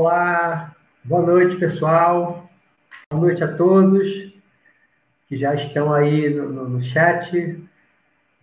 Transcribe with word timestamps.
Olá, 0.00 0.76
boa 1.02 1.26
noite, 1.26 1.56
pessoal. 1.56 2.48
Boa 3.10 3.20
noite 3.20 3.42
a 3.42 3.52
todos 3.52 4.32
que 5.26 5.36
já 5.36 5.56
estão 5.56 5.92
aí 5.92 6.32
no, 6.32 6.52
no, 6.52 6.68
no 6.68 6.80
chat, 6.80 7.60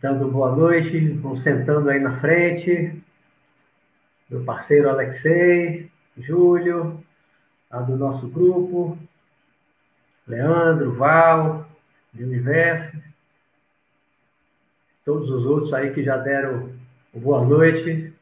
dando 0.02 0.30
boa 0.30 0.54
noite, 0.54 1.08
vão 1.14 1.34
sentando 1.34 1.90
aí 1.90 1.98
na 1.98 2.14
frente. 2.18 3.02
Meu 4.30 4.44
parceiro 4.44 4.90
Alexei, 4.90 5.90
Júlio, 6.18 7.02
lá 7.72 7.80
do 7.80 7.96
nosso 7.96 8.28
grupo, 8.28 8.98
Leandro, 10.28 10.94
Val, 10.96 11.66
do 12.12 12.26
Universo, 12.26 13.02
todos 15.06 15.30
os 15.30 15.46
outros 15.46 15.74
aí 15.74 15.94
que 15.94 16.04
já 16.04 16.18
deram 16.18 16.70
boa 17.14 17.46
noite. 17.46 18.14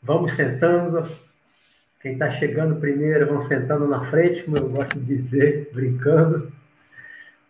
Vamos 0.00 0.30
sentando. 0.34 1.04
Quem 2.04 2.12
está 2.12 2.30
chegando 2.32 2.76
primeiro, 2.76 3.26
vão 3.26 3.40
sentando 3.40 3.88
na 3.88 4.04
frente, 4.04 4.42
como 4.42 4.58
eu 4.58 4.68
gosto 4.68 5.00
de 5.00 5.16
dizer, 5.16 5.70
brincando, 5.72 6.52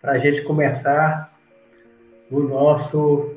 para 0.01 0.13
a 0.13 0.19
gente 0.19 0.43
começar 0.43 1.37
o 2.31 2.39
nosso 2.39 3.35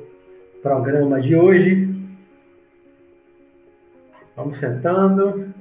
programa 0.62 1.20
de 1.20 1.34
hoje. 1.34 1.92
Vamos 4.36 4.58
sentando. 4.58 5.52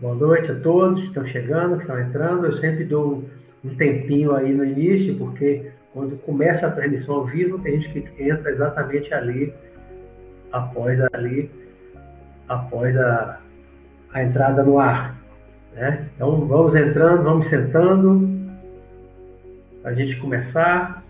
Boa 0.00 0.14
noite 0.14 0.52
a 0.52 0.60
todos 0.60 1.00
que 1.00 1.08
estão 1.08 1.26
chegando, 1.26 1.74
que 1.74 1.82
estão 1.82 1.98
entrando. 1.98 2.46
Eu 2.46 2.52
sempre 2.52 2.84
dou 2.84 3.24
um 3.64 3.74
tempinho 3.74 4.36
aí 4.36 4.54
no 4.54 4.64
início, 4.64 5.16
porque 5.18 5.72
quando 5.92 6.16
começa 6.18 6.68
a 6.68 6.70
transmissão 6.70 7.16
ao 7.16 7.26
vivo, 7.26 7.58
tem 7.58 7.80
gente 7.80 8.02
que 8.02 8.22
entra 8.22 8.52
exatamente 8.52 9.12
ali, 9.12 9.52
após 10.52 11.00
ali, 11.12 11.50
após 12.46 12.96
a, 12.96 13.40
a 14.12 14.22
entrada 14.22 14.62
no 14.62 14.78
ar. 14.78 15.16
Né? 15.72 16.08
Então 16.14 16.46
vamos 16.46 16.74
entrando, 16.74 17.22
vamos 17.22 17.46
sentando, 17.46 18.28
para 19.82 19.92
a 19.92 19.94
gente 19.94 20.16
começar. 20.16 21.02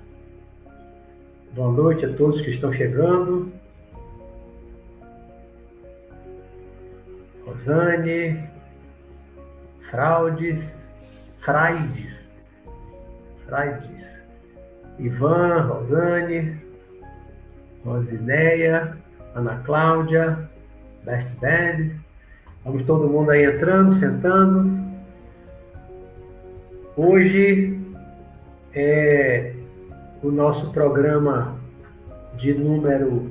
Boa 1.53 1.73
noite 1.73 2.07
a 2.07 2.12
todos 2.15 2.41
que 2.41 2.51
estão 2.51 2.73
chegando. 2.73 3.53
Rosane, 7.45 8.48
Fraudes, 9.91 10.77
Fraides, 11.41 12.29
Fraides, 13.47 14.23
Ivan, 14.98 15.62
Rosane, 15.62 16.61
Rosineia, 17.85 18.97
Ana 19.35 19.62
Cláudia, 19.64 20.48
Best 21.05 21.29
Band. 21.41 22.00
Vamos 22.62 22.83
todo 22.83 23.08
mundo 23.08 23.30
aí 23.30 23.44
entrando, 23.44 23.94
sentando. 23.94 24.78
Hoje 26.94 27.80
é 28.75 29.55
o 30.22 30.30
nosso 30.30 30.70
programa 30.70 31.58
de 32.36 32.52
número 32.52 33.30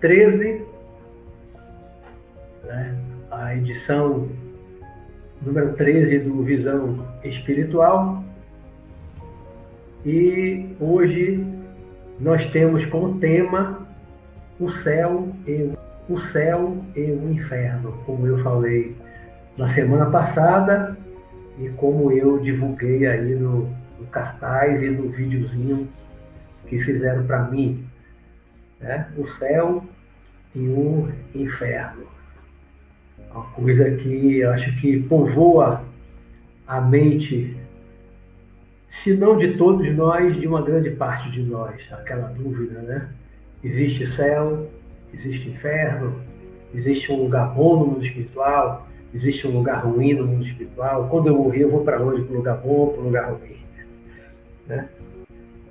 13, 0.00 0.64
né? 2.64 2.98
a 3.30 3.54
edição 3.54 4.30
número 5.42 5.74
13 5.74 6.20
do 6.20 6.42
Visão 6.42 7.06
Espiritual. 7.22 8.24
E 10.06 10.74
hoje 10.80 11.46
nós 12.18 12.46
temos 12.46 12.86
como 12.86 13.18
tema 13.18 13.86
o 14.58 14.70
céu 14.70 15.28
e 15.46 15.64
o 15.64 15.79
céu 16.18 16.84
e 16.94 17.00
o 17.00 17.30
inferno, 17.32 17.92
como 18.04 18.26
eu 18.26 18.38
falei 18.38 18.96
na 19.56 19.68
semana 19.68 20.06
passada 20.06 20.96
e 21.58 21.68
como 21.70 22.10
eu 22.10 22.38
divulguei 22.38 23.06
aí 23.06 23.34
no, 23.34 23.68
no 23.98 24.06
cartaz 24.10 24.82
e 24.82 24.88
no 24.88 25.10
videozinho 25.10 25.88
que 26.66 26.78
fizeram 26.78 27.26
para 27.26 27.44
mim, 27.44 27.84
né? 28.80 29.08
O 29.16 29.26
céu 29.26 29.84
e 30.54 30.60
o 30.60 31.08
inferno. 31.34 32.06
Uma 33.30 33.44
coisa 33.44 33.90
que 33.90 34.38
eu 34.38 34.50
acho 34.50 34.74
que 34.80 35.00
povoa 35.02 35.84
a 36.66 36.80
mente, 36.80 37.56
se 38.88 39.14
não 39.14 39.36
de 39.36 39.56
todos 39.56 39.94
nós, 39.94 40.36
de 40.38 40.46
uma 40.46 40.62
grande 40.62 40.90
parte 40.90 41.30
de 41.30 41.42
nós, 41.42 41.80
aquela 41.92 42.28
dúvida, 42.28 42.80
né? 42.82 43.08
Existe 43.62 44.06
céu, 44.06 44.70
existe 45.12 45.48
inferno, 45.48 46.20
existe 46.74 47.12
um 47.12 47.22
lugar 47.22 47.54
bom 47.54 47.78
no 47.78 47.86
mundo 47.86 48.04
espiritual, 48.04 48.86
existe 49.14 49.46
um 49.46 49.52
lugar 49.52 49.84
ruim 49.84 50.14
no 50.14 50.26
mundo 50.26 50.44
espiritual. 50.44 51.08
Quando 51.08 51.28
eu 51.28 51.36
morrer, 51.36 51.62
eu 51.64 51.70
vou 51.70 51.84
para 51.84 52.00
onde? 52.00 52.22
Para 52.22 52.32
o 52.32 52.36
lugar 52.36 52.56
bom 52.58 52.88
para 52.88 53.00
o 53.00 53.04
lugar 53.04 53.30
ruim? 53.32 53.56
Né? 54.66 54.88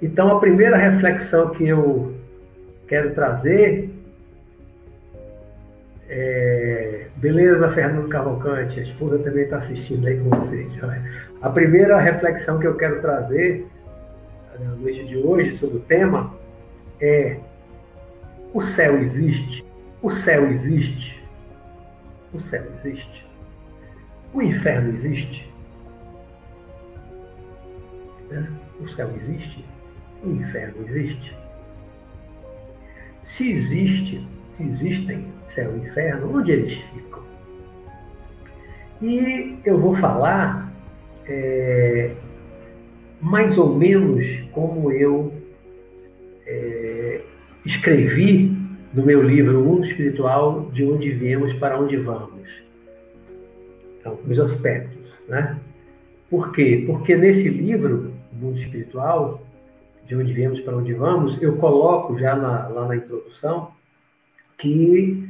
Então, 0.01 0.35
a 0.35 0.39
primeira 0.39 0.77
reflexão 0.77 1.49
que 1.51 1.67
eu 1.67 2.15
quero 2.87 3.13
trazer 3.13 3.89
é... 6.09 7.05
Beleza, 7.15 7.67
Fernando 7.69 8.07
Cavalcante, 8.07 8.79
a 8.79 8.83
esposa 8.83 9.19
também 9.19 9.43
está 9.43 9.57
assistindo 9.57 10.07
aí 10.07 10.17
com 10.17 10.29
vocês. 10.29 10.71
A 11.41 11.49
primeira 11.49 11.99
reflexão 11.99 12.59
que 12.59 12.65
eu 12.65 12.75
quero 12.75 13.01
trazer 13.01 13.67
na 14.57 14.75
noite 14.75 15.05
de 15.05 15.17
hoje 15.17 15.57
sobre 15.57 15.77
o 15.77 15.79
tema 15.81 16.33
é: 16.99 17.37
o 18.53 18.61
céu 18.61 18.99
existe? 18.99 19.65
O 20.01 20.09
céu 20.09 20.47
existe? 20.49 21.21
O 22.33 22.39
céu 22.39 22.63
existe? 22.75 23.25
O 24.33 24.41
inferno 24.41 24.93
existe? 24.93 25.49
O 28.79 28.87
céu 28.87 29.09
existe? 29.15 29.65
O 30.23 30.29
inferno 30.29 30.87
existe? 30.87 31.35
Se 33.23 33.51
existe, 33.51 34.27
se 34.55 34.63
existem 34.63 35.27
céu 35.49 35.75
e 35.75 35.79
inferno, 35.79 36.37
onde 36.37 36.51
eles 36.51 36.73
ficam? 36.73 37.23
E 39.01 39.57
eu 39.65 39.79
vou 39.79 39.95
falar 39.95 40.71
é, 41.25 42.11
mais 43.21 43.57
ou 43.57 43.75
menos 43.75 44.25
como 44.51 44.91
eu 44.91 45.33
é, 46.45 46.78
escrevi 47.69 48.51
no 48.93 49.05
meu 49.05 49.21
livro 49.21 49.61
O 49.61 49.65
Mundo 49.65 49.85
Espiritual, 49.85 50.69
de 50.73 50.83
onde 50.83 51.11
viemos 51.11 51.53
para 51.53 51.79
onde 51.79 51.95
vamos. 51.97 52.49
Então, 53.99 54.19
os 54.27 54.39
aspectos, 54.39 55.07
né? 55.27 55.59
Por 56.29 56.51
quê? 56.51 56.83
Porque 56.85 57.15
nesse 57.15 57.47
livro, 57.49 58.13
O 58.33 58.35
Mundo 58.35 58.57
Espiritual, 58.57 59.45
de 60.07 60.15
onde 60.15 60.33
viemos 60.33 60.59
para 60.61 60.75
onde 60.75 60.93
vamos, 60.93 61.41
eu 61.41 61.57
coloco 61.57 62.17
já 62.17 62.35
na, 62.35 62.67
lá 62.67 62.87
na 62.87 62.95
introdução 62.95 63.71
que 64.57 65.29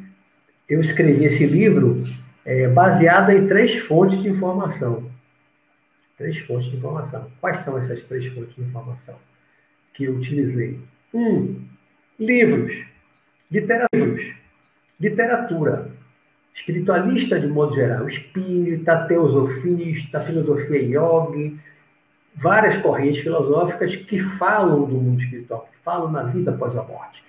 eu 0.68 0.80
escrevi 0.80 1.26
esse 1.26 1.46
livro 1.46 2.04
é, 2.46 2.68
baseado 2.68 3.32
em 3.32 3.46
três 3.46 3.76
fontes 3.76 4.22
de 4.22 4.30
informação. 4.30 5.10
Três 6.18 6.38
fontes 6.40 6.72
de 6.72 6.78
informação. 6.78 7.30
Quais 7.42 7.58
são 7.58 7.78
essas 7.78 8.04
três 8.04 8.26
fontes 8.28 8.56
de 8.56 8.62
informação 8.62 9.16
que 9.94 10.06
eu 10.06 10.16
utilizei? 10.16 10.80
Um, 11.14 11.62
livros, 12.20 12.86
literatura, 13.50 14.36
literatura, 15.00 15.92
espiritualista 16.54 17.40
de 17.40 17.48
modo 17.48 17.74
geral, 17.74 18.08
espírita, 18.10 19.06
teosofista, 19.06 20.20
filosofia 20.20 20.82
yogi, 20.82 21.58
várias 22.36 22.78
correntes 22.78 23.22
filosóficas 23.22 23.96
que 23.96 24.20
falam 24.20 24.86
do 24.86 24.96
mundo 24.96 25.22
espiritual, 25.22 25.70
que 25.72 25.78
falam 25.84 26.12
na 26.12 26.24
vida 26.24 26.52
após 26.52 26.76
a 26.76 26.84
morte. 26.84 27.24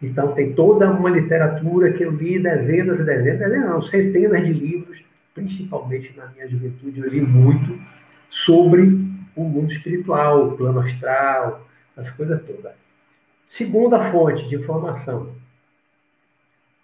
Então, 0.00 0.32
tem 0.32 0.52
toda 0.52 0.90
uma 0.90 1.10
literatura 1.10 1.92
que 1.92 2.04
eu 2.04 2.12
li 2.12 2.38
dezenas 2.38 3.00
e 3.00 3.04
dezenas 3.04 3.50
não, 3.50 3.82
centenas 3.82 4.44
de 4.44 4.52
livros, 4.52 5.02
principalmente 5.34 6.14
na 6.16 6.26
minha 6.28 6.48
juventude, 6.48 7.00
eu 7.00 7.08
li 7.08 7.20
muito 7.20 7.78
sobre 8.30 8.82
o 9.34 9.44
mundo 9.44 9.72
espiritual, 9.72 10.48
o 10.48 10.56
plano 10.56 10.80
astral, 10.80 11.66
as 11.96 12.10
coisas 12.10 12.40
todas. 12.46 12.85
Segunda 13.46 14.00
fonte 14.00 14.48
de 14.48 14.56
informação, 14.56 15.34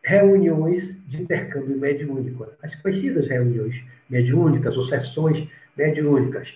reuniões 0.02 0.96
de 1.06 1.22
intercâmbio 1.22 1.78
mediúnico, 1.78 2.46
as 2.62 2.74
conhecidas 2.74 3.28
reuniões 3.28 3.82
mediúnicas 4.08 4.76
ou 4.76 4.84
sessões 4.84 5.46
mediúnicas. 5.76 6.52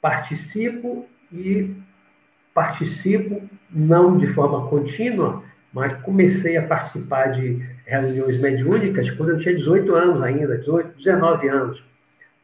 Participo 0.00 1.06
e 1.32 1.74
participo 2.54 3.42
não 3.70 4.16
de 4.18 4.26
forma 4.26 4.66
contínua, 4.68 5.42
mas 5.72 6.00
comecei 6.02 6.56
a 6.56 6.66
participar 6.66 7.32
de 7.32 7.64
reuniões 7.84 8.38
mediúnicas 8.38 9.10
quando 9.10 9.30
eu 9.30 9.38
tinha 9.38 9.54
18 9.54 9.94
anos 9.94 10.22
ainda, 10.22 10.58
18, 10.58 10.96
19 10.98 11.48
anos, 11.48 11.82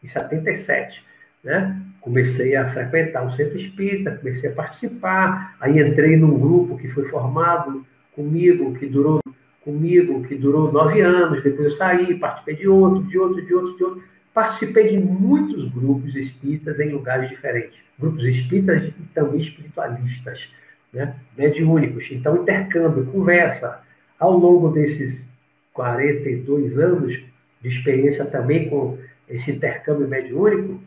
em 0.02 0.06
77, 0.06 1.04
né? 1.42 1.80
Comecei 2.06 2.54
a 2.54 2.68
frequentar 2.68 3.26
o 3.26 3.32
centro 3.32 3.56
espírita, 3.56 4.12
comecei 4.12 4.48
a 4.48 4.52
participar, 4.52 5.56
aí 5.60 5.80
entrei 5.80 6.16
num 6.16 6.38
grupo 6.38 6.78
que 6.78 6.86
foi 6.86 7.04
formado 7.06 7.84
comigo, 8.12 8.72
que 8.74 8.86
durou 8.86 9.18
comigo, 9.60 10.22
que 10.22 10.36
durou 10.36 10.70
nove 10.70 11.00
anos, 11.00 11.42
depois 11.42 11.64
eu 11.64 11.70
saí, 11.72 12.14
participei 12.14 12.54
de 12.54 12.68
outro, 12.68 13.02
de 13.02 13.18
outro, 13.18 13.44
de 13.44 13.52
outro, 13.52 13.76
de 13.76 13.82
outro. 13.82 14.04
Participei 14.32 14.90
de 14.90 14.98
muitos 14.98 15.68
grupos 15.72 16.14
espíritas 16.14 16.78
em 16.78 16.90
lugares 16.90 17.28
diferentes. 17.28 17.76
Grupos 17.98 18.24
espíritas 18.24 18.84
e 18.84 18.92
também 19.12 19.40
espiritualistas, 19.40 20.48
né? 20.92 21.16
mediúnicos. 21.36 22.06
Então, 22.12 22.36
intercâmbio, 22.36 23.06
conversa. 23.06 23.80
Ao 24.16 24.30
longo 24.30 24.68
desses 24.68 25.28
42 25.72 26.78
anos 26.78 27.20
de 27.60 27.68
experiência 27.68 28.24
também 28.26 28.70
com 28.70 28.96
esse 29.28 29.50
intercâmbio 29.50 30.06
mediúnico, 30.06 30.80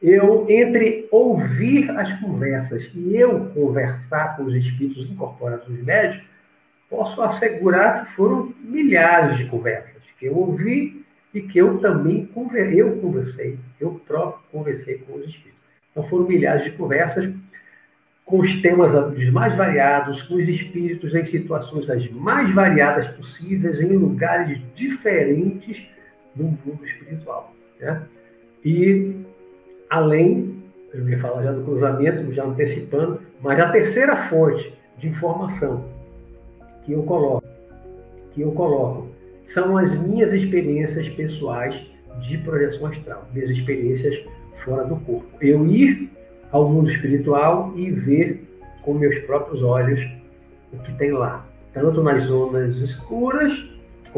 eu, 0.00 0.46
entre 0.48 1.08
ouvir 1.10 1.90
as 1.90 2.12
conversas 2.20 2.90
e 2.94 3.16
eu 3.16 3.46
conversar 3.46 4.36
com 4.36 4.44
os 4.44 4.54
espíritos 4.54 5.10
incorporados 5.10 5.68
nos 5.68 5.82
médios, 5.82 6.22
posso 6.88 7.20
assegurar 7.20 8.04
que 8.04 8.12
foram 8.12 8.54
milhares 8.60 9.36
de 9.36 9.46
conversas 9.46 10.02
que 10.18 10.26
eu 10.26 10.36
ouvi 10.36 11.04
e 11.32 11.42
que 11.42 11.58
eu 11.58 11.78
também 11.78 12.28
eu 12.72 12.96
conversei, 12.96 13.58
eu 13.80 14.00
próprio 14.06 14.42
conversei 14.50 14.98
com 14.98 15.14
os 15.14 15.26
espíritos. 15.26 15.58
Então 15.90 16.02
foram 16.04 16.26
milhares 16.26 16.64
de 16.64 16.72
conversas 16.72 17.32
com 18.24 18.40
os 18.40 18.60
temas 18.60 18.92
os 18.92 19.30
mais 19.30 19.54
variados, 19.54 20.22
com 20.22 20.34
os 20.34 20.48
espíritos 20.48 21.14
em 21.14 21.24
situações 21.24 21.88
as 21.88 22.10
mais 22.10 22.50
variadas 22.50 23.08
possíveis, 23.08 23.80
em 23.80 23.96
lugares 23.96 24.60
diferentes 24.74 25.86
do 26.34 26.44
mundo 26.44 26.84
espiritual. 26.84 27.54
Né? 27.80 28.02
E 28.64 29.14
além, 29.90 30.62
eu 30.92 31.08
ia 31.08 31.18
falar 31.18 31.42
já 31.42 31.52
do 31.52 31.64
cruzamento, 31.64 32.32
já 32.32 32.44
antecipando, 32.44 33.20
mas 33.40 33.58
a 33.60 33.70
terceira 33.70 34.16
fonte 34.16 34.72
de 34.98 35.08
informação 35.08 35.84
que 36.84 36.92
eu 36.92 37.02
coloco, 37.02 37.46
que 38.32 38.40
eu 38.40 38.52
coloco, 38.52 39.08
são 39.44 39.76
as 39.76 39.92
minhas 39.94 40.32
experiências 40.32 41.08
pessoais 41.08 41.80
de 42.20 42.38
projeção 42.38 42.86
astral, 42.86 43.28
minhas 43.32 43.50
experiências 43.50 44.24
fora 44.56 44.84
do 44.84 44.96
corpo. 44.96 45.26
Eu 45.40 45.66
ir 45.66 46.10
ao 46.50 46.68
mundo 46.68 46.90
espiritual 46.90 47.72
e 47.76 47.90
ver 47.90 48.44
com 48.82 48.94
meus 48.94 49.18
próprios 49.20 49.62
olhos 49.62 50.00
o 50.72 50.78
que 50.78 50.92
tem 50.94 51.12
lá, 51.12 51.46
tanto 51.72 52.02
nas 52.02 52.24
zonas 52.24 52.76
escuras 52.76 53.52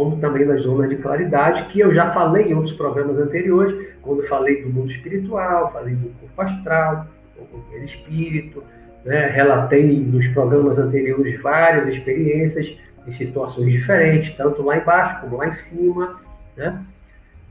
como 0.00 0.17
também 0.17 0.47
nas 0.47 0.62
zonas 0.62 0.88
de 0.88 0.97
claridade, 0.97 1.64
que 1.64 1.79
eu 1.79 1.93
já 1.93 2.06
falei 2.06 2.47
em 2.47 2.55
outros 2.55 2.75
programas 2.75 3.19
anteriores, 3.19 3.88
quando 4.00 4.23
falei 4.23 4.62
do 4.62 4.70
mundo 4.70 4.91
espiritual, 4.91 5.70
falei 5.70 5.94
do 5.94 6.08
corpo 6.19 6.41
astral, 6.41 7.06
do 7.37 7.85
espírito, 7.85 8.64
né? 9.05 9.26
Relatei 9.26 10.00
nos 10.00 10.26
programas 10.29 10.79
anteriores 10.79 11.38
várias 11.43 11.87
experiências 11.87 12.75
em 13.06 13.12
situações 13.12 13.70
diferentes, 13.70 14.35
tanto 14.35 14.62
lá 14.62 14.79
embaixo 14.79 15.20
como 15.20 15.37
lá 15.37 15.49
em 15.49 15.55
cima. 15.55 16.19
Né? 16.56 16.81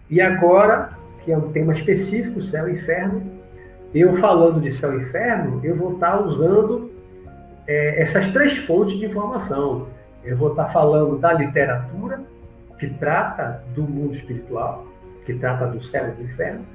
E 0.10 0.20
agora, 0.20 0.90
que 1.24 1.32
é 1.32 1.38
um 1.38 1.52
tema 1.52 1.74
específico, 1.74 2.42
céu 2.42 2.68
e 2.68 2.74
inferno, 2.74 3.32
eu 3.94 4.16
falando 4.16 4.60
de 4.60 4.72
céu 4.72 5.00
e 5.00 5.04
inferno, 5.04 5.60
eu 5.64 5.76
vou 5.76 5.94
estar 5.94 6.20
usando 6.20 6.90
é, 7.68 8.02
essas 8.02 8.28
três 8.30 8.58
fontes 8.58 8.98
de 8.98 9.06
informação. 9.06 9.88
Eu 10.24 10.36
vou 10.36 10.50
estar 10.50 10.66
falando 10.66 11.18
da 11.18 11.32
literatura, 11.32 12.22
que 12.80 12.88
trata 12.88 13.64
do 13.76 13.84
mundo 13.84 14.14
espiritual, 14.14 14.88
que 15.26 15.34
trata 15.34 15.68
do 15.68 15.84
céu 15.84 16.10
e 16.10 16.12
do 16.12 16.24
inferno. 16.24 16.66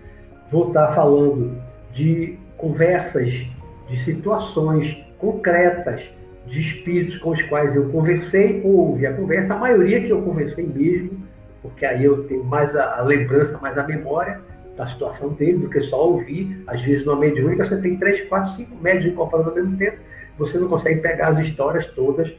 Vou 0.51 0.69
estar 0.69 0.89
falando 0.89 1.61
de 1.93 2.39
conversas 2.57 3.47
de 3.89 3.97
situações 3.99 4.97
concretas 5.19 6.03
de 6.47 6.61
espíritos 6.61 7.17
com 7.17 7.31
os 7.31 7.43
quais 7.43 7.75
eu 7.75 7.89
conversei 7.91 8.61
ou 8.63 8.91
ouvi 8.91 9.07
a 9.07 9.15
conversa, 9.15 9.55
a 9.55 9.59
maioria 9.59 10.03
que 10.03 10.11
eu 10.11 10.21
conversei 10.23 10.67
mesmo, 10.67 11.23
porque 11.63 11.87
aí 11.87 12.05
eu 12.05 12.25
tenho 12.25 12.45
mais 12.45 12.77
a, 12.77 12.99
a 12.99 13.03
lembrança, 13.03 13.59
mais 13.59 13.79
a 13.79 13.83
memória 13.83 14.41
da 14.77 14.87
situação 14.87 15.31
dele 15.31 15.59
do 15.59 15.71
que 15.71 15.81
só 15.81 16.07
ouvir. 16.07 16.63
Às 16.67 16.83
vezes, 16.83 17.07
numa 17.07 17.19
mediúnica, 17.19 17.65
você 17.65 17.81
tem 17.81 17.97
três, 17.97 18.21
quatro, 18.23 18.51
cinco 18.51 18.77
médios 18.77 19.07
incorporando 19.07 19.51
ao 19.51 19.55
mesmo 19.55 19.77
tempo, 19.77 19.97
você 20.37 20.59
não 20.59 20.69
consegue 20.69 21.01
pegar 21.01 21.29
as 21.29 21.39
histórias 21.39 21.87
todas 21.87 22.33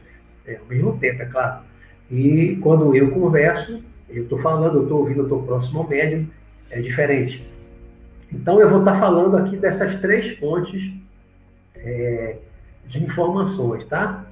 é, 0.46 0.56
ao 0.56 0.66
mesmo 0.66 0.96
tempo, 0.98 1.22
é 1.22 1.26
claro. 1.26 1.64
E 2.10 2.56
quando 2.62 2.94
eu 2.94 3.10
converso, 3.10 3.82
eu 4.08 4.22
estou 4.22 4.38
falando, 4.38 4.76
eu 4.76 4.82
estou 4.84 5.00
ouvindo, 5.00 5.20
eu 5.20 5.24
estou 5.24 5.42
próximo 5.42 5.80
ao 5.80 5.88
médium, 5.88 6.26
é 6.70 6.80
diferente. 6.80 7.46
Então, 8.32 8.60
eu 8.60 8.68
vou 8.68 8.80
estar 8.80 8.94
falando 8.96 9.36
aqui 9.36 9.56
dessas 9.56 9.96
três 9.96 10.38
fontes 10.38 10.92
é, 11.74 12.36
de 12.86 13.02
informações, 13.02 13.84
tá? 13.84 14.26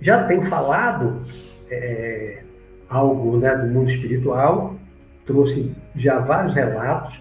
Já 0.00 0.24
tenho 0.24 0.42
falado 0.42 1.22
é, 1.70 2.42
algo 2.88 3.38
né, 3.38 3.56
do 3.56 3.66
mundo 3.68 3.90
espiritual, 3.90 4.76
trouxe 5.24 5.74
já 5.96 6.18
vários 6.18 6.54
relatos 6.54 7.20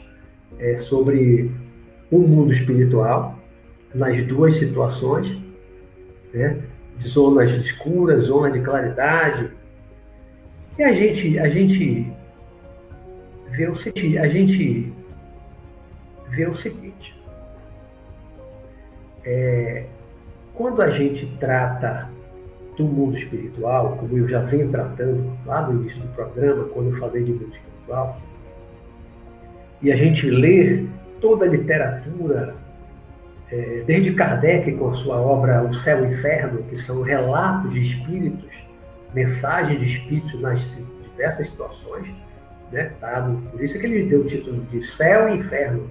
é, 0.59 0.77
sobre 0.77 1.51
o 2.11 2.19
mundo 2.19 2.51
espiritual 2.51 3.39
nas 3.93 4.25
duas 4.25 4.55
situações, 4.55 5.37
né, 6.33 6.61
zonas 7.07 7.51
escuras, 7.51 8.25
zona 8.25 8.51
de 8.51 8.59
claridade. 8.61 9.51
E 10.77 10.83
a 10.83 10.93
gente, 10.93 11.37
a 11.39 11.47
gente 11.47 12.11
vê 13.51 13.67
o 13.67 13.75
seguinte, 13.75 14.17
a 14.17 14.27
gente 14.27 14.93
vê 16.29 16.47
o 16.47 16.55
seguinte, 16.55 17.15
é, 19.25 19.85
quando 20.53 20.81
a 20.81 20.89
gente 20.89 21.25
trata 21.39 22.09
do 22.75 22.85
mundo 22.85 23.17
espiritual, 23.17 23.97
como 23.97 24.17
eu 24.17 24.27
já 24.27 24.39
venho 24.39 24.69
tratando 24.69 25.31
lá 25.45 25.61
no 25.67 25.81
início 25.81 25.99
do 25.99 26.07
programa, 26.09 26.65
quando 26.65 26.87
eu 26.87 26.97
falei 26.97 27.23
de 27.23 27.31
mundo 27.31 27.53
espiritual, 27.53 28.19
e 29.81 29.91
a 29.91 29.95
gente 29.95 30.29
lê 30.29 30.85
toda 31.21 31.45
a 31.45 31.47
literatura, 31.47 32.55
desde 33.85 34.13
Kardec 34.13 34.71
com 34.73 34.93
sua 34.93 35.19
obra 35.19 35.63
O 35.63 35.73
Céu 35.73 36.03
e 36.03 36.07
o 36.07 36.13
Inferno, 36.13 36.63
que 36.63 36.77
são 36.77 37.01
relatos 37.01 37.73
de 37.73 37.79
espíritos, 37.81 38.49
mensagens 39.13 39.79
de 39.79 39.85
espíritos 39.85 40.39
nas 40.41 40.61
diversas 41.03 41.47
situações, 41.49 42.07
né? 42.71 42.91
Tá? 42.99 43.29
Por 43.51 43.63
isso 43.63 43.77
é 43.77 43.79
que 43.79 43.85
ele 43.85 44.09
deu 44.09 44.21
o 44.21 44.25
título 44.25 44.63
de 44.71 44.83
Céu 44.83 45.29
e 45.29 45.37
Inferno, 45.37 45.87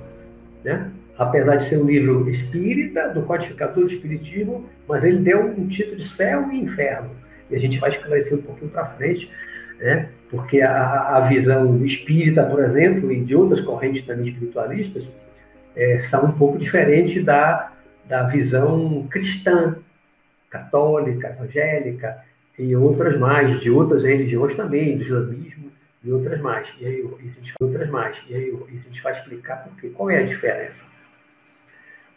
né? 0.65 0.91
apesar 1.17 1.57
de 1.57 1.65
ser 1.65 1.79
um 1.79 1.87
livro 1.87 2.29
espírita, 2.29 3.09
do 3.09 3.23
codificador 3.23 3.85
do 3.85 3.93
espiritismo, 3.93 4.65
mas 4.89 5.05
ele 5.05 5.19
deu 5.19 5.45
um 5.47 5.69
título 5.69 5.97
de 5.97 6.07
céu 6.07 6.51
e 6.51 6.61
inferno. 6.61 7.11
E 7.51 7.57
a 7.57 7.61
gente 7.61 7.79
vai 7.79 7.91
esclarecer 7.91 8.37
um 8.37 8.43
pouquinho 8.43 8.71
para 8.71 8.87
frente, 8.87 9.31
né? 9.79 10.09
porque 10.31 10.63
a, 10.63 11.17
a, 11.17 11.21
visão 11.21 11.85
espírita, 11.85 12.43
por 12.45 12.65
exemplo, 12.65 13.13
e 13.13 13.21
de 13.21 13.37
outras 13.37 13.61
correntes 13.61 14.03
também 14.03 14.29
espiritualistas, 14.29 15.05
é, 15.75 15.99
são 16.01 16.27
um 16.27 16.33
pouco 16.33 16.59
diferentes 16.59 17.25
da, 17.25 17.73
da 18.05 18.25
visão 18.25 19.07
cristã, 19.11 19.77
católica, 20.51 21.29
evangélica, 21.31 22.23
e 22.59 22.77
outras 22.77 23.19
mais, 23.19 23.59
de 23.61 23.71
outras 23.71 24.03
religiões 24.03 24.55
também, 24.55 24.97
do 24.97 25.03
islamismo 25.03 25.73
e 26.05 26.13
outras 26.13 26.41
mais. 26.41 26.69
E 26.79 26.87
aí, 26.87 27.09
a 27.19 27.23
gente, 27.23 27.55
outras 27.61 27.89
mais. 27.89 28.17
E 28.29 28.35
aí 28.35 28.59
a 28.69 28.73
gente 28.73 29.03
vai 29.03 29.13
explicar 29.13 29.65
por 29.65 29.75
quê. 29.77 29.91
Qual 29.91 30.11
é 30.11 30.19
a 30.19 30.27
diferença? 30.27 30.83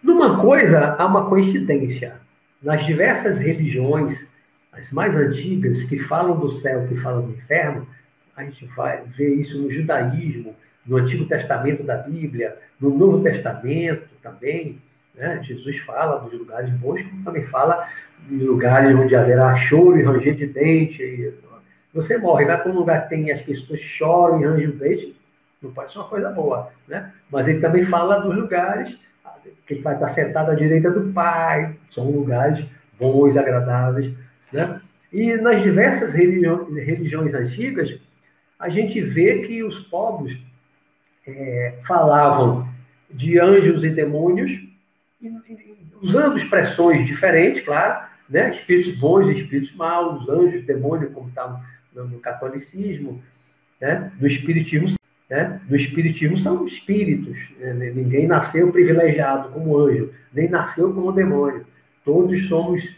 Numa 0.03 0.39
coisa, 0.39 0.95
há 0.97 1.05
uma 1.05 1.27
coincidência. 1.27 2.19
Nas 2.61 2.85
diversas 2.85 3.39
religiões, 3.39 4.27
as 4.71 4.91
mais 4.91 5.15
antigas, 5.15 5.83
que 5.83 5.97
falam 5.97 6.37
do 6.37 6.51
céu, 6.51 6.85
que 6.87 6.95
falam 6.95 7.27
do 7.27 7.33
inferno, 7.33 7.87
a 8.35 8.43
gente 8.43 8.65
vai 8.65 9.01
ver 9.03 9.35
isso 9.35 9.61
no 9.61 9.71
judaísmo, 9.71 10.55
no 10.85 10.97
Antigo 10.97 11.25
Testamento 11.25 11.83
da 11.83 11.97
Bíblia, 11.97 12.57
no 12.79 12.95
Novo 12.95 13.23
Testamento 13.23 14.07
também. 14.21 14.81
Né? 15.15 15.39
Jesus 15.43 15.79
fala 15.79 16.19
dos 16.19 16.33
lugares 16.37 16.69
bons, 16.71 17.01
como 17.01 17.23
também 17.23 17.43
fala 17.43 17.87
de 18.27 18.37
lugares 18.37 18.95
onde 18.95 19.15
haverá 19.15 19.55
choro 19.55 19.97
e 19.97 20.03
ranger 20.03 20.35
de 20.35 20.47
dente. 20.47 21.33
Você 21.93 22.17
morre, 22.17 22.45
vai 22.45 22.61
para 22.61 22.71
um 22.71 22.75
lugar 22.75 23.03
que 23.03 23.09
tem 23.09 23.31
as 23.31 23.41
pessoas 23.41 23.79
choram 23.79 24.41
e 24.41 24.45
rangem 24.45 24.67
o 24.67 24.73
dente, 24.73 25.15
não 25.61 25.71
pode 25.71 25.91
ser 25.91 25.99
uma 25.99 26.07
coisa 26.07 26.29
boa. 26.29 26.71
Né? 26.87 27.11
Mas 27.31 27.47
ele 27.47 27.59
também 27.59 27.83
fala 27.83 28.19
dos 28.19 28.35
lugares 28.35 28.97
que 29.65 29.75
vai 29.75 29.95
estar 29.95 30.07
sentado 30.09 30.51
à 30.51 30.55
direita 30.55 30.91
do 30.91 31.11
Pai, 31.11 31.75
são 31.89 32.09
lugares 32.09 32.63
bons, 32.99 33.35
agradáveis. 33.35 34.11
Né? 34.51 34.81
E 35.11 35.35
nas 35.37 35.61
diversas 35.61 36.13
religiões 36.13 37.33
antigas, 37.33 37.97
a 38.59 38.69
gente 38.69 39.01
vê 39.01 39.39
que 39.39 39.63
os 39.63 39.79
povos 39.79 40.37
é, 41.27 41.79
falavam 41.83 42.67
de 43.09 43.39
anjos 43.39 43.83
e 43.83 43.89
demônios, 43.89 44.51
usando 46.01 46.37
expressões 46.37 47.05
diferentes, 47.05 47.61
claro, 47.61 48.07
né? 48.29 48.49
espíritos 48.49 48.97
bons 48.99 49.27
e 49.27 49.31
espíritos 49.31 49.73
maus, 49.75 50.27
anjos, 50.29 50.65
demônios, 50.65 51.13
como 51.13 51.29
está 51.29 51.61
no, 51.93 52.07
no 52.07 52.19
catolicismo, 52.19 53.23
né? 53.79 54.11
no 54.19 54.27
espiritismo 54.27 54.95
né? 55.29 55.59
No 55.67 55.75
Espiritismo 55.75 56.37
são 56.37 56.65
espíritos. 56.65 57.37
Né? 57.59 57.91
Ninguém 57.95 58.27
nasceu 58.27 58.71
privilegiado 58.71 59.49
como 59.49 59.77
anjo, 59.77 60.11
nem 60.33 60.49
nasceu 60.49 60.93
como 60.93 61.11
demônio. 61.11 61.65
Todos 62.03 62.47
somos 62.47 62.95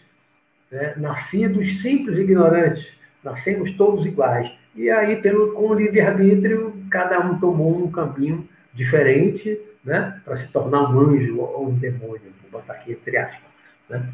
né, 0.69 0.93
nascidos 0.97 1.81
simples 1.81 2.17
ignorantes, 2.17 2.87
nascemos 3.23 3.71
todos 3.71 4.05
iguais. 4.05 4.51
E 4.75 4.89
aí, 4.89 5.15
pelo, 5.21 5.53
com 5.53 5.69
o 5.69 5.73
livre-arbítrio, 5.73 6.76
cada 6.89 7.19
um 7.19 7.39
tomou 7.39 7.83
um 7.83 7.91
caminho 7.91 8.47
diferente 8.73 9.59
né, 9.83 10.21
para 10.23 10.35
se 10.37 10.47
tornar 10.47 10.89
um 10.89 10.99
anjo 10.99 11.39
ou 11.39 11.69
um 11.69 11.75
demônio, 11.75 12.33
vou 12.41 12.59
botar 12.59 12.73
aqui 12.73 12.91
entre 12.91 13.17
aspas. 13.17 13.49
Né? 13.89 14.09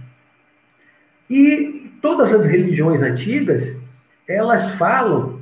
E 1.30 1.92
todas 2.02 2.34
as 2.34 2.46
religiões 2.46 3.02
antigas, 3.02 3.76
elas 4.28 4.72
falam 4.76 5.42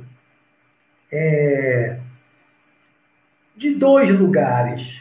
é, 1.12 1.98
de 3.56 3.74
dois 3.74 4.10
lugares 4.10 5.00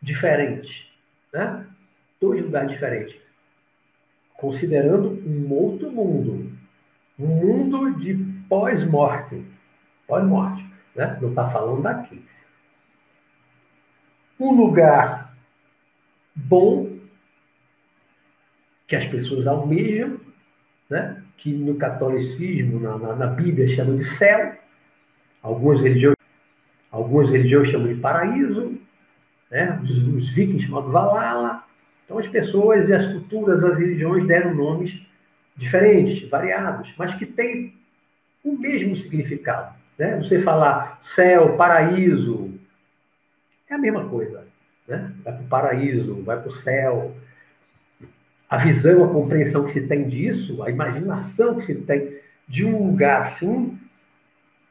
diferentes. 0.00 0.86
Né? 1.32 1.66
Dois 2.20 2.42
lugares 2.42 2.70
diferentes. 2.70 3.16
Considerando 4.34 5.10
um 5.26 5.52
outro 5.52 5.90
mundo. 5.90 6.52
Um 7.18 7.26
mundo 7.26 7.98
de 7.98 8.14
pós-morte. 8.48 9.42
Pós-morte. 10.06 10.65
Né? 10.96 11.18
Não 11.20 11.28
está 11.28 11.46
falando 11.48 11.82
daqui. 11.82 12.24
Um 14.40 14.52
lugar 14.52 15.36
bom 16.34 16.96
que 18.86 18.96
as 18.96 19.04
pessoas 19.06 19.46
almejam, 19.46 20.18
né? 20.88 21.22
que 21.36 21.52
no 21.52 21.74
catolicismo, 21.74 22.80
na, 22.80 22.96
na, 22.96 23.14
na 23.14 23.26
Bíblia, 23.26 23.68
chamam 23.68 23.96
de 23.96 24.04
céu, 24.04 24.56
algumas 25.42 25.80
religiões, 25.80 26.16
algumas 26.90 27.28
religiões 27.28 27.68
chamam 27.68 27.88
de 27.88 28.00
paraíso, 28.00 28.78
né? 29.50 29.78
os, 29.82 29.90
os 29.90 30.28
vikings 30.28 30.66
chamam 30.66 30.86
de 30.86 30.90
Valhalla. 30.90 31.64
Então 32.04 32.18
as 32.18 32.28
pessoas 32.28 32.88
e 32.88 32.94
as 32.94 33.06
culturas, 33.06 33.62
as 33.62 33.76
religiões 33.76 34.26
deram 34.26 34.54
nomes 34.54 34.98
diferentes, 35.56 36.26
variados, 36.28 36.94
mas 36.96 37.14
que 37.14 37.26
têm 37.26 37.74
o 38.44 38.56
mesmo 38.56 38.96
significado. 38.96 39.75
Né? 39.98 40.16
Você 40.16 40.38
falar 40.38 40.98
céu, 41.00 41.56
paraíso, 41.56 42.54
é 43.68 43.74
a 43.74 43.78
mesma 43.78 44.08
coisa. 44.08 44.46
Né? 44.86 45.12
Vai 45.24 45.32
para 45.34 45.42
o 45.42 45.48
paraíso, 45.48 46.22
vai 46.22 46.40
para 46.40 46.48
o 46.48 46.52
céu, 46.52 47.14
a 48.48 48.56
visão, 48.56 49.04
a 49.04 49.12
compreensão 49.12 49.64
que 49.64 49.72
se 49.72 49.86
tem 49.86 50.08
disso, 50.08 50.62
a 50.62 50.70
imaginação 50.70 51.56
que 51.56 51.64
se 51.64 51.82
tem 51.82 52.16
de 52.46 52.64
um 52.64 52.86
lugar 52.90 53.22
assim, 53.22 53.78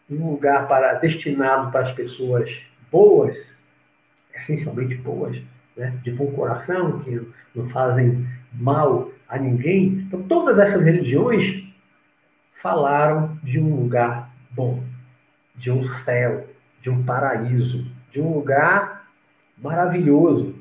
um 0.10 0.30
lugar 0.32 0.68
para 0.68 0.94
destinado 0.94 1.72
para 1.72 1.82
as 1.82 1.92
pessoas 1.92 2.50
boas, 2.92 3.54
essencialmente 4.34 4.96
boas, 4.96 5.42
né? 5.76 5.94
de 6.04 6.12
bom 6.12 6.32
coração, 6.32 7.00
que 7.00 7.22
não 7.54 7.68
fazem 7.68 8.26
mal 8.54 9.12
a 9.28 9.38
ninguém. 9.38 10.06
Então, 10.08 10.24
todas 10.24 10.58
essas 10.58 10.82
religiões 10.82 11.64
falaram 12.54 13.38
de 13.44 13.60
um 13.60 13.76
lugar 13.76 14.34
bom, 14.52 14.82
de 15.56 15.72
um 15.72 15.84
céu, 15.84 16.48
de 16.82 16.90
um 16.90 17.04
paraíso, 17.04 17.86
de 18.12 18.22
um 18.22 18.34
lugar 18.34 19.08
maravilhoso, 19.58 20.56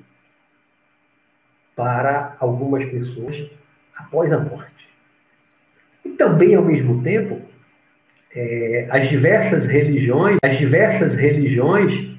para 1.75 2.37
algumas 2.39 2.85
pessoas 2.85 3.51
após 3.97 4.33
a 4.33 4.39
morte. 4.39 4.89
E 6.05 6.11
também, 6.11 6.55
ao 6.55 6.65
mesmo 6.65 7.03
tempo, 7.03 7.43
é, 8.35 8.89
as 8.91 9.09
diversas 9.09 9.67
religiões, 9.67 10.39
as 10.43 10.57
diversas 10.57 11.15
religiões 11.15 12.17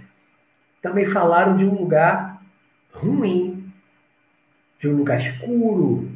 também 0.81 1.05
falaram 1.05 1.57
de 1.57 1.65
um 1.65 1.73
lugar 1.73 2.41
ruim, 2.91 3.71
de 4.79 4.87
um 4.87 4.97
lugar 4.97 5.19
escuro, 5.19 6.11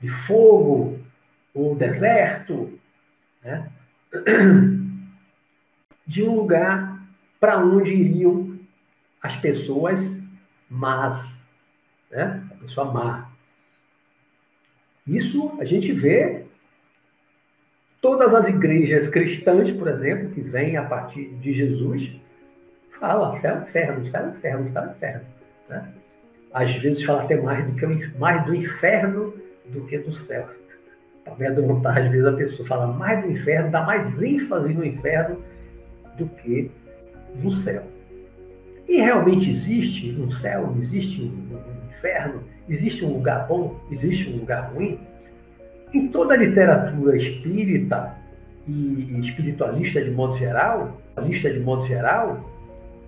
de 0.00 0.08
fogo, 0.08 1.00
ou 1.54 1.74
deserto, 1.74 2.78
né? 3.42 3.68
de 6.06 6.22
um 6.22 6.34
lugar 6.34 7.00
para 7.40 7.58
onde 7.58 7.90
iriam 7.90 8.58
as 9.22 9.36
pessoas 9.36 10.00
más, 10.68 11.24
né? 12.10 12.42
a 12.50 12.54
pessoa 12.54 12.92
má. 12.92 13.30
Isso 15.06 15.52
a 15.58 15.64
gente 15.64 15.92
vê 15.92 16.44
todas 18.00 18.34
as 18.34 18.48
igrejas 18.48 19.08
cristãs, 19.08 19.70
por 19.70 19.88
exemplo, 19.88 20.30
que 20.30 20.40
vêm 20.40 20.76
a 20.76 20.84
partir 20.84 21.28
de 21.36 21.52
Jesus, 21.52 22.12
fala 22.98 23.38
céu 23.40 23.62
inferno, 23.62 24.06
céu 24.06 24.28
inferno, 24.28 24.68
céu 24.68 24.86
inferno. 24.90 25.24
Né? 25.68 25.88
Às 26.52 26.74
vezes 26.76 27.04
fala 27.04 27.22
até 27.22 27.40
mais 27.40 27.64
do, 27.66 27.74
que, 27.74 28.18
mais 28.18 28.44
do 28.44 28.54
inferno 28.54 29.34
do 29.66 29.84
que 29.86 29.98
do 29.98 30.12
céu. 30.12 30.48
Para 31.24 31.34
me 31.36 31.46
amedrontar, 31.46 31.98
às 31.98 32.10
vezes 32.10 32.26
a 32.26 32.32
pessoa 32.32 32.68
fala 32.68 32.86
mais 32.88 33.24
do 33.24 33.30
inferno, 33.30 33.70
dá 33.70 33.82
mais 33.82 34.20
ênfase 34.20 34.74
no 34.74 34.84
inferno 34.84 35.42
do 36.16 36.26
que 36.26 36.70
no 37.42 37.50
céu. 37.50 37.82
E 38.88 38.96
realmente 38.96 39.50
existe 39.50 40.10
um 40.18 40.30
céu, 40.30 40.74
existe 40.80 41.22
um, 41.22 41.58
inferno? 41.90 42.42
Existe 42.68 43.04
um 43.04 43.14
lugar 43.14 43.46
bom? 43.46 43.80
Existe 43.90 44.30
um 44.30 44.38
lugar 44.38 44.72
ruim? 44.72 44.98
Em 45.94 46.08
toda 46.08 46.34
a 46.34 46.36
literatura 46.36 47.16
espírita 47.16 48.16
e 48.66 49.18
espiritualista 49.20 50.02
de 50.02 50.10
modo 50.10 50.36
geral, 50.36 51.00
lista 51.20 51.50
de 51.52 51.60
modo 51.60 51.84
geral, 51.84 52.48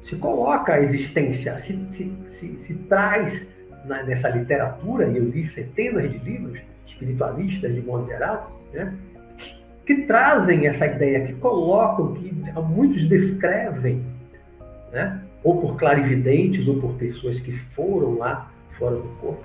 se 0.03 0.17
coloca 0.17 0.75
a 0.75 0.81
existência, 0.81 1.59
se, 1.59 1.79
se, 1.91 2.13
se, 2.29 2.57
se 2.57 2.75
traz 2.75 3.49
na, 3.85 4.03
nessa 4.03 4.29
literatura, 4.29 5.09
e 5.09 5.17
eu 5.17 5.25
li 5.25 5.47
centenas 5.47 6.11
de 6.11 6.19
livros 6.19 6.59
espiritualistas 6.87 7.75
de 7.75 7.81
modo 7.81 8.07
geral, 8.07 8.61
né, 8.73 8.93
que, 9.87 10.03
trazem 10.03 10.67
essa 10.67 10.87
ideia, 10.87 11.27
que 11.27 11.35
colocam, 11.35 12.15
que 12.15 12.33
muitos 12.63 13.09
descrevem, 13.09 14.03
né, 14.93 15.21
ou 15.43 15.61
por 15.61 15.77
clarividentes, 15.77 16.67
ou 16.67 16.81
por 16.81 16.95
pessoas 16.95 17.41
que 17.41 17.53
foram 17.53 18.19
lá 18.19 18.51
fora 18.71 18.97
do 18.97 19.09
corpo, 19.21 19.45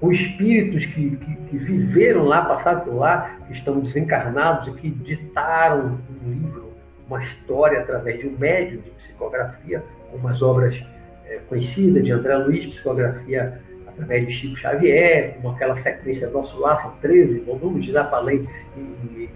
com 0.00 0.10
espíritos 0.10 0.86
que, 0.86 1.16
que, 1.16 1.36
que, 1.36 1.58
viveram 1.58 2.24
lá, 2.24 2.42
passaram 2.42 2.80
por 2.80 2.94
lá, 2.94 3.36
que 3.46 3.52
estão 3.52 3.80
desencarnados 3.80 4.68
e 4.68 4.72
que 4.72 4.90
ditaram 4.90 5.98
um 6.24 6.30
livro, 6.30 6.70
uma 7.06 7.22
história 7.22 7.80
através 7.80 8.20
de 8.20 8.28
um 8.28 8.38
médium 8.38 8.80
de 8.80 8.90
psicografia, 8.90 9.84
como 10.10 10.26
as 10.28 10.40
obras 10.40 10.82
é, 11.26 11.38
conhecidas 11.48 12.02
de 12.02 12.12
André 12.12 12.34
Luiz, 12.36 12.64
psicografia 12.64 13.60
através 13.86 14.26
de 14.26 14.32
Chico 14.32 14.56
Xavier, 14.56 15.34
como 15.34 15.54
aquela 15.54 15.76
sequência 15.76 16.30
Nosso 16.30 16.58
Laço, 16.58 16.96
13 17.00 17.40
volumes, 17.40 17.86
já 17.86 18.04
falei 18.04 18.48
em, 18.76 19.22
em 19.22 19.28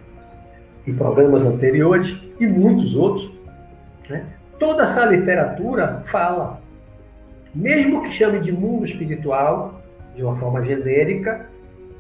programas 0.92 1.44
anteriores, 1.44 2.16
e 2.38 2.46
muitos 2.46 2.94
outros. 2.94 3.30
Né? 4.08 4.24
Toda 4.58 4.84
essa 4.84 5.04
literatura 5.06 6.02
fala 6.06 6.60
mesmo 7.54 8.02
que 8.02 8.10
chame 8.10 8.40
de 8.40 8.50
mundo 8.50 8.84
espiritual, 8.84 9.80
de 10.14 10.22
uma 10.22 10.36
forma 10.36 10.64
genérica, 10.64 11.46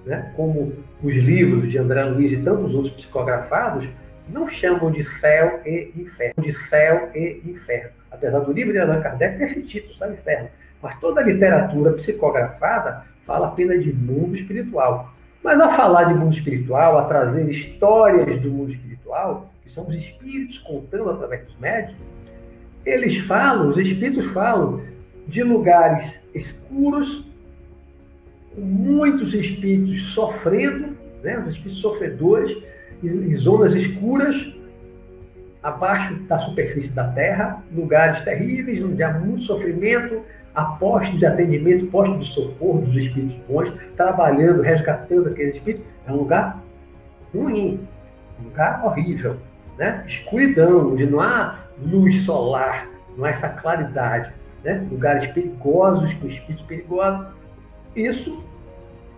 né, 0.04 0.32
como 0.36 0.72
os 1.02 1.14
livros 1.14 1.70
de 1.70 1.78
André 1.78 2.04
Luiz 2.04 2.32
e 2.32 2.36
tantos 2.38 2.74
outros 2.74 2.92
psicografados, 2.94 3.88
não 4.28 4.48
chamam 4.48 4.90
de 4.90 5.04
céu 5.04 5.60
e 5.64 5.92
inferno, 5.96 6.42
de 6.42 6.52
céu 6.52 7.10
e 7.14 7.40
inferno. 7.46 7.90
Apesar 8.10 8.40
do 8.40 8.52
livro 8.52 8.72
de 8.72 8.78
Allan 8.78 9.00
Kardec 9.00 9.38
ter 9.38 9.44
esse 9.44 9.62
título, 9.62 9.94
céu 9.94 10.10
e 10.10 10.14
inferno. 10.14 10.48
Mas 10.82 10.98
toda 10.98 11.20
a 11.20 11.24
literatura 11.24 11.92
psicografada 11.92 13.04
fala 13.24 13.48
apenas 13.48 13.82
de 13.82 13.92
mundo 13.92 14.34
espiritual. 14.34 15.13
Mas 15.44 15.60
a 15.60 15.68
falar 15.68 16.04
de 16.04 16.14
mundo 16.14 16.32
espiritual, 16.32 16.96
a 16.96 17.04
trazer 17.04 17.46
histórias 17.50 18.40
do 18.40 18.50
mundo 18.50 18.72
espiritual, 18.72 19.52
que 19.62 19.70
são 19.70 19.86
os 19.86 19.94
espíritos 19.94 20.56
contando 20.60 21.10
através 21.10 21.44
dos 21.44 21.58
médios, 21.58 21.94
eles 22.86 23.18
falam, 23.18 23.68
os 23.68 23.76
espíritos 23.76 24.24
falam 24.32 24.80
de 25.28 25.42
lugares 25.42 26.18
escuros, 26.34 27.26
com 28.54 28.62
muitos 28.62 29.34
espíritos 29.34 30.14
sofrendo, 30.14 30.96
né, 31.22 31.38
os 31.40 31.48
espíritos 31.48 31.78
sofredores, 31.78 32.56
em 33.02 33.36
zonas 33.36 33.74
escuras, 33.74 34.50
abaixo 35.62 36.14
da 36.22 36.38
superfície 36.38 36.90
da 36.90 37.08
Terra, 37.08 37.62
lugares 37.70 38.22
terríveis, 38.22 38.82
onde 38.82 39.02
há 39.02 39.12
muito 39.12 39.42
sofrimento, 39.42 40.22
há 40.54 40.64
postos 40.64 41.18
de 41.18 41.26
atendimento, 41.26 41.86
postos 41.86 42.26
de 42.26 42.32
socorro 42.32 42.82
dos 42.82 42.96
espíritos 42.96 43.36
bons, 43.48 43.72
trabalhando, 43.96 44.62
resgatando 44.62 45.28
aqueles 45.28 45.56
espíritos. 45.56 45.86
É 46.06 46.12
um 46.12 46.16
lugar 46.16 46.62
ruim, 47.34 47.80
um 48.40 48.44
lugar 48.44 48.84
horrível, 48.84 49.36
né? 49.76 50.04
escuridão, 50.06 50.92
onde 50.92 51.06
não 51.06 51.20
há 51.20 51.58
luz 51.84 52.22
solar, 52.22 52.88
não 53.16 53.24
há 53.24 53.30
essa 53.30 53.48
claridade 53.48 54.32
né? 54.64 54.86
lugares 54.90 55.26
perigosos, 55.28 56.14
com 56.14 56.26
espíritos 56.26 56.64
perigosos. 56.66 57.26
Isso, 57.94 58.42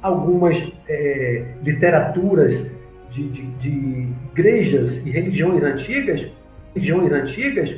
algumas 0.02 0.56
é, 0.88 1.54
literaturas 1.62 2.74
de, 3.10 3.28
de, 3.28 3.42
de, 3.42 4.08
igrejas 4.32 5.06
e 5.06 5.10
religiões 5.10 5.62
antigas, 5.62 6.26
religiões 6.74 7.12
antigas, 7.12 7.76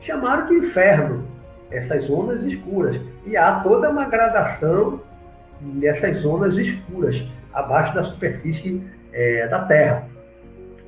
chamaram 0.00 0.46
de 0.46 0.54
inferno 0.54 1.33
essas 1.74 2.04
zonas 2.04 2.42
escuras. 2.42 3.00
E 3.26 3.36
há 3.36 3.60
toda 3.60 3.90
uma 3.90 4.04
gradação 4.06 5.00
nessas 5.60 6.18
zonas 6.18 6.56
escuras, 6.56 7.22
abaixo 7.52 7.94
da 7.94 8.02
superfície 8.02 8.82
é, 9.12 9.46
da 9.48 9.64
Terra. 9.64 10.08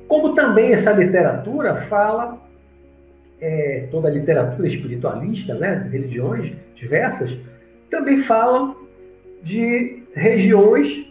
Como 0.07 0.33
também 0.35 0.73
essa 0.73 0.91
literatura 0.91 1.75
fala, 1.75 2.37
é, 3.41 3.87
toda 3.91 4.07
a 4.07 4.11
literatura 4.11 4.67
espiritualista, 4.67 5.53
né, 5.53 5.75
de 5.75 5.89
religiões 5.89 6.53
diversas, 6.75 7.37
também 7.89 8.17
falam 8.17 8.75
de 9.41 10.03
regiões, 10.13 11.07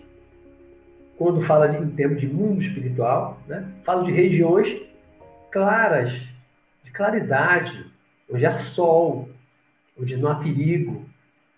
quando 1.17 1.41
fala 1.41 1.69
de, 1.69 1.79
em 1.79 1.89
termos 1.89 2.21
de 2.21 2.27
mundo 2.27 2.61
espiritual, 2.63 3.41
né, 3.47 3.65
fala 3.85 4.05
de 4.05 4.13
regiões 4.13 4.77
claras, 5.51 6.13
de 6.85 6.91
claridade, 6.91 7.87
onde 8.31 8.45
há 8.45 8.59
sol, 8.59 9.29
onde 9.99 10.17
não 10.17 10.31
há 10.31 10.35
perigo, 10.37 11.05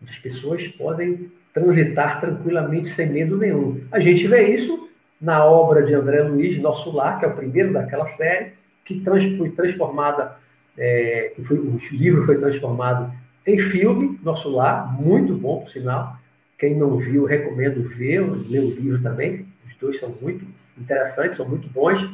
onde 0.02 0.11
as 0.11 0.18
pessoas 0.18 0.66
podem 0.68 1.30
transitar 1.52 2.21
tranquilamente 2.21 2.88
sem 2.88 3.11
medo 3.11 3.37
nenhum. 3.37 3.80
A 3.90 4.00
gente 4.00 4.26
vê 4.26 4.54
isso 4.54 4.88
na 5.21 5.45
obra 5.45 5.83
de 5.83 5.95
André 5.95 6.23
Luiz, 6.23 6.59
Nosso 6.59 6.90
Lar, 6.90 7.18
que 7.18 7.25
é 7.25 7.28
o 7.28 7.35
primeiro 7.35 7.73
daquela 7.73 8.07
série, 8.07 8.52
que 8.85 9.02
foi 9.37 9.50
transformada, 9.50 10.37
é, 10.76 11.33
que 11.35 11.42
foi, 11.42 11.59
o 11.59 11.78
livro 11.90 12.23
foi 12.23 12.38
transformado 12.38 13.12
em 13.47 13.59
filme, 13.59 14.18
Nosso 14.23 14.49
Lar, 14.49 15.00
muito 15.00 15.35
bom, 15.35 15.61
por 15.61 15.71
sinal. 15.71 16.16
Quem 16.59 16.76
não 16.76 16.97
viu, 16.97 17.25
recomendo 17.25 17.83
ver, 17.88 18.21
ler 18.49 18.61
o 18.61 18.71
livro 18.71 19.02
também. 19.02 19.47
Os 19.66 19.76
dois 19.76 19.99
são 19.99 20.14
muito 20.21 20.45
interessantes, 20.76 21.37
são 21.37 21.49
muito 21.49 21.68
bons. 21.68 22.09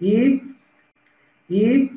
E, 0.00 0.42
e 1.48 1.92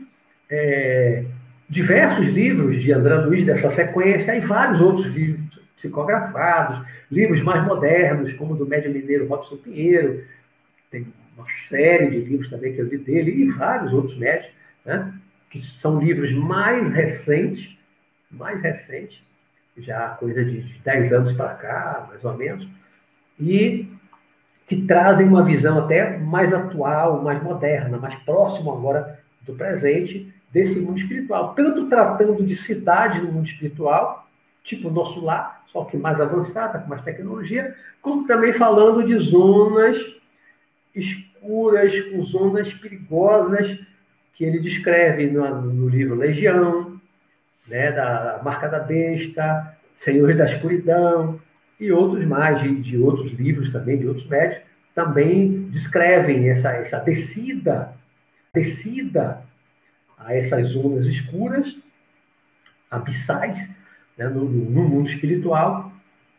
é, 0.49 1.25
diversos 1.73 2.27
livros 2.27 2.81
de 2.81 2.93
André 2.93 3.15
Luiz 3.15 3.43
dessa 3.43 3.71
sequência 3.71 4.35
e 4.35 4.39
vários 4.41 4.79
outros 4.79 5.07
livros 5.07 5.59
psicografados, 5.75 6.85
livros 7.11 7.41
mais 7.41 7.65
modernos, 7.65 8.31
como 8.33 8.55
do 8.55 8.65
médio 8.65 8.93
mineiro 8.93 9.27
Robson 9.27 9.57
Pinheiro, 9.57 10.23
tem 10.91 11.07
uma 11.35 11.47
série 11.49 12.11
de 12.11 12.19
livros 12.19 12.49
também 12.49 12.73
que 12.73 12.79
eu 12.79 12.87
li 12.87 12.99
dele, 12.99 13.31
e 13.31 13.49
vários 13.49 13.91
outros 13.91 14.15
médios, 14.17 14.51
né, 14.85 15.11
que 15.49 15.59
são 15.59 15.99
livros 15.99 16.31
mais 16.31 16.91
recentes, 16.91 17.75
mais 18.29 18.61
recentes, 18.61 19.19
já 19.75 20.09
coisa 20.09 20.45
de 20.45 20.61
10 20.85 21.11
anos 21.11 21.33
para 21.33 21.55
cá, 21.55 22.05
mais 22.07 22.23
ou 22.23 22.37
menos, 22.37 22.67
e 23.39 23.89
que 24.67 24.83
trazem 24.83 25.27
uma 25.27 25.43
visão 25.43 25.79
até 25.79 26.19
mais 26.19 26.53
atual, 26.53 27.23
mais 27.23 27.41
moderna, 27.41 27.97
mais 27.97 28.13
próximo 28.23 28.71
agora 28.71 29.19
do 29.41 29.55
presente 29.55 30.31
desse 30.53 30.79
mundo 30.79 30.99
espiritual, 30.99 31.55
tanto 31.55 31.87
tratando 31.87 32.43
de 32.45 32.55
cidade 32.55 33.19
no 33.19 33.31
mundo 33.31 33.47
espiritual, 33.47 34.29
tipo 34.63 34.87
o 34.87 34.91
nosso 34.91 35.19
lar, 35.19 35.63
só 35.71 35.83
que 35.83 35.97
mais 35.97 36.21
avançada, 36.21 36.77
com 36.77 36.87
mais 36.87 37.01
tecnologia, 37.01 37.75
como 37.99 38.27
também 38.27 38.53
falando 38.53 39.03
de 39.03 39.17
zonas 39.17 39.97
escuras, 40.93 41.99
com 42.01 42.21
zonas 42.21 42.71
perigosas, 42.71 43.79
que 44.35 44.45
ele 44.45 44.59
descreve 44.59 45.25
no, 45.25 45.61
no 45.61 45.89
livro 45.89 46.15
Legião, 46.15 47.01
né, 47.67 47.91
da 47.91 48.39
Marca 48.43 48.67
da 48.67 48.79
Besta, 48.79 49.75
Senhores 49.97 50.37
da 50.37 50.45
Escuridão, 50.45 51.39
e 51.79 51.91
outros 51.91 52.23
mais, 52.25 52.61
de, 52.61 52.75
de 52.75 52.97
outros 52.97 53.31
livros 53.33 53.71
também, 53.71 53.97
de 53.97 54.07
outros 54.07 54.27
médicos, 54.27 54.63
também 54.93 55.63
descrevem 55.71 56.49
essa, 56.49 56.71
essa 56.73 56.99
descida, 56.99 57.93
descida 58.53 59.41
a 60.25 60.35
essas 60.35 60.67
zonas 60.67 61.05
escuras, 61.05 61.77
abissais, 62.89 63.75
né, 64.17 64.27
no, 64.27 64.45
no, 64.45 64.83
mundo 64.87 65.09
espiritual, 65.09 65.91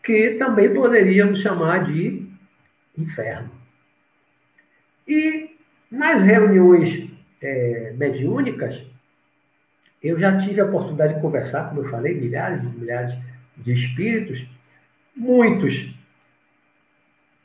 que 0.02 0.30
também 0.34 0.72
poderíamos 0.72 1.40
chamar 1.40 1.84
de 1.84 2.26
inferno. 2.96 3.50
E 5.06 5.56
nas 5.90 6.22
reuniões 6.22 7.10
é, 7.42 7.94
mediúnicas, 7.96 8.82
eu 10.02 10.18
já 10.18 10.36
tive 10.38 10.60
a 10.60 10.66
oportunidade 10.66 11.14
de 11.14 11.20
conversar, 11.20 11.68
como 11.68 11.80
eu 11.80 11.86
falei, 11.86 12.14
milhares 12.14 12.62
e 12.62 12.66
milhares 12.66 13.14
de 13.56 13.72
espíritos, 13.72 14.46
muitos 15.16 15.94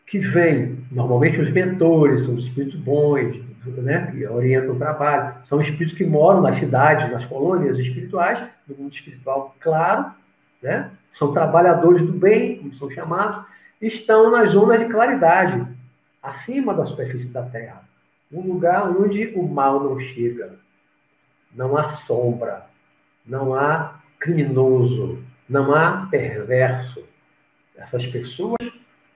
que 0.09 0.17
vêm, 0.17 0.83
normalmente 0.91 1.39
os 1.39 1.51
mentores, 1.51 2.23
são 2.23 2.33
os 2.33 2.45
espíritos 2.45 2.75
bons, 2.79 3.43
né, 3.77 4.11
que 4.11 4.25
orientam 4.25 4.73
o 4.73 4.77
trabalho, 4.77 5.35
são 5.45 5.61
espíritos 5.61 5.95
que 5.95 6.03
moram 6.03 6.41
nas 6.41 6.57
cidades, 6.57 7.11
nas 7.11 7.25
colônias 7.25 7.77
espirituais, 7.77 8.43
no 8.67 8.75
mundo 8.75 8.91
espiritual, 8.91 9.55
claro, 9.59 10.11
né, 10.63 10.89
são 11.13 11.31
trabalhadores 11.31 12.01
do 12.01 12.11
bem, 12.11 12.57
como 12.57 12.73
são 12.73 12.89
chamados, 12.89 13.45
estão 13.79 14.31
nas 14.31 14.49
zonas 14.49 14.79
de 14.79 14.85
claridade, 14.85 15.67
acima 16.23 16.73
da 16.73 16.85
superfície 16.85 17.31
da 17.31 17.43
Terra, 17.43 17.83
um 18.31 18.41
lugar 18.41 18.89
onde 18.89 19.31
o 19.35 19.47
mal 19.47 19.79
não 19.83 19.99
chega, 19.99 20.55
não 21.53 21.77
há 21.77 21.83
sombra, 21.89 22.65
não 23.23 23.53
há 23.53 23.99
criminoso, 24.19 25.19
não 25.47 25.73
há 25.73 26.07
perverso. 26.09 27.03
Essas 27.75 28.05
pessoas 28.05 28.57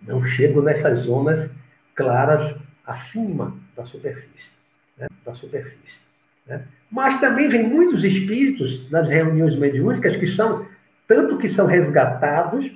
não 0.05 0.23
chegam 0.23 0.61
nessas 0.61 1.01
zonas 1.01 1.49
claras 1.95 2.55
acima 2.85 3.55
da 3.75 3.85
superfície. 3.85 4.51
Né? 4.97 5.07
Da 5.25 5.33
superfície 5.33 6.03
né? 6.45 6.63
Mas 6.91 7.19
também 7.19 7.47
vem 7.47 7.67
muitos 7.67 8.03
espíritos 8.03 8.89
nas 8.91 9.07
reuniões 9.09 9.55
mediúnicas 9.55 10.15
que 10.15 10.27
são, 10.27 10.65
tanto 11.07 11.37
que 11.37 11.47
são 11.47 11.65
resgatados 11.65 12.71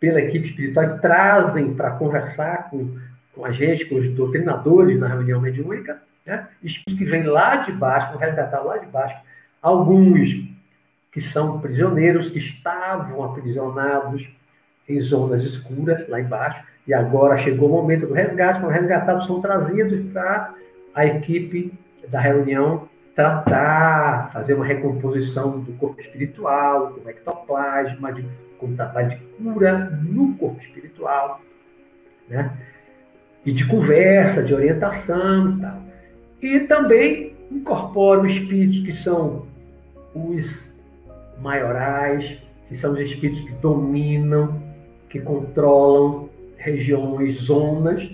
pela 0.00 0.20
equipe 0.20 0.48
espiritual 0.48 0.84
e 0.84 0.98
trazem 1.00 1.74
para 1.74 1.92
conversar 1.92 2.70
com, 2.70 2.96
com 3.34 3.44
a 3.44 3.52
gente, 3.52 3.86
com 3.86 3.96
os 3.96 4.08
doutrinadores 4.08 4.98
na 4.98 5.08
reunião 5.08 5.40
mediúnica, 5.40 6.00
né? 6.24 6.48
espíritos 6.62 6.98
que 6.98 7.04
vêm 7.04 7.24
lá 7.24 7.56
de 7.56 7.72
baixo, 7.72 8.12
vão 8.12 8.18
resgatar 8.18 8.60
lá 8.60 8.78
de 8.78 8.86
baixo, 8.86 9.16
alguns 9.60 10.30
que 11.12 11.20
são 11.20 11.60
prisioneiros, 11.60 12.28
que 12.28 12.38
estavam 12.38 13.22
aprisionados 13.22 14.28
em 14.88 15.00
zonas 15.00 15.42
escuras, 15.42 16.08
lá 16.08 16.20
embaixo, 16.20 16.64
e 16.86 16.92
agora 16.92 17.38
chegou 17.38 17.68
o 17.68 17.72
momento 17.72 18.06
do 18.06 18.14
resgate, 18.14 18.60
foram 18.60 18.72
resgatados, 18.72 19.26
são 19.26 19.40
trazidos 19.40 20.12
para 20.12 20.54
a 20.94 21.06
equipe 21.06 21.72
da 22.08 22.20
reunião 22.20 22.88
tratar, 23.14 24.30
fazer 24.32 24.54
uma 24.54 24.64
recomposição 24.64 25.60
do 25.60 25.72
corpo 25.74 26.00
espiritual, 26.00 26.92
do 26.92 27.08
ectoplasma, 27.08 28.12
de, 28.12 28.26
com 28.58 28.74
trabalho 28.74 29.10
de 29.10 29.16
cura 29.16 29.90
no 30.02 30.34
corpo 30.34 30.60
espiritual, 30.60 31.40
né? 32.28 32.52
E 33.46 33.52
de 33.52 33.66
conversa, 33.66 34.42
de 34.42 34.54
orientação 34.54 35.56
e 35.56 35.60
tal. 35.60 35.82
E 36.42 36.60
também 36.60 37.36
incorporam 37.50 38.26
espíritos 38.26 38.80
que 38.80 38.92
são 38.92 39.46
os 40.14 40.74
maiorais, 41.40 42.38
que 42.68 42.74
são 42.74 42.94
os 42.94 43.00
espíritos 43.00 43.44
que 43.44 43.52
dominam, 43.52 44.60
que 45.14 45.20
controlam 45.20 46.28
regiões, 46.56 47.36
zonas, 47.36 48.10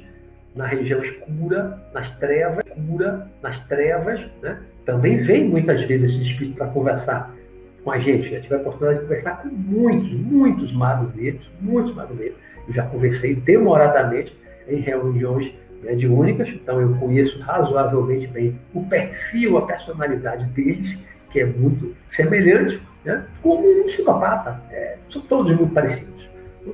na 0.55 0.67
região 0.67 1.01
escura, 1.01 1.81
nas 1.95 2.11
trevas, 2.19 2.63
cura, 2.69 3.27
nas 3.43 3.59
trevas, 3.61 4.21
né? 4.43 4.59
Também 4.85 5.17
vem 5.17 5.49
muitas 5.49 5.83
vezes 5.85 6.11
esse 6.11 6.25
espírito 6.25 6.59
para 6.59 6.67
conversar 6.67 7.35
com 7.83 7.91
a 7.91 7.99
gente. 7.99 8.31
Já 8.31 8.39
tive 8.43 8.55
a 8.55 8.59
oportunidade 8.59 8.99
de 8.99 9.05
conversar 9.07 9.41
com 9.41 9.49
muitos, 9.49 10.13
muitos 10.13 10.73
magos 10.75 11.15
negros, 11.15 11.51
muitos 11.59 11.95
magos 11.95 12.19
negros. 12.19 12.37
Eu 12.69 12.75
já 12.75 12.83
conversei 12.85 13.35
demoradamente 13.35 14.37
em 14.69 14.81
reuniões 14.81 15.55
mediúnicas, 15.83 16.51
então 16.51 16.83
eu 16.83 16.95
conheço 16.97 17.41
razoavelmente 17.41 18.27
bem 18.27 18.59
o 18.75 18.85
perfil, 18.85 19.57
a 19.57 19.63
personalidade 19.63 20.45
deles, 20.51 20.99
que 21.31 21.41
é 21.41 21.47
muito 21.47 21.97
semelhante, 22.11 22.79
né? 23.03 23.25
como 23.41 23.67
um 23.67 23.85
psicopata. 23.85 24.61
É, 24.71 24.99
são 25.09 25.23
todos 25.23 25.57
muito 25.57 25.73
parecidos. 25.73 26.20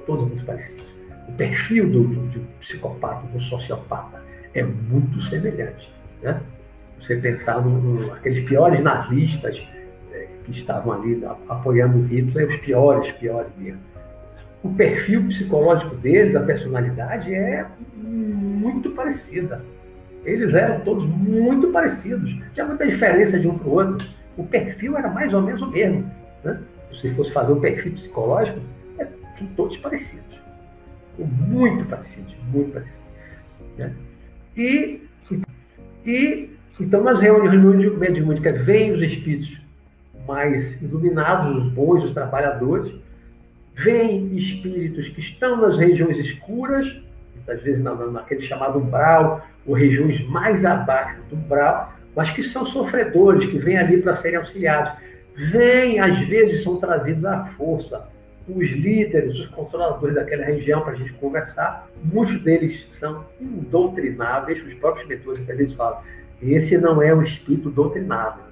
Todos 0.06 0.28
muito 0.28 0.44
parecidos 0.44 0.96
o 1.28 1.32
perfil 1.32 1.90
do, 1.90 2.04
do, 2.04 2.40
um 2.40 2.46
psicopata, 2.60 3.26
do 3.26 3.40
sociopata, 3.40 4.22
é 4.54 4.62
muito 4.62 5.20
semelhante. 5.22 5.92
Né? 6.22 6.40
Você 7.00 7.16
pensar 7.16 7.64
naqueles 7.64 8.40
piores 8.46 8.80
nazistas 8.80 9.62
é, 10.12 10.28
que 10.44 10.52
estavam 10.52 10.92
ali 10.92 11.22
apoiando 11.48 12.02
Hitler, 12.06 12.48
os 12.48 12.56
piores, 12.56 13.10
piores 13.12 13.50
mesmo. 13.58 13.80
O 14.62 14.74
perfil 14.74 15.26
psicológico 15.26 15.94
deles, 15.96 16.34
a 16.34 16.40
personalidade 16.40 17.32
é 17.32 17.66
muito 17.94 18.90
parecida. 18.90 19.62
Eles 20.24 20.52
eram 20.54 20.80
todos 20.80 21.04
muito 21.04 21.68
parecidos. 21.68 22.36
Tinha 22.52 22.66
muita 22.66 22.86
diferença 22.86 23.38
de 23.38 23.46
um 23.46 23.56
para 23.58 23.68
o 23.68 23.72
outro. 23.74 24.08
O 24.36 24.44
perfil 24.44 24.96
era 24.96 25.08
mais 25.08 25.32
ou 25.32 25.42
menos 25.42 25.62
o 25.62 25.70
mesmo. 25.70 26.10
Né? 26.42 26.58
Se 26.92 27.10
fosse 27.10 27.30
fazer 27.30 27.52
um 27.52 27.60
perfil 27.60 27.92
psicológico, 27.92 28.58
são 29.38 29.46
todos 29.48 29.76
parecidos 29.76 30.46
muito 31.24 31.84
parecidos, 31.86 32.34
muito 32.52 32.72
parecidos. 32.72 33.00
Né? 33.78 33.92
E, 34.56 35.00
e, 36.04 36.50
então, 36.80 37.02
nas 37.02 37.20
reuniões 37.20 37.98
mediúnicas, 37.98 38.64
vêm 38.64 38.92
os 38.92 39.02
espíritos 39.02 39.60
mais 40.26 40.80
iluminados, 40.82 41.64
os 41.64 41.72
bons, 41.72 42.04
os 42.04 42.10
trabalhadores, 42.10 42.92
vêm 43.74 44.36
espíritos 44.36 45.08
que 45.08 45.20
estão 45.20 45.60
nas 45.60 45.78
regiões 45.78 46.18
escuras, 46.18 47.00
muitas 47.34 47.62
vezes 47.62 47.82
na, 47.82 47.94
naquele 47.94 48.42
chamado 48.42 48.78
umbral, 48.78 49.46
ou 49.66 49.74
regiões 49.74 50.20
mais 50.28 50.64
abaixo 50.64 51.22
do 51.30 51.36
umbral, 51.36 51.94
mas 52.14 52.30
que 52.30 52.42
são 52.42 52.66
sofredores, 52.66 53.46
que 53.46 53.58
vêm 53.58 53.76
ali 53.76 54.00
para 54.00 54.14
serem 54.14 54.38
auxiliados. 54.38 54.92
Vêm, 55.34 56.00
às 56.00 56.18
vezes, 56.20 56.64
são 56.64 56.80
trazidos 56.80 57.24
à 57.26 57.44
força. 57.44 58.08
Os 58.48 58.70
líderes, 58.70 59.38
os 59.38 59.46
controladores 59.48 60.14
daquela 60.14 60.44
região 60.44 60.80
para 60.82 60.92
a 60.92 60.96
gente 60.96 61.12
conversar, 61.14 61.88
muitos 62.02 62.40
deles 62.42 62.86
são 62.92 63.24
indoutrináveis, 63.40 64.64
os 64.64 64.74
próprios 64.74 65.08
mentores 65.08 65.40
às 65.48 65.56
vezes 65.56 65.74
falam, 65.74 66.00
esse 66.40 66.78
não 66.78 67.02
é 67.02 67.12
o 67.12 67.22
espírito 67.22 67.70
doutrinável. 67.70 68.44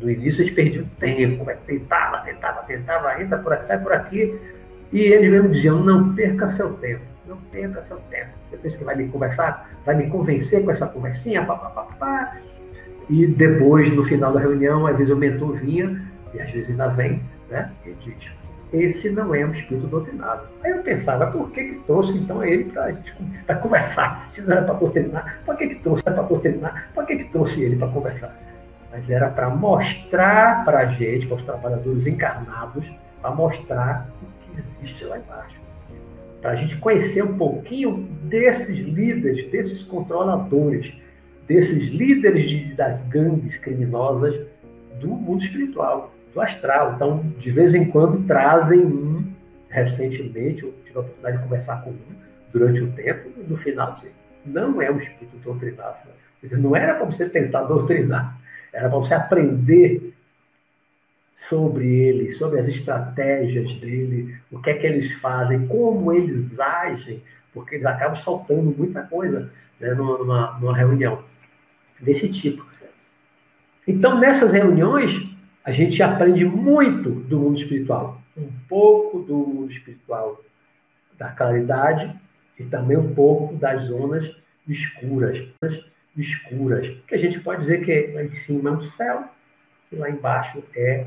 No 0.00 0.10
início 0.10 0.42
eles 0.42 0.52
perdiam 0.52 0.84
tempo, 0.98 1.46
tentava, 1.64 2.18
tentava, 2.18 2.62
tentava, 2.64 3.22
entra 3.22 3.38
por 3.38 3.52
aqui, 3.52 3.66
sai 3.66 3.80
por 3.80 3.92
aqui, 3.92 4.38
e 4.92 5.00
eles 5.00 5.30
mesmo 5.30 5.48
diziam, 5.50 5.82
não 5.82 6.14
perca 6.14 6.48
seu 6.48 6.72
tempo, 6.74 7.02
não 7.26 7.36
perca 7.36 7.80
seu 7.82 7.98
tempo. 8.10 8.30
Pensa 8.62 8.76
que 8.76 8.84
vai 8.84 8.96
me 8.96 9.08
conversar, 9.08 9.78
vai 9.84 9.94
me 9.94 10.08
convencer 10.08 10.64
com 10.64 10.70
essa 10.70 10.86
conversinha, 10.86 11.44
pá, 11.44 11.56
pá, 11.56 11.70
pá, 11.70 11.82
pá. 11.98 12.36
E 13.08 13.26
depois, 13.26 13.92
no 13.92 14.04
final 14.04 14.32
da 14.32 14.40
reunião, 14.40 14.86
às 14.86 14.96
vezes 14.96 15.12
o 15.12 15.16
mentor 15.16 15.54
vinha, 15.56 16.02
e 16.34 16.40
às 16.40 16.50
vezes 16.50 16.68
ainda 16.68 16.88
vem, 16.88 17.22
né? 17.48 17.70
E 17.84 17.92
diz, 17.92 18.16
esse 18.72 19.10
não 19.10 19.34
é 19.34 19.44
um 19.44 19.52
espírito 19.52 19.86
doutrinado. 19.86 20.42
Aí 20.62 20.72
eu 20.72 20.82
pensava, 20.82 21.26
por 21.28 21.50
que 21.50 21.62
que 21.62 21.78
trouxe 21.86 22.16
então 22.18 22.44
ele 22.44 22.72
para 23.46 23.56
conversar? 23.56 24.26
Se 24.28 24.42
não 24.42 24.52
era 24.52 24.62
para 24.62 24.74
doutrinar, 24.74 25.40
por 25.44 25.56
que 25.56 25.68
que 25.68 25.74
trouxe 25.76 26.02
para 26.02 26.22
doutrinar? 26.22 26.90
Por 26.92 27.06
que 27.06 27.16
que 27.16 27.24
trouxe 27.24 27.62
ele 27.62 27.76
para 27.76 27.88
conversar? 27.88 28.36
Mas 28.90 29.08
era 29.08 29.28
para 29.28 29.48
mostrar 29.50 30.64
para 30.64 30.80
a 30.80 30.86
gente, 30.86 31.26
para 31.26 31.36
os 31.36 31.42
trabalhadores 31.42 32.06
encarnados, 32.06 32.90
para 33.20 33.30
mostrar 33.30 34.08
existe 34.58 35.04
lá 35.04 35.18
embaixo. 35.18 35.56
Para 36.40 36.52
a 36.52 36.56
gente 36.56 36.76
conhecer 36.76 37.22
um 37.22 37.36
pouquinho 37.36 38.08
desses 38.22 38.78
líderes, 38.78 39.50
desses 39.50 39.82
controladores, 39.82 40.92
desses 41.46 41.88
líderes 41.90 42.48
de, 42.48 42.74
das 42.74 43.02
gangues 43.08 43.56
criminosas 43.56 44.34
do 45.00 45.08
mundo 45.08 45.42
espiritual, 45.42 46.12
do 46.36 46.42
astral. 46.42 46.92
Então, 46.94 47.24
de 47.38 47.50
vez 47.50 47.74
em 47.74 47.86
quando, 47.86 48.24
trazem 48.26 48.80
um. 48.80 49.32
Recentemente, 49.68 50.62
eu 50.62 50.74
tive 50.84 50.96
a 50.96 51.00
oportunidade 51.00 51.38
de 51.38 51.42
conversar 51.42 51.82
com 51.82 51.90
um 51.90 52.16
durante 52.52 52.80
o 52.80 52.92
tempo, 52.92 53.30
e 53.36 53.50
no 53.50 53.56
final, 53.56 53.92
assim, 53.92 54.08
não 54.44 54.80
é 54.80 54.90
um 54.90 54.98
espírito 54.98 55.36
doutrinado. 55.38 55.96
Não 56.52 56.76
era 56.76 56.94
para 56.94 57.04
você 57.04 57.28
tentar 57.28 57.62
doutrinar, 57.62 58.38
era 58.72 58.88
para 58.88 58.98
você 58.98 59.12
aprender 59.12 60.14
sobre 61.34 61.86
ele, 61.86 62.32
sobre 62.32 62.60
as 62.60 62.68
estratégias 62.68 63.74
dele, 63.74 64.38
o 64.50 64.60
que 64.60 64.70
é 64.70 64.74
que 64.74 64.86
eles 64.86 65.12
fazem, 65.14 65.66
como 65.66 66.12
eles 66.12 66.58
agem, 66.58 67.22
porque 67.52 67.74
eles 67.74 67.86
acabam 67.86 68.16
soltando 68.16 68.74
muita 68.78 69.02
coisa 69.02 69.50
né, 69.78 69.92
numa, 69.92 70.58
numa 70.58 70.76
reunião 70.76 71.24
desse 72.00 72.30
tipo. 72.30 72.64
Então, 73.86 74.18
nessas 74.18 74.52
reuniões, 74.52 75.35
a 75.66 75.72
gente 75.72 76.00
aprende 76.00 76.44
muito 76.44 77.10
do 77.10 77.40
mundo 77.40 77.58
espiritual, 77.58 78.22
um 78.36 78.48
pouco 78.68 79.18
do 79.18 79.34
mundo 79.34 79.72
espiritual 79.72 80.40
da 81.18 81.30
claridade 81.30 82.14
e 82.56 82.62
também 82.62 82.96
um 82.96 83.12
pouco 83.12 83.56
das 83.56 83.82
zonas 83.82 84.32
escuras, 84.68 85.42
escuras, 86.16 86.96
que 87.08 87.16
a 87.16 87.18
gente 87.18 87.40
pode 87.40 87.62
dizer 87.62 87.84
que 87.84 88.12
lá 88.14 88.22
em 88.22 88.30
cima 88.30 88.70
é 88.70 88.72
o 88.74 88.82
céu 88.84 89.24
e 89.90 89.96
lá 89.96 90.08
embaixo 90.08 90.62
é 90.76 91.04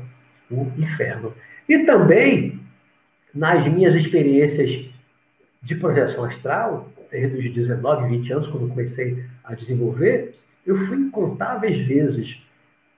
o 0.50 0.66
inferno. 0.76 1.32
E 1.66 1.78
também, 1.78 2.60
nas 3.34 3.66
minhas 3.66 3.94
experiências 3.94 4.84
de 5.62 5.74
projeção 5.74 6.24
astral, 6.24 6.92
desde 7.10 7.48
os 7.48 7.54
19, 7.54 8.08
20 8.08 8.32
anos, 8.34 8.48
quando 8.48 8.68
comecei 8.68 9.24
a 9.42 9.54
desenvolver, 9.54 10.38
eu 10.66 10.76
fui 10.76 10.98
incontáveis 10.98 11.78
vezes 11.78 12.42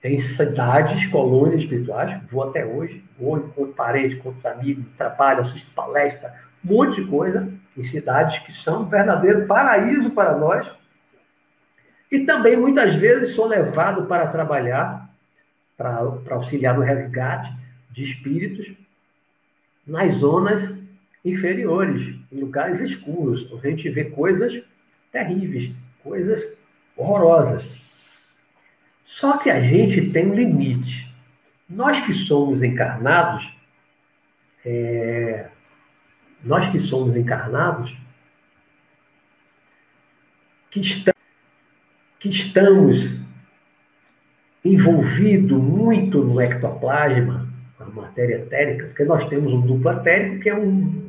em 0.03 0.19
cidades, 0.19 1.05
colônias 1.07 1.61
espirituais, 1.61 2.21
vou 2.29 2.43
até 2.43 2.65
hoje, 2.65 3.03
vou, 3.17 3.37
encontro 3.37 3.73
parentes, 3.73 4.17
encontro 4.17 4.47
amigos, 4.49 4.85
trabalho, 4.97 5.41
assisto 5.41 5.71
palestra, 5.71 6.33
um 6.63 6.73
monte 6.73 7.01
de 7.01 7.07
coisa, 7.07 7.49
em 7.77 7.83
cidades 7.83 8.39
que 8.39 8.51
são 8.51 8.83
um 8.83 8.85
verdadeiro 8.85 9.47
paraíso 9.47 10.09
para 10.11 10.37
nós. 10.37 10.69
E 12.11 12.19
também, 12.19 12.57
muitas 12.57 12.95
vezes, 12.95 13.33
sou 13.33 13.47
levado 13.47 14.05
para 14.05 14.27
trabalhar 14.27 15.09
para 15.75 16.35
auxiliar 16.35 16.75
no 16.75 16.81
resgate 16.83 17.51
de 17.91 18.03
espíritos 18.03 18.71
nas 19.85 20.15
zonas 20.15 20.77
inferiores, 21.25 22.15
em 22.31 22.39
lugares 22.39 22.79
escuros, 22.79 23.51
a 23.53 23.67
gente 23.67 23.89
vê 23.89 24.05
coisas 24.05 24.61
terríveis, 25.11 25.71
coisas 26.01 26.57
horrorosas. 26.95 27.92
Só 29.03 29.37
que 29.37 29.49
a 29.49 29.61
gente 29.61 30.09
tem 30.11 30.29
um 30.29 30.35
limite. 30.35 31.13
Nós 31.69 31.99
que 32.05 32.13
somos 32.13 32.63
encarnados, 32.63 33.51
é, 34.65 35.47
nós 36.43 36.69
que 36.71 36.79
somos 36.79 37.15
encarnados, 37.15 37.95
que, 40.69 40.81
que 42.19 42.29
estamos 42.29 43.21
envolvido 44.63 45.59
muito 45.59 46.23
no 46.23 46.41
ectoplasma, 46.41 47.47
a 47.79 47.85
matéria 47.85 48.35
etérica, 48.35 48.87
porque 48.87 49.03
nós 49.03 49.27
temos 49.27 49.51
um 49.51 49.61
duplo 49.61 49.91
etérico, 49.91 50.41
que 50.41 50.49
é 50.49 50.55
um, 50.55 51.03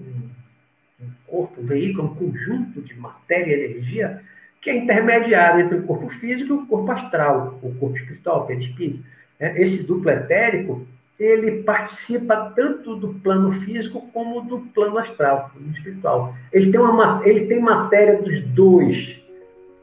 um 1.01 1.11
corpo, 1.27 1.61
um 1.61 1.65
veículo, 1.65 2.11
um 2.11 2.15
conjunto 2.15 2.83
de 2.83 2.95
matéria 2.95 3.57
e 3.57 3.65
energia 3.65 4.23
que 4.65 4.71
é 4.71 4.77
intermediário 4.79 5.63
entre 5.63 5.77
o 5.77 5.83
corpo 5.83 6.09
físico 6.09 6.55
e 6.55 6.57
o 6.57 6.67
corpo 6.67 6.91
astral, 6.91 7.59
o 7.63 7.75
corpo 7.75 7.95
espiritual, 7.95 8.41
o 8.41 8.47
perispírito. 8.47 9.05
É, 9.39 9.63
esse 9.63 9.87
duplo 9.87 10.11
etérico, 10.11 10.87
ele 11.21 11.63
participa 11.63 12.51
tanto 12.57 12.97
do 12.97 13.13
plano 13.13 13.53
físico 13.53 14.09
como 14.11 14.41
do 14.41 14.61
plano 14.61 14.97
astral, 14.97 15.51
do 15.55 15.71
espiritual. 15.71 16.35
Ele 16.51 16.73
tem, 16.73 16.81
uma, 16.81 17.21
ele 17.25 17.45
tem 17.45 17.61
matéria 17.61 18.17
dos 18.23 18.41
dois. 18.41 19.21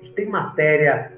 Ele 0.01 0.11
tem 0.13 0.25
matéria 0.25 1.11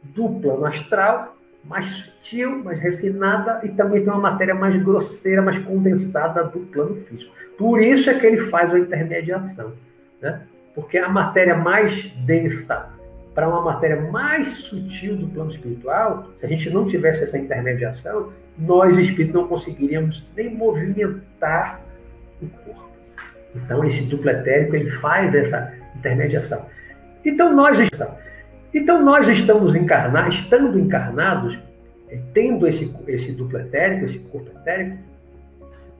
do 0.00 0.28
plano 0.40 0.64
astral 0.64 1.36
mais 1.64 1.86
sutil, 1.86 2.62
mais 2.62 2.78
refinada 2.78 3.60
e 3.64 3.70
também 3.70 4.04
tem 4.04 4.12
uma 4.12 4.30
matéria 4.30 4.54
mais 4.54 4.80
grosseira, 4.80 5.42
mais 5.42 5.58
condensada 5.58 6.44
do 6.44 6.60
plano 6.60 6.94
físico. 6.96 7.32
Por 7.58 7.80
isso 7.80 8.08
é 8.08 8.14
que 8.14 8.26
ele 8.26 8.38
faz 8.38 8.72
a 8.72 8.78
intermediação, 8.78 9.72
né? 10.20 10.42
Porque 10.74 10.98
a 10.98 11.08
matéria 11.08 11.56
mais 11.56 12.08
densa 12.26 12.88
para 13.34 13.48
uma 13.48 13.60
matéria 13.60 14.00
mais 14.00 14.46
sutil 14.48 15.16
do 15.16 15.26
plano 15.26 15.50
espiritual, 15.50 16.28
se 16.38 16.46
a 16.46 16.48
gente 16.48 16.70
não 16.70 16.86
tivesse 16.86 17.24
essa 17.24 17.38
intermediação, 17.38 18.32
nós 18.56 18.96
espíritos 18.96 19.34
não 19.34 19.48
conseguiríamos 19.48 20.24
nem 20.36 20.54
movimentar 20.54 21.80
o 22.40 22.46
corpo. 22.46 22.88
Então 23.54 23.84
esse 23.84 24.04
duplo 24.04 24.30
etérico 24.30 24.76
ele 24.76 24.90
faz 24.90 25.34
essa 25.34 25.72
intermediação. 25.96 26.64
Então 27.24 27.54
nós 27.54 27.78
estamos 27.80 28.24
então, 28.74 29.00
nós 29.04 29.28
estamos 29.28 29.76
encarnados, 29.76 30.34
estando 30.34 30.76
encarnados, 30.80 31.56
eh, 32.08 32.18
tendo 32.32 32.66
esse, 32.66 32.92
esse 33.06 33.30
duplo 33.30 33.60
etérico, 33.60 34.04
esse 34.04 34.18
corpo 34.18 34.50
etérico, 34.50 34.98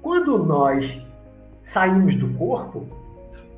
quando 0.02 0.44
nós 0.44 1.00
saímos 1.62 2.16
do 2.16 2.28
corpo, 2.34 2.88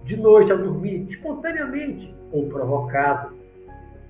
de 0.07 0.17
noite 0.17 0.51
ao 0.51 0.57
dormir, 0.57 1.07
espontaneamente, 1.11 2.15
ou 2.33 2.49
provocado, 2.49 3.37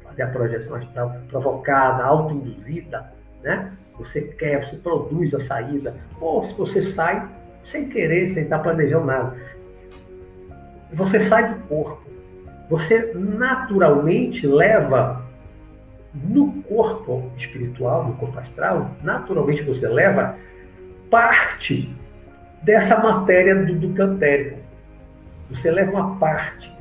fazer 0.04 0.22
a 0.22 0.28
projeção 0.28 0.76
astral 0.76 1.16
provocada, 1.28 2.04
autoinduzida, 2.04 3.12
né? 3.42 3.72
Você 3.98 4.20
quer, 4.22 4.64
você 4.64 4.76
produz 4.76 5.34
a 5.34 5.40
saída, 5.40 5.96
ou 6.20 6.46
se 6.46 6.54
você 6.54 6.80
sai 6.80 7.28
sem 7.64 7.88
querer, 7.88 8.28
sem 8.28 8.44
estar 8.44 8.60
planejando 8.60 9.06
nada. 9.06 9.36
Você 10.92 11.18
sai 11.18 11.52
do 11.52 11.60
corpo 11.66 12.06
você 12.68 13.12
naturalmente 13.14 14.46
leva 14.46 15.24
no 16.12 16.62
corpo 16.62 17.30
espiritual, 17.36 18.04
no 18.04 18.14
corpo 18.14 18.38
astral, 18.38 18.90
naturalmente 19.02 19.62
você 19.62 19.86
leva 19.86 20.36
parte 21.10 21.94
dessa 22.62 22.98
matéria 22.98 23.54
do 23.54 23.74
duplo 23.74 24.14
etérico. 24.14 24.58
Você 25.50 25.70
leva 25.70 25.92
uma 25.92 26.16
parte, 26.16 26.72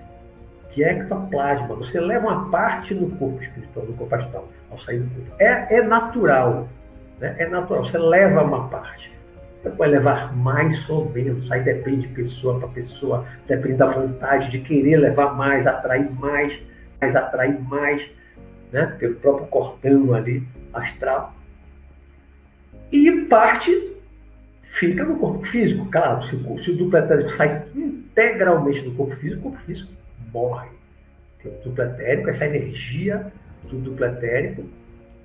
que 0.71 0.83
é 0.83 0.91
ectoplasma, 0.91 1.75
você 1.75 1.99
leva 1.99 2.27
uma 2.27 2.49
parte 2.49 2.93
no 2.93 3.09
corpo 3.17 3.41
espiritual, 3.41 3.85
no 3.85 3.93
corpo 3.93 4.15
astral, 4.15 4.49
ao 4.71 4.79
sair 4.79 4.99
do 4.99 5.09
corpo. 5.13 5.31
É, 5.39 5.77
é 5.77 5.83
natural, 5.83 6.67
né? 7.19 7.35
é 7.37 7.47
natural, 7.47 7.85
você 7.85 7.97
leva 7.97 8.43
uma 8.43 8.67
parte. 8.67 9.13
Você 9.61 9.69
pode 9.71 9.91
levar 9.91 10.35
mais 10.35 10.87
ou 10.89 11.09
menos, 11.09 11.51
aí 11.51 11.63
depende 11.63 12.07
de 12.07 12.13
pessoa 12.13 12.59
para 12.59 12.67
pessoa, 12.67 13.25
depende 13.47 13.77
da 13.77 13.87
vontade 13.87 14.51
de 14.51 14.59
querer 14.59 14.97
levar 14.97 15.35
mais, 15.35 15.65
atrair 15.65 16.11
mais, 16.11 16.53
mais 17.01 17.15
atrair 17.15 17.59
mais, 17.61 18.07
né? 18.71 18.95
pelo 18.99 19.15
próprio 19.15 19.47
cordão 19.47 20.13
ali, 20.13 20.43
astral. 20.71 21.33
E 22.91 23.11
parte 23.27 23.95
fica 24.61 25.03
no 25.03 25.17
corpo 25.17 25.43
físico. 25.45 25.85
Claro, 25.87 26.23
se 26.27 26.35
o, 26.35 26.63
se 26.63 26.71
o 26.71 26.77
duplo 26.77 27.29
sai 27.29 27.63
integralmente 28.15 28.81
do 28.81 28.91
corpo 28.91 29.13
físico, 29.13 29.39
o 29.39 29.43
corpo 29.43 29.59
físico 29.59 29.91
morre. 30.33 30.69
o 31.43 31.49
duplo 31.63 31.83
etérico, 31.83 32.29
essa 32.29 32.45
energia 32.45 33.31
do 33.63 33.77
duplo 33.77 34.05
etérico, 34.05 34.63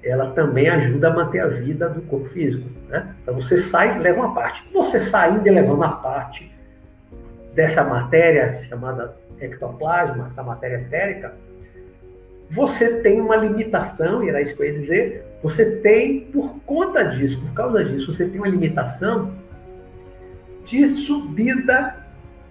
ela 0.03 0.33
também 0.33 0.68
ajuda 0.68 1.09
a 1.09 1.14
manter 1.14 1.40
a 1.40 1.46
vida 1.46 1.88
do 1.88 2.03
corpo 2.03 2.26
físico. 2.26 2.68
Né? 2.88 3.14
Então 3.22 3.35
você 3.35 3.57
sai 3.59 3.96
e 3.96 4.00
leva 4.00 4.18
uma 4.18 4.35
parte. 4.35 4.62
Você 4.72 5.00
saindo 5.00 5.46
e 5.46 5.50
levando 5.50 5.85
a 5.85 5.90
parte 5.90 6.50
dessa 7.55 7.85
matéria 7.85 8.64
chamada 8.68 9.16
ectoplasma, 9.38 10.29
essa 10.29 10.42
matéria 10.42 10.76
etérica, 10.76 11.35
você 12.50 13.00
tem 13.00 13.20
uma 13.20 13.37
limitação, 13.37 14.24
e 14.24 14.29
era 14.29 14.42
isso 14.42 14.57
que 14.57 14.62
eu 14.62 14.66
ia 14.66 14.81
dizer, 14.81 15.24
você 15.42 15.76
tem, 15.76 16.20
por 16.20 16.59
conta 16.66 17.05
disso, 17.05 17.40
por 17.40 17.53
causa 17.55 17.85
disso, 17.85 18.12
você 18.12 18.26
tem 18.26 18.40
uma 18.40 18.48
limitação 18.48 19.33
de 20.64 20.87
subida 20.88 21.99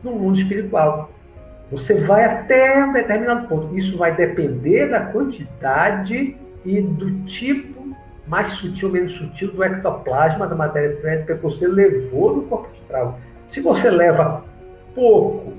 no 0.03 0.11
mundo 0.11 0.39
espiritual. 0.39 1.11
Você 1.71 1.93
vai 1.93 2.25
até 2.25 2.83
um 2.83 2.93
determinado 2.93 3.47
ponto. 3.47 3.77
Isso 3.77 3.97
vai 3.97 4.15
depender 4.15 4.87
da 4.87 5.01
quantidade 5.01 6.35
e 6.65 6.81
do 6.81 7.21
tipo 7.25 7.79
mais 8.27 8.51
sutil 8.51 8.89
ou 8.89 8.93
menos 8.93 9.11
sutil 9.13 9.51
do 9.51 9.63
ectoplasma 9.63 10.45
da 10.47 10.55
matéria 10.55 10.93
etérica 10.93 11.35
que 11.35 11.41
você 11.41 11.67
levou 11.67 12.35
no 12.35 12.41
corpo 12.43 12.69
astral. 12.71 13.19
Se 13.47 13.59
você 13.59 13.89
leva 13.89 14.43
pouco 14.93 15.53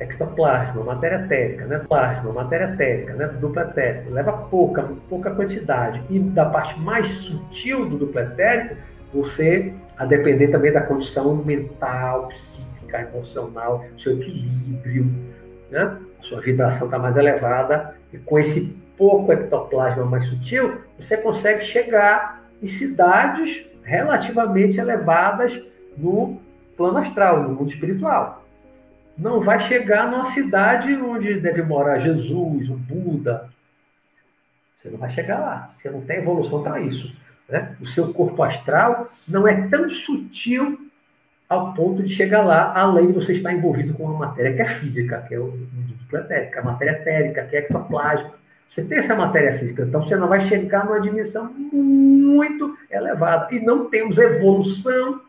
ectoplasma, 0.00 0.82
matéria 0.82 1.24
etérica, 1.24 1.66
né? 1.66 1.78
Plasma, 1.88 2.32
matéria 2.32 2.72
etérica, 2.72 3.14
né? 3.14 3.28
Duplo 3.40 3.60
etérico, 3.60 4.10
leva 4.10 4.32
pouca, 4.32 4.88
pouca 5.08 5.30
quantidade. 5.30 6.02
E 6.10 6.18
da 6.18 6.46
parte 6.46 6.78
mais 6.80 7.06
sutil 7.08 7.88
do 7.88 7.98
duplo 7.98 8.20
etérico, 8.20 8.76
você, 9.12 9.72
a 9.96 10.04
depender 10.04 10.48
também 10.48 10.72
da 10.72 10.80
condição 10.80 11.34
mental, 11.36 12.28
psíquica, 12.28 12.67
emocional, 12.96 13.84
seu 13.98 14.18
equilíbrio, 14.18 15.06
né? 15.70 15.98
A 16.18 16.22
sua 16.22 16.40
vibração 16.40 16.86
está 16.86 16.98
mais 16.98 17.16
elevada 17.16 17.96
e 18.12 18.18
com 18.18 18.38
esse 18.38 18.76
pouco 18.96 19.32
ectoplasma 19.32 20.04
mais 20.04 20.26
sutil, 20.26 20.80
você 20.98 21.16
consegue 21.16 21.64
chegar 21.64 22.42
em 22.60 22.66
cidades 22.66 23.64
relativamente 23.82 24.78
elevadas 24.78 25.62
no 25.96 26.40
plano 26.76 26.98
astral, 26.98 27.42
no 27.42 27.50
mundo 27.50 27.70
espiritual 27.70 28.44
não 29.18 29.40
vai 29.40 29.58
chegar 29.60 30.08
numa 30.08 30.26
cidade 30.26 30.94
onde 30.94 31.40
deve 31.40 31.62
morar 31.62 31.98
Jesus, 31.98 32.68
o 32.70 32.74
Buda. 32.74 33.50
Você 34.76 34.88
não 34.90 34.98
vai 34.98 35.10
chegar 35.10 35.40
lá. 35.40 35.74
Você 35.76 35.90
não 35.90 36.02
tem 36.02 36.18
evolução 36.18 36.62
para 36.62 36.80
isso. 36.80 37.12
Né? 37.48 37.76
O 37.80 37.86
seu 37.86 38.12
corpo 38.14 38.40
astral 38.44 39.10
não 39.26 39.48
é 39.48 39.66
tão 39.68 39.90
sutil 39.90 40.87
ao 41.48 41.72
ponto 41.72 42.02
de 42.02 42.14
chegar 42.14 42.42
lá, 42.42 42.72
além 42.74 43.08
de 43.08 43.12
você 43.14 43.32
estar 43.32 43.52
envolvido 43.52 43.94
com 43.94 44.04
uma 44.04 44.26
matéria 44.26 44.54
que 44.54 44.62
é 44.62 44.66
física, 44.66 45.24
que 45.26 45.34
é 45.34 45.38
o 45.38 45.46
mundo 45.46 45.94
planeta, 46.08 46.60
a 46.60 46.62
matéria 46.62 46.92
etérica, 46.92 47.44
que 47.44 47.56
é 47.56 47.60
ectoplasma. 47.60 48.32
Você 48.68 48.84
tem 48.84 48.98
essa 48.98 49.14
matéria 49.14 49.58
física, 49.58 49.82
então 49.82 50.02
você 50.02 50.14
não 50.14 50.28
vai 50.28 50.42
chegar 50.46 50.84
numa 50.84 51.00
dimensão 51.00 51.50
muito 51.52 52.76
elevada. 52.90 53.54
E 53.54 53.60
não 53.60 53.88
temos 53.88 54.18
evolução 54.18 55.22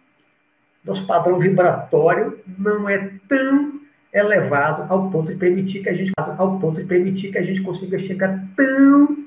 nosso 0.84 1.06
padrão 1.06 1.40
vibratório 1.40 2.40
não 2.58 2.90
é 2.90 3.12
tão 3.28 3.80
elevado 4.12 4.92
ao 4.92 5.10
ponto 5.12 5.32
de 5.32 5.38
permitir 5.38 5.84
que 5.84 5.90
a 5.90 5.94
gente 5.94 6.12
ao 6.18 6.60
ponto 6.60 6.82
de 6.82 6.88
permitir 6.88 7.32
que 7.32 7.38
a 7.38 7.44
gente 7.44 7.62
consiga 7.62 8.00
chegar 8.00 8.44
tão 8.56 9.26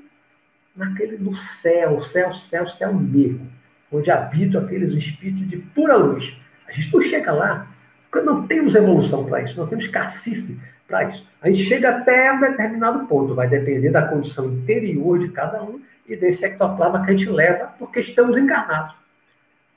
naquele 0.75 1.19
no 1.19 1.35
céu, 1.35 2.01
céu, 2.01 2.33
céu, 2.33 2.67
céu 2.67 2.95
mesmo, 2.95 3.49
onde 3.93 4.11
habitam 4.11 4.63
aqueles 4.63 4.93
espíritos 4.95 5.49
de 5.49 5.59
pura 5.59 5.97
luz. 5.97 6.35
A 6.73 6.75
gente 6.75 6.93
não 6.93 7.03
chega 7.03 7.33
lá, 7.33 7.67
porque 8.11 8.25
não 8.25 8.47
temos 8.47 8.75
evolução 8.75 9.25
para 9.27 9.43
isso, 9.43 9.59
não 9.61 9.67
temos 9.67 9.87
cacife 9.89 10.59
para 10.89 11.05
isso. 11.05 11.29
A 11.41 11.49
gente 11.49 11.65
chega 11.65 11.91
até 11.91 12.33
um 12.33 12.41
determinado 12.41 13.07
ponto, 13.07 13.35
vai 13.35 13.47
depender 13.47 13.91
da 13.91 14.09
condição 14.09 14.47
interior 14.47 15.19
de 15.19 15.29
cada 15.29 15.63
um 15.63 15.81
e 16.09 16.17
desse 16.17 16.45
ectoplasma 16.45 17.05
que 17.05 17.11
a 17.11 17.17
gente 17.17 17.29
leva, 17.29 17.73
porque 17.79 18.01
estamos 18.01 18.37
encarnados. 18.39 18.95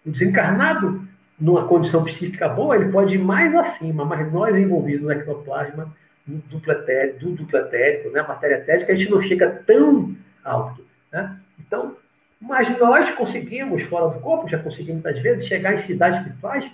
O 0.06 0.12
desencarnado 0.12 1.06
numa 1.38 1.68
condição 1.68 2.04
psíquica 2.06 2.48
boa, 2.48 2.78
ele 2.78 2.92
pode 2.92 3.16
ir 3.16 3.20
mais 3.20 3.54
acima, 3.54 4.06
mas 4.06 4.32
nós 4.32 4.56
envolvidos 4.56 5.02
no 5.02 5.12
ectoplasma, 5.12 5.94
no 6.26 6.38
duplo 6.50 6.72
etérico, 6.72 7.20
do 7.20 7.32
duplo 7.32 7.60
etérico, 7.60 8.10
né, 8.10 8.22
matéria 8.22 8.56
etérica, 8.56 8.94
a 8.94 8.96
gente 8.96 9.12
não 9.12 9.22
chega 9.22 9.50
tão 9.66 10.16
alto. 10.44 10.86
Né? 11.12 11.38
Então, 11.60 11.98
mas 12.40 12.78
nós 12.80 13.12
conseguimos, 13.12 13.84
fora 13.84 14.14
do 14.14 14.20
corpo, 14.22 14.48
já 14.48 14.58
conseguimos 14.58 15.04
muitas 15.04 15.22
vezes, 15.22 15.46
chegar 15.46 15.74
em 15.74 15.78
cidades 15.78 16.20
espirituais 16.20 16.70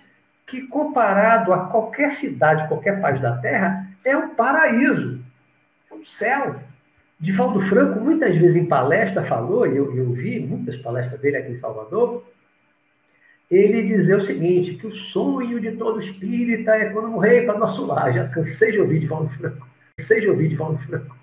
que, 0.51 0.67
comparado 0.67 1.53
a 1.53 1.67
qualquer 1.67 2.11
cidade, 2.11 2.67
qualquer 2.67 2.99
país 2.99 3.21
da 3.21 3.37
Terra, 3.37 3.87
é 4.03 4.15
um 4.17 4.35
paraíso, 4.35 5.23
é 5.89 5.93
um 5.95 6.03
céu. 6.03 6.57
Divaldo 7.17 7.61
Franco, 7.61 8.01
muitas 8.01 8.35
vezes 8.35 8.61
em 8.61 8.65
palestra, 8.65 9.23
falou, 9.23 9.65
e 9.65 9.77
eu, 9.77 9.95
eu 9.95 10.11
vi 10.11 10.41
muitas 10.41 10.75
palestras 10.75 11.21
dele 11.21 11.37
aqui 11.37 11.53
em 11.53 11.55
Salvador, 11.55 12.25
ele 13.49 13.83
dizer 13.83 14.15
o 14.15 14.21
seguinte, 14.21 14.75
que 14.75 14.87
o 14.87 14.93
sonho 14.93 15.59
de 15.59 15.71
todo 15.71 16.01
espírita 16.01 16.71
é 16.71 16.89
quando 16.89 17.07
morrer 17.07 17.45
para 17.45 17.57
nosso 17.57 17.85
lar. 17.85 18.13
Já 18.13 18.27
cansei 18.27 18.73
de 18.73 18.79
ouvir 18.79 18.99
de 18.99 19.07
Valdo 19.07 19.29
Franco, 19.29 19.67
cansei 19.97 20.19
de 20.19 20.29
ouvir 20.29 20.49
de 20.49 20.55
Valdo 20.55 20.79
Franco, 20.79 21.15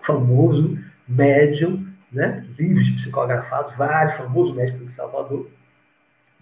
famoso 0.00 0.76
médium, 1.06 1.86
né? 2.10 2.44
livros 2.58 2.90
psicografados, 2.90 3.76
vários 3.76 4.16
famosos 4.16 4.56
médicos 4.56 4.88
de 4.88 4.94
Salvador, 4.94 5.48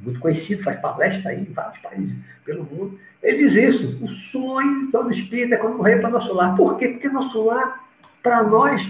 muito 0.00 0.18
conhecido, 0.18 0.62
faz 0.62 0.80
palestra 0.80 1.30
aí 1.30 1.40
em 1.40 1.52
vários 1.52 1.78
países 1.78 2.16
pelo 2.44 2.64
mundo. 2.64 2.98
Ele 3.22 3.38
diz 3.38 3.54
isso, 3.54 4.02
o 4.02 4.08
sonho 4.08 4.90
todo 4.90 5.10
espírita 5.10 5.54
é 5.54 5.58
quando 5.58 5.76
morrer 5.76 5.98
para 5.98 6.10
nosso 6.10 6.32
lar. 6.32 6.56
Por 6.56 6.78
quê? 6.78 6.88
Porque 6.88 7.08
nosso 7.08 7.44
lar, 7.44 7.84
para 8.22 8.42
nós, 8.42 8.82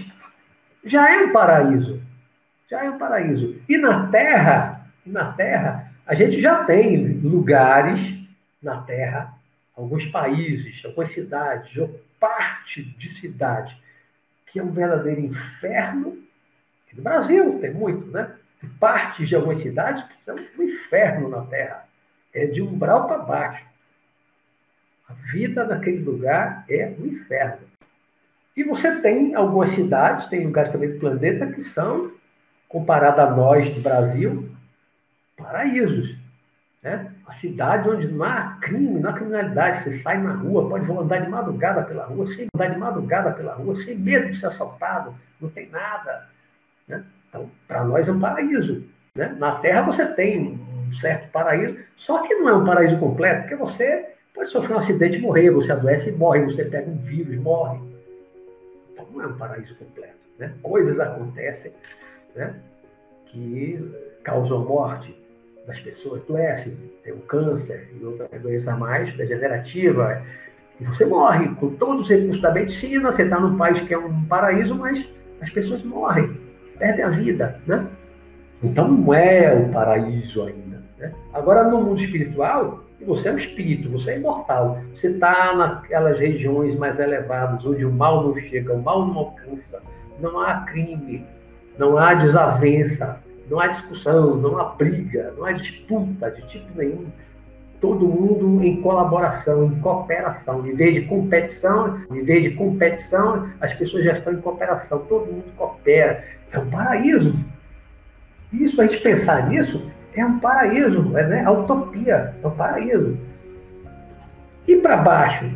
já 0.83 1.13
é 1.13 1.23
um 1.23 1.31
paraíso. 1.31 2.01
Já 2.69 2.85
é 2.85 2.89
um 2.89 2.97
paraíso. 2.97 3.61
E 3.67 3.77
na 3.77 4.07
Terra, 4.07 4.87
na 5.05 5.33
Terra, 5.33 5.91
a 6.05 6.15
gente 6.15 6.39
já 6.41 6.63
tem 6.63 7.19
lugares 7.19 7.99
na 8.61 8.81
Terra, 8.81 9.33
alguns 9.75 10.05
países, 10.05 10.83
algumas 10.85 11.09
cidades, 11.11 11.75
ou 11.77 12.01
parte 12.19 12.83
de 12.83 13.09
cidade, 13.09 13.77
que 14.45 14.59
é 14.59 14.63
um 14.63 14.71
verdadeiro 14.71 15.21
inferno. 15.21 16.17
No 16.93 17.03
Brasil 17.03 17.59
tem 17.59 17.73
muito, 17.73 18.07
né? 18.07 18.31
Partes 18.79 19.27
de 19.27 19.35
algumas 19.35 19.59
cidades 19.59 20.03
que 20.03 20.23
são 20.23 20.35
um 20.35 20.63
inferno 20.63 21.29
na 21.29 21.41
Terra. 21.41 21.87
É 22.33 22.45
de 22.45 22.61
umbral 22.61 23.07
para 23.07 23.17
baixo. 23.19 23.65
A 25.09 25.13
vida 25.31 25.65
naquele 25.65 26.03
lugar 26.03 26.63
é 26.69 26.93
um 26.97 27.05
inferno. 27.05 27.67
E 28.55 28.63
você 28.63 29.01
tem 29.01 29.35
algumas 29.35 29.71
cidades, 29.71 30.27
tem 30.27 30.45
lugares 30.45 30.71
também 30.71 30.91
do 30.91 30.99
planeta 30.99 31.47
que 31.47 31.61
são, 31.61 32.11
comparado 32.67 33.21
a 33.21 33.29
nós 33.29 33.73
do 33.73 33.81
Brasil, 33.81 34.49
paraísos. 35.35 36.17
Né? 36.81 37.11
A 37.27 37.33
cidade 37.33 37.89
onde 37.89 38.07
não 38.07 38.25
há 38.25 38.57
crime, 38.61 38.99
não 38.99 39.09
há 39.09 39.13
criminalidade. 39.13 39.83
Você 39.83 39.93
sai 39.99 40.17
na 40.17 40.33
rua, 40.33 40.67
pode 40.69 40.89
andar 40.91 41.19
de 41.19 41.29
madrugada 41.29 41.83
pela 41.83 42.05
rua, 42.05 42.25
sem 42.25 42.47
andar 42.53 42.67
de 42.67 42.79
madrugada 42.79 43.31
pela 43.31 43.53
rua, 43.53 43.75
sem 43.75 43.97
medo 43.97 44.29
de 44.29 44.37
ser 44.37 44.47
assaltado, 44.47 45.15
não 45.39 45.49
tem 45.49 45.69
nada. 45.69 46.29
Né? 46.87 47.03
Então, 47.31 47.49
para 47.65 47.85
nós 47.85 48.07
é 48.09 48.11
um 48.11 48.19
paraíso. 48.19 48.83
Né? 49.15 49.33
Na 49.39 49.55
Terra 49.55 49.83
você 49.83 50.05
tem 50.05 50.59
um 50.87 50.91
certo 50.91 51.31
paraíso, 51.31 51.77
só 51.95 52.21
que 52.21 52.35
não 52.35 52.49
é 52.49 52.53
um 52.53 52.65
paraíso 52.65 52.97
completo, 52.97 53.43
porque 53.43 53.55
você 53.55 54.09
pode 54.35 54.49
sofrer 54.49 54.75
um 54.75 54.79
acidente 54.79 55.17
e 55.17 55.21
morrer, 55.21 55.49
você 55.49 55.71
adoece 55.71 56.09
e 56.09 56.13
morre, 56.13 56.43
você 56.43 56.65
pega 56.65 56.89
um 56.89 56.97
vírus 56.97 57.33
e 57.33 57.37
morre. 57.37 57.79
Então 58.91 59.07
não 59.13 59.21
é 59.23 59.27
um 59.27 59.37
paraíso 59.37 59.73
completo. 59.75 60.17
Né? 60.37 60.53
Coisas 60.61 60.99
acontecem 60.99 61.71
né? 62.35 62.53
que 63.27 63.79
causam 64.23 64.65
morte 64.65 65.17
das 65.65 65.79
pessoas 65.79 66.21
adoecem, 66.23 66.77
tem 67.03 67.13
o 67.13 67.19
câncer 67.19 67.89
e 67.97 68.03
outras 68.03 68.29
doenças 68.41 68.77
mais 68.77 69.15
degenerativas, 69.15 70.21
e 70.81 70.83
você 70.83 71.05
morre 71.05 71.47
com 71.55 71.75
todos 71.75 72.01
os 72.01 72.09
recursos 72.09 72.41
da 72.41 72.51
medicina, 72.51 73.13
você 73.13 73.21
está 73.21 73.39
num 73.39 73.55
país 73.55 73.79
que 73.81 73.93
é 73.93 73.97
um 73.97 74.25
paraíso, 74.25 74.73
mas 74.73 75.07
as 75.39 75.49
pessoas 75.51 75.83
morrem, 75.83 76.40
perdem 76.81 77.05
a 77.05 77.09
vida, 77.09 77.61
né? 77.67 77.85
Então 78.63 78.87
não 78.87 79.13
é 79.13 79.53
o 79.53 79.71
paraíso 79.71 80.43
ainda. 80.43 80.81
Né? 80.97 81.13
Agora, 81.31 81.63
no 81.63 81.81
mundo 81.81 82.01
espiritual, 82.01 82.83
você 83.05 83.29
é 83.29 83.33
um 83.33 83.37
espírito, 83.37 83.89
você 83.89 84.11
é 84.11 84.17
imortal. 84.17 84.79
Você 84.95 85.09
está 85.09 85.55
naquelas 85.55 86.19
regiões 86.19 86.75
mais 86.75 86.99
elevadas, 86.99 87.63
onde 87.65 87.85
o 87.85 87.91
mal 87.91 88.23
não 88.23 88.35
chega, 88.35 88.73
o 88.73 88.81
mal 88.81 89.05
não 89.05 89.17
alcança, 89.17 89.81
não 90.19 90.39
há 90.39 90.61
crime, 90.61 91.25
não 91.77 91.97
há 91.97 92.15
desavença, 92.15 93.19
não 93.49 93.59
há 93.59 93.67
discussão, 93.67 94.35
não 94.35 94.59
há 94.59 94.65
briga, 94.65 95.33
não 95.37 95.45
há 95.45 95.51
disputa 95.51 96.31
de 96.31 96.41
tipo 96.47 96.67
nenhum. 96.75 97.05
Todo 97.79 98.07
mundo 98.07 98.63
em 98.63 98.79
colaboração, 98.79 99.65
em 99.65 99.79
cooperação. 99.79 100.65
Em 100.67 100.75
vez 100.75 100.93
de 100.93 101.01
competição, 101.01 101.99
em 102.11 102.23
vez 102.23 102.43
de 102.43 102.51
competição, 102.51 103.49
as 103.59 103.73
pessoas 103.73 104.05
já 104.05 104.11
estão 104.13 104.33
em 104.33 104.39
cooperação. 104.39 104.99
Todo 105.09 105.31
mundo 105.31 105.45
coopera. 105.57 106.23
É 106.51 106.59
um 106.59 106.69
paraíso. 106.69 107.35
Isso, 108.51 108.81
a 108.81 108.85
gente 108.85 109.01
pensar 109.01 109.47
nisso, 109.47 109.89
é 110.13 110.25
um 110.25 110.39
paraíso, 110.39 111.17
é 111.17 111.27
né? 111.27 111.45
a 111.45 111.51
utopia, 111.51 112.35
é 112.43 112.47
um 112.47 112.51
paraíso. 112.51 113.17
E 114.67 114.75
para 114.77 114.97
baixo, 114.97 115.49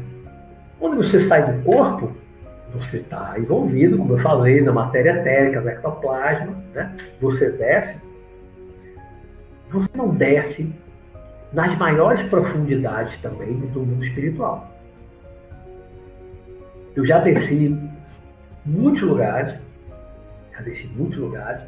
quando 0.80 0.98
você 0.98 1.20
sai 1.20 1.52
do 1.52 1.64
corpo, 1.64 2.12
você 2.74 2.98
está 2.98 3.36
envolvido, 3.38 3.98
como 3.98 4.14
eu 4.14 4.18
falei, 4.18 4.62
na 4.62 4.72
matéria 4.72 5.12
etérica, 5.12 5.62
no 5.62 5.70
ectoplasma, 5.70 6.54
né? 6.74 6.96
você 7.22 7.52
desce, 7.52 8.02
você 9.70 9.90
não 9.96 10.10
desce 10.10 10.74
nas 11.54 11.78
maiores 11.78 12.22
profundidades 12.24 13.18
também 13.20 13.58
do 13.58 13.80
mundo 13.82 14.04
espiritual. 14.06 14.72
Eu 16.96 17.06
já 17.06 17.20
desci 17.20 17.78
muitos 18.66 19.02
lugares, 19.02 19.56
desci 20.64 20.88
em 20.88 20.98
muitos 20.98 21.18
lugares, 21.18 21.64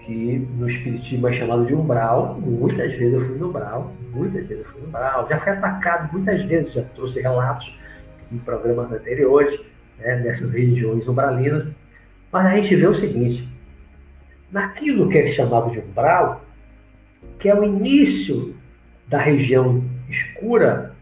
que 0.00 0.48
no 0.56 0.68
Espiritismo 0.68 1.28
é 1.28 1.32
chamado 1.32 1.66
de 1.66 1.74
umbral. 1.74 2.38
Muitas 2.40 2.92
vezes 2.92 3.14
eu 3.14 3.20
fui 3.20 3.38
no 3.38 3.48
umbral, 3.48 3.92
muitas 4.12 4.46
vezes 4.46 4.64
eu 4.64 4.72
fui 4.72 4.80
no 4.82 4.88
umbral. 4.88 5.26
Já 5.28 5.38
fui 5.38 5.52
atacado 5.52 6.12
muitas 6.12 6.42
vezes, 6.44 6.72
já 6.72 6.82
trouxe 6.94 7.20
relatos 7.20 7.76
em 8.30 8.38
programas 8.38 8.90
anteriores, 8.92 9.58
né, 9.98 10.16
nessas 10.16 10.50
regiões 10.50 11.06
umbralinas. 11.08 11.68
Mas 12.30 12.46
a 12.46 12.56
gente 12.56 12.76
vê 12.76 12.86
o 12.86 12.94
seguinte: 12.94 13.48
naquilo 14.50 15.08
que 15.08 15.18
é 15.18 15.26
chamado 15.26 15.70
de 15.70 15.80
umbral, 15.80 16.44
que 17.38 17.48
é 17.48 17.54
o 17.54 17.64
início 17.64 18.54
da 19.08 19.18
região 19.18 19.84
escura 20.08 20.94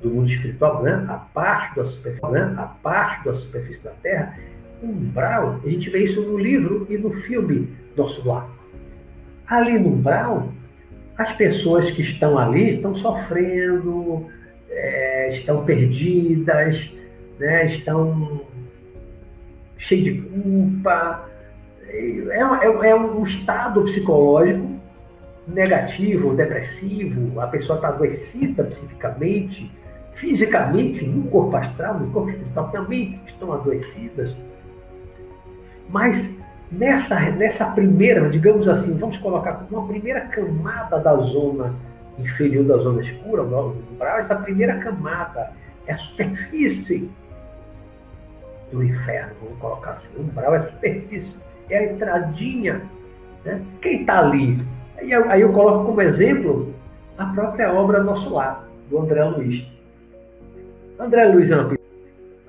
do 0.00 0.10
mundo 0.10 0.30
espiritual, 0.30 0.82
né? 0.82 1.04
a 1.08 1.14
parte 1.14 1.76
da 1.76 1.86
superfície, 1.86 2.30
né? 2.30 2.54
a 2.56 2.62
parte 2.62 3.24
da 3.24 3.34
superfície 3.34 3.82
da 3.82 3.90
Terra, 4.02 4.38
umbral, 4.82 5.60
a 5.64 5.68
gente 5.68 5.90
vê 5.90 6.04
isso 6.04 6.22
no 6.22 6.38
livro 6.38 6.86
e 6.88 6.96
no 6.96 7.10
filme 7.10 7.68
Nosso 7.96 8.26
Lar. 8.26 8.48
Ali 9.46 9.78
no 9.78 9.90
umbral, 9.90 10.52
as 11.16 11.32
pessoas 11.32 11.90
que 11.90 12.00
estão 12.00 12.38
ali 12.38 12.76
estão 12.76 12.94
sofrendo, 12.94 14.26
é, 14.70 15.30
estão 15.30 15.64
perdidas, 15.64 16.90
né? 17.38 17.66
estão 17.66 18.42
cheias 19.76 20.04
de 20.04 20.22
culpa. 20.22 21.28
É, 21.88 22.40
é, 22.40 22.88
é 22.90 22.94
um 22.94 23.24
estado 23.24 23.82
psicológico 23.84 24.78
negativo, 25.48 26.34
depressivo, 26.34 27.40
a 27.40 27.46
pessoa 27.46 27.76
está 27.76 27.88
adoecida 27.88 28.64
psiquicamente, 28.64 29.70
fisicamente, 30.12 31.06
no 31.06 31.22
corpo 31.30 31.56
astral, 31.56 31.98
no 31.98 32.10
corpo 32.10 32.30
espiritual 32.30 32.68
também 32.70 33.20
estão 33.26 33.52
adoecidas. 33.52 34.36
Mas 35.88 36.34
nessa, 36.70 37.18
nessa 37.30 37.66
primeira, 37.70 38.28
digamos 38.28 38.68
assim, 38.68 38.96
vamos 38.96 39.18
colocar 39.18 39.66
uma 39.70 39.86
primeira 39.86 40.22
camada 40.22 40.98
da 40.98 41.16
zona 41.16 41.74
inferior 42.18 42.64
da 42.64 42.76
zona 42.78 43.00
escura, 43.00 43.44
essa 44.18 44.34
primeira 44.36 44.78
camada 44.78 45.52
é 45.86 45.92
a 45.92 45.96
superfície 45.96 47.10
do 48.72 48.82
inferno, 48.82 49.32
vamos 49.40 49.58
colocar 49.58 49.92
assim. 49.92 50.08
O 50.16 50.22
umbral 50.22 50.54
é 50.54 50.58
a 50.58 50.66
superfície, 50.66 51.40
é 51.70 51.78
a 51.78 51.92
entradinha. 51.92 52.82
Né? 53.44 53.62
Quem 53.80 54.00
está 54.00 54.18
ali? 54.18 54.60
Aí 54.98 55.10
eu, 55.10 55.30
aí 55.30 55.40
eu 55.40 55.52
coloco 55.52 55.86
como 55.86 56.02
exemplo 56.02 56.74
a 57.16 57.26
própria 57.26 57.72
obra 57.72 58.02
Nosso 58.02 58.32
Lar, 58.34 58.68
do 58.90 58.98
André 58.98 59.24
Luiz. 59.24 59.64
André 60.98 61.24
Luiz 61.26 61.50
é 61.50 61.56
uma, 61.56 61.76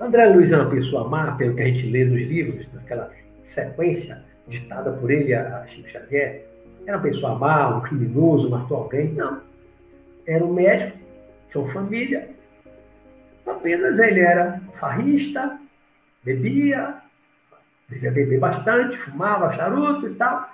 André 0.00 0.26
Luiz 0.26 0.52
é 0.52 0.56
uma 0.56 0.70
pessoa 0.70 1.08
má, 1.08 1.32
pelo 1.32 1.54
que 1.54 1.62
a 1.62 1.66
gente 1.66 1.88
lê 1.88 2.04
nos 2.04 2.20
livros, 2.20 2.66
naquela 2.74 3.08
sequência 3.50 4.22
ditada 4.48 4.92
por 4.92 5.10
ele 5.10 5.34
a 5.34 5.66
Chico 5.66 5.88
Xavier. 5.88 6.46
Era 6.86 6.96
uma 6.96 7.02
pessoa 7.02 7.34
má, 7.38 7.76
um 7.76 7.80
criminoso, 7.82 8.50
matou 8.50 8.78
alguém. 8.78 9.12
Não. 9.12 9.40
Era 10.26 10.44
um 10.44 10.52
médico, 10.52 10.98
tinha 11.50 11.62
uma 11.62 11.72
família. 11.72 12.30
Apenas 13.46 13.98
ele 13.98 14.20
era 14.20 14.60
farrista, 14.74 15.58
bebia, 16.22 16.96
devia 17.88 18.10
beber 18.10 18.38
bastante, 18.38 18.96
fumava 18.96 19.52
charuto 19.52 20.06
e 20.06 20.14
tal 20.14 20.50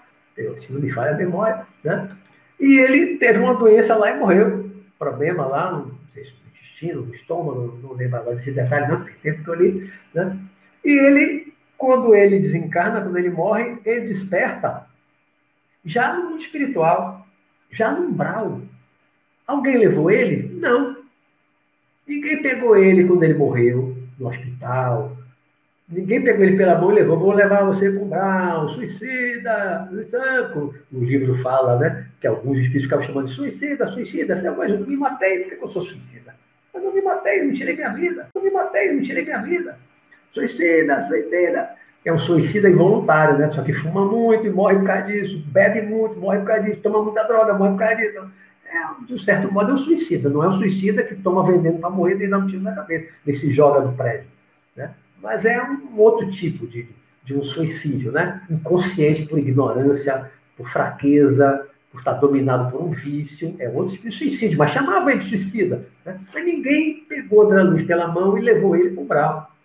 se 0.58 0.72
não 0.72 0.80
me 0.80 0.90
falha 0.90 1.12
a 1.12 1.16
memória, 1.16 1.66
né? 1.82 2.10
E 2.60 2.78
ele 2.78 3.16
teve 3.16 3.38
uma 3.38 3.54
doença 3.54 3.96
lá 3.96 4.10
e 4.10 4.18
morreu. 4.18 4.70
Problema 4.98 5.46
lá, 5.46 5.72
não 5.72 5.90
sei 6.12 6.24
se 6.24 6.30
no 6.30 6.50
intestino, 6.50 7.02
no 7.02 7.14
estômago, 7.14 7.78
não 7.82 7.92
lembro 7.92 8.18
agora 8.18 8.36
desse 8.36 8.50
detalhe, 8.50 8.88
não, 8.88 9.04
tem 9.04 9.14
tempo 9.22 9.44
que 9.44 9.50
eu 9.50 9.54
li, 9.54 9.92
né? 10.14 10.38
E 10.84 10.90
ele, 10.90 11.52
quando 11.76 12.14
ele 12.14 12.38
desencarna, 12.38 13.00
quando 13.00 13.18
ele 13.18 13.30
morre, 13.30 13.78
ele 13.84 14.08
desperta 14.08 14.86
já 15.84 16.14
no 16.14 16.30
mundo 16.30 16.40
espiritual, 16.40 17.26
já 17.70 17.92
no 17.92 18.08
umbral. 18.08 18.60
Alguém 19.46 19.78
levou 19.78 20.10
ele? 20.10 20.58
Não. 20.60 20.96
Ninguém 22.06 22.42
pegou 22.42 22.76
ele 22.76 23.04
quando 23.04 23.22
ele 23.22 23.34
morreu 23.34 23.96
no 24.18 24.28
hospital, 24.28 25.16
Ninguém 25.88 26.20
pegou 26.20 26.44
ele 26.44 26.56
pela 26.56 26.76
mão 26.76 26.90
e 26.90 26.96
levou, 26.96 27.16
vou 27.16 27.32
levar 27.32 27.62
você 27.62 27.88
para 27.88 28.02
um 28.02 28.08
brau, 28.08 28.68
suicida, 28.70 29.88
sanco. 30.02 30.74
O 30.92 31.04
livro 31.04 31.36
fala, 31.36 31.78
né, 31.78 32.08
que 32.20 32.26
alguns 32.26 32.58
espíritos 32.58 32.84
ficavam 32.84 33.06
chamando 33.06 33.28
de 33.28 33.34
suicida, 33.34 33.86
suicida. 33.86 34.36
Eu 34.36 34.56
mas 34.56 34.72
eu 34.72 34.80
não 34.80 34.86
me 34.86 34.96
matei, 34.96 35.44
por 35.44 35.56
que 35.56 35.64
eu 35.64 35.68
sou 35.68 35.82
suicida? 35.82 36.34
Eu 36.74 36.80
não 36.80 36.92
me 36.92 37.00
matei, 37.00 37.44
não 37.44 37.54
tirei 37.54 37.76
minha 37.76 37.90
vida. 37.90 38.28
Eu 38.34 38.42
não 38.42 38.42
me 38.42 38.50
matei, 38.50 38.92
não 38.92 39.00
tirei 39.00 39.24
minha 39.24 39.38
vida. 39.38 39.78
Suicida, 40.36 41.06
suicida. 41.08 41.70
É 42.04 42.12
um 42.12 42.18
suicida 42.18 42.68
involuntário, 42.68 43.38
né? 43.38 43.50
Só 43.50 43.62
que 43.62 43.72
fuma 43.72 44.04
muito 44.04 44.46
e 44.46 44.50
morre 44.50 44.76
por 44.76 44.84
causa 44.84 45.06
disso, 45.06 45.42
bebe 45.46 45.80
muito, 45.80 46.20
morre 46.20 46.38
por 46.40 46.46
causa 46.46 46.62
disso, 46.62 46.80
toma 46.82 47.02
muita 47.02 47.24
droga, 47.24 47.54
morre 47.54 47.70
por 47.70 47.78
causa 47.78 47.96
disso. 47.96 48.30
É, 48.66 49.06
de 49.06 49.14
um 49.14 49.18
certo 49.18 49.52
modo, 49.52 49.70
é 49.70 49.74
um 49.74 49.78
suicida, 49.78 50.28
não 50.28 50.44
é 50.44 50.48
um 50.48 50.54
suicida 50.54 51.02
que 51.02 51.14
toma 51.14 51.44
veneno 51.44 51.78
para 51.78 51.88
morrer 51.88 52.20
e 52.20 52.28
dá 52.28 52.36
um 52.36 52.46
tiro 52.46 52.62
na 52.62 52.74
cabeça, 52.74 53.08
e 53.26 53.34
se 53.34 53.50
joga 53.50 53.80
do 53.80 53.92
prédio. 53.96 54.26
Né? 54.76 54.90
mas 55.22 55.44
é 55.44 55.60
um 55.62 55.98
outro 55.98 56.30
tipo 56.30 56.66
de, 56.66 56.86
de 57.24 57.34
um 57.34 57.42
suicídio, 57.42 58.12
né? 58.12 58.42
Inconsciente 58.50 59.24
por 59.26 59.38
ignorância, 59.38 60.30
por 60.56 60.68
fraqueza, 60.68 61.66
por 61.90 61.98
estar 61.98 62.12
dominado 62.12 62.70
por 62.70 62.82
um 62.82 62.90
vício, 62.90 63.56
é 63.58 63.68
outro 63.68 63.94
tipo 63.94 64.08
de 64.08 64.14
suicídio, 64.14 64.58
mas 64.58 64.70
chamava 64.70 65.10
ele 65.10 65.20
de 65.20 65.28
suicida. 65.28 65.86
Né? 66.04 66.20
Mas 66.32 66.44
ninguém 66.44 67.04
pegou 67.08 67.42
Luiz 67.42 67.86
pela 67.86 68.06
mão 68.08 68.36
e 68.36 68.42
levou 68.42 68.76
ele 68.76 68.90
para 68.90 69.02
o 69.02 69.06
bravo. 69.06 69.55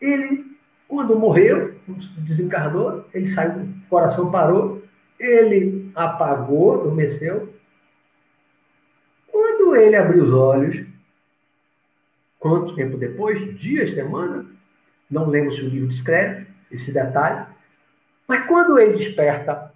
Ele, 0.00 0.56
quando 0.88 1.18
morreu, 1.18 1.74
desencarnou, 2.18 3.06
ele 3.12 3.26
saiu, 3.26 3.62
o 3.62 3.88
coração 3.88 4.30
parou, 4.30 4.82
ele 5.18 5.90
apagou, 5.94 6.80
adormeceu. 6.80 7.54
Quando 9.30 9.76
ele 9.76 9.96
abriu 9.96 10.24
os 10.24 10.32
olhos, 10.32 10.86
quanto 12.38 12.74
tempo 12.74 12.96
depois? 12.96 13.58
Dias, 13.58 13.94
semana? 13.94 14.46
Não 15.10 15.28
lembro 15.28 15.52
se 15.52 15.62
o 15.62 15.68
livro 15.68 15.88
descreve 15.88 16.46
esse 16.70 16.92
detalhe. 16.92 17.46
Mas 18.26 18.46
quando 18.46 18.78
ele 18.78 18.96
desperta, 18.96 19.72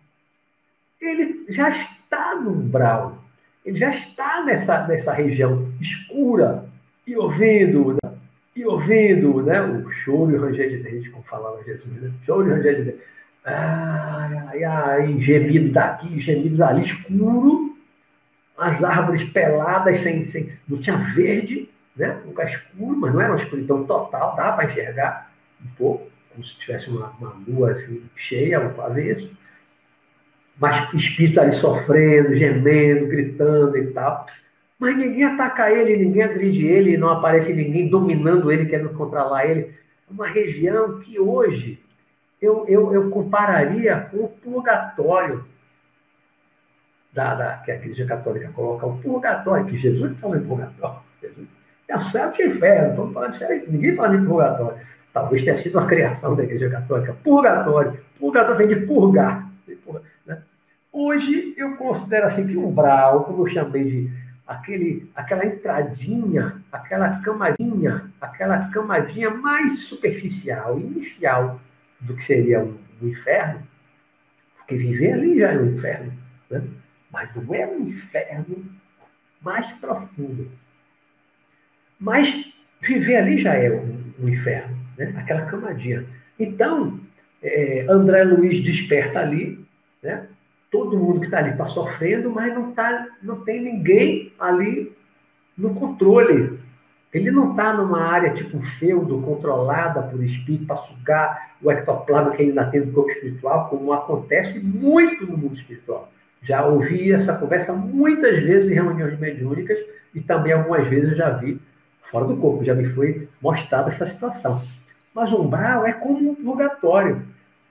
ele 1.00 1.46
já 1.48 1.70
está 1.70 2.35
no 2.35 2.50
umbral. 2.50 3.24
Ele 3.64 3.78
já 3.78 3.90
está 3.90 4.42
nessa, 4.44 4.87
nessa 4.87 5.12
região 5.12 5.72
escura 5.81 6.68
e 7.07 7.16
ouvindo, 7.16 7.92
né? 7.92 8.17
E 8.59 8.66
ouvindo 8.66 9.40
né? 9.42 9.62
o 9.62 9.88
choro 9.90 10.33
e 10.33 10.35
o 10.35 10.42
ranger 10.42 10.68
de 10.68 10.79
dente, 10.79 11.11
como 11.11 11.23
falava 11.23 11.62
Jesus, 11.62 11.87
né? 12.03 12.11
choro 12.27 12.49
e 12.49 12.53
ranger 12.53 12.77
de 12.77 12.83
dente. 12.90 12.99
Ai, 13.44 14.37
ai, 14.37 14.64
ai, 14.64 15.21
gemidos 15.21 15.71
daqui, 15.71 16.18
gemidos 16.18 16.61
ali, 16.61 16.83
escuro, 16.83 17.79
as 18.57 18.83
árvores 18.83 19.23
peladas, 19.25 19.99
sem, 20.01 20.25
sem, 20.25 20.53
não 20.68 20.79
tinha 20.79 20.97
verde, 20.97 21.71
né? 21.97 22.21
Um 22.25 22.31
lugar 22.31 22.49
escuro, 22.49 22.97
mas 22.97 23.14
não 23.14 23.21
era 23.21 23.33
uma 23.33 23.40
escuridão 23.40 23.85
total, 23.85 24.35
dá 24.35 24.51
para 24.51 24.64
enxergar 24.64 25.33
um 25.64 25.68
pouco, 25.77 26.11
como 26.31 26.44
se 26.44 26.59
tivesse 26.59 26.90
uma, 26.90 27.11
uma 27.21 27.37
lua 27.47 27.71
assim, 27.71 28.03
cheia 28.17 28.59
ao 28.59 28.85
avesso, 28.85 29.31
mas 30.59 30.92
espíritos 30.92 31.38
ali 31.38 31.52
sofrendo, 31.52 32.35
gemendo, 32.35 33.06
gritando 33.06 33.77
e 33.79 33.87
tal. 33.92 34.27
Mas 34.79 34.96
ninguém 34.96 35.24
ataca 35.24 35.70
ele, 35.70 35.96
ninguém 35.96 36.22
agride 36.22 36.66
ele, 36.66 36.96
não 36.96 37.10
aparece 37.10 37.52
ninguém 37.52 37.88
dominando 37.88 38.52
ele, 38.52 38.66
querendo 38.66 38.90
controlar 38.90 39.46
ele. 39.46 39.74
Uma 40.08 40.29
região 40.29 41.00
que 41.00 41.18
hoje 41.18 41.83
eu, 42.40 42.64
eu, 42.68 42.94
eu 42.94 43.10
compararia 43.10 44.08
com 44.10 44.18
o 44.18 44.29
purgatório 44.29 45.44
da, 47.12 47.35
da, 47.35 47.56
que 47.58 47.72
a 47.72 47.74
Igreja 47.74 48.06
Católica 48.06 48.50
coloca, 48.54 48.87
o 48.87 48.98
purgatório, 48.98 49.66
que 49.66 49.76
Jesus 49.76 50.18
falou 50.20 50.37
em 50.37 50.44
purgatório. 50.44 51.00
Jesus, 51.20 51.48
é 51.88 51.96
o 51.96 52.00
céu 52.00 52.33
e 52.38 52.42
o 52.44 52.46
inferno, 52.46 52.90
estamos 52.90 53.14
falando 53.14 53.68
ninguém 53.68 53.96
fala 53.96 54.14
em 54.14 54.24
purgatório. 54.24 54.79
Talvez 55.12 55.42
tenha 55.42 55.58
sido 55.58 55.79
uma 55.79 55.87
criação 55.88 56.37
da 56.37 56.44
Igreja 56.44 56.70
Católica. 56.70 57.16
Purgatório. 57.24 57.98
Purgatório 58.20 58.58
vem 58.58 58.68
de 58.68 58.87
purgar. 58.87 59.50
Né? 60.24 60.42
Hoje, 60.92 61.54
eu 61.56 61.76
considero 61.76 62.26
assim 62.26 62.46
que 62.46 62.56
o 62.56 62.68
umbral, 62.68 63.24
como 63.24 63.46
eu 63.46 63.52
chamei 63.52 63.85
de 63.85 64.27
aquele, 64.49 65.11
aquela 65.15 65.44
entradinha, 65.44 66.63
aquela 66.73 67.21
camadinha, 67.21 68.11
aquela 68.19 68.71
camadinha 68.71 69.31
mais 69.31 69.81
superficial, 69.81 70.81
inicial 70.81 71.61
do 72.01 72.17
que 72.17 72.25
seria 72.25 72.65
o, 72.65 72.81
inferno, 73.03 73.63
porque 74.57 74.75
viver 74.75 75.13
ali 75.13 75.38
já 75.38 75.53
é 75.53 75.59
um 75.59 75.75
inferno, 75.75 76.13
né? 76.51 76.65
mas 77.13 77.31
não 77.37 77.55
é 77.55 77.67
um 77.67 77.87
inferno 77.87 78.65
mais 79.42 79.71
profundo. 79.75 80.51
Mas 82.01 82.51
viver 82.81 83.17
ali 83.17 83.38
já 83.38 83.55
é 83.55 83.71
um, 83.71 84.15
um 84.19 84.29
inferno. 84.29 84.77
né? 84.96 85.15
aquela 85.17 85.44
camadinha. 85.46 86.07
Então, 86.38 86.99
é, 87.42 87.87
André 87.88 88.25
Luiz 88.25 88.65
desperta 88.65 89.21
ali, 89.21 89.65
né? 90.03 90.27
Todo 90.71 90.98
mundo 90.98 91.21
que 91.21 91.27
está 91.27 91.38
ali 91.38 91.50
está 91.50 91.66
sofrendo, 91.66 92.31
mas 92.31 92.54
não, 92.54 92.73
tá, 92.73 93.06
não 93.23 93.40
tem 93.40 93.62
ninguém 93.62 94.33
ali 94.38 94.92
no 95.56 95.75
controle. 95.75 96.58
Ele 97.12 97.31
não 97.31 97.52
está 97.52 97.73
numa 97.73 98.02
área 98.02 98.35
tipo 98.35 98.58
um 98.58 98.62
feudo, 98.62 99.21
controlada 99.23 100.02
por 100.02 100.23
espírito, 100.23 100.66
para 100.66 100.77
sugar 100.77 101.52
o 101.62 101.71
ectoplasma 101.71 102.33
que 102.33 102.42
ainda 102.42 102.66
tem 102.66 102.81
no 102.81 102.92
corpo 102.92 103.10
espiritual, 103.10 103.69
como 103.69 103.92
acontece 103.92 104.60
muito 104.60 105.27
no 105.27 105.37
mundo 105.37 105.54
espiritual. 105.54 106.12
Já 106.42 106.64
ouvi 106.64 107.12
essa 107.12 107.37
conversa 107.37 107.73
muitas 107.73 108.38
vezes 108.38 108.71
em 108.71 108.75
reuniões 108.75 109.19
mediúnicas 109.19 109.79
e 110.14 110.21
também 110.21 110.52
algumas 110.52 110.87
vezes 110.87 111.10
eu 111.10 111.16
já 111.16 111.31
vi 111.31 111.60
fora 112.02 112.27
do 112.27 112.37
corpo, 112.37 112.64
já 112.64 112.75
me 112.75 112.87
foi 112.87 113.29
mostrada 113.40 113.88
essa 113.88 114.06
situação. 114.06 114.62
Mas 115.14 115.33
o 115.33 115.42
umbral 115.42 115.87
é 115.87 115.92
como 115.92 116.31
um 116.31 116.35
purgatório. 116.35 117.23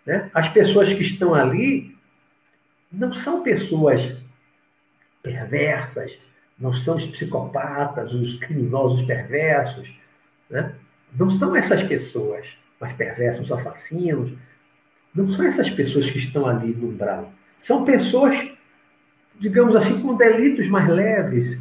Né? 0.06 0.30
As 0.34 0.50
pessoas 0.50 0.92
que 0.92 1.02
estão 1.02 1.34
ali 1.34 1.97
não 2.92 3.14
são 3.14 3.44
pessoas 3.44 4.18
perversas, 5.22 6.18
não 6.60 6.74
são 6.74 6.96
os 6.96 7.06
psicopatas, 7.06 8.12
os 8.14 8.36
criminosos 8.36 9.06
perversos, 9.06 9.94
né? 10.50 10.74
não 11.18 11.30
são 11.30 11.56
essas 11.56 11.84
pessoas 11.84 12.46
mais 12.80 12.96
perversas, 12.96 13.44
os 13.44 13.52
assassinos, 13.52 14.34
não 15.14 15.32
são 15.34 15.46
essas 15.46 15.70
pessoas 15.70 16.10
que 16.10 16.18
estão 16.18 16.46
ali 16.46 16.74
no 16.74 16.90
umbral. 16.90 17.32
São 17.60 17.84
pessoas, 17.84 18.50
digamos 19.40 19.76
assim, 19.76 20.00
com 20.02 20.16
delitos 20.16 20.68
mais 20.68 20.88
leves, 20.88 21.58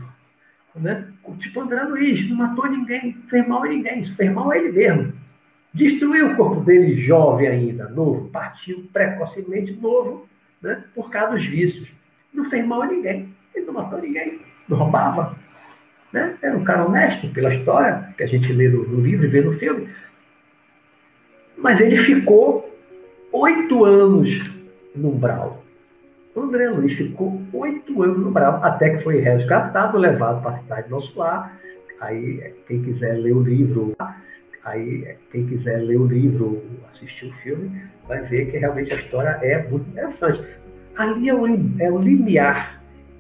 né? 0.75 1.09
tipo 1.39 1.61
André 1.61 1.83
Luiz, 1.85 2.29
não 2.29 2.37
matou 2.37 2.69
ninguém, 2.69 3.17
fez 3.29 3.47
mal 3.49 3.65
a 3.65 3.69
ninguém, 3.69 4.05
fez 4.05 4.33
mal 4.33 4.51
a 4.51 4.59
ele 4.59 4.73
mesmo. 4.73 5.13
Destruiu 5.73 6.33
o 6.33 6.37
corpo 6.37 6.61
dele 6.61 6.97
jovem 6.97 7.49
ainda, 7.49 7.89
novo, 7.89 8.29
partiu 8.29 8.89
precocemente 8.93 9.73
novo, 9.73 10.29
né? 10.67 10.85
por 10.95 11.11
causa 11.11 11.33
dos 11.33 11.47
vícios. 11.47 11.89
Não 12.33 12.45
fez 12.45 12.67
mal 12.67 12.83
a 12.83 12.87
ninguém, 12.87 13.35
ele 13.55 13.67
não 13.67 13.75
matou 13.75 14.01
ninguém 14.01 14.41
não 14.69 14.77
roubava. 14.77 15.37
Né? 16.13 16.37
Era 16.43 16.57
um 16.57 16.65
cara 16.65 16.85
honesto 16.85 17.29
pela 17.29 17.55
história 17.55 18.15
que 18.17 18.23
a 18.23 18.27
gente 18.27 18.53
lê 18.53 18.69
no, 18.69 18.87
no 18.87 19.01
livro 19.01 19.27
e 19.27 19.29
vê 19.29 19.41
no 19.41 19.53
filme. 19.53 19.89
Mas 21.57 21.81
ele 21.81 21.97
ficou 21.97 22.71
oito 23.33 23.85
anos 23.85 24.53
no 24.95 25.11
umbral. 25.11 25.63
O 26.35 26.41
André 26.41 26.69
Luiz 26.69 26.93
ficou 26.93 27.41
oito 27.53 28.03
anos 28.03 28.19
no 28.19 28.29
umbral, 28.29 28.63
até 28.63 28.91
que 28.91 29.03
foi 29.03 29.21
resgatado, 29.21 29.97
levado 29.97 30.43
para 30.43 30.53
a 30.53 30.59
cidade 30.59 30.89
do 30.89 30.91
nosso 30.91 31.19
lar. 31.19 31.59
Aí, 31.99 32.53
quem 32.67 32.83
quiser 32.83 33.15
ler 33.15 33.33
o 33.33 33.43
livro, 33.43 33.97
aí 34.67 35.17
quem 35.33 35.47
quiser 35.47 35.79
ler 35.79 35.97
o 35.97 36.07
livro, 36.07 36.63
assistir 36.91 37.27
o 37.27 37.33
filme, 37.35 37.83
vai 38.07 38.23
ver 38.23 38.51
que 38.51 38.59
realmente 38.59 38.93
a 38.93 38.97
história 38.97 39.39
é 39.41 39.67
muito 39.67 39.89
interessante. 39.89 40.45
Ali 40.97 41.29
é 41.29 41.35
o, 41.35 41.47
é 41.79 41.91
o 41.91 41.99
limiar 41.99 42.77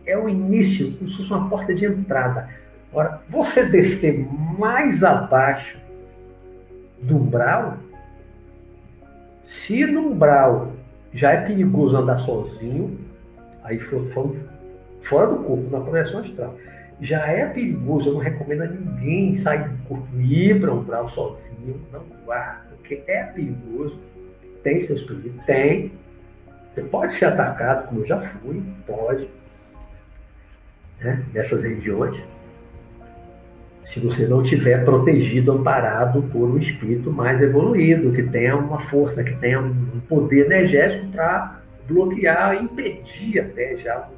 é 0.07 0.17
o 0.17 0.29
início, 0.29 0.93
como 0.93 1.11
se 1.11 1.17
fosse 1.17 1.31
uma 1.31 1.49
porta 1.49 1.75
de 1.75 1.85
entrada. 1.85 2.49
Agora, 2.91 3.21
você 3.29 3.67
descer 3.67 4.27
mais 4.57 5.03
abaixo 5.03 5.77
do 7.03 7.17
umbral, 7.17 7.79
se 9.45 9.85
no 9.85 10.13
umbral 10.13 10.73
já 11.13 11.33
é 11.33 11.41
perigoso 11.41 11.97
andar 11.97 12.19
sozinho, 12.19 12.99
aí 13.65 13.79
falando 13.79 14.49
fora 15.03 15.27
do 15.27 15.43
corpo, 15.43 15.69
na 15.71 15.81
projeção 15.81 16.21
astral, 16.21 16.57
já 17.01 17.27
é 17.27 17.47
perigoso, 17.47 18.09
eu 18.09 18.15
não 18.15 18.21
recomendo 18.21 18.63
a 18.63 18.67
ninguém 18.67 19.35
sair 19.35 19.69
do 19.69 19.77
corpo 19.85 20.21
ir 20.21 20.61
para 20.61 20.73
um 20.73 20.81
umbral 20.81 21.09
sozinho, 21.11 21.81
não 21.93 22.03
vá, 22.25 22.63
porque 22.71 23.03
é 23.07 23.23
perigoso, 23.25 23.99
tem 24.63 24.81
seus 24.81 25.03
perigos, 25.03 25.45
tem, 25.45 25.93
você 26.75 26.83
pode 26.83 27.13
ser 27.15 27.27
atacado, 27.27 27.89
como 27.89 28.01
eu 28.01 28.07
já 28.07 28.21
fui, 28.21 28.63
pode, 28.87 29.29
né, 31.01 31.23
nessas 31.35 31.63
regiões, 31.63 32.17
se 33.85 34.01
você 34.01 34.27
não 34.27 34.43
tiver 34.43 34.85
protegido, 34.85 35.53
amparado 35.53 36.21
por 36.25 36.51
um 36.51 36.59
espírito 36.59 37.13
mais 37.13 37.41
evoluído, 37.41 38.13
que 38.13 38.23
tenha 38.25 38.57
uma 38.57 38.81
força, 38.81 39.23
que 39.23 39.35
tenha 39.37 39.61
um 39.61 40.01
poder 40.09 40.47
energético 40.47 41.07
para 41.13 41.61
bloquear, 41.87 42.61
impedir 42.61 43.39
até 43.39 43.77
já 43.77 44.09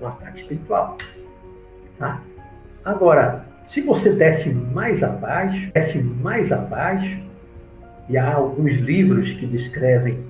um 0.00 0.06
ataque 0.06 0.42
espiritual. 0.42 0.96
Tá? 1.98 2.20
Agora, 2.84 3.44
se 3.64 3.80
você 3.80 4.12
desce 4.12 4.50
mais 4.50 5.02
abaixo, 5.02 5.70
desce 5.72 5.98
mais 5.98 6.52
abaixo, 6.52 7.18
e 8.08 8.16
há 8.16 8.34
alguns 8.34 8.74
livros 8.74 9.32
que 9.32 9.46
descrevem 9.46 10.20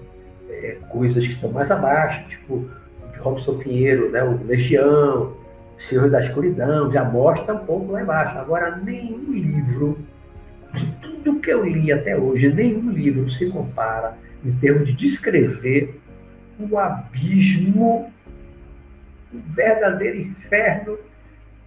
é, 0.49 0.79
coisas 0.89 1.27
que 1.27 1.35
estão 1.35 1.51
mais 1.51 1.71
abaixo, 1.71 2.27
tipo 2.29 2.69
de 3.13 3.19
Robson 3.19 3.59
Pinheiro, 3.59 4.11
né, 4.11 4.23
o 4.25 4.43
Legião, 4.47 5.35
Senhor 5.79 6.09
da 6.09 6.21
Escuridão, 6.21 6.91
já 6.91 7.05
mostra 7.05 7.55
um 7.55 7.65
pouco 7.67 7.93
lá 7.93 8.03
embaixo. 8.03 8.39
Agora, 8.39 8.77
nenhum 8.77 9.31
livro, 9.33 9.99
de 10.73 10.87
tudo 11.03 11.41
que 11.41 11.51
eu 11.51 11.65
li 11.65 11.93
até 11.93 12.17
hoje, 12.17 12.53
nenhum 12.53 12.91
livro 12.91 13.31
se 13.31 13.51
compara 13.51 14.17
em 14.45 14.53
termos 14.53 14.87
de 14.87 14.95
descrever 14.95 16.01
o 16.59 16.79
abismo, 16.79 18.11
o 19.33 19.39
verdadeiro 19.53 20.19
inferno. 20.19 20.97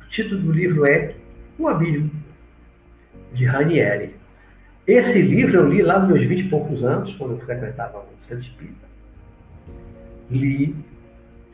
O 0.09 0.11
título 0.11 0.41
do 0.41 0.51
livro 0.51 0.87
é 0.87 1.13
O 1.59 1.67
Abismo, 1.67 2.09
de 3.31 3.45
Ranieri. 3.45 4.15
Esse 4.87 5.21
livro 5.21 5.57
eu 5.57 5.69
li 5.69 5.83
lá 5.83 5.99
nos 5.99 6.09
meus 6.09 6.23
vinte 6.27 6.47
e 6.47 6.49
poucos 6.49 6.83
anos, 6.83 7.13
quando 7.13 7.35
eu 7.35 7.39
frequentava 7.41 7.99
o 7.99 8.23
Centro 8.23 8.43
Espírita. 8.43 8.87
Li 10.31 10.75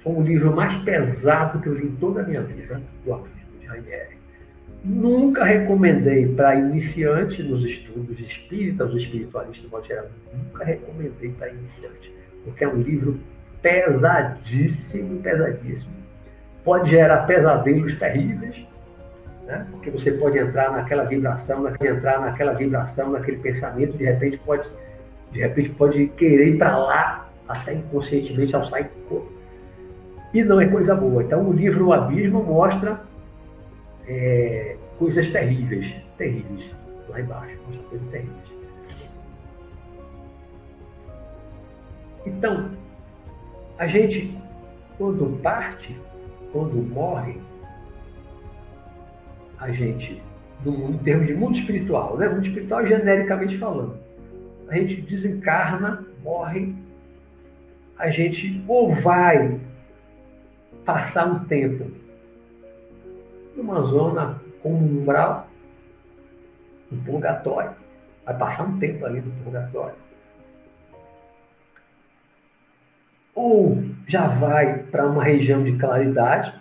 foi 0.01 0.14
o 0.14 0.22
livro 0.22 0.56
mais 0.56 0.74
pesado 0.86 1.60
que 1.60 1.68
eu 1.68 1.74
li 1.74 1.88
em 1.88 1.95
toda 1.97 2.22
a 2.22 2.24
minha 2.24 2.43
vida, 2.43 2.82
O 3.06 3.14
Abismo 3.14 3.60
de 3.60 3.66
Rainieri. 3.66 4.16
Nunca 4.86 5.43
recomendei 5.43 6.26
para 6.34 6.56
iniciante 6.56 7.43
nos 7.43 7.62
estudos 7.62 8.18
espíritas, 8.22 8.89
os 8.89 9.03
espiritualistas, 9.03 9.86
geral, 9.86 10.08
nunca 10.34 10.64
recomendei 10.64 11.30
para 11.32 11.49
iniciante, 11.49 12.14
porque 12.45 12.64
é 12.64 12.70
um 12.70 12.82
livro 12.82 13.20
pesadíssimo, 13.62 15.22
pesadíssimo. 15.22 16.05
Pode 16.66 16.89
gerar 16.89 17.26
pesadelos 17.26 17.97
terríveis, 17.97 18.66
né? 19.45 19.66
porque 19.72 19.89
você 19.89 20.11
pode 20.11 20.38
entrar 20.38 20.72
naquela 20.72 21.05
vibração, 21.05 21.61
naquele, 21.61 21.91
entrar 21.91 22.20
naquela 22.20 22.53
vibração, 22.53 23.11
naquele 23.11 23.38
pensamento, 23.38 23.95
de 23.95 24.03
repente 24.03 24.38
pode, 24.39 24.68
de 25.32 25.39
repente 25.39 25.70
pode 25.70 26.07
querer 26.09 26.49
ir 26.49 26.57
para 26.57 26.76
lá, 26.76 27.30
até 27.47 27.74
inconscientemente 27.76 28.53
ao 28.55 28.66
sair 28.66 28.86
do 28.86 29.07
corpo 29.07 29.36
e 30.36 30.43
não 30.43 30.59
é 30.59 30.68
coisa 30.68 30.93
boa. 30.93 31.24
Então, 31.24 31.47
o 31.47 31.53
livro 31.53 31.88
O 31.88 31.93
Abismo 31.93 32.43
mostra 32.43 32.99
é, 34.05 34.76
coisas 34.99 35.30
terríveis, 35.30 35.95
terríveis, 36.18 36.70
lá 37.07 37.22
embaixo, 37.22 37.57
mostra 37.66 37.84
coisas 37.88 38.07
terríveis. 38.09 38.55
Então, 42.26 42.72
a 43.78 43.88
gente, 43.88 44.38
quando 44.97 45.39
parte, 45.41 45.97
quando 46.56 46.76
morre, 46.76 47.38
a 49.60 49.70
gente, 49.72 50.24
em 50.66 50.97
termos 50.99 51.28
de 51.28 51.34
mundo 51.34 51.58
espiritual, 51.58 52.16
né? 52.18 52.30
mundo 52.30 52.47
espiritual 52.47 52.88
genericamente 52.88 53.58
falando, 53.58 53.97
a 54.70 54.76
gente 54.76 55.01
desencarna, 55.01 56.06
morre, 56.24 56.74
a 57.99 58.10
gente 58.10 58.64
ou 58.70 58.93
vai 58.93 59.60
passar 60.86 61.26
um 61.26 61.43
tempo 61.43 61.91
numa 63.53 63.82
zona 63.82 64.41
com 64.64 64.72
um 64.72 65.01
umbral, 65.01 65.49
um 66.89 67.03
purgatório. 67.03 67.72
Vai 68.26 68.38
passar 68.38 68.64
um 68.64 68.80
tempo 68.80 69.06
ali 69.06 69.20
no 69.20 69.32
purgatório. 69.43 69.95
Ou 73.36 73.84
já 74.08 74.28
vai 74.28 74.80
para 74.80 75.06
uma 75.06 75.24
região 75.24 75.64
de 75.64 75.74
claridade, 75.78 76.54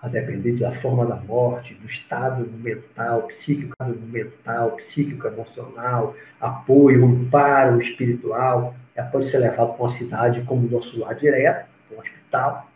a 0.00 0.08
depender 0.08 0.52
da 0.52 0.72
forma 0.72 1.04
da 1.04 1.16
morte, 1.16 1.74
do 1.74 1.86
estado 1.86 2.48
mental, 2.58 3.22
psíquico, 3.22 3.74
mental, 3.84 4.72
psíquico, 4.72 5.26
emocional, 5.26 6.14
apoio, 6.40 7.04
amparo 7.04 7.80
espiritual. 7.80 8.74
Ela 8.94 9.08
pode 9.08 9.26
ser 9.26 9.38
levado 9.38 9.74
para 9.74 9.82
uma 9.82 9.90
cidade 9.90 10.42
como 10.42 10.66
o 10.66 10.70
nosso 10.70 10.98
lar 10.98 11.14
direto, 11.14 11.66
um 11.92 11.98
hospital, 11.98 12.70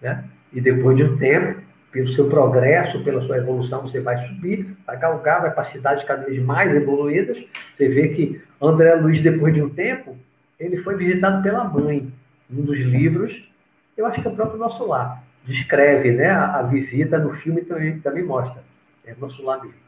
né? 0.00 0.24
E 0.52 0.60
depois 0.60 0.96
de 0.96 1.04
um 1.04 1.16
tempo, 1.16 1.60
pelo 1.90 2.08
seu 2.08 2.28
progresso, 2.28 3.02
pela 3.02 3.22
sua 3.22 3.38
evolução, 3.38 3.82
você 3.82 4.00
vai 4.00 4.16
subir, 4.26 4.76
vai 4.86 4.98
galgar, 4.98 5.40
vai 5.40 5.50
para 5.50 5.64
cidades 5.64 6.04
cada 6.04 6.24
vez 6.24 6.38
mais 6.42 6.74
evoluídas. 6.74 7.42
Você 7.76 7.88
vê 7.88 8.08
que 8.08 8.40
André 8.60 8.94
Luiz, 8.94 9.22
depois 9.22 9.54
de 9.54 9.62
um 9.62 9.70
tempo, 9.70 10.16
ele 10.60 10.76
foi 10.76 10.96
visitado 10.96 11.42
pela 11.42 11.64
mãe. 11.64 12.12
Um 12.50 12.62
dos 12.62 12.78
livros, 12.78 13.48
eu 13.96 14.06
acho 14.06 14.20
que 14.20 14.28
é 14.28 14.30
o 14.30 14.34
próprio 14.34 14.58
Nosso 14.58 14.86
Lar, 14.86 15.22
descreve 15.44 16.12
né, 16.12 16.30
a, 16.30 16.58
a 16.58 16.62
visita 16.62 17.18
no 17.18 17.30
filme 17.30 17.62
também, 17.62 17.98
também 18.00 18.24
mostra. 18.24 18.62
É 19.04 19.14
Nosso 19.18 19.42
Lar 19.42 19.62
mesmo. 19.62 19.86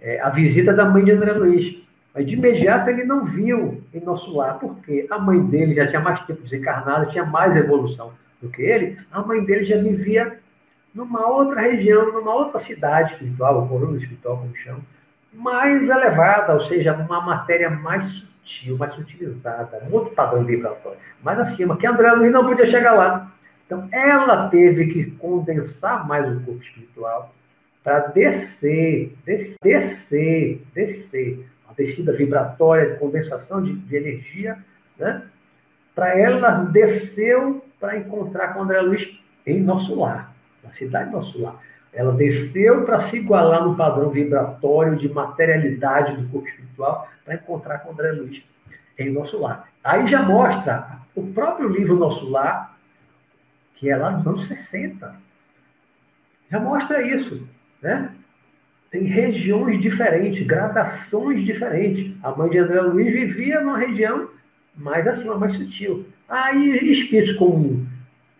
É, 0.00 0.20
a 0.20 0.30
visita 0.30 0.72
da 0.72 0.84
mãe 0.84 1.04
de 1.04 1.12
André 1.12 1.32
Luiz. 1.32 1.82
Mas 2.14 2.26
de 2.26 2.34
imediato 2.34 2.90
ele 2.90 3.04
não 3.04 3.24
viu 3.24 3.82
em 3.92 4.00
nosso 4.00 4.36
lar, 4.36 4.58
porque 4.58 5.06
a 5.10 5.18
mãe 5.18 5.40
dele 5.46 5.74
já 5.74 5.86
tinha 5.86 6.00
mais 6.00 6.20
tempo 6.26 6.42
desencarnado, 6.42 7.10
tinha 7.10 7.24
mais 7.24 7.56
evolução 7.56 8.12
do 8.40 8.50
que 8.50 8.60
ele. 8.60 8.98
A 9.10 9.22
mãe 9.22 9.42
dele 9.44 9.64
já 9.64 9.78
vivia 9.78 10.38
numa 10.94 11.26
outra 11.26 11.60
região, 11.62 12.12
numa 12.12 12.34
outra 12.34 12.58
cidade 12.58 13.12
espiritual, 13.12 13.62
ou 13.62 13.68
coluna 13.68 13.96
espiritual, 13.96 14.38
como 14.38 14.54
chamam, 14.56 14.82
mais 15.32 15.88
elevada, 15.88 16.52
ou 16.52 16.60
seja, 16.60 16.92
uma 16.92 17.20
matéria 17.22 17.70
mais 17.70 18.26
sutil, 18.42 18.76
mais 18.76 18.92
sutilizada, 18.92 19.80
muito 19.88 20.10
padrão 20.10 20.44
vibratório, 20.44 20.98
mais 21.22 21.38
acima, 21.38 21.76
que 21.76 21.86
André 21.86 22.12
Luiz 22.12 22.32
não 22.32 22.46
podia 22.46 22.66
chegar 22.66 22.92
lá. 22.92 23.32
Então, 23.66 23.88
ela 23.90 24.48
teve 24.48 24.86
que 24.88 25.10
condensar 25.12 26.06
mais 26.06 26.28
o 26.28 26.40
corpo 26.40 26.62
espiritual 26.62 27.34
para 27.82 28.00
descer, 28.08 29.16
descer, 29.24 29.56
descer, 29.62 30.62
descer, 30.74 31.48
uma 31.64 31.74
descida 31.74 32.12
vibratória 32.12 32.92
de 32.92 32.98
condensação 32.98 33.62
de, 33.62 33.72
de 33.72 33.96
energia, 33.96 34.58
né? 34.98 35.22
Para 35.94 36.18
ela 36.18 36.64
desceu 36.64 37.64
para 37.80 37.96
encontrar 37.96 38.54
com 38.54 38.62
André 38.62 38.80
Luiz 38.80 39.20
em 39.46 39.60
nosso 39.60 39.98
lar, 39.98 40.34
na 40.62 40.72
cidade 40.72 41.10
nosso 41.10 41.40
lar. 41.40 41.60
Ela 41.92 42.12
desceu 42.12 42.84
para 42.84 42.98
se 42.98 43.18
igualar 43.18 43.64
no 43.64 43.76
padrão 43.76 44.10
vibratório 44.10 44.96
de 44.96 45.08
materialidade 45.08 46.16
do 46.16 46.28
corpo 46.28 46.48
espiritual 46.48 47.08
para 47.24 47.34
encontrar 47.34 47.78
com 47.80 47.92
André 47.92 48.12
Luiz 48.12 48.42
em 48.98 49.10
nosso 49.10 49.38
lar. 49.38 49.68
Aí 49.82 50.06
já 50.06 50.22
mostra 50.22 51.00
o 51.14 51.26
próprio 51.32 51.68
livro 51.68 51.96
Nosso 51.96 52.28
Lar, 52.30 52.76
que 53.74 53.90
é 53.90 53.96
lá 53.96 54.10
nos 54.12 54.26
anos 54.26 54.46
60. 54.46 55.14
Já 56.50 56.60
mostra 56.60 57.02
isso, 57.02 57.46
né? 57.80 58.14
Tem 58.90 59.04
regiões 59.04 59.80
diferentes, 59.80 60.46
gradações 60.46 61.44
diferentes. 61.44 62.14
A 62.22 62.30
mãe 62.30 62.50
de 62.50 62.58
André 62.58 62.80
Luiz 62.82 63.12
vivia 63.12 63.60
numa 63.60 63.78
região 63.78 64.28
mais 64.76 65.06
acima, 65.06 65.38
mais 65.38 65.54
sutil. 65.54 66.06
Aí 66.28 66.90
espíritos 66.90 67.36
como 67.36 67.86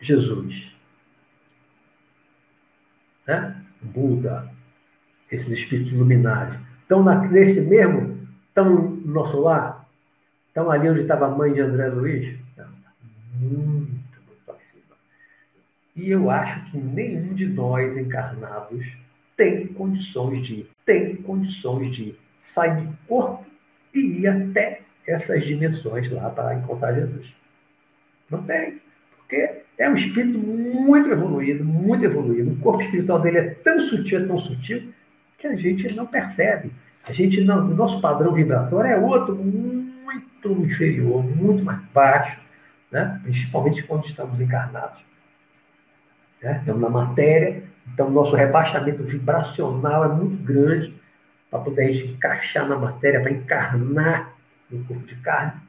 Jesus, 0.01 0.72
né? 3.27 3.57
Buda, 3.81 4.49
esses 5.31 5.49
espíritos 5.49 5.93
luminares, 5.93 6.59
estão 6.83 7.05
nesse 7.31 7.61
mesmo, 7.63 8.27
estão 8.49 8.69
no 8.69 9.13
nosso 9.13 9.41
lar? 9.41 9.89
Estão 10.49 10.71
ali 10.71 10.89
onde 10.89 11.01
estava 11.01 11.27
a 11.27 11.31
mãe 11.31 11.53
de 11.53 11.61
André 11.61 11.89
Luiz? 11.89 12.39
Não, 12.57 12.69
muito, 13.35 14.21
muito 14.27 14.51
acima. 14.51 14.97
E 15.97 16.11
eu 16.11 16.31
acho 16.31 16.71
que 16.71 16.77
nenhum 16.77 17.35
de 17.35 17.47
nós 17.47 17.97
encarnados 17.97 18.87
tem 19.37 19.67
condições 19.69 20.47
de, 20.47 20.67
tem 20.85 21.17
condições 21.17 21.97
de 21.97 22.15
sair 22.41 22.87
do 22.87 22.97
corpo 23.09 23.47
e 23.95 24.21
ir 24.21 24.27
até 24.27 24.83
essas 25.07 25.45
dimensões 25.45 26.11
lá 26.11 26.29
para 26.31 26.55
encontrar 26.55 26.93
Jesus. 26.93 27.35
Não 28.31 28.43
tem. 28.43 28.81
Porque 29.17 29.62
é 29.79 29.89
um 29.89 29.95
espírito 29.95 30.39
muito 30.39 31.11
evoluído, 31.11 31.65
muito 31.65 32.05
evoluído. 32.05 32.53
O 32.53 32.57
corpo 32.57 32.83
espiritual 32.83 33.21
dele 33.21 33.39
é 33.39 33.51
tão 33.51 33.81
sutil, 33.81 34.21
é 34.21 34.27
tão 34.27 34.39
sutil, 34.39 34.93
que 35.39 35.47
a 35.47 35.57
gente 35.57 35.93
não 35.95 36.07
percebe. 36.07 36.71
A 37.05 37.13
gente 37.13 37.43
não, 37.43 37.67
o 37.67 37.75
nosso 37.75 38.01
padrão 38.01 38.33
vibratório 38.33 38.91
é 38.91 38.99
outro, 38.99 39.35
muito 39.35 40.53
inferior, 40.63 41.25
muito 41.25 41.65
mais 41.65 41.81
baixo, 41.93 42.39
né? 42.91 43.19
principalmente 43.23 43.83
quando 43.83 44.07
estamos 44.07 44.41
encarnados. 44.41 45.03
Né? 46.41 46.59
Estamos 46.59 46.81
na 46.81 46.89
matéria, 46.89 47.65
então 47.93 48.09
nosso 48.11 48.37
rebaixamento 48.37 49.03
vibracional 49.03 50.05
é 50.05 50.09
muito 50.09 50.37
grande 50.37 50.95
para 51.51 51.61
poder 51.61 51.85
a 51.85 51.93
gente 51.93 52.13
encaixar 52.13 52.69
na 52.69 52.77
matéria, 52.77 53.21
para 53.21 53.33
encarnar 53.33 54.33
no 54.71 54.85
corpo 54.85 55.07
de 55.07 55.17
carne. 55.17 55.61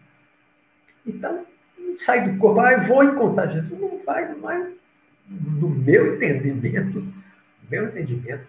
Então, 1.06 1.45
sai 2.00 2.30
do 2.30 2.38
corpo, 2.38 2.60
ah, 2.60 2.78
vou 2.78 3.04
encontrar 3.04 3.48
Jesus. 3.48 3.80
Não 3.80 4.00
vai, 4.06 4.30
não 4.30 4.39
vai. 4.39 4.74
No 5.30 5.70
meu 5.70 6.16
entendimento, 6.16 7.00
no 7.00 7.14
meu 7.70 7.88
entendimento, 7.88 8.46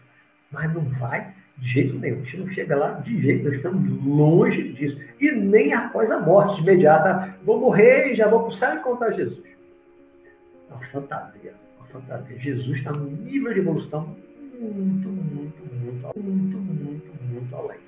mas 0.50 0.72
não 0.72 0.82
vai 0.82 1.32
de 1.56 1.68
jeito 1.68 1.98
nenhum. 1.98 2.20
A 2.20 2.24
gente 2.24 2.36
não 2.38 2.48
chega 2.50 2.76
lá 2.76 2.92
de 2.92 3.20
jeito, 3.20 3.44
nós 3.44 3.54
estamos 3.54 4.04
longe 4.04 4.72
disso. 4.72 4.98
E 5.20 5.30
nem 5.30 5.72
após 5.72 6.10
a 6.10 6.20
morte 6.20 6.60
imediata, 6.60 7.34
vou 7.44 7.60
morrer 7.60 8.12
e 8.12 8.14
já 8.14 8.28
vou 8.28 8.50
céu 8.50 8.74
encontrar 8.74 9.12
Jesus. 9.12 9.40
É 10.70 10.74
uma 10.74 10.82
fantasia, 10.84 11.54
uma 11.78 11.86
fantasia. 11.86 12.38
Jesus 12.38 12.78
está 12.78 12.92
num 12.92 13.10
nível 13.10 13.52
de 13.52 13.60
evolução 13.60 14.16
muito, 14.60 15.08
muito, 15.08 15.62
muito, 15.74 16.18
muito, 16.18 16.56
muito, 16.58 17.12
muito 17.32 17.56
além. 17.56 17.78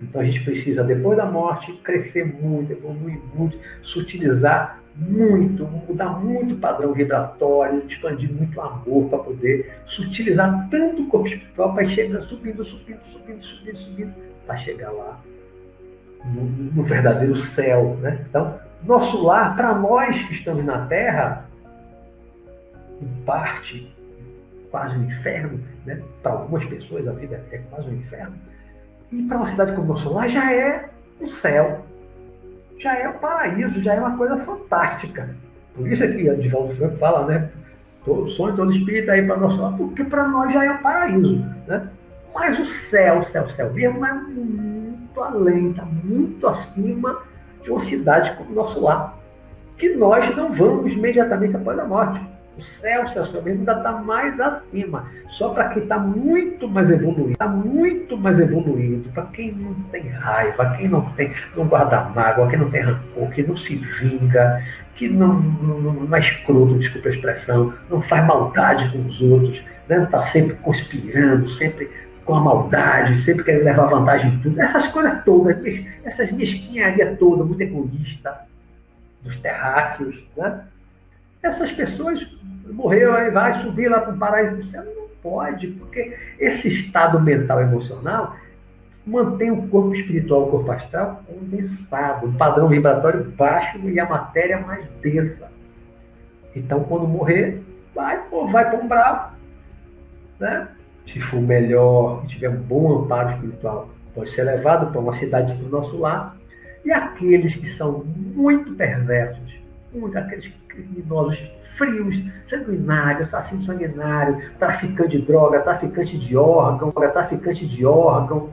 Então 0.00 0.20
a 0.20 0.24
gente 0.24 0.42
precisa, 0.42 0.82
depois 0.82 1.18
da 1.18 1.26
morte, 1.26 1.72
crescer 1.84 2.24
muito, 2.24 2.72
evoluir 2.72 3.20
muito, 3.34 3.58
sutilizar 3.82 4.79
muito, 4.96 5.66
mudar 5.66 6.18
muito 6.20 6.54
o 6.54 6.58
padrão 6.58 6.92
vibratório, 6.92 7.84
expandir 7.86 8.32
muito 8.32 8.60
amor 8.60 9.08
para 9.08 9.18
poder 9.18 9.80
sutilizar 9.86 10.68
tanto 10.70 11.02
o 11.02 11.06
corpo 11.06 11.28
espiritual 11.28 11.74
para 11.74 11.88
chegar 11.88 12.20
subindo, 12.20 12.64
subindo, 12.64 13.02
subindo, 13.02 13.42
subindo, 13.42 13.76
subindo, 13.76 14.14
para 14.46 14.56
chegar 14.56 14.90
lá 14.90 15.20
no, 16.24 16.44
no, 16.44 16.82
verdadeiro 16.82 17.36
céu. 17.36 17.96
Né? 18.00 18.24
Então, 18.28 18.58
nosso 18.84 19.22
lar, 19.22 19.56
para 19.56 19.74
nós 19.74 20.20
que 20.22 20.32
estamos 20.32 20.64
na 20.64 20.86
Terra, 20.86 21.46
em 23.00 23.24
parte, 23.24 23.94
quase 24.70 24.96
um 24.96 25.04
inferno, 25.04 25.60
né? 25.86 26.02
para 26.22 26.32
algumas 26.32 26.64
pessoas 26.64 27.06
a 27.08 27.12
vida 27.12 27.44
é 27.50 27.58
quase 27.58 27.88
um 27.88 27.94
inferno, 27.94 28.34
e 29.10 29.22
para 29.22 29.38
uma 29.38 29.46
cidade 29.46 29.72
como 29.72 29.88
nosso 29.88 30.12
lar 30.12 30.28
já 30.28 30.52
é 30.52 30.88
um 31.20 31.26
céu 31.26 31.84
já 32.80 32.96
é 32.98 33.08
o 33.08 33.14
paraíso, 33.14 33.82
já 33.82 33.94
é 33.94 34.00
uma 34.00 34.16
coisa 34.16 34.38
fantástica. 34.38 35.36
Por 35.74 35.86
isso 35.86 36.02
é 36.02 36.08
que 36.08 36.34
Divaldo 36.36 36.74
Franco 36.74 36.96
fala, 36.96 37.26
né? 37.26 37.50
Todo 38.04 38.30
sonho, 38.30 38.56
todo 38.56 38.72
espírito 38.72 39.10
aí 39.10 39.24
para 39.24 39.36
nós, 39.36 39.76
porque 39.76 40.02
para 40.02 40.26
nós 40.26 40.52
já 40.52 40.64
é 40.64 40.72
o 40.72 40.78
paraíso, 40.78 41.44
né? 41.66 41.86
Mas 42.34 42.58
o 42.58 42.64
céu, 42.64 43.18
o 43.18 43.24
céu, 43.24 43.44
o 43.44 43.50
céu 43.50 43.72
mesmo 43.72 44.04
é 44.04 44.12
muito 44.12 45.20
além, 45.20 45.70
está 45.70 45.84
muito 45.84 46.46
acima 46.46 47.18
de 47.62 47.70
uma 47.70 47.80
cidade 47.80 48.34
como 48.36 48.50
o 48.50 48.54
nosso 48.54 48.80
lar, 48.80 49.18
que 49.76 49.94
nós 49.94 50.34
não 50.34 50.50
vamos 50.50 50.92
imediatamente 50.92 51.56
após 51.56 51.78
a 51.78 51.84
morte. 51.84 52.20
O 52.58 52.62
céu, 52.62 53.04
mesmo 53.04 53.48
ainda 53.48 53.72
está 53.72 53.92
mais 53.92 54.38
acima. 54.40 55.06
Só 55.28 55.50
para 55.50 55.68
quem 55.70 55.82
está 55.82 55.98
muito 55.98 56.68
mais 56.68 56.90
evoluído, 56.90 57.32
está 57.32 57.46
muito 57.46 58.16
mais 58.16 58.38
evoluído, 58.40 59.08
para 59.10 59.24
quem 59.26 59.52
não 59.52 59.74
tem 59.90 60.08
raiva, 60.08 60.74
quem 60.76 60.88
não 60.88 61.02
tem, 61.12 61.32
não 61.56 61.66
guarda 61.66 62.10
mágoa, 62.14 62.48
quem 62.48 62.58
não 62.58 62.70
tem 62.70 62.82
rancor, 62.82 63.30
que 63.30 63.42
não 63.42 63.56
se 63.56 63.76
vinga, 63.76 64.62
que 64.94 65.08
não, 65.08 65.40
não, 65.40 65.92
não 65.92 66.16
é 66.16 66.20
escroto, 66.20 66.78
desculpa 66.78 67.08
a 67.08 67.12
expressão, 67.12 67.72
não 67.88 68.02
faz 68.02 68.26
maldade 68.26 68.90
com 68.92 69.06
os 69.06 69.20
outros, 69.22 69.62
né? 69.88 69.96
não 69.96 70.04
está 70.04 70.20
sempre 70.22 70.56
conspirando, 70.56 71.48
sempre 71.48 71.88
com 72.24 72.34
a 72.34 72.40
maldade, 72.40 73.18
sempre 73.18 73.44
querendo 73.44 73.64
levar 73.64 73.86
vantagem 73.86 74.34
em 74.34 74.38
tudo. 74.40 74.60
Essas 74.60 74.88
coisas 74.88 75.24
todas, 75.24 75.56
essas 76.04 76.30
mesquinharias 76.32 77.18
todas, 77.18 77.46
muito 77.46 77.60
egoísta, 77.60 78.40
dos 79.22 79.36
terráqueos, 79.36 80.22
né? 80.36 80.60
Essas 81.42 81.72
pessoas 81.72 82.26
morreu, 82.66 83.14
aí 83.14 83.30
vai 83.30 83.52
subir 83.54 83.88
lá 83.88 84.00
para 84.00 84.14
o 84.14 84.18
paraíso 84.18 84.56
do 84.56 84.64
céu. 84.64 84.84
Não 84.84 85.08
pode, 85.22 85.68
porque 85.68 86.16
esse 86.38 86.68
estado 86.68 87.20
mental 87.20 87.60
emocional 87.60 88.36
mantém 89.06 89.50
o 89.50 89.66
corpo 89.68 89.94
espiritual, 89.94 90.44
o 90.44 90.50
corpo 90.50 90.70
astral 90.70 91.22
condensado, 91.26 92.26
o 92.26 92.32
padrão 92.34 92.68
vibratório 92.68 93.24
baixo 93.36 93.78
e 93.88 93.98
a 93.98 94.08
matéria 94.08 94.58
mais 94.60 94.86
densa. 95.00 95.50
Então, 96.54 96.84
quando 96.84 97.06
morrer, 97.06 97.62
vai 97.94 98.22
ou 98.30 98.48
vai 98.48 98.68
para 98.68 98.78
um 98.78 98.88
bravo, 98.88 99.32
né? 100.38 100.68
Se 101.06 101.18
for 101.18 101.40
melhor, 101.40 102.26
tiver 102.26 102.50
um 102.50 102.60
bom 102.60 102.98
amparo 102.98 103.30
espiritual, 103.30 103.88
pode 104.14 104.30
ser 104.30 104.42
levado 104.42 104.92
para 104.92 105.00
uma 105.00 105.12
cidade 105.12 105.54
do 105.54 105.68
nosso 105.68 105.96
lar. 105.98 106.36
E 106.84 106.92
aqueles 106.92 107.54
que 107.54 107.66
são 107.66 108.04
muito 108.04 108.74
perversos, 108.74 109.59
muito 109.92 110.16
aqueles 110.16 110.52
criminosos 110.68 111.38
frios, 111.76 112.22
sanguinários, 112.44 113.28
assassino 113.28 113.62
sanguinário, 113.62 114.50
traficante 114.58 115.18
de 115.18 115.26
droga, 115.26 115.60
traficante 115.60 116.18
de 116.18 116.36
órgão, 116.36 116.92
traficante 116.92 117.66
de 117.66 117.84
órgão, 117.84 118.50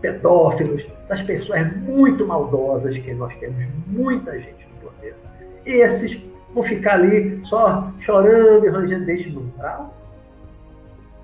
pedófilos, 0.00 0.86
das 1.08 1.22
pessoas 1.22 1.72
muito 1.76 2.26
maldosas 2.26 2.96
que 2.98 3.12
nós 3.14 3.34
temos 3.36 3.66
muita 3.86 4.38
gente 4.38 4.68
no 4.74 4.90
poder. 4.90 5.16
Esses 5.64 6.20
vão 6.54 6.62
ficar 6.62 6.94
ali 6.94 7.40
só 7.44 7.90
chorando 8.00 8.66
e 8.66 8.68
rangendo 8.68 9.06
deste 9.06 9.30
umbral. 9.30 9.94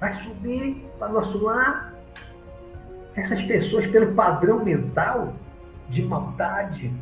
Vai 0.01 0.13
subir 0.13 0.85
para 0.99 1.09
nosso 1.09 1.39
lar. 1.43 1.95
Essas 3.15 3.41
pessoas, 3.43 3.87
pelo 3.87 4.13
padrão 4.13 4.65
mental 4.65 5.35
de 5.89 6.03
maldade, 6.03 6.93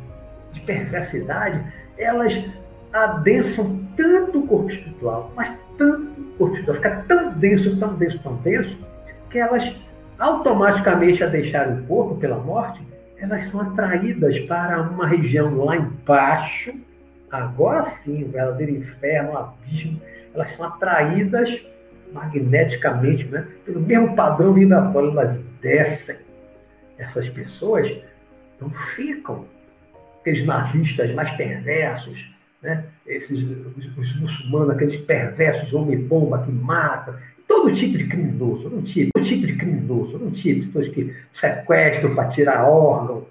de 0.51 0.61
perversidade, 0.61 1.63
elas 1.97 2.43
adensam 2.91 3.83
tanto 3.95 4.39
o 4.39 4.47
corpo 4.47 4.69
espiritual, 4.69 5.31
mas 5.35 5.51
tanto 5.77 6.21
o 6.21 6.37
corpo 6.37 6.55
espiritual, 6.55 6.75
fica 6.75 7.03
tão 7.07 7.31
denso, 7.33 7.77
tão 7.77 7.95
denso, 7.95 8.19
tão 8.19 8.35
denso, 8.37 8.77
que 9.29 9.39
elas 9.39 9.75
automaticamente 10.19 11.23
a 11.23 11.27
deixarem 11.27 11.79
o 11.79 11.83
corpo 11.85 12.15
pela 12.15 12.37
morte, 12.37 12.81
elas 13.17 13.45
são 13.45 13.61
atraídas 13.61 14.39
para 14.41 14.81
uma 14.81 15.07
região 15.07 15.63
lá 15.63 15.75
embaixo, 15.77 16.73
agora 17.31 17.83
sim, 17.85 18.23
o 18.23 18.29
verdadeiro 18.29 18.73
inferno, 18.73 19.31
o 19.31 19.37
abismo, 19.37 19.99
elas 20.33 20.51
são 20.51 20.65
atraídas 20.65 21.61
magneticamente, 22.11 23.25
né, 23.25 23.47
pelo 23.65 23.79
mesmo 23.79 24.15
padrão 24.15 24.53
vibratório, 24.53 25.09
elas 25.09 25.39
descem. 25.59 26.17
Essas 26.97 27.27
pessoas 27.27 27.91
não 28.61 28.69
ficam, 28.69 29.45
aqueles 30.23 30.45
nazistas 30.45 31.11
mais 31.11 31.29
perversos, 31.31 32.33
né, 32.61 32.85
esses, 33.05 33.41
os, 33.41 33.97
os 33.97 34.15
muçulmanos, 34.15 34.69
aqueles 34.69 34.95
perversos 34.95 35.73
homem-bomba 35.73 36.43
que 36.43 36.51
matam, 36.51 37.13
todo 37.45 37.73
tipo 37.73 37.97
de 37.97 38.07
criminoso, 38.07 38.69
um 38.69 38.81
tipo, 38.81 39.11
todo 39.13 39.25
tipo 39.25 39.45
de 39.45 39.55
criminoso, 39.57 40.15
um 40.15 40.31
tipo, 40.31 40.65
pessoas 40.67 40.87
que 40.87 41.13
sequestram 41.33 42.15
para 42.15 42.29
tirar 42.29 42.63
órgão, 42.63 43.27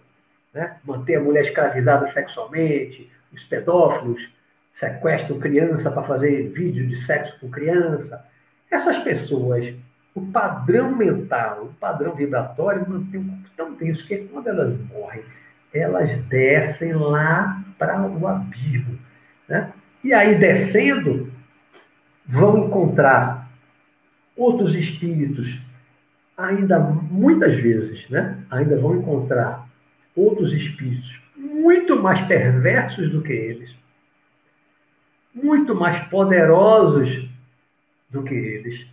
né, 0.53 0.77
manter 0.85 1.17
a 1.17 1.21
mulher 1.21 1.43
escravizada 1.43 2.07
sexualmente, 2.07 3.11
os 3.33 3.43
pedófilos 3.43 4.29
sequestram 4.71 5.39
criança 5.39 5.91
para 5.91 6.03
fazer 6.03 6.51
vídeo 6.51 6.87
de 6.87 6.99
sexo 6.99 7.41
com 7.41 7.49
criança, 7.49 8.23
essas 8.71 8.99
pessoas, 8.99 9.75
o 10.15 10.21
padrão 10.21 10.95
mental, 10.95 11.65
o 11.65 11.75
padrão 11.81 12.15
vibratório 12.15 12.87
mantém 12.87 13.43
tão 13.57 13.75
tenso 13.75 14.07
que 14.07 14.19
quando 14.31 14.49
elas 14.49 14.79
morrem, 14.91 15.23
elas 15.75 16.19
descem 16.25 16.93
lá 16.93 17.63
para 17.79 18.01
o 18.07 18.27
abismo. 18.27 18.99
Né? 19.49 19.73
E 20.05 20.13
aí, 20.13 20.35
descendo, 20.35 21.33
vão 22.27 22.67
encontrar 22.67 23.51
outros 24.37 24.75
espíritos, 24.75 25.61
ainda 26.37 26.79
muitas 26.79 27.57
vezes, 27.57 28.09
né? 28.09 28.39
ainda 28.51 28.79
vão 28.79 28.97
encontrar 28.97 29.69
outros 30.15 30.53
espíritos 30.53 31.21
muito 31.37 32.01
mais 32.01 32.21
perversos 32.23 33.11
do 33.11 33.23
que 33.23 33.33
eles, 33.33 33.75
muito 35.35 35.75
mais 35.75 35.99
poderosos 36.09 37.29
do 38.11 38.23
que 38.23 38.35
eles, 38.35 38.87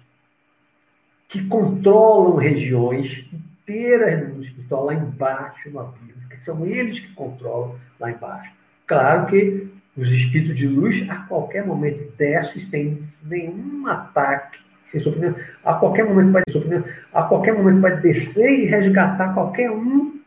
que 1.27 1.45
controlam 1.47 2.35
regiões 2.35 3.25
inteiras 3.31 4.33
no 4.33 4.41
espiritual, 4.41 4.85
lá 4.85 4.93
embaixo 4.93 5.69
no 5.69 5.79
abismo, 5.79 6.28
são 6.43 6.65
eles 6.65 6.99
que 6.99 7.13
controlam 7.13 7.75
lá 7.99 8.11
embaixo. 8.11 8.51
Claro 8.87 9.27
que 9.27 9.67
os 9.95 10.09
espíritos 10.09 10.55
de 10.55 10.67
luz, 10.67 11.07
a 11.09 11.17
qualquer 11.17 11.65
momento, 11.65 12.11
descem 12.17 12.61
sem 12.61 13.03
nenhum 13.23 13.85
ataque, 13.87 14.59
sem 14.87 14.99
sofrimento. 14.99 15.39
A 15.63 15.73
qualquer 15.73 16.05
momento 16.05 16.31
pode 16.31 16.51
sofrer, 16.51 17.05
a 17.13 17.23
qualquer 17.23 17.53
momento 17.53 17.81
pode 17.81 18.01
descer 18.01 18.51
e 18.59 18.65
resgatar 18.65 19.33
qualquer 19.33 19.69
um 19.71 20.19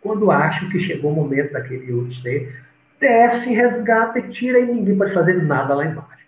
quando 0.00 0.30
acham 0.30 0.68
que 0.68 0.78
chegou 0.78 1.12
o 1.12 1.14
momento 1.14 1.52
daquele 1.52 1.92
outro 1.92 2.14
ser. 2.14 2.62
Desce, 2.98 3.52
resgata 3.54 4.18
e 4.18 4.28
tira 4.28 4.58
e 4.58 4.66
ninguém 4.66 4.96
pode 4.96 5.12
fazer 5.12 5.42
nada 5.42 5.74
lá 5.74 5.86
embaixo 5.86 6.20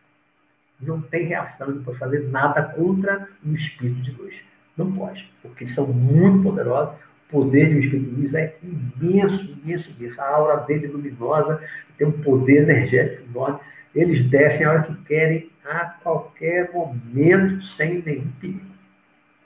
não 0.82 1.00
tem 1.00 1.26
reação, 1.26 1.68
não 1.70 1.82
pode 1.82 1.98
fazer 1.98 2.28
nada 2.28 2.62
contra 2.62 3.28
um 3.44 3.54
espírito 3.54 4.02
de 4.02 4.10
luz. 4.12 4.34
Não 4.76 4.90
pode, 4.90 5.30
porque 5.40 5.64
eles 5.64 5.74
são 5.74 5.86
muito 5.86 6.42
poderosos. 6.42 6.94
Poder 7.32 7.70
de 7.70 7.76
um 7.76 7.80
espírito 7.80 8.14
luz 8.14 8.34
é 8.34 8.54
imenso, 8.62 9.58
imenso, 9.64 9.90
imenso. 9.98 10.20
A 10.20 10.28
aura 10.28 10.56
dele 10.58 10.86
é 10.86 10.88
luminosa, 10.88 11.60
tem 11.96 12.06
um 12.06 12.12
poder 12.12 12.62
energético 12.62 13.22
enorme. 13.30 13.58
Eles 13.94 14.22
descem 14.24 14.66
a 14.66 14.70
hora 14.70 14.82
que 14.82 14.94
querem, 15.04 15.50
a 15.64 15.86
qualquer 16.02 16.70
momento, 16.72 17.64
sem 17.64 18.02
nenhum 18.02 18.30
perigo. 18.38 18.60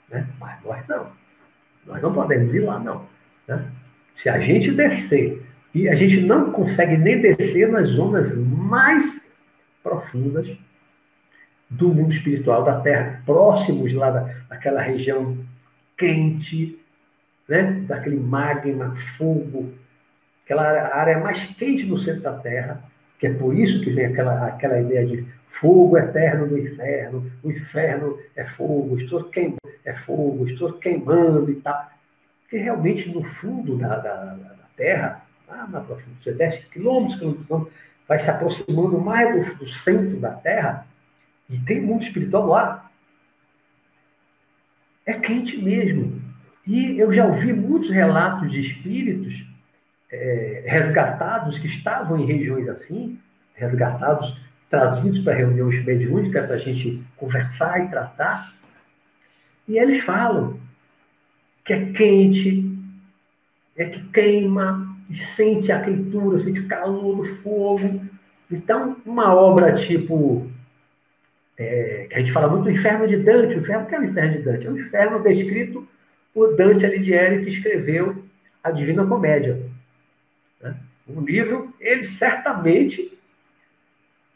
Né? 0.09 0.27
Mas 0.37 0.61
nós 0.63 0.85
não. 0.87 1.07
Nós 1.85 2.01
não 2.01 2.13
podemos 2.13 2.53
ir 2.53 2.59
lá, 2.59 2.77
não. 2.77 3.07
Né? 3.47 3.65
Se 4.15 4.27
a 4.27 4.37
gente 4.39 4.71
descer, 4.71 5.41
e 5.73 5.87
a 5.87 5.95
gente 5.95 6.19
não 6.19 6.51
consegue 6.51 6.97
nem 6.97 7.21
descer 7.21 7.69
nas 7.69 7.89
zonas 7.89 8.35
mais 8.37 9.31
profundas, 9.81 10.57
do 11.69 11.93
mundo 11.93 12.11
espiritual 12.11 12.63
da 12.63 12.79
Terra, 12.79 13.21
próximos 13.25 13.93
lá 13.93 14.09
da, 14.09 14.33
daquela 14.49 14.81
região 14.81 15.37
quente, 15.97 16.79
né? 17.47 17.83
daquele 17.87 18.19
magma, 18.19 18.95
fogo, 19.17 19.73
aquela 20.43 20.95
área 20.95 21.19
mais 21.19 21.45
quente 21.55 21.85
no 21.85 21.97
centro 21.97 22.21
da 22.21 22.33
Terra, 22.33 22.83
que 23.19 23.27
é 23.27 23.33
por 23.33 23.57
isso 23.57 23.81
que 23.81 23.89
vem 23.89 24.05
aquela, 24.05 24.47
aquela 24.47 24.79
ideia 24.79 25.05
de 25.05 25.25
fogo 25.47 25.97
eterno 25.97 26.47
do 26.47 26.57
inferno, 26.57 27.31
o 27.43 27.51
inferno 27.51 28.19
é 28.35 28.43
fogo, 28.43 28.99
estou 28.99 29.23
queimando, 29.25 29.57
é 29.83 29.93
fogo, 29.93 30.47
estou 30.47 30.73
queimando 30.73 31.51
e 31.51 31.55
tal. 31.55 31.89
Porque 32.41 32.57
realmente 32.57 33.09
no 33.09 33.23
fundo 33.23 33.77
da, 33.77 33.97
da, 33.97 34.23
da 34.35 34.67
Terra, 34.75 35.25
lá 35.47 35.67
na 35.67 35.81
profundidade, 35.81 36.23
você 36.23 36.33
desce 36.33 36.65
quilômetros, 36.67 37.19
quilômetros, 37.19 37.73
vai 38.07 38.19
se 38.19 38.29
aproximando 38.29 38.99
mais 38.99 39.49
do, 39.49 39.55
do 39.55 39.69
centro 39.69 40.17
da 40.17 40.31
Terra, 40.31 40.87
e 41.49 41.57
tem 41.59 41.81
mundo 41.81 42.03
espiritual 42.03 42.47
lá. 42.47 42.91
É 45.05 45.13
quente 45.13 45.57
mesmo. 45.57 46.21
E 46.67 46.99
eu 46.99 47.13
já 47.13 47.25
ouvi 47.25 47.53
muitos 47.53 47.89
relatos 47.89 48.51
de 48.51 48.59
espíritos 48.59 49.45
é, 50.11 50.63
resgatados 50.67 51.57
que 51.57 51.65
estavam 51.65 52.19
em 52.19 52.25
regiões 52.25 52.67
assim, 52.67 53.17
resgatados, 53.53 54.37
trazidos 54.69 55.19
para 55.19 55.33
reuniões 55.33 55.83
mediúnicas 55.85 56.45
para 56.45 56.55
a 56.55 56.59
gente 56.59 57.01
conversar 57.15 57.85
e 57.85 57.89
tratar. 57.89 58.53
E 59.65 59.77
eles 59.77 60.03
falam 60.03 60.59
que 61.63 61.71
é 61.71 61.85
quente, 61.85 62.69
é 63.77 63.85
que 63.85 64.03
queima, 64.09 64.97
e 65.09 65.15
sente 65.15 65.71
a 65.71 65.79
quentura, 65.79 66.37
sente 66.37 66.59
o 66.59 66.67
calor 66.67 67.15
do 67.15 67.23
fogo. 67.23 68.01
Então, 68.51 68.97
uma 69.05 69.33
obra 69.33 69.73
tipo 69.75 70.51
é, 71.57 72.09
a 72.13 72.19
gente 72.19 72.31
fala 72.33 72.49
muito 72.49 72.65
do 72.65 72.71
inferno 72.71 73.07
de 73.07 73.15
Dante. 73.15 73.55
O 73.55 73.59
inferno, 73.59 73.85
que 73.85 73.95
é 73.95 73.99
o 73.99 74.03
inferno 74.03 74.33
de 74.33 74.43
Dante? 74.43 74.67
É 74.67 74.69
o 74.69 74.77
inferno 74.77 75.23
descrito 75.23 75.87
por 76.37 76.55
Dante 76.55 76.85
Alighieri, 76.85 77.43
que 77.43 77.49
escreveu 77.49 78.23
a 78.63 78.69
Divina 78.69 79.03
Comédia. 79.03 79.59
Né? 80.61 80.75
Livro, 81.25 81.73
ele 81.79 82.03
certamente 82.03 83.17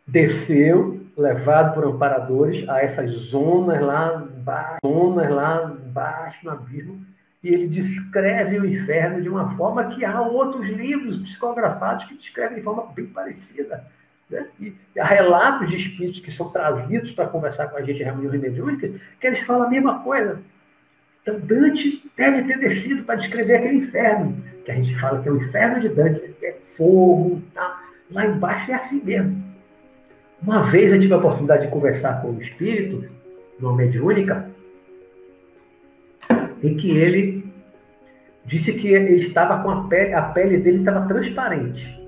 desceu, 0.08 1.06
levado 1.16 1.76
por 1.76 1.86
amparadores, 1.86 2.68
a 2.68 2.82
essas 2.82 3.12
zonas 3.12 3.80
lá 3.80 4.28
embaixo, 4.36 4.80
zonas 4.84 5.30
lá 5.30 5.78
embaixo 5.80 6.40
no 6.44 6.50
abismo, 6.50 7.06
e 7.44 7.50
ele 7.50 7.68
descreve 7.68 8.58
o 8.58 8.66
inferno 8.66 9.22
de 9.22 9.30
uma 9.30 9.56
forma 9.56 9.86
que 9.90 10.04
há 10.04 10.20
outros 10.22 10.68
livros 10.70 11.20
psicografados 11.20 12.06
que 12.06 12.16
descrevem 12.16 12.58
de 12.58 12.64
forma 12.64 12.92
bem 12.96 13.06
parecida. 13.06 13.86
Né? 14.28 14.48
E 14.60 14.76
há 15.00 15.06
relatos 15.06 15.70
de 15.70 15.76
espíritos 15.76 16.20
que 16.20 16.32
são 16.32 16.52
trazidos 16.52 17.12
para 17.12 17.28
conversar 17.28 17.68
com 17.68 17.78
a 17.78 17.84
gente 17.84 18.02
em 18.02 18.06
reuniões 18.06 18.42
mediúnicas, 18.42 19.00
que 19.20 19.28
eles 19.28 19.42
falam 19.42 19.68
a 19.68 19.70
mesma 19.70 20.00
coisa. 20.00 20.42
Então, 21.22 21.40
Dante 21.40 22.04
deve 22.18 22.44
ter 22.44 22.60
descido 22.60 23.04
para 23.04 23.16
descrever 23.16 23.58
aquele 23.58 23.78
inferno, 23.78 24.44
que 24.66 24.72
a 24.72 24.76
gente 24.76 24.96
fala 25.00 25.22
que 25.22 25.30
é 25.30 25.32
o 25.32 25.38
inferno 25.38 25.80
de 25.80 25.90
Dante, 25.90 26.36
é 26.44 26.54
fogo, 26.54 27.42
tá? 27.54 27.84
lá 28.10 28.26
embaixo 28.26 28.72
é 28.72 28.76
assim 28.76 29.04
mesmo. 29.04 29.44
Uma 30.42 30.64
vez 30.64 30.92
eu 30.92 31.00
tive 31.00 31.14
a 31.14 31.18
oportunidade 31.18 31.66
de 31.66 31.72
conversar 31.72 32.22
com 32.22 32.32
um 32.32 32.40
espírito, 32.40 33.08
numa 33.60 33.76
mediúnica, 33.76 34.50
em 36.64 36.76
que 36.76 36.98
ele 36.98 37.46
disse 38.46 38.74
que 38.74 38.88
ele 38.88 39.18
estava 39.18 39.62
com 39.62 39.70
a 39.70 39.88
pele, 39.88 40.14
a 40.14 40.24
pele 40.24 40.58
dele 40.58 40.80
estava 40.80 41.08
transparente 41.08 42.02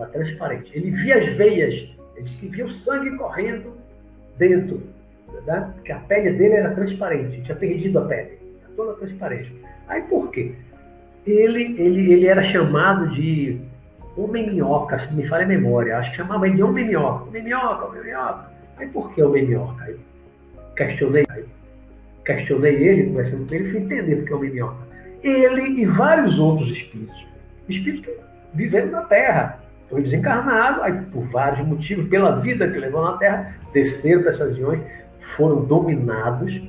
estava 0.00 0.06
transparente. 0.06 0.70
Ele 0.74 0.90
via 0.90 1.18
as 1.18 1.26
veias, 1.34 1.74
ele 2.14 2.24
disse 2.24 2.36
que 2.36 2.48
via 2.48 2.64
o 2.64 2.70
sangue 2.70 3.16
correndo 3.16 3.74
dentro, 4.38 4.82
né? 5.46 5.72
a 5.90 5.94
pele 5.96 6.32
dele 6.32 6.54
era 6.54 6.70
transparente, 6.70 7.42
tinha 7.42 7.56
perdido 7.56 7.98
a 7.98 8.04
pele, 8.04 8.38
toda 8.76 8.94
transparente. 8.94 9.54
Aí 9.88 10.02
por 10.02 10.30
quê? 10.30 10.52
Ele, 11.26 11.80
ele, 11.80 12.12
ele 12.12 12.26
era 12.26 12.42
chamado 12.42 13.10
de 13.10 13.60
homem 14.16 14.50
minhoca, 14.50 14.98
se 14.98 15.12
me 15.14 15.26
falha 15.26 15.44
a 15.44 15.48
memória, 15.48 15.98
acho 15.98 16.10
que 16.10 16.16
chamava 16.16 16.46
ele 16.46 16.56
de 16.56 16.62
homem 16.62 16.86
minhoca, 16.86 17.24
homem 17.24 17.42
minhoca, 17.42 17.86
homem 17.86 18.02
minhoca. 18.02 18.50
Aí 18.76 18.86
por 18.88 19.12
que 19.12 19.22
homem 19.22 19.46
minhoca? 19.46 19.84
Aí 19.84 19.96
questionei, 20.76 21.24
aí 21.30 21.44
questionei 22.24 22.74
ele, 22.74 23.08
conversando 23.08 23.46
com 23.46 23.54
ele, 23.54 23.64
fui 23.64 23.80
entender 23.80 24.16
porque 24.16 24.32
é 24.32 24.36
homem 24.36 24.50
minhoca. 24.50 24.90
Ele 25.22 25.82
e 25.82 25.86
vários 25.86 26.38
outros 26.38 26.70
espíritos, 26.70 27.26
espíritos 27.68 28.06
que 28.06 28.20
viveram 28.54 28.90
na 28.90 29.02
Terra, 29.02 29.60
foi 29.90 30.02
desencarnado, 30.02 30.82
aí 30.82 30.92
por 31.12 31.24
vários 31.26 31.66
motivos, 31.66 32.08
pela 32.08 32.40
vida 32.40 32.70
que 32.70 32.78
levou 32.78 33.02
na 33.02 33.18
Terra, 33.18 33.56
desceram 33.72 34.22
para 34.22 34.30
essas 34.30 34.50
regiões, 34.50 34.80
foram 35.20 35.64
dominados 35.64 36.60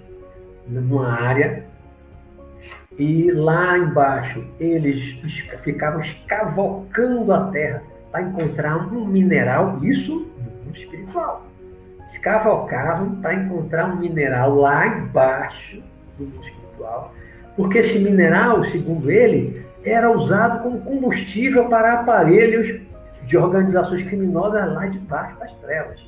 numa 0.68 1.12
área 1.12 1.66
e 2.98 3.32
lá 3.32 3.78
embaixo 3.78 4.44
eles 4.60 5.20
ficavam 5.62 6.02
escavocando 6.02 7.34
a 7.34 7.52
terra 7.52 7.84
para 8.12 8.22
encontrar 8.24 8.78
um 8.94 9.06
mineral, 9.06 9.80
isso 9.82 10.14
no 10.38 10.66
mundo 10.66 10.76
espiritual. 10.76 11.46
Escavocavam 12.12 13.16
para 13.16 13.34
encontrar 13.36 13.86
um 13.86 13.96
mineral 13.96 14.56
lá 14.56 14.86
embaixo 14.86 15.82
do 16.18 16.26
mundo 16.26 16.44
espiritual, 16.44 17.14
porque 17.56 17.78
esse 17.78 18.00
mineral, 18.00 18.64
segundo 18.66 19.10
ele, 19.10 19.66
era 19.84 20.12
usado 20.12 20.62
como 20.62 20.82
combustível 20.82 21.66
para 21.70 22.02
aparelhos 22.02 22.82
de 23.26 23.38
organizações 23.38 24.04
criminosas 24.04 24.74
lá 24.74 24.86
de 24.88 25.00
baixo 25.00 25.40
das 25.40 25.54
trevas. 25.56 26.00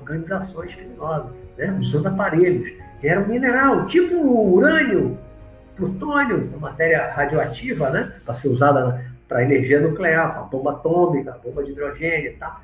Organizações 0.00 0.74
criminosas, 0.74 1.30
né? 1.56 1.76
usando 1.80 2.06
aparelhos. 2.06 2.72
Era 3.02 3.20
um 3.20 3.28
mineral, 3.28 3.86
tipo 3.86 4.14
urânio, 4.16 5.18
plutônio, 5.76 6.50
matéria 6.58 7.12
radioativa, 7.12 7.90
né? 7.90 8.12
para 8.24 8.34
ser 8.34 8.48
usada 8.48 9.04
para 9.28 9.42
energia 9.42 9.80
nuclear, 9.80 10.32
para 10.32 10.42
bomba 10.44 10.72
atômica, 10.72 11.38
bomba 11.44 11.64
de 11.64 11.72
hidrogênio 11.72 12.30
e 12.30 12.36
tal. 12.36 12.60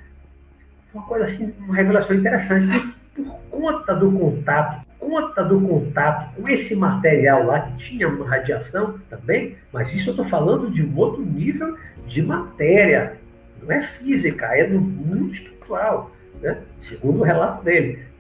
Uma 0.95 1.05
coisa 1.05 1.25
assim, 1.25 1.53
uma 1.59 1.75
revelação 1.75 2.15
interessante. 2.15 2.95
Por 3.15 3.39
conta 3.51 3.95
do 3.95 4.11
contato, 4.11 4.87
conta 4.99 5.45
do 5.45 5.61
contato 5.61 6.35
com 6.35 6.49
esse 6.49 6.75
material 6.75 7.45
lá 7.45 7.61
que 7.61 7.77
tinha 7.79 8.09
uma 8.09 8.27
radiação 8.27 8.99
também, 9.11 9.57
mas 9.73 9.93
isso 9.93 10.09
eu 10.09 10.13
estou 10.13 10.25
falando 10.25 10.71
de 10.71 10.83
um 10.83 10.97
outro 10.97 11.23
nível 11.23 11.77
de 12.07 12.23
matéria, 12.23 13.19
não 13.61 13.71
é 13.71 13.83
física, 13.83 14.47
é 14.57 14.67
no 14.67 14.81
mundo 14.81 15.33
espiritual, 15.33 16.11
né? 16.41 16.59
segundo 16.81 17.21
o 17.21 17.25
relato 17.25 17.63
dele. 17.63 18.12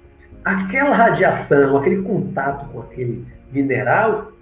Aquela 0.44 0.94
radiação, 0.94 1.76
aquele 1.76 2.02
contato 2.02 2.68
com 2.70 2.80
aquele 2.80 3.24
mineral, 3.52 4.32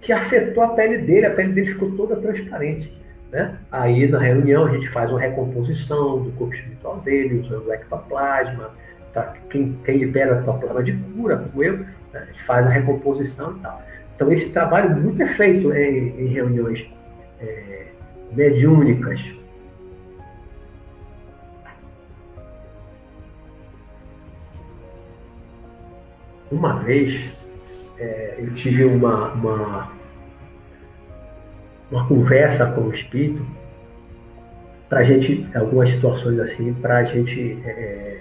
que 0.00 0.12
afetou 0.12 0.62
a 0.62 0.68
pele 0.68 0.98
dele, 0.98 1.26
a 1.26 1.30
pele 1.30 1.52
dele 1.52 1.66
ficou 1.68 1.90
toda 1.92 2.16
transparente. 2.16 2.92
Né? 3.30 3.56
Aí 3.70 4.08
na 4.08 4.18
reunião 4.18 4.66
a 4.66 4.70
gente 4.70 4.88
faz 4.88 5.10
uma 5.10 5.20
recomposição 5.20 6.22
do 6.22 6.32
corpo 6.32 6.54
espiritual 6.54 6.96
dele, 6.98 7.40
usando 7.40 7.66
o 7.66 7.72
ectoplasma, 7.72 8.70
tá? 9.12 9.34
quem, 9.48 9.78
quem 9.84 9.98
libera 9.98 10.38
ectoplasma 10.38 10.82
de 10.82 10.92
cura, 10.92 11.36
como 11.36 11.62
eu, 11.62 11.78
né? 12.12 12.26
faz 12.46 12.66
a 12.66 12.70
recomposição 12.70 13.56
e 13.56 13.60
tal. 13.60 13.82
Então 14.16 14.32
esse 14.32 14.50
trabalho 14.50 14.96
muito 14.96 15.22
é 15.22 15.26
feito 15.26 15.72
em, 15.72 16.20
em 16.20 16.26
reuniões 16.26 16.90
é, 17.40 17.86
mediúnicas. 18.32 19.20
Uma 26.50 26.80
vez 26.80 27.30
é, 27.98 28.36
eu 28.38 28.52
tive 28.54 28.84
uma, 28.84 29.32
uma, 29.32 29.92
uma 31.90 32.08
conversa 32.08 32.66
com 32.72 32.82
o 32.82 32.92
Espírito 32.92 33.46
para 34.88 35.04
gente, 35.04 35.46
algumas 35.54 35.90
situações 35.90 36.38
assim, 36.40 36.72
para 36.74 36.98
a 36.98 37.04
gente 37.04 37.58
é, 37.64 38.20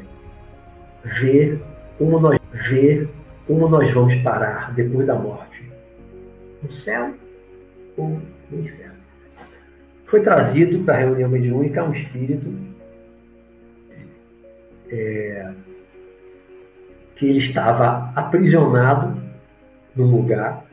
ver 1.04 1.60
como 1.98 2.20
nós 2.20 2.40
ver 2.70 3.10
como 3.48 3.68
nós 3.68 3.92
vamos 3.92 4.16
parar 4.18 4.72
depois 4.76 5.08
da 5.08 5.16
morte, 5.16 5.64
no 6.62 6.72
céu 6.72 7.16
ou 7.98 8.22
no 8.52 8.60
inferno. 8.60 9.00
Foi 10.06 10.22
trazido 10.22 10.84
para 10.84 10.96
a 10.96 10.98
reunião 11.00 11.28
mediúnica 11.30 11.84
um 11.84 11.92
espírito 11.92 12.48
é, 14.92 15.52
que 17.20 17.28
ele 17.28 17.40
estava 17.40 18.14
aprisionado 18.16 19.22
num 19.94 20.10
lugar 20.10 20.64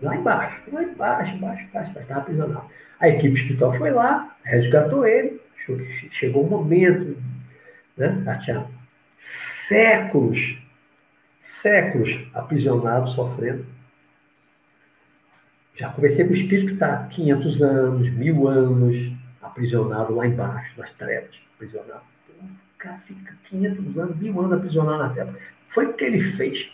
lá 0.00 0.16
embaixo, 0.16 0.62
lá 0.72 0.82
embaixo, 0.82 1.34
embaixo, 1.36 1.64
embaixo, 1.64 1.98
estava 1.98 2.20
aprisionado. 2.20 2.64
A 2.98 3.08
equipe 3.10 3.34
espiritual 3.34 3.70
foi 3.74 3.90
lá, 3.90 4.34
resgatou 4.42 5.06
ele, 5.06 5.38
chegou 6.10 6.44
o 6.46 6.48
momento, 6.48 7.22
né? 7.94 8.22
Já 8.24 8.38
tinha 8.38 8.66
séculos, 9.18 10.58
séculos 11.42 12.26
aprisionado, 12.32 13.10
sofrendo. 13.10 13.66
Já 15.74 15.90
conversei 15.90 16.24
com 16.24 16.30
o 16.30 16.36
espírito 16.36 16.68
que 16.68 16.72
está 16.74 17.04
500 17.06 17.62
anos, 17.62 18.10
mil 18.14 18.48
anos, 18.48 19.12
aprisionado 19.42 20.14
lá 20.14 20.26
embaixo, 20.26 20.72
nas 20.78 20.90
trevas, 20.92 21.38
aprisionado. 21.54 22.13
Cara 22.84 22.98
fica 22.98 23.34
500 23.48 23.98
anos, 23.98 24.18
mil 24.18 24.38
anos 24.38 24.52
aprisionado 24.52 24.98
na 24.98 25.08
terra. 25.08 25.34
Foi 25.68 25.86
o 25.86 25.94
que 25.94 26.04
ele 26.04 26.20
fez 26.20 26.70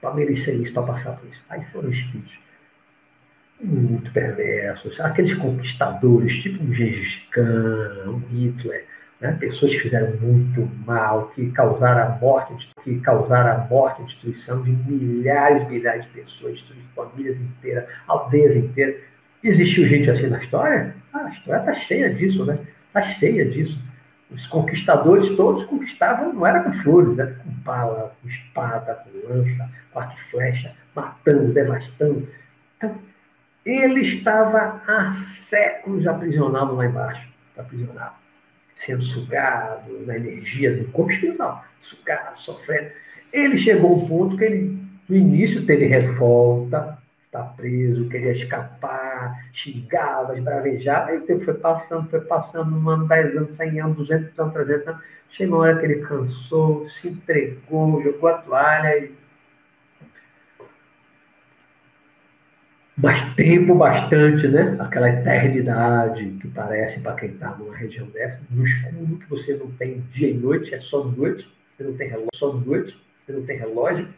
para 0.00 0.12
merecer 0.12 0.60
isso, 0.60 0.72
para 0.72 0.82
passar 0.82 1.12
por 1.12 1.30
isso. 1.30 1.40
Aí 1.48 1.64
foram 1.66 1.90
espíritos 1.90 2.36
muito 3.60 4.10
perversos, 4.12 5.00
aqueles 5.00 5.34
conquistadores, 5.34 6.42
tipo 6.42 6.62
um 6.62 6.72
Gengis 6.72 7.22
Khan, 7.30 8.04
um 8.08 8.18
Hitler, 8.30 8.84
né? 9.20 9.36
pessoas 9.38 9.72
que 9.72 9.80
fizeram 9.80 10.16
muito 10.16 10.68
mal, 10.84 11.28
que 11.28 11.50
causaram 11.52 12.12
a 12.12 12.18
morte, 12.18 12.68
que 12.82 12.98
causaram 12.98 13.62
a 13.62 13.66
morte, 13.66 14.02
a 14.02 14.06
destruição 14.06 14.60
de 14.62 14.70
milhares 14.70 15.62
e 15.62 15.70
milhares 15.70 16.04
de 16.04 16.10
pessoas, 16.10 16.54
destruíram 16.54 16.88
famílias 16.96 17.36
inteiras, 17.36 17.84
aldeias 18.08 18.56
inteiras. 18.56 18.96
Existiu 19.42 19.86
gente 19.86 20.10
assim 20.10 20.26
na 20.26 20.38
história? 20.38 20.96
Ah, 21.12 21.26
a 21.26 21.30
história 21.30 21.60
está 21.60 21.74
cheia 21.74 22.12
disso, 22.12 22.44
né? 22.44 22.58
Está 22.88 23.02
cheia 23.02 23.48
disso. 23.48 23.87
Os 24.30 24.46
conquistadores 24.46 25.34
todos 25.36 25.64
conquistavam, 25.64 26.34
não 26.34 26.46
era 26.46 26.62
com 26.62 26.72
flores, 26.72 27.18
era 27.18 27.32
com 27.34 27.50
bala, 27.50 28.14
com 28.20 28.28
espada, 28.28 28.94
com 28.94 29.28
lança, 29.28 29.70
com 29.90 30.00
arco 30.00 30.14
e 30.18 30.30
flecha, 30.30 30.74
matando, 30.94 31.52
devastando. 31.52 32.28
Então, 32.76 32.94
ele 33.64 34.02
estava 34.02 34.82
há 34.86 35.12
séculos 35.48 36.06
aprisionado 36.06 36.74
lá 36.74 36.86
embaixo, 36.86 37.26
aprisionado, 37.56 38.16
sendo 38.76 39.02
sugado 39.02 40.06
na 40.06 40.16
energia 40.16 40.76
do 40.76 40.90
corpo 40.90 41.12
sugado, 41.80 42.38
sofrendo. 42.40 42.90
Ele 43.32 43.56
chegou 43.56 43.92
a 43.92 43.96
um 43.96 44.08
ponto 44.08 44.36
que 44.36 44.44
ele, 44.44 44.78
no 45.08 45.16
início, 45.16 45.64
teve 45.64 45.86
revolta, 45.86 46.97
está 47.28 47.42
preso, 47.42 48.08
queria 48.08 48.32
escapar, 48.32 49.50
xingava, 49.52 50.36
esbravejava, 50.36 51.10
aí 51.10 51.18
o 51.18 51.26
tempo 51.26 51.44
foi 51.44 51.54
passando, 51.54 52.08
foi 52.08 52.22
passando, 52.22 52.74
um 52.74 52.88
ano, 52.88 53.06
dez 53.06 53.36
anos, 53.36 53.56
cem 53.56 53.78
anos, 53.80 53.96
duzentos 53.98 54.38
anos, 54.38 54.54
trezentos 54.54 54.88
anos, 54.88 55.02
chegou 55.28 55.58
uma 55.58 55.64
hora 55.64 55.78
que 55.78 55.84
ele 55.84 56.00
cansou, 56.00 56.88
se 56.88 57.08
entregou, 57.08 58.02
jogou 58.02 58.30
a 58.30 58.38
toalha 58.38 58.98
e... 58.98 59.12
Mas 62.96 63.34
tempo 63.36 63.76
bastante, 63.76 64.48
né? 64.48 64.76
Aquela 64.80 65.08
eternidade 65.08 66.30
que 66.40 66.48
parece 66.48 66.98
para 67.00 67.14
quem 67.14 67.28
está 67.28 67.54
numa 67.54 67.76
região 67.76 68.08
dessa, 68.08 68.40
no 68.50 68.64
escuro, 68.64 69.18
que 69.18 69.30
você 69.30 69.54
não 69.54 69.70
tem 69.72 70.00
dia 70.12 70.30
e 70.30 70.34
noite, 70.34 70.74
é 70.74 70.80
só 70.80 71.04
noite, 71.04 71.48
você 71.76 71.84
não 71.84 71.94
tem 71.94 72.08
relógio, 72.08 72.30
só 72.34 72.52
noite, 72.52 72.98
você 73.24 73.32
não 73.32 73.42
tem 73.44 73.56
relógio, 73.56 74.08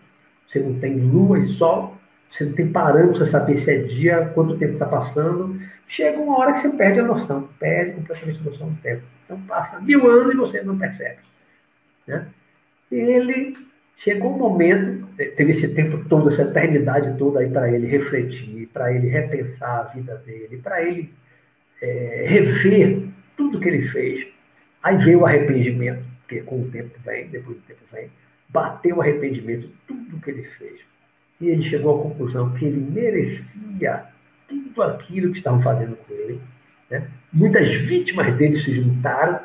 você 0.46 0.60
não 0.60 0.78
tem 0.78 0.96
lua 0.96 1.40
e 1.40 1.44
sol, 1.44 1.99
você 2.30 2.44
não 2.44 2.52
tem 2.52 2.70
parâmetro 2.70 3.16
para 3.16 3.26
saber 3.26 3.58
se 3.58 3.70
é 3.72 3.78
dia, 3.82 4.30
quanto 4.32 4.56
tempo 4.56 4.74
está 4.74 4.86
passando. 4.86 5.60
Chega 5.88 6.16
uma 6.20 6.38
hora 6.38 6.52
que 6.52 6.60
você 6.60 6.70
perde 6.70 7.00
a 7.00 7.02
noção, 7.02 7.48
perde 7.58 7.94
completamente 7.94 8.38
a 8.38 8.50
noção 8.50 8.68
do 8.68 8.80
tempo. 8.80 9.02
Então 9.24 9.40
passa 9.42 9.80
mil 9.80 10.08
anos 10.08 10.32
e 10.32 10.36
você 10.36 10.62
não 10.62 10.78
percebe. 10.78 11.18
Né? 12.06 12.28
Ele 12.90 13.56
chegou 13.96 14.32
um 14.32 14.38
momento, 14.38 15.08
eh, 15.18 15.26
teve 15.26 15.50
esse 15.50 15.74
tempo 15.74 16.04
todo, 16.08 16.28
essa 16.28 16.42
eternidade 16.42 17.18
toda 17.18 17.40
aí 17.40 17.50
para 17.50 17.70
ele 17.70 17.88
refletir, 17.88 18.68
para 18.72 18.92
ele 18.94 19.08
repensar 19.08 19.80
a 19.80 19.82
vida 19.82 20.14
dele, 20.24 20.58
para 20.58 20.82
ele 20.82 21.12
é, 21.82 22.26
rever 22.28 23.08
tudo 23.36 23.58
que 23.58 23.68
ele 23.68 23.88
fez. 23.88 24.26
Aí 24.80 24.96
veio 24.98 25.20
o 25.20 25.26
arrependimento, 25.26 26.04
porque 26.20 26.42
com 26.42 26.62
o 26.62 26.70
tempo 26.70 26.96
vem, 27.04 27.26
depois 27.26 27.56
do 27.56 27.62
tempo 27.64 27.80
vem, 27.92 28.08
bateu 28.48 28.96
o 28.96 29.02
arrependimento, 29.02 29.68
tudo 29.86 30.20
que 30.20 30.30
ele 30.30 30.44
fez 30.44 30.80
e 31.40 31.48
ele 31.48 31.62
chegou 31.62 31.98
à 31.98 32.02
conclusão 32.02 32.52
que 32.52 32.64
ele 32.64 32.80
merecia 32.80 34.04
tudo 34.46 34.82
aquilo 34.82 35.32
que 35.32 35.38
estavam 35.38 35.62
fazendo 35.62 35.96
com 35.96 36.12
ele. 36.12 36.40
Né? 36.90 37.08
Muitas 37.32 37.68
vítimas 37.68 38.36
dele 38.36 38.56
se 38.56 38.74
juntaram, 38.74 39.40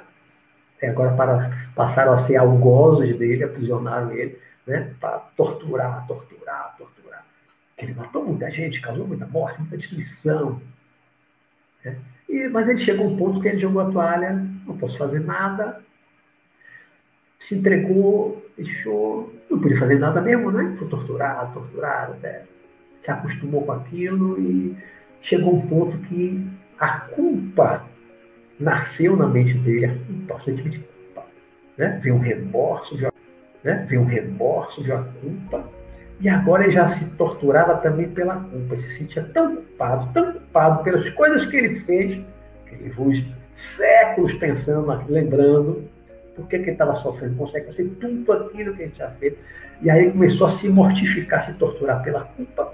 e 0.81 0.85
agora 0.85 1.15
para, 1.15 1.69
passaram 1.73 2.13
a 2.13 2.17
ser 2.17 2.35
algozes 2.35 3.17
dele, 3.17 3.43
aprisionaram 3.43 4.11
ele, 4.11 4.37
né? 4.67 4.93
para 4.99 5.19
torturar, 5.37 6.05
torturar, 6.05 6.75
torturar. 6.77 7.25
Ele 7.77 7.93
matou 7.93 8.25
muita 8.25 8.51
gente, 8.51 8.81
causou 8.81 9.07
muita 9.07 9.25
morte, 9.25 9.59
muita 9.61 9.77
destruição. 9.77 10.61
Né? 11.83 11.97
E, 12.27 12.49
mas 12.49 12.67
ele 12.67 12.79
chegou 12.79 13.07
a 13.07 13.09
um 13.09 13.15
ponto 13.15 13.39
que 13.39 13.47
ele 13.47 13.59
jogou 13.59 13.81
a 13.81 13.91
toalha, 13.91 14.33
não 14.65 14.77
posso 14.77 14.97
fazer 14.97 15.21
nada, 15.21 15.81
se 17.37 17.55
entregou, 17.55 18.43
deixou, 18.57 19.33
não 19.49 19.59
podia 19.59 19.77
fazer 19.77 19.99
nada 19.99 20.21
mesmo, 20.21 20.51
né? 20.51 20.75
Foi 20.77 20.87
torturado, 20.87 21.53
torturado, 21.53 22.13
até 22.13 22.43
se 23.01 23.11
acostumou 23.11 23.63
com 23.63 23.71
aquilo 23.71 24.39
e 24.39 24.75
chegou 25.21 25.55
um 25.55 25.67
ponto 25.67 25.97
que 25.99 26.45
a 26.79 26.99
culpa 27.01 27.85
nasceu 28.59 29.15
na 29.15 29.27
mente 29.27 29.53
dele, 29.59 29.85
a 29.85 29.95
culpa, 29.95 30.35
o 30.35 30.43
sentimento 30.43 30.73
de 30.73 30.79
culpa. 30.79 31.27
Né? 31.77 31.99
Veio 32.01 32.15
um 32.15 32.19
remorso, 32.19 32.97
já, 32.97 33.11
né? 33.63 33.85
veio 33.87 34.01
um 34.01 34.05
remorso, 34.05 34.81
veio 34.81 34.97
a 34.97 35.03
culpa, 35.03 35.69
e 36.19 36.29
agora 36.29 36.63
ele 36.63 36.71
já 36.71 36.87
se 36.87 37.09
torturava 37.11 37.77
também 37.77 38.09
pela 38.09 38.37
culpa, 38.37 38.77
se 38.77 38.89
sentia 38.89 39.23
tão 39.33 39.55
culpado, 39.55 40.13
tão 40.13 40.31
culpado 40.31 40.83
pelas 40.83 41.09
coisas 41.11 41.45
que 41.45 41.57
ele 41.57 41.75
fez, 41.75 42.23
que 42.65 42.75
ele 42.75 42.85
levou 42.85 43.11
séculos 43.53 44.33
pensando, 44.33 44.87
lembrando, 45.09 45.87
por 46.35 46.47
que, 46.47 46.57
que 46.57 46.65
ele 46.65 46.71
estava 46.71 46.95
sofrendo? 46.95 47.35
Consegue 47.35 47.67
fazer 47.67 47.85
tudo 47.99 48.31
aquilo 48.33 48.75
que 48.75 48.83
ele 48.83 48.91
tinha 48.91 49.09
feito. 49.11 49.37
E 49.81 49.89
aí 49.89 50.11
começou 50.11 50.47
a 50.47 50.49
se 50.49 50.69
mortificar, 50.69 51.43
se 51.43 51.53
torturar 51.53 52.03
pela 52.03 52.21
culpa. 52.21 52.73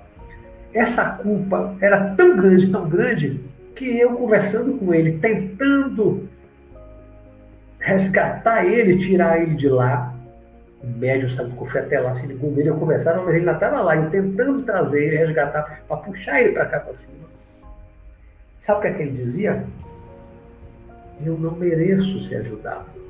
essa 0.73 1.17
culpa 1.17 1.75
era 1.81 2.15
tão 2.15 2.37
grande, 2.37 2.71
tão 2.71 2.87
grande, 2.87 3.41
que 3.75 3.99
eu 3.99 4.13
conversando 4.15 4.77
com 4.77 4.93
ele, 4.93 5.17
tentando 5.19 6.29
resgatar 7.79 8.65
ele, 8.65 8.99
tirar 8.99 9.41
ele 9.41 9.55
de 9.55 9.67
lá, 9.67 10.13
o 10.83 10.87
médium 10.87 11.29
sabe 11.29 11.51
que 11.51 11.61
eu 11.61 11.65
fui 11.65 11.79
até 11.79 11.99
lá, 11.99 12.15
se 12.15 12.25
ligou 12.25 12.51
nele, 12.51 12.69
eu 12.69 12.77
conversava, 12.77 13.19
mas 13.19 13.29
ele 13.29 13.39
ainda 13.39 13.51
estava 13.53 13.81
lá, 13.81 13.95
eu 13.95 14.09
tentando 14.09 14.61
trazer 14.63 15.03
ele, 15.03 15.17
resgatar, 15.17 15.83
para 15.87 15.97
puxar 15.97 16.41
ele 16.41 16.53
para 16.53 16.65
cá 16.65 16.79
para 16.79 16.95
cima. 16.95 17.11
Sabe 18.61 18.79
o 18.79 18.81
que, 18.81 18.87
é 18.87 18.93
que 18.93 19.01
ele 19.01 19.11
dizia? 19.11 19.63
Eu 21.23 21.37
não 21.37 21.51
mereço 21.51 22.23
ser 22.23 22.37
ajudado. 22.37 23.00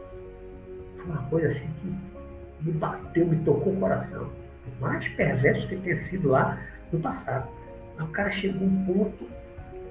Foi 1.01 1.11
uma 1.11 1.23
coisa 1.23 1.47
assim 1.47 1.67
que 1.81 2.65
me 2.65 2.71
bateu, 2.73 3.25
me 3.25 3.37
tocou 3.37 3.73
o 3.73 3.77
coração. 3.77 4.29
Por 4.63 4.87
mais 4.87 5.07
perverso 5.09 5.67
que 5.67 5.75
tenha 5.77 6.01
sido 6.03 6.29
lá 6.29 6.59
no 6.91 6.99
passado. 6.99 7.49
Mas 7.97 8.07
o 8.07 8.11
cara 8.11 8.31
chegou 8.31 8.61
a 8.61 8.69
um 8.69 8.85
ponto, 8.85 9.27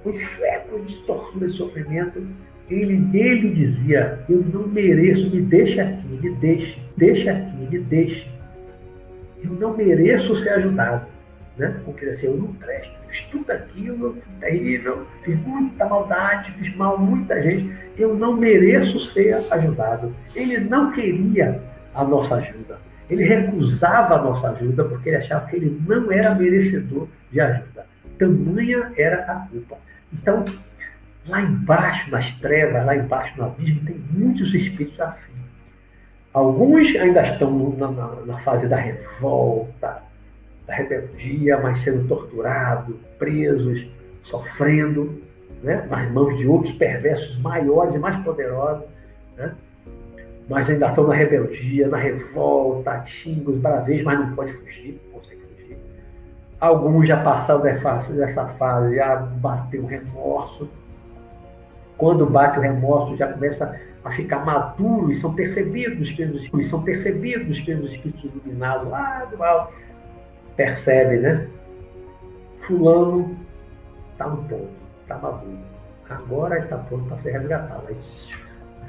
com 0.03 0.13
séculos 0.13 0.91
de 0.91 1.01
tortura 1.01 1.47
e 1.47 1.51
sofrimento, 1.51 2.25
ele, 2.69 3.09
ele 3.13 3.53
dizia: 3.53 4.23
Eu 4.29 4.43
não 4.43 4.67
mereço, 4.67 5.29
me 5.29 5.41
deixa 5.41 5.83
aqui, 5.83 6.07
me 6.07 6.35
deixe, 6.35 6.81
deixa 6.95 7.31
aqui, 7.31 7.57
me 7.57 7.79
deixe. 7.79 8.27
Eu 9.43 9.51
não 9.51 9.75
mereço 9.75 10.35
ser 10.37 10.49
ajudado. 10.49 11.07
Né? 11.57 11.81
Porque 11.83 12.05
assim, 12.05 12.27
eu 12.27 12.37
não 12.37 12.53
presto, 12.53 12.91
fiz 13.07 13.21
tudo 13.23 13.51
aquilo, 13.51 14.13
fui 14.13 14.35
terrível, 14.39 15.05
fiz 15.23 15.37
muita 15.45 15.85
maldade, 15.85 16.51
fiz 16.53 16.75
mal 16.75 16.95
a 16.95 16.97
muita 16.97 17.41
gente. 17.41 17.75
Eu 17.97 18.15
não 18.15 18.35
mereço 18.35 18.99
ser 18.99 19.35
ajudado. 19.51 20.15
Ele 20.35 20.59
não 20.59 20.91
queria 20.91 21.61
a 21.93 22.03
nossa 22.03 22.35
ajuda. 22.35 22.79
Ele 23.09 23.23
recusava 23.25 24.15
a 24.15 24.21
nossa 24.21 24.51
ajuda 24.51 24.85
porque 24.85 25.09
ele 25.09 25.17
achava 25.17 25.45
que 25.47 25.57
ele 25.57 25.81
não 25.85 26.11
era 26.11 26.33
merecedor 26.33 27.07
de 27.29 27.41
ajuda. 27.41 27.85
Tamanha 28.17 28.91
era 28.95 29.23
a 29.23 29.35
culpa. 29.49 29.77
Então, 30.13 30.45
Lá 31.27 31.41
embaixo, 31.41 32.09
nas 32.09 32.33
trevas, 32.33 32.85
lá 32.85 32.95
embaixo 32.95 33.37
no 33.37 33.45
abismo, 33.45 33.85
tem 33.85 33.95
muitos 34.11 34.53
espíritos 34.53 34.99
assim. 34.99 35.33
Alguns 36.33 36.95
ainda 36.95 37.21
estão 37.21 37.75
na, 37.77 37.91
na, 37.91 38.07
na 38.25 38.37
fase 38.39 38.67
da 38.67 38.77
revolta, 38.77 40.01
da 40.71 40.75
rebeldia, 40.75 41.59
mas 41.59 41.79
sendo 41.79 42.07
torturados, 42.07 42.95
presos, 43.19 43.85
sofrendo, 44.23 45.21
né? 45.61 45.85
nas 45.89 46.09
mãos 46.11 46.37
de 46.37 46.47
outros 46.47 46.73
perversos 46.73 47.37
maiores 47.39 47.93
e 47.93 47.99
mais 47.99 48.15
poderosos. 48.23 48.85
Né? 49.37 49.53
Mas 50.49 50.69
ainda 50.69 50.87
estão 50.87 51.05
na 51.07 51.13
rebeldia, 51.13 51.87
na 51.87 51.97
revolta, 51.97 53.03
xingos, 53.05 53.57
bravejos, 53.57 54.03
mas 54.03 54.19
não 54.19 54.33
pode 54.33 54.53
fugir, 54.53 54.99
não 55.05 55.19
consegue 55.19 55.41
fugir. 55.41 55.77
Alguns 56.59 57.07
já 57.07 57.21
passaram 57.21 57.61
dessa 57.61 58.47
fase, 58.47 58.95
já 58.95 59.15
bateu 59.15 59.85
remorso, 59.85 60.69
quando 61.97 62.25
bate 62.25 62.57
o 62.57 62.61
remorso, 62.61 63.15
já 63.15 63.27
começa 63.31 63.79
a 64.03 64.09
ficar 64.09 64.43
maduro 64.43 65.11
e 65.11 65.15
são 65.15 65.35
percebidos 65.35 66.11
pelos 66.11 66.49
são 66.67 66.81
percebidos 66.81 67.59
pelos 67.59 67.91
espíritos 67.91 68.23
iluminados 68.23 68.89
lá 68.89 69.25
do 69.25 69.43
alto. 69.43 69.73
Percebe, 70.61 71.17
né? 71.17 71.47
Fulano 72.59 73.35
está 74.11 74.27
no 74.27 74.37
ponto, 74.43 74.69
está 75.01 75.17
maduro. 75.17 75.57
Agora 76.07 76.59
está 76.59 76.77
pronto 76.77 77.05
para 77.05 77.17
ser 77.17 77.31
resgatado. 77.31 77.87
Aí, 77.87 77.97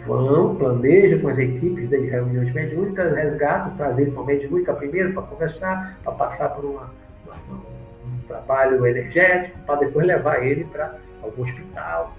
vão, 0.07 0.55
planejam 0.57 1.21
com 1.21 1.29
as 1.29 1.39
equipes 1.39 1.89
de 1.89 1.97
reuniões 1.97 2.53
mediúnicas, 2.53 3.15
resgatam, 3.15 3.75
trazem 3.75 4.11
para 4.11 4.23
a 4.23 4.27
mediúnica 4.27 4.75
primeiro 4.75 5.15
para 5.15 5.23
conversar, 5.23 5.99
para 6.05 6.13
passar 6.13 6.51
por 6.51 6.63
uma, 6.63 6.91
uma, 7.25 7.37
um 7.57 8.19
trabalho 8.29 8.87
energético, 8.87 9.59
para 9.61 9.77
depois 9.77 10.07
levar 10.07 10.45
ele 10.45 10.65
para 10.65 10.99
algum 11.23 11.43
hospital, 11.43 12.15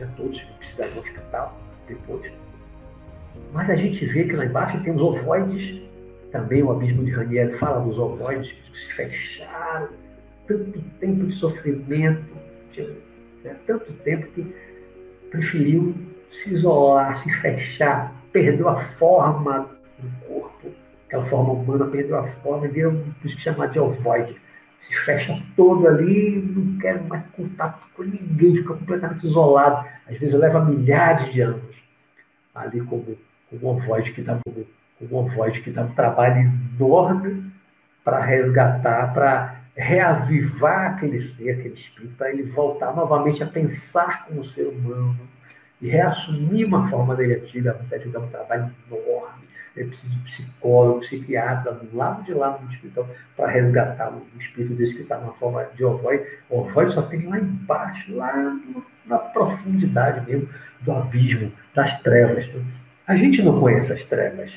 né, 0.00 0.08
todos 0.16 0.40
que 0.40 0.52
precisaram 0.54 0.90
de 0.90 0.98
um 0.98 1.02
hospital 1.02 1.56
depois. 1.86 2.32
Mas 3.52 3.70
a 3.70 3.76
gente 3.76 4.04
vê 4.06 4.24
que 4.24 4.32
lá 4.32 4.44
embaixo 4.44 4.82
tem 4.82 4.92
os 4.92 5.00
ovoides, 5.00 5.87
também 6.30 6.62
o 6.62 6.70
abismo 6.70 7.04
de 7.04 7.10
Ranieri 7.10 7.52
fala 7.54 7.80
dos 7.80 7.98
ovoides 7.98 8.52
que 8.52 8.78
se 8.78 8.92
fecharam, 8.92 9.88
tanto 10.46 10.80
tempo 11.00 11.26
de 11.26 11.34
sofrimento, 11.34 12.36
né, 13.44 13.56
tanto 13.66 13.92
tempo 14.04 14.26
que 14.28 14.54
preferiu 15.30 15.94
se 16.30 16.54
isolar, 16.54 17.16
se 17.18 17.30
fechar, 17.30 18.14
perdeu 18.32 18.68
a 18.68 18.80
forma 18.80 19.70
do 19.98 20.26
corpo, 20.26 20.70
aquela 21.06 21.24
forma 21.24 21.52
humana, 21.52 21.86
perdeu 21.86 22.18
a 22.18 22.24
forma 22.24 22.66
e 22.66 22.70
virou 22.70 22.92
por 22.92 23.26
isso 23.26 23.36
que 23.36 23.42
chama 23.42 23.66
de 23.66 23.78
ovoide. 23.78 24.36
Se 24.78 24.94
fecha 24.94 25.42
todo 25.56 25.88
ali, 25.88 26.40
não 26.40 26.78
quer 26.78 27.02
mais 27.02 27.24
contato 27.32 27.84
com 27.96 28.04
ninguém, 28.04 28.56
fica 28.56 28.74
completamente 28.74 29.26
isolado. 29.26 29.88
Às 30.06 30.18
vezes 30.18 30.38
leva 30.38 30.64
milhares 30.64 31.32
de 31.32 31.40
anos 31.40 31.76
ali 32.54 32.80
como, 32.82 33.18
como 33.50 33.80
voz 33.80 34.08
que 34.10 34.22
dá 34.22 34.38
como, 34.44 34.66
uma 35.00 35.22
voz 35.28 35.58
que 35.58 35.70
dá 35.70 35.82
um 35.82 35.92
trabalho 35.92 36.50
enorme 36.76 37.52
para 38.04 38.20
resgatar, 38.20 39.12
para 39.12 39.60
reavivar 39.76 40.92
aquele 40.92 41.20
ser, 41.20 41.50
aquele 41.50 41.74
espírito, 41.74 42.14
para 42.16 42.30
ele 42.30 42.44
voltar 42.44 42.94
novamente 42.94 43.42
a 43.42 43.46
pensar 43.46 44.26
como 44.26 44.44
ser 44.44 44.66
humano 44.66 45.18
e 45.80 45.88
reassumir 45.88 46.66
uma 46.66 46.88
forma 46.88 47.14
dele 47.14 47.34
antiga. 47.34 47.78
Você 47.88 47.98
dá 48.08 48.18
um 48.18 48.28
trabalho 48.28 48.70
enorme 48.90 49.48
ele 49.78 49.88
precisa 49.88 50.12
de 50.12 50.18
psicólogo, 50.20 51.00
psiquiatra, 51.00 51.72
do 51.72 51.96
lado 51.96 52.24
de 52.24 52.34
lá 52.34 52.58
no 52.60 52.68
hospital, 52.68 53.08
para 53.36 53.48
resgatar 53.48 54.10
o 54.10 54.26
espírito 54.38 54.74
desse 54.74 54.96
que 54.96 55.02
está 55.02 55.18
na 55.18 55.32
forma 55.32 55.64
de 55.74 55.84
ovoide. 55.84 56.24
O 56.50 56.60
ovoide 56.60 56.92
só 56.92 57.02
tem 57.02 57.26
lá 57.26 57.38
embaixo, 57.38 58.14
lá 58.14 58.58
na 59.06 59.18
profundidade 59.18 60.26
mesmo 60.28 60.48
do 60.80 60.92
abismo, 60.92 61.52
das 61.74 62.00
trevas. 62.00 62.48
A 63.06 63.16
gente 63.16 63.42
não 63.42 63.60
conhece 63.60 63.92
as 63.92 64.04
trevas. 64.04 64.52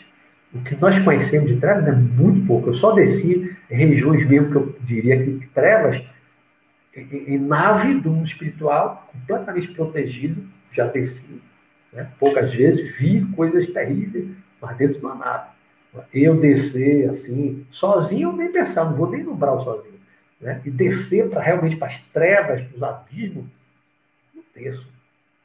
O 0.54 0.62
que 0.62 0.76
nós 0.76 1.00
conhecemos 1.00 1.50
de 1.50 1.58
trevas 1.58 1.88
é 1.88 1.92
muito 1.94 2.46
pouco. 2.46 2.70
Eu 2.70 2.74
só 2.74 2.92
desci 2.92 3.56
regiões 3.70 4.28
mesmo 4.28 4.52
que 4.52 4.58
eu 4.58 4.76
diria 4.82 5.18
que 5.24 5.48
trevas, 5.48 6.04
em, 6.94 7.38
nave 7.38 7.94
do 8.00 8.10
mundo 8.10 8.28
espiritual, 8.28 9.10
completamente 9.14 9.70
protegido, 9.70 10.44
já 10.72 10.86
desci. 10.88 11.42
Né? 11.94 12.10
Poucas 12.20 12.54
vezes 12.54 12.98
vi 12.98 13.26
coisas 13.34 13.68
terríveis, 13.68 14.28
mas 14.62 14.76
dentro 14.76 15.00
de 15.00 15.06
uma 15.06 15.16
nave. 15.16 15.50
Eu 16.14 16.40
descer 16.40 17.10
assim, 17.10 17.66
sozinho, 17.70 18.30
eu 18.30 18.34
nem 18.34 18.52
pensar, 18.52 18.86
não 18.86 18.96
vou 18.96 19.10
nem 19.10 19.24
no 19.24 19.36
brau 19.36 19.64
sozinho. 19.64 20.00
Né? 20.40 20.62
E 20.66 20.70
descer 20.70 21.30
para 21.30 21.42
realmente 21.42 21.78
para 21.78 21.88
as 21.88 22.02
trevas, 22.14 22.62
para 22.62 22.76
os 22.76 22.84
abismos, 22.84 23.46
não 24.36 24.44
desço. 24.54 24.91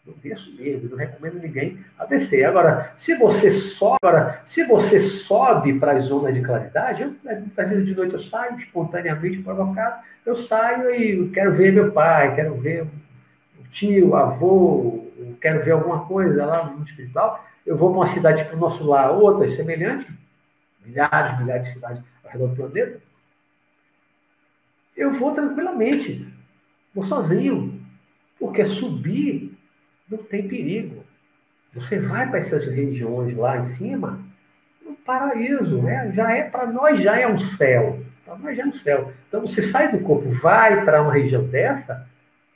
Não 0.07 0.15
desço 0.23 0.55
mesmo, 0.57 0.89
não 0.89 0.97
recomendo 0.97 1.41
ninguém 1.41 1.85
a 1.99 2.05
descer. 2.05 2.45
Agora, 2.45 2.93
se 2.97 3.17
você 3.17 3.51
sobe, 3.51 3.99
se 4.45 4.65
você 4.65 5.01
sobe 5.01 5.79
para 5.81 5.93
as 5.93 6.05
zonas 6.05 6.33
de 6.33 6.43
claridade, 6.43 7.03
eu, 7.03 7.17
né, 7.25 7.41
muitas 7.41 7.69
vezes 7.69 7.87
de 7.87 7.95
noite 7.95 8.15
eu 8.15 8.23
saio 8.23 8.57
espontaneamente 8.57 9.43
provocado, 9.43 10.05
eu 10.25 10.37
saio 10.37 10.95
e 10.95 11.29
quero 11.31 11.55
ver 11.55 11.73
meu 11.73 11.91
pai, 11.91 12.37
quero 12.37 12.55
ver 12.55 12.85
o 12.85 13.69
tio, 13.73 14.15
avô, 14.15 15.11
quero 15.41 15.65
ver 15.65 15.73
alguma 15.73 16.07
coisa 16.07 16.47
lá 16.47 16.65
no 16.65 16.75
mundo 16.75 16.89
espiritual, 16.89 17.45
eu 17.67 17.77
vou 17.77 17.91
para 17.91 17.99
uma 17.99 18.07
cidade 18.07 18.45
para 18.45 18.57
o 18.57 18.61
nosso 18.61 18.85
lar, 18.85 19.11
outras 19.11 19.57
semelhantes, 19.57 20.07
milhares, 20.85 21.39
milhares 21.41 21.67
de 21.67 21.75
cidades 21.75 22.03
ao 22.25 22.31
redor 22.31 22.47
do 22.47 22.57
planeta, 22.57 23.01
eu 24.97 25.13
vou 25.13 25.33
tranquilamente, 25.33 26.33
vou 26.95 27.03
sozinho, 27.03 27.85
porque 28.39 28.65
subir 28.65 29.56
não 30.09 30.19
tem 30.19 30.47
perigo. 30.47 31.05
Você 31.75 31.99
vai 31.99 32.29
para 32.29 32.39
essas 32.39 32.67
regiões 32.67 33.37
lá 33.37 33.59
em 33.59 33.65
cima, 33.65 34.21
um 34.85 34.95
paraíso, 34.95 35.83
né? 35.83 36.11
já 36.15 36.35
é 36.35 36.43
para 36.45 36.67
nós 36.67 37.01
já 37.01 37.19
é 37.19 37.27
um 37.27 37.39
céu, 37.39 38.01
para 38.25 38.37
nós 38.37 38.57
já 38.57 38.63
é 38.63 38.67
um 38.67 38.73
céu. 38.73 39.13
Então 39.29 39.43
você 39.43 39.61
sai 39.61 39.93
do 39.93 40.01
corpo, 40.01 40.31
vai 40.31 40.85
para 40.85 41.03
uma 41.03 41.13
região 41.13 41.45
dessa, 41.45 42.07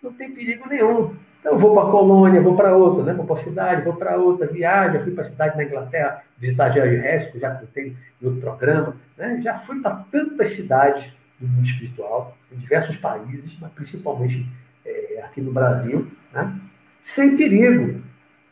não 0.03 0.13
tem 0.13 0.33
perigo 0.33 0.69
nenhum. 0.69 1.15
Então, 1.41 1.53
eu 1.53 1.59
vou 1.59 1.75
para 1.75 1.89
a 1.89 1.91
colônia, 1.91 2.41
vou 2.41 2.55
para 2.55 2.77
outra, 2.77 3.03
né? 3.03 3.15
vou 3.15 3.25
para 3.25 3.41
a 3.41 3.45
cidade, 3.45 3.83
vou 3.83 3.95
para 3.95 4.17
outra, 4.17 4.47
viagem, 4.47 4.99
já 4.99 5.05
fui 5.05 5.13
para 5.13 5.25
a 5.25 5.27
cidade 5.27 5.57
na 5.57 5.65
Inglaterra, 5.65 6.23
visitar 6.39 6.71
George 6.71 6.97
Resco, 6.97 7.39
já 7.39 7.55
contei 7.55 7.97
em 8.21 8.27
outro 8.27 8.41
programa, 8.41 8.97
né? 9.17 9.41
já 9.43 9.55
fui 9.55 9.81
para 9.81 10.05
tantas 10.11 10.51
cidades 10.51 11.11
do 11.39 11.49
mundo 11.49 11.65
espiritual, 11.65 12.37
em 12.53 12.59
diversos 12.59 12.97
países, 12.97 13.57
mas 13.59 13.73
principalmente 13.73 14.47
é, 14.85 15.23
aqui 15.25 15.41
no 15.41 15.51
Brasil, 15.51 16.11
né? 16.33 16.61
Sem 17.03 17.37
perigo, 17.37 18.03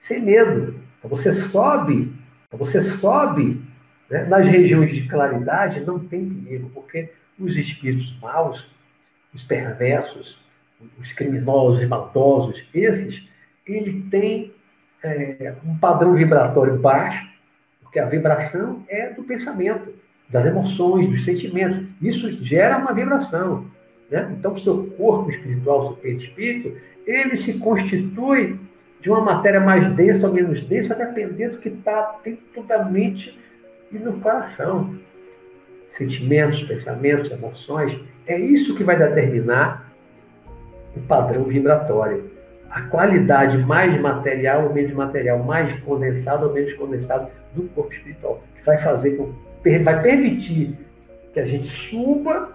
sem 0.00 0.20
medo. 0.20 0.74
Então, 0.98 1.10
você 1.10 1.32
sobe, 1.32 2.12
então, 2.46 2.58
você 2.58 2.82
sobe 2.82 3.60
né? 4.10 4.24
nas 4.24 4.46
regiões 4.46 4.92
de 4.92 5.08
claridade, 5.08 5.80
não 5.80 5.98
tem 5.98 6.28
perigo, 6.28 6.70
porque 6.70 7.10
os 7.38 7.56
espíritos 7.56 8.18
maus, 8.20 8.68
os 9.34 9.44
perversos, 9.44 10.38
os 10.98 11.12
criminosos, 11.12 11.82
os 11.82 11.88
maldosos, 11.88 12.64
esses, 12.74 13.26
ele 13.66 14.02
tem 14.10 14.52
é, 15.02 15.54
um 15.64 15.76
padrão 15.76 16.14
vibratório 16.14 16.78
baixo, 16.78 17.28
porque 17.82 17.98
a 17.98 18.06
vibração 18.06 18.84
é 18.88 19.10
do 19.10 19.22
pensamento, 19.22 19.94
das 20.28 20.44
emoções, 20.44 21.08
dos 21.08 21.24
sentimentos. 21.24 21.86
Isso 22.02 22.30
gera 22.44 22.76
uma 22.78 22.92
vibração. 22.92 23.66
Né? 24.10 24.34
Então, 24.38 24.54
o 24.54 24.58
seu 24.58 24.86
corpo 24.90 25.30
espiritual, 25.30 25.80
o 25.80 25.86
seu 25.88 25.96
perispírito, 25.96 26.76
ele 27.08 27.38
se 27.38 27.58
constitui 27.58 28.60
de 29.00 29.08
uma 29.08 29.22
matéria 29.22 29.60
mais 29.60 29.90
densa 29.94 30.28
ou 30.28 30.34
menos 30.34 30.60
densa, 30.60 30.94
dependendo 30.94 31.54
do 31.54 31.58
que 31.60 31.70
está 31.70 32.18
dentro 32.22 32.62
da 32.64 32.84
mente 32.84 33.38
e 33.90 33.98
no 33.98 34.20
coração. 34.20 34.94
Sentimentos, 35.86 36.62
pensamentos, 36.64 37.30
emoções, 37.30 37.98
é 38.26 38.38
isso 38.38 38.76
que 38.76 38.84
vai 38.84 38.98
determinar 38.98 39.90
o 40.94 41.00
padrão 41.00 41.44
vibratório. 41.44 42.30
A 42.70 42.82
qualidade 42.82 43.56
mais 43.56 43.98
material 43.98 44.64
ou 44.66 44.74
menos 44.74 44.92
material, 44.92 45.42
mais 45.42 45.80
condensado 45.80 46.46
ou 46.46 46.52
menos 46.52 46.74
condensado 46.74 47.30
do 47.54 47.62
corpo 47.70 47.90
espiritual, 47.94 48.42
que 48.54 48.66
vai 48.66 48.76
fazer 48.76 49.18
vai 49.82 50.02
permitir 50.02 50.76
que 51.32 51.40
a 51.40 51.46
gente 51.46 51.66
suba 51.66 52.52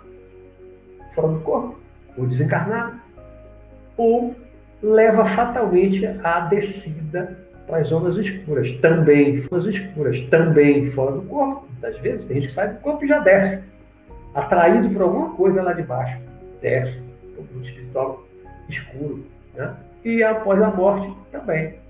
fora 1.15 1.27
do 1.29 1.39
corpo, 1.41 1.79
ou 2.17 2.25
desencarnado, 2.25 2.99
ou 3.97 4.35
leva 4.83 5.23
fatalmente 5.23 6.05
à 6.21 6.41
descida 6.41 7.39
para 7.65 7.77
as 7.77 7.87
zonas 7.87 8.17
escuras, 8.17 8.69
também 8.81 9.39
zonas 9.39 9.65
escuras, 9.65 10.19
também 10.29 10.87
fora 10.87 11.13
do 11.13 11.21
corpo. 11.21 11.65
Muitas 11.71 11.97
vezes 11.99 12.27
tem 12.27 12.35
gente 12.35 12.49
que 12.49 12.53
sai 12.53 12.67
do 12.73 12.79
corpo 12.81 13.05
e 13.05 13.07
já 13.07 13.19
desce, 13.19 13.63
atraído 14.35 14.89
por 14.89 15.01
alguma 15.01 15.29
coisa 15.31 15.61
lá 15.61 15.71
de 15.71 15.83
baixo, 15.83 16.19
desce 16.61 16.99
para 17.33 17.41
o 17.41 17.47
mundo 17.53 17.65
espiritual 17.65 18.27
escuro, 18.67 19.25
né? 19.55 19.73
E 20.03 20.21
após 20.21 20.61
a 20.61 20.69
morte 20.69 21.15
também. 21.31 21.81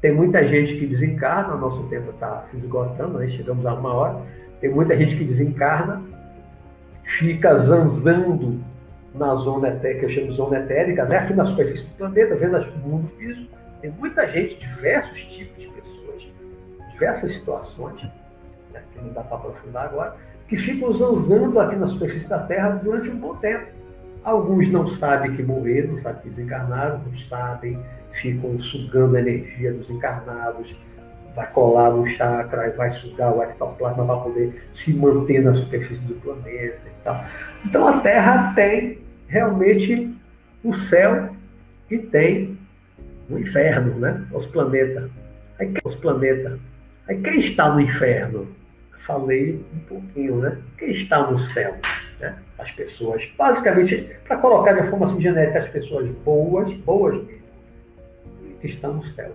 Tem 0.00 0.14
muita 0.14 0.46
gente 0.46 0.76
que 0.76 0.86
desencarna, 0.86 1.56
nosso 1.56 1.82
tempo 1.88 2.10
está 2.10 2.44
se 2.46 2.56
esgotando, 2.56 3.18
né? 3.18 3.26
chegamos 3.26 3.66
a 3.66 3.74
uma 3.74 3.92
hora. 3.92 4.20
Tem 4.60 4.70
muita 4.70 4.96
gente 4.96 5.16
que 5.16 5.24
desencarna, 5.24 6.00
fica 7.02 7.58
zanzando 7.58 8.60
na 9.14 9.34
zona 9.36 9.68
etérica, 9.68 10.00
que 10.00 10.06
eu 10.06 10.10
chamo 10.10 10.28
de 10.28 10.36
zona 10.36 10.58
etérica, 10.58 11.04
né? 11.04 11.16
aqui 11.18 11.34
na 11.34 11.44
superfície 11.44 11.84
do 11.84 11.94
planeta, 11.96 12.36
vendo 12.36 12.56
o 12.56 12.88
mundo 12.88 13.08
físico. 13.08 13.56
Tem 13.80 13.90
muita 13.90 14.26
gente, 14.28 14.56
diversos 14.56 15.22
tipos 15.24 15.62
de 15.62 15.68
pessoas, 15.68 16.26
diversas 16.92 17.32
situações, 17.32 18.02
né? 18.72 18.82
que 18.92 19.00
não 19.00 19.12
dá 19.12 19.22
para 19.22 19.36
aprofundar 19.36 19.84
agora, 19.86 20.16
que 20.48 20.56
ficam 20.56 20.92
zanzando 20.92 21.58
aqui 21.60 21.76
na 21.76 21.86
superfície 21.86 22.28
da 22.28 22.40
Terra 22.40 22.70
durante 22.82 23.08
um 23.08 23.18
bom 23.18 23.34
tempo. 23.36 23.66
Alguns 24.24 24.68
não 24.70 24.86
sabem 24.88 25.36
que 25.36 25.42
morreram, 25.42 25.92
não 25.92 25.98
sabem 25.98 26.22
que 26.22 26.30
desencarnaram, 26.30 27.00
não 27.06 27.16
sabem, 27.16 27.78
ficam 28.12 28.60
sugando 28.60 29.16
a 29.16 29.20
energia 29.20 29.72
dos 29.72 29.88
encarnados, 29.88 30.74
vai 31.38 31.46
colar 31.52 31.90
no 31.90 32.04
chakra 32.04 32.66
e 32.66 32.70
vai 32.70 32.90
sugar 32.90 33.32
o 33.32 33.40
ectoplasma 33.40 34.04
para 34.04 34.16
poder 34.16 34.68
se 34.74 34.92
manter 34.92 35.40
na 35.40 35.54
superfície 35.54 36.02
do 36.02 36.14
planeta 36.14 36.80
e 36.84 37.04
tal. 37.04 37.24
Então 37.64 37.86
a 37.86 38.00
Terra 38.00 38.52
tem 38.56 38.98
realmente 39.28 40.12
o 40.64 40.72
céu 40.72 41.28
e 41.88 41.96
tem 41.96 42.58
o 43.30 43.38
inferno, 43.38 44.00
né? 44.00 44.26
Os 44.32 44.46
planetas. 44.46 45.08
Aí, 45.60 45.72
os 45.84 45.94
planetas. 45.94 46.58
Aí 47.06 47.20
quem 47.20 47.38
está 47.38 47.72
no 47.72 47.80
inferno? 47.80 48.48
Falei 48.98 49.64
um 49.72 49.78
pouquinho, 49.80 50.38
né? 50.38 50.58
Quem 50.76 50.90
está 50.90 51.30
no 51.30 51.38
céu? 51.38 51.76
Né? 52.18 52.34
As 52.58 52.72
pessoas, 52.72 53.24
basicamente, 53.38 54.10
para 54.26 54.38
colocar 54.38 54.72
de 54.72 54.90
forma 54.90 55.06
assim 55.06 55.20
genérica, 55.20 55.60
as 55.60 55.68
pessoas 55.68 56.10
boas, 56.24 56.72
boas 56.78 57.14
mesmo, 57.14 57.42
que 58.60 58.66
estão 58.66 58.94
no 58.94 59.04
céu. 59.04 59.32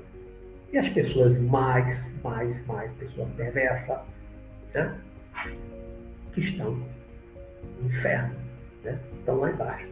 E 0.73 0.77
as 0.79 0.89
pessoas 0.89 1.39
mais, 1.39 2.03
mais, 2.23 2.65
mais, 2.65 2.91
pessoas 2.93 3.29
perversas, 3.37 3.99
né? 4.73 4.95
que 6.33 6.41
estão 6.41 6.71
no 7.79 7.87
inferno, 7.87 8.33
né? 8.83 8.97
estão 9.19 9.35
lá 9.35 9.51
embaixo. 9.51 9.87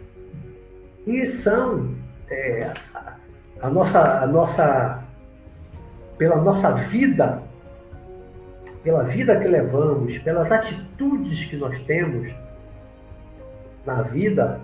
E 1.06 1.24
são 1.28 1.94
é, 2.32 2.74
a, 3.62 3.70
nossa, 3.70 4.24
a 4.24 4.26
nossa, 4.26 5.04
pela 6.18 6.38
nossa 6.38 6.72
vida, 6.72 7.44
pela 8.84 9.04
vida 9.04 9.40
que 9.40 9.48
levamos, 9.48 10.18
pelas 10.18 10.52
atitudes 10.52 11.46
que 11.46 11.58
nós 11.58 11.80
temos 11.84 12.34
na 13.86 14.02
vida, 14.02 14.60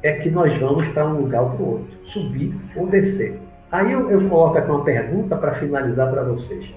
é 0.00 0.12
que 0.12 0.30
nós 0.30 0.56
vamos 0.58 0.86
para 0.88 1.08
um 1.08 1.22
lugar 1.22 1.42
ou 1.42 1.50
para 1.50 1.62
o 1.62 1.70
outro, 1.70 2.06
subir 2.06 2.54
ou 2.76 2.86
descer. 2.86 3.45
Aí 3.76 3.92
eu, 3.92 4.10
eu 4.10 4.26
coloco 4.30 4.56
aqui 4.56 4.70
uma 4.70 4.82
pergunta 4.82 5.36
para 5.36 5.52
finalizar 5.52 6.10
para 6.10 6.22
vocês. 6.22 6.74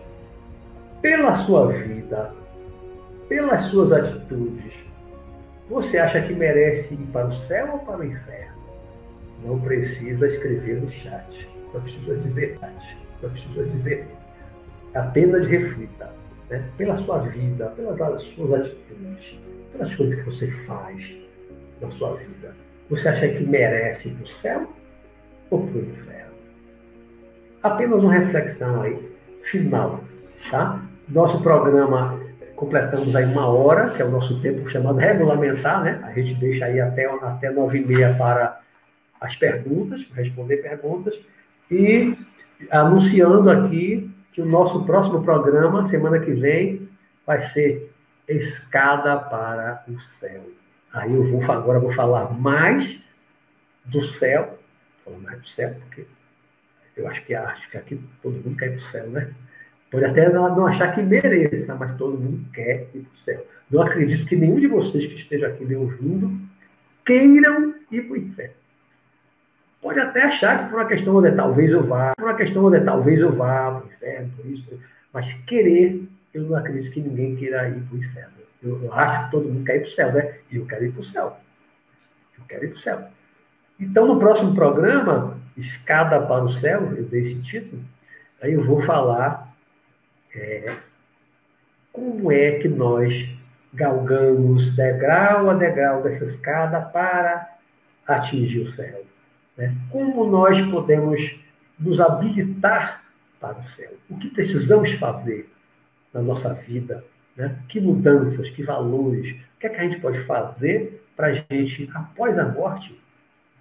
Pela 1.02 1.34
sua 1.34 1.68
vida, 1.68 2.34
pelas 3.30 3.62
suas 3.64 3.94
atitudes, 3.94 4.74
você 5.70 5.98
acha 5.98 6.22
que 6.22 6.34
merece 6.34 6.94
ir 6.94 7.08
para 7.14 7.28
o 7.28 7.34
céu 7.34 7.70
ou 7.72 7.80
para 7.80 8.00
o 8.00 8.04
inferno? 8.04 8.60
Não 9.46 9.62
precisa 9.62 10.28
escrever 10.28 10.82
no 10.82 10.90
chat. 10.90 11.48
Não 11.74 11.80
precisa 11.80 12.18
dizer 12.18 12.58
chat. 12.60 12.98
Não 13.24 13.30
precisa 13.30 13.64
dizer. 13.64 14.06
Apenas 14.94 15.48
reflita. 15.48 16.12
Né? 16.50 16.66
Pela 16.76 16.98
sua 16.98 17.20
vida, 17.20 17.68
pelas 17.78 18.22
suas 18.24 18.54
atitudes, 18.66 19.40
pelas 19.72 19.96
coisas 19.96 20.16
que 20.18 20.26
você 20.26 20.52
faz 20.66 21.16
na 21.80 21.90
sua 21.92 22.16
vida. 22.16 22.54
Você 22.90 23.08
acha 23.08 23.30
que 23.30 23.42
merece 23.42 24.10
ir 24.10 24.16
para 24.16 24.24
o 24.26 24.28
céu 24.28 24.74
ou 25.50 25.66
para 25.66 25.78
o 25.78 25.82
inferno? 25.82 26.29
Apenas 27.62 28.04
uma 28.04 28.14
reflexão 28.14 28.82
aí, 28.82 28.98
final. 29.44 30.04
Tá? 30.50 30.82
Nosso 31.08 31.42
programa 31.42 32.20
completamos 32.56 33.16
aí 33.16 33.24
uma 33.26 33.48
hora, 33.48 33.90
que 33.90 34.02
é 34.02 34.06
o 34.06 34.12
nosso 34.12 34.42
tempo 34.42 34.70
chamado 34.70 34.98
regulamentar, 34.98 35.82
né? 35.82 36.02
A 36.04 36.12
gente 36.12 36.36
deixa 36.36 36.66
aí 36.66 36.80
até, 36.82 37.06
até 37.06 37.50
nove 37.50 37.80
e 37.80 37.86
meia 37.86 38.14
para 38.16 38.60
as 39.20 39.36
perguntas, 39.36 40.06
responder 40.14 40.58
perguntas, 40.58 41.18
e 41.72 42.18
anunciando 42.70 43.50
aqui 43.50 44.12
que 44.34 44.42
o 44.42 44.46
nosso 44.46 44.84
próximo 44.86 45.24
programa, 45.24 45.86
semana 45.86 46.20
que 46.20 46.32
vem, 46.32 46.88
vai 47.26 47.42
ser 47.42 47.92
Escada 48.28 49.18
para 49.18 49.84
o 49.88 50.00
Céu. 50.00 50.44
Aí 50.94 51.14
eu 51.14 51.24
vou 51.24 51.42
agora 51.52 51.80
vou 51.80 51.92
falar 51.92 52.34
mais 52.34 53.00
do 53.86 54.04
céu, 54.04 54.60
falar 55.04 55.18
mais 55.18 55.40
do 55.40 55.48
céu, 55.48 55.76
porque 55.80 56.06
eu 57.00 57.08
acho 57.08 57.26
que 57.26 57.34
acho 57.34 57.70
que 57.70 57.78
aqui 57.78 58.00
todo 58.22 58.34
mundo 58.34 58.58
quer 58.58 58.68
ir 58.68 58.72
para 58.72 58.78
o 58.78 58.82
céu, 58.82 59.10
né? 59.10 59.32
Pode 59.90 60.06
até 60.06 60.30
não 60.30 60.68
achar 60.68 60.94
que 60.94 61.02
mereça, 61.02 61.74
mas 61.76 61.98
todo 61.98 62.18
mundo 62.18 62.46
quer 62.54 62.88
ir 62.94 63.02
para 63.02 63.14
o 63.14 63.18
céu. 63.18 63.48
Não 63.72 63.82
acredito 63.82 64.26
que 64.26 64.36
nenhum 64.36 64.60
de 64.60 64.68
vocês 64.68 65.06
que 65.06 65.16
esteja 65.16 65.48
aqui 65.48 65.66
me 65.66 65.76
ouvindo 65.76 66.40
queiram 67.06 67.74
ir 67.92 68.02
para 68.04 68.14
o 68.14 68.18
inferno. 68.18 68.54
Pode 69.82 70.00
até 70.00 70.24
achar 70.24 70.64
que 70.64 70.70
por 70.70 70.80
uma 70.80 70.88
questão 70.88 71.22
de 71.22 71.32
talvez 71.32 71.72
eu 71.72 71.84
vá, 71.84 72.12
por 72.16 72.26
uma 72.26 72.36
questão 72.36 72.70
de 72.70 72.82
talvez 72.82 73.20
eu 73.20 73.32
vá 73.32 73.72
para 73.72 73.86
o 73.86 73.92
inferno, 73.92 74.32
por 74.36 74.46
isso, 74.46 74.80
mas 75.14 75.34
querer, 75.48 76.04
eu 76.34 76.44
não 76.44 76.56
acredito 76.56 76.92
que 76.92 77.00
ninguém 77.00 77.36
queira 77.36 77.70
ir 77.70 77.82
para 77.82 77.96
o 77.96 78.00
inferno. 78.00 78.34
Eu, 78.62 78.84
eu, 78.84 78.94
acho 78.94 79.26
que 79.26 79.32
todo 79.32 79.48
mundo 79.48 79.64
quer 79.64 79.78
ir 79.78 79.80
para 79.82 79.88
o 79.88 79.92
céu, 79.92 80.14
né? 80.14 80.36
E 80.52 80.58
eu 80.58 80.66
quero 80.66 80.86
ir 80.86 80.92
para 80.92 81.00
o 81.00 81.04
céu. 81.04 81.38
Eu 82.38 82.44
quero 82.46 82.66
ir 82.66 82.68
para 82.68 82.78
o 82.78 82.80
céu. 82.80 83.08
Então, 83.80 84.06
no 84.06 84.20
próximo 84.20 84.54
programa, 84.54 85.40
Escada 85.60 86.22
para 86.22 86.44
o 86.44 86.50
Céu, 86.50 86.94
eu 86.96 87.04
dei 87.04 87.22
esse 87.22 87.42
título, 87.42 87.82
aí 88.42 88.54
eu 88.54 88.64
vou 88.64 88.82
falar 88.82 89.54
é, 90.34 90.78
como 91.92 92.32
é 92.32 92.52
que 92.60 92.68
nós 92.68 93.30
galgamos 93.74 94.76
degrau 94.76 95.50
a 95.50 95.54
degrau 95.54 96.02
dessa 96.02 96.26
escada 96.26 96.82
para 96.82 97.58
atingir 98.08 98.62
o 98.62 98.72
céu. 98.72 99.06
Né? 99.58 99.76
Como 99.92 100.26
nós 100.26 100.60
podemos 100.70 101.20
nos 101.78 102.00
habilitar 102.00 103.04
para 103.40 103.60
o 103.60 103.68
céu? 103.68 103.94
O 104.10 104.18
que 104.18 104.30
precisamos 104.30 104.92
fazer 104.94 105.50
na 106.14 106.22
nossa 106.22 106.54
vida? 106.54 107.04
Né? 107.36 107.58
Que 107.68 107.80
mudanças, 107.80 108.50
que 108.50 108.64
valores? 108.64 109.32
O 109.32 109.60
que 109.60 109.68
é 109.68 109.70
que 109.70 109.78
a 109.78 109.84
gente 109.84 110.00
pode 110.00 110.20
fazer 110.20 111.06
para 111.16 111.28
a 111.28 111.34
gente, 111.34 111.90
após 111.94 112.38
a 112.38 112.46
morte, 112.46 113.00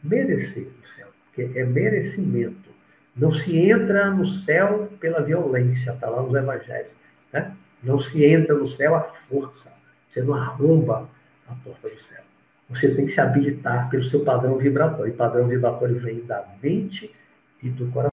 merecer 0.02 0.68
o 0.82 0.86
céu? 0.86 1.08
É 1.42 1.64
merecimento. 1.64 2.68
Não 3.16 3.32
se 3.32 3.58
entra 3.58 4.10
no 4.10 4.26
céu 4.26 4.88
pela 5.00 5.20
violência, 5.20 5.90
está 5.90 6.08
lá 6.08 6.22
nos 6.22 6.34
evangelhos. 6.34 6.92
Né? 7.32 7.52
Não 7.82 8.00
se 8.00 8.24
entra 8.24 8.54
no 8.54 8.68
céu 8.68 8.94
à 8.94 9.02
força. 9.02 9.72
Você 10.08 10.22
não 10.22 10.34
arromba 10.34 11.08
a 11.48 11.54
porta 11.54 11.88
do 11.88 12.00
céu. 12.00 12.22
Você 12.68 12.94
tem 12.94 13.06
que 13.06 13.12
se 13.12 13.20
habilitar 13.20 13.88
pelo 13.88 14.04
seu 14.04 14.24
padrão 14.24 14.56
vibratório. 14.56 15.12
E 15.12 15.16
padrão 15.16 15.48
vibratório 15.48 15.98
vem 15.98 16.24
da 16.24 16.44
mente 16.62 17.14
e 17.62 17.68
do 17.68 17.90
coração. 17.90 18.10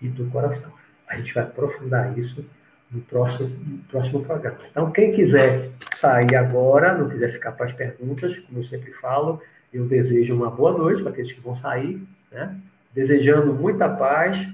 E 0.00 0.08
do 0.08 0.26
coração. 0.30 0.72
A 1.08 1.16
gente 1.16 1.34
vai 1.34 1.42
aprofundar 1.44 2.16
isso 2.18 2.44
no 2.90 3.00
próximo, 3.02 3.48
no 3.48 3.78
próximo 3.84 4.24
programa. 4.24 4.58
Então, 4.70 4.90
quem 4.90 5.12
quiser 5.12 5.70
sair 5.94 6.36
agora, 6.36 6.96
não 6.96 7.08
quiser 7.08 7.32
ficar 7.32 7.52
para 7.52 7.66
as 7.66 7.72
perguntas, 7.72 8.38
como 8.40 8.60
eu 8.60 8.64
sempre 8.64 8.92
falo, 8.92 9.42
eu 9.72 9.86
desejo 9.86 10.34
uma 10.34 10.50
boa 10.50 10.76
noite 10.76 11.02
para 11.02 11.12
aqueles 11.12 11.32
que 11.32 11.40
vão 11.40 11.54
sair, 11.54 12.02
né? 12.30 12.56
desejando 12.92 13.52
muita 13.54 13.88
paz 13.88 14.46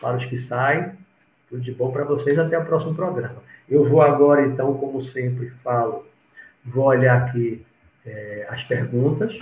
para 0.00 0.16
os 0.16 0.24
que 0.26 0.38
saem. 0.38 0.92
Tudo 1.48 1.60
de 1.60 1.72
bom 1.72 1.92
para 1.92 2.04
vocês. 2.04 2.38
Até 2.38 2.58
o 2.58 2.64
próximo 2.64 2.94
programa. 2.94 3.42
Eu 3.68 3.88
vou 3.88 4.02
agora, 4.02 4.46
então, 4.46 4.74
como 4.74 5.00
sempre 5.02 5.50
falo, 5.62 6.06
Vou 6.64 6.84
olhar 6.86 7.26
aqui 7.26 7.64
é, 8.06 8.46
as 8.48 8.64
perguntas 8.64 9.38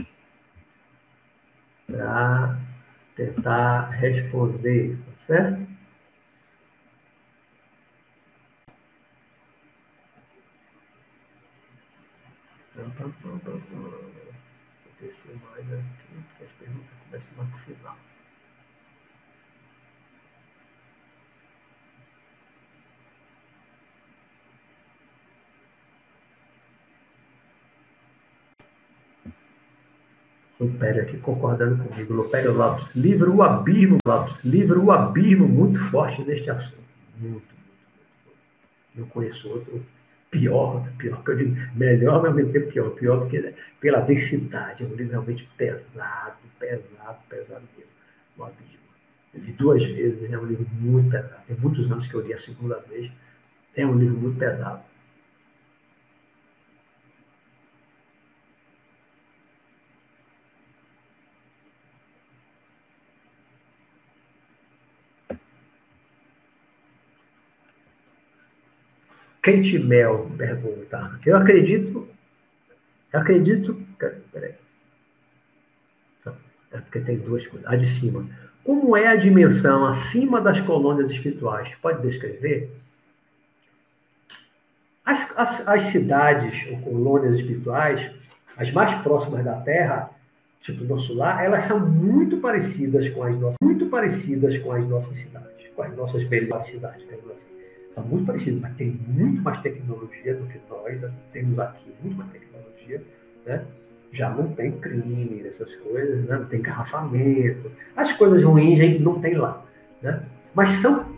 para 1.86 2.58
tentar 3.14 3.90
responder, 3.90 4.98
tá 4.98 5.12
certo? 5.26 5.72
Vou 12.74 12.92
descer 15.00 15.36
mais 15.36 15.72
aqui, 15.72 16.01
no 17.52 17.58
final. 17.58 17.96
Lupério 30.58 31.02
aqui 31.02 31.18
concordando 31.18 31.82
comigo. 31.84 32.14
Lupério 32.14 32.52
Lopes, 32.52 32.94
livro 32.94 33.34
O 33.34 33.42
Abismo, 33.42 33.98
Lopes, 34.06 34.38
livro 34.44 34.84
O 34.84 34.92
Abismo, 34.92 35.48
muito 35.48 35.78
forte 35.90 36.22
neste 36.22 36.48
assunto. 36.50 36.82
Muito, 37.18 37.32
muito, 37.32 37.44
muito. 38.24 38.40
Eu 38.96 39.06
conheço 39.06 39.48
outro 39.48 39.84
pior, 40.30 40.88
pior 40.96 41.22
que 41.24 41.30
eu 41.32 41.36
digo, 41.36 41.56
melhor, 41.74 42.22
mas 42.22 42.50
pior, 42.68 42.90
pior 42.90 43.18
porque 43.20 43.54
pela 43.80 44.00
densidade, 44.00 44.84
é 44.84 44.86
um 44.86 44.94
livro 44.94 45.10
realmente 45.10 45.48
pesado, 45.56 46.36
pesado, 46.62 47.18
pesado 47.28 47.68
mesmo. 47.76 47.90
O 48.36 48.44
Abismo. 48.44 48.82
Eu 49.34 49.40
li 49.40 49.52
duas 49.52 49.84
vezes, 49.84 50.30
é 50.30 50.38
um 50.38 50.46
livro 50.46 50.66
muito 50.80 51.10
pesado. 51.10 51.42
Tem 51.46 51.56
muitos 51.56 51.90
anos 51.90 52.06
que 52.06 52.14
eu 52.14 52.20
li 52.20 52.32
a 52.32 52.38
segunda 52.38 52.78
vez. 52.80 53.10
É 53.74 53.84
um 53.84 53.98
livro 53.98 54.16
muito 54.16 54.38
pesado. 54.38 54.84
Kate 69.42 69.78
Mel 69.80 70.30
pergunta. 70.38 71.18
Eu 71.26 71.36
acredito. 71.36 72.08
Eu 73.12 73.20
acredito. 73.20 73.74
Peraí. 74.32 74.61
É 76.72 76.78
porque 76.78 77.00
tem 77.00 77.18
duas 77.18 77.46
coisas. 77.46 77.68
A 77.68 77.76
de 77.76 77.86
cima. 77.86 78.26
Como 78.64 78.96
é 78.96 79.08
a 79.08 79.16
dimensão 79.16 79.86
acima 79.86 80.40
das 80.40 80.60
colônias 80.60 81.10
espirituais? 81.10 81.74
Pode 81.80 82.00
descrever? 82.02 82.70
As, 85.04 85.36
as, 85.36 85.68
as 85.68 85.82
cidades 85.84 86.66
ou 86.70 86.78
colônias 86.78 87.34
espirituais, 87.34 88.10
as 88.56 88.70
mais 88.70 88.94
próximas 89.02 89.44
da 89.44 89.54
Terra, 89.56 90.10
tipo 90.60 90.84
nosso 90.84 91.12
lar, 91.12 91.44
elas 91.44 91.64
são 91.64 91.80
muito 91.80 92.36
parecidas 92.36 93.08
com 93.08 93.24
as 93.24 93.36
nossas, 93.36 93.56
muito 93.60 93.86
parecidas 93.86 94.56
com 94.58 94.70
as 94.70 94.86
nossas 94.86 95.18
cidades, 95.18 95.68
com 95.74 95.82
as 95.82 95.96
nossas 95.96 96.28
melhores 96.28 96.68
cidades, 96.68 97.02
assim 97.02 97.52
são 97.94 98.04
muito 98.04 98.26
parecidos, 98.26 98.60
mas 98.60 98.74
tem 98.76 98.90
muito 99.06 99.42
mais 99.42 99.60
tecnologia 99.60 100.34
do 100.34 100.46
que 100.46 100.60
nós 100.68 101.00
temos 101.32 101.58
aqui, 101.58 101.92
muito 102.02 102.16
mais 102.16 102.30
tecnologia, 102.30 103.02
né? 103.44 103.64
Já 104.12 104.28
não 104.30 104.48
tem 104.48 104.72
crime, 104.72 105.42
essas 105.46 105.74
coisas, 105.76 106.24
né? 106.26 106.36
não 106.36 106.44
tem 106.44 106.58
engarrafamento, 106.58 107.72
as 107.96 108.12
coisas 108.12 108.42
ruins 108.42 108.78
a 108.78 108.84
gente 108.84 109.02
não 109.02 109.20
tem 109.20 109.34
lá, 109.34 109.64
né? 110.02 110.22
Mas 110.54 110.70
são 110.82 111.12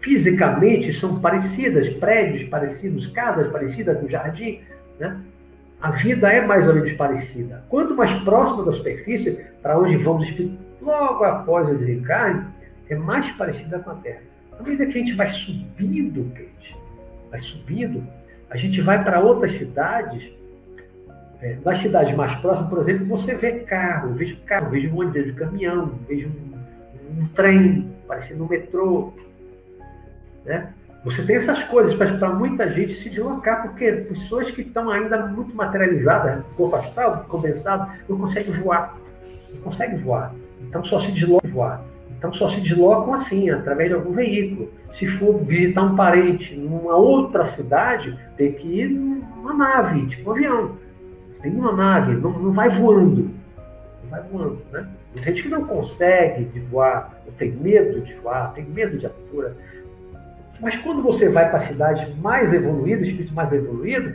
fisicamente 0.00 0.92
são 0.92 1.20
parecidas, 1.20 1.88
prédios 1.94 2.44
parecidos, 2.44 3.08
casas 3.08 3.48
parecidas 3.48 3.98
com 3.98 4.08
jardim, 4.08 4.60
né? 4.98 5.20
A 5.80 5.92
vida 5.92 6.32
é 6.32 6.44
mais 6.44 6.66
ou 6.66 6.74
menos 6.74 6.92
parecida. 6.92 7.64
Quanto 7.68 7.94
mais 7.94 8.12
próximo 8.22 8.64
da 8.64 8.72
superfície, 8.72 9.46
para 9.62 9.78
onde 9.78 9.96
vamos 9.96 10.32
logo 10.80 11.24
após 11.24 11.68
o 11.68 11.74
desencarne, 11.74 12.46
é 12.88 12.96
mais 12.96 13.30
parecida 13.32 13.78
com 13.78 13.90
a 13.90 13.94
Terra. 13.94 14.22
À 14.58 14.62
medida 14.62 14.86
que 14.86 14.98
a 14.98 15.00
gente 15.00 15.14
vai 15.14 15.28
subindo, 15.28 16.32
Kate, 16.34 16.76
vai 17.30 17.38
subindo, 17.38 18.04
a 18.50 18.56
gente 18.56 18.80
vai 18.80 19.04
para 19.04 19.20
outras 19.20 19.52
cidades. 19.52 20.32
É, 21.40 21.56
nas 21.64 21.78
cidades 21.78 22.14
mais 22.16 22.34
próximas, 22.40 22.68
por 22.68 22.80
exemplo, 22.80 23.06
você 23.06 23.34
vê 23.34 23.60
carro, 23.60 24.12
vejo 24.14 24.36
carro, 24.44 24.70
vejo 24.70 24.88
um 24.90 24.98
ônibus, 24.98 25.22
vejo 25.22 25.34
caminhão, 25.34 25.92
vejo 26.08 26.28
um, 26.28 27.22
um 27.22 27.26
trem, 27.28 27.92
parecendo 28.08 28.44
um 28.44 28.48
metrô. 28.48 29.12
Né? 30.44 30.72
Você 31.04 31.22
tem 31.22 31.36
essas 31.36 31.62
coisas 31.62 31.94
para 31.94 32.30
muita 32.30 32.68
gente 32.70 32.94
se 32.94 33.08
deslocar, 33.08 33.62
porque 33.62 33.92
pessoas 33.92 34.50
que 34.50 34.62
estão 34.62 34.90
ainda 34.90 35.26
muito 35.26 35.54
materializadas, 35.54 36.44
corpo 36.56 36.74
astral, 36.74 37.24
condensado, 37.28 37.92
não 38.08 38.18
conseguem 38.18 38.52
voar. 38.54 38.98
Não 39.54 39.62
conseguem 39.62 39.98
voar. 39.98 40.34
Então 40.60 40.84
só 40.84 40.98
se 40.98 41.12
deslocam 41.12 41.50
voar. 41.50 41.84
Então 42.18 42.32
só 42.32 42.48
se 42.48 42.60
deslocam 42.60 43.14
assim, 43.14 43.48
através 43.48 43.90
de 43.90 43.94
algum 43.94 44.10
veículo. 44.10 44.72
Se 44.90 45.06
for 45.06 45.38
visitar 45.44 45.82
um 45.82 45.94
parente 45.94 46.56
numa 46.56 46.96
outra 46.96 47.44
cidade, 47.44 48.18
tem 48.36 48.52
que 48.52 48.66
ir 48.66 48.88
numa 48.88 49.54
nave, 49.54 50.04
tipo 50.08 50.28
um 50.28 50.32
avião. 50.34 50.87
Tem 51.40 51.52
uma 51.52 51.72
nave, 51.72 52.14
não, 52.14 52.38
não 52.38 52.52
vai 52.52 52.68
voando. 52.68 53.30
Não 54.02 54.10
vai 54.10 54.22
voando, 54.22 54.62
né? 54.72 54.86
Tem 55.14 55.22
gente 55.22 55.42
que 55.42 55.48
não 55.48 55.64
consegue 55.64 56.58
voar, 56.70 57.20
ou 57.26 57.32
tem 57.32 57.50
medo 57.52 58.00
de 58.00 58.14
voar, 58.14 58.52
tem 58.52 58.64
medo 58.64 58.98
de 58.98 59.06
altura. 59.06 59.56
Mas 60.60 60.76
quando 60.76 61.02
você 61.02 61.28
vai 61.28 61.48
para 61.50 61.60
cidades 61.60 62.16
mais 62.18 62.52
evoluídas, 62.52 63.06
espíritos 63.06 63.34
mais 63.34 63.52
evoluídos, 63.52 64.14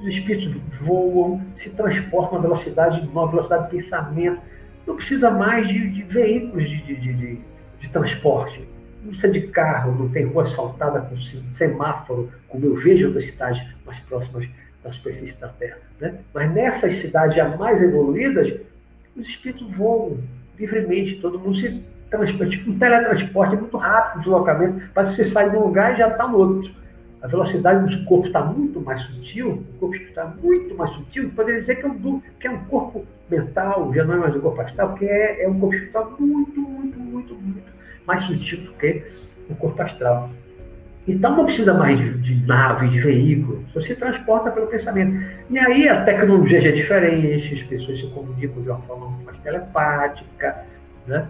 os 0.00 0.08
espíritos 0.08 0.56
voam, 0.80 1.40
se 1.54 1.70
transportam 1.70 2.38
a 2.38 2.42
velocidade, 2.42 3.00
uma 3.06 3.28
velocidade 3.28 3.64
de 3.64 3.76
pensamento 3.76 4.40
não 4.86 4.96
precisa 4.96 5.30
mais 5.30 5.68
de, 5.68 5.90
de 5.90 6.02
veículos 6.02 6.68
de, 6.68 6.82
de, 6.82 6.96
de, 6.96 7.40
de, 7.80 7.88
transporte. 7.88 8.66
Não 9.02 9.10
precisa 9.10 9.32
de 9.32 9.42
carro, 9.48 9.96
não 9.96 10.08
tem 10.08 10.24
rua 10.24 10.42
asfaltada 10.42 11.00
com 11.02 11.16
semáforo, 11.16 12.30
como 12.48 12.64
eu 12.64 12.74
vejo 12.74 13.04
em 13.04 13.06
outras 13.06 13.26
cidades 13.26 13.62
mais 13.84 13.98
próximas 14.00 14.48
da 14.82 14.92
superfície 14.92 15.40
da 15.40 15.48
Terra. 15.48 15.78
Né? 16.00 16.14
Mas 16.32 16.52
nessas 16.52 16.96
cidades 16.96 17.36
já 17.36 17.56
mais 17.56 17.82
evoluídas, 17.82 18.52
os 19.16 19.26
espíritos 19.26 19.70
voam 19.76 20.18
livremente, 20.58 21.16
todo 21.16 21.38
mundo 21.38 21.56
se 21.56 21.82
transporta. 22.10 22.50
Tipo 22.50 22.70
um 22.70 22.78
teletransporte 22.78 23.54
é 23.54 23.58
muito 23.58 23.76
rápido 23.76 24.16
o 24.16 24.20
deslocamento, 24.20 24.82
parece 24.94 25.16
que 25.16 25.24
você 25.24 25.30
sai 25.30 25.50
de 25.50 25.56
um 25.56 25.64
lugar 25.64 25.94
e 25.94 25.98
já 25.98 26.08
está 26.08 26.26
no 26.26 26.38
outro 26.38 26.82
a 27.22 27.28
velocidade 27.28 27.96
do 27.96 28.04
corpo 28.04 28.26
está 28.26 28.42
muito 28.42 28.80
mais 28.80 29.00
sutil, 29.00 29.64
o 29.74 29.78
corpo 29.78 29.94
está 29.94 30.26
muito 30.42 30.74
mais 30.74 30.90
sutil, 30.90 31.30
poderia 31.30 31.60
dizer 31.60 31.76
que 31.76 31.86
é, 31.86 31.88
um, 31.88 32.20
que 32.20 32.46
é 32.48 32.50
um 32.50 32.64
corpo 32.64 33.06
mental, 33.30 33.94
já 33.94 34.04
não 34.04 34.14
é 34.14 34.16
mais 34.16 34.34
um 34.34 34.40
corpo 34.40 34.60
astral, 34.60 34.88
porque 34.88 35.04
é, 35.04 35.44
é 35.44 35.48
um 35.48 35.58
corpo 35.58 35.72
espiritual 35.72 36.16
muito, 36.18 36.60
muito, 36.60 36.98
muito, 36.98 37.34
muito 37.34 37.72
mais 38.04 38.24
sutil 38.24 38.62
do 38.62 38.72
que 38.72 39.04
o 39.48 39.54
corpo 39.54 39.80
astral. 39.80 40.30
Então 41.06 41.36
não 41.36 41.44
precisa 41.44 41.74
mais 41.74 41.98
de, 41.98 42.18
de 42.18 42.46
nave, 42.46 42.88
de 42.88 43.00
veículo, 43.00 43.64
só 43.72 43.80
se 43.80 43.94
transporta 43.96 44.50
pelo 44.50 44.68
pensamento. 44.68 45.20
E 45.50 45.58
aí 45.58 45.88
a 45.88 46.04
tecnologia 46.04 46.60
já 46.60 46.68
é 46.68 46.72
diferente, 46.72 47.54
as 47.54 47.62
pessoas 47.62 47.98
se 48.00 48.06
comunicam 48.08 48.62
de 48.62 48.68
uma 48.68 48.80
forma 48.82 49.18
mais 49.24 49.38
telepática, 49.38 50.64
né? 51.06 51.26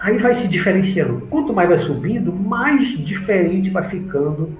Aí 0.00 0.16
vai 0.18 0.34
se 0.34 0.48
diferenciando. 0.48 1.26
Quanto 1.28 1.52
mais 1.52 1.68
vai 1.68 1.78
subindo, 1.78 2.32
mais 2.32 2.86
diferente 2.98 3.70
vai 3.70 3.84
ficando 3.84 4.56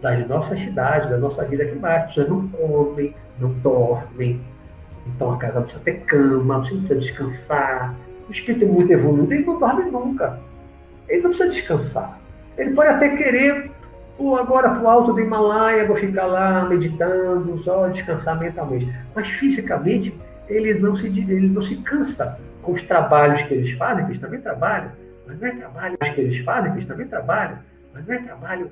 das 0.00 0.26
nossas 0.28 0.60
cidades, 0.60 1.08
da 1.08 1.16
nossa 1.16 1.44
vida 1.44 1.62
aqui 1.62 1.74
embaixo. 1.74 2.04
As 2.04 2.14
pessoas 2.14 2.28
não 2.28 2.48
comem, 2.48 3.14
não 3.38 3.50
dormem. 3.50 4.40
Então 5.06 5.32
a 5.32 5.36
casa 5.36 5.60
precisa 5.60 5.82
ter 5.82 6.00
cama, 6.00 6.58
você 6.58 6.74
precisa 6.74 6.96
descansar. 6.96 7.94
O 8.28 8.32
espírito 8.32 8.64
é 8.64 8.68
muito 8.68 8.92
evoluído, 8.92 9.32
ele 9.32 9.44
não 9.44 9.58
dorme 9.58 9.90
nunca. 9.90 10.40
Ele 11.08 11.22
não 11.22 11.30
precisa 11.30 11.50
descansar. 11.50 12.23
Ele 12.56 12.70
pode 12.74 12.88
até 12.88 13.16
querer, 13.16 13.70
pô, 14.16 14.36
agora 14.36 14.70
para 14.70 14.82
o 14.82 14.88
alto 14.88 15.12
do 15.12 15.20
Himalaia, 15.20 15.86
vou 15.86 15.96
ficar 15.96 16.26
lá 16.26 16.64
meditando, 16.68 17.62
só 17.62 17.88
descansar 17.88 18.38
mentalmente. 18.38 18.92
Mas 19.14 19.28
fisicamente, 19.28 20.16
ele 20.48 20.74
não 20.74 20.96
se, 20.96 21.06
ele 21.06 21.48
não 21.48 21.62
se 21.62 21.76
cansa 21.76 22.38
com 22.62 22.72
os 22.72 22.82
trabalhos 22.82 23.42
que 23.42 23.54
eles 23.54 23.72
fazem, 23.72 24.04
que 24.04 24.12
eles 24.12 24.20
também 24.20 24.40
trabalham. 24.40 24.92
Mas 25.26 25.40
não 25.40 25.48
é 25.48 25.50
trabalho 25.52 25.98
que 25.98 26.20
eles 26.20 26.38
fazem, 26.38 26.70
que 26.70 26.78
eles 26.78 26.86
também 26.86 27.06
trabalham. 27.06 27.58
Mas 27.92 28.06
não 28.06 28.14
é 28.14 28.18
trabalho 28.18 28.70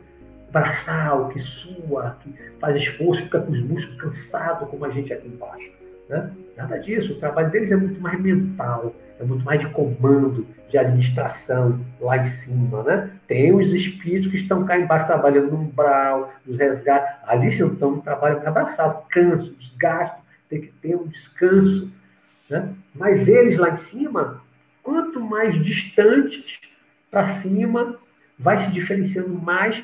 braçal, 0.50 1.28
que 1.28 1.38
sua, 1.38 2.16
que 2.20 2.32
faz 2.60 2.76
esforço, 2.76 3.22
fica 3.22 3.40
com 3.40 3.52
os 3.52 3.62
músculos 3.62 4.00
cansados, 4.00 4.68
como 4.68 4.84
a 4.84 4.90
gente 4.90 5.12
aqui 5.12 5.26
embaixo. 5.26 5.70
Né? 6.08 6.30
Nada 6.56 6.78
disso. 6.78 7.14
O 7.14 7.18
trabalho 7.18 7.50
deles 7.50 7.72
é 7.72 7.76
muito 7.76 8.00
mais 8.00 8.20
mental, 8.20 8.94
é 9.20 9.24
muito 9.24 9.44
mais 9.44 9.60
de 9.60 9.68
comando, 9.68 10.46
de 10.68 10.78
administração 10.78 11.80
lá 12.00 12.16
em 12.16 12.26
cima. 12.26 12.82
Né? 12.82 13.10
Tem 13.26 13.54
os 13.54 13.72
espíritos 13.72 14.30
que 14.30 14.36
estão 14.36 14.64
cá 14.64 14.78
embaixo 14.78 15.06
trabalhando 15.06 15.50
no 15.52 15.60
umbral, 15.60 16.32
nos 16.46 16.58
resgates. 16.58 17.14
Ali 17.26 17.50
se 17.50 17.62
estão 17.62 17.92
no 17.92 18.02
trabalho 18.02 18.46
abraçado, 18.46 19.06
canso, 19.08 19.54
desgaste, 19.58 20.16
tem 20.48 20.60
que 20.60 20.68
ter 20.68 20.96
um 20.96 21.06
descanso. 21.06 21.90
Né? 22.48 22.68
Mas 22.94 23.28
eles 23.28 23.58
lá 23.58 23.70
em 23.70 23.76
cima, 23.76 24.42
quanto 24.82 25.20
mais 25.20 25.62
distantes 25.62 26.60
para 27.10 27.26
cima, 27.28 27.98
vai 28.38 28.58
se 28.58 28.70
diferenciando 28.70 29.34
mais 29.34 29.82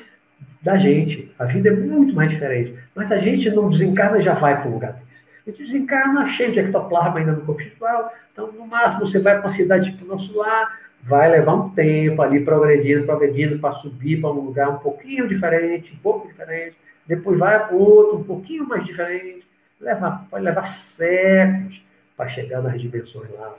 da 0.61 0.77
gente. 0.77 1.31
A 1.39 1.45
vida 1.45 1.69
é 1.69 1.73
muito 1.73 2.13
mais 2.13 2.29
diferente. 2.31 2.75
Mas 2.93 3.11
a 3.11 3.17
gente 3.17 3.49
não 3.49 3.69
desencarna 3.69 4.17
e 4.17 4.21
já 4.21 4.33
vai 4.33 4.59
para 4.59 4.69
um 4.69 4.73
lugar 4.73 4.93
desse. 4.93 5.23
A 5.45 5.49
gente 5.49 5.63
desencarna 5.63 6.27
cheio 6.27 6.51
de 6.51 6.59
ectoplasma 6.59 7.19
ainda 7.19 7.31
no 7.31 7.41
corpo 7.41 7.61
espiritual. 7.61 8.13
Então, 8.39 8.53
no 8.53 8.65
máximo, 8.65 9.05
você 9.05 9.19
vai 9.19 9.33
para 9.33 9.43
uma 9.43 9.49
cidade 9.49 9.91
tipo 9.91 10.05
nosso 10.05 10.33
lar, 10.37 10.79
vai 11.03 11.29
levar 11.29 11.55
um 11.55 11.69
tempo 11.71 12.21
ali 12.21 12.39
progredindo, 12.39 13.05
progredindo, 13.05 13.59
para 13.59 13.73
subir 13.73 14.21
para 14.21 14.29
um 14.29 14.45
lugar 14.45 14.69
um 14.69 14.77
pouquinho 14.77 15.27
diferente, 15.27 15.93
um 15.93 15.97
pouco 15.97 16.29
diferente. 16.29 16.77
Depois 17.05 17.37
vai 17.37 17.67
para 17.67 17.75
outro, 17.75 18.19
um 18.19 18.23
pouquinho 18.23 18.65
mais 18.65 18.85
diferente. 18.85 19.45
Leva, 19.77 20.25
pode 20.31 20.45
levar 20.45 20.63
séculos 20.65 21.83
para 22.15 22.29
chegar 22.29 22.61
nas 22.61 22.81
dimensões 22.81 23.29
lá, 23.31 23.55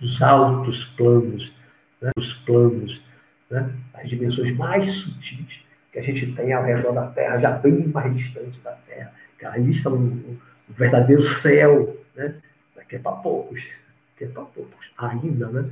dos 0.00 0.20
altos 0.20 0.84
planos, 0.84 1.54
né, 2.00 2.10
os 2.16 2.32
planos, 2.32 3.04
né, 3.48 3.70
as 3.94 4.08
dimensões 4.08 4.56
mais 4.56 4.90
sutis 4.90 5.60
que 5.92 5.98
a 6.00 6.02
gente 6.02 6.32
tem 6.32 6.52
ao 6.52 6.64
redor 6.64 6.92
da 6.92 7.06
Terra, 7.06 7.38
já 7.38 7.52
bem 7.52 7.86
mais 7.86 8.16
distante 8.16 8.58
da 8.60 8.72
Terra, 8.72 9.12
que 9.38 9.46
ali 9.46 9.72
são 9.72 9.96
o 9.96 10.38
verdadeiro 10.70 11.22
céu, 11.22 11.96
né? 12.16 12.34
Daqui 12.84 12.96
é 12.96 12.98
para 12.98 13.16
poucos, 13.16 13.62
daqui 14.12 14.24
é 14.24 14.28
para 14.28 14.44
poucos, 14.44 14.92
ainda, 14.96 15.48
né? 15.48 15.70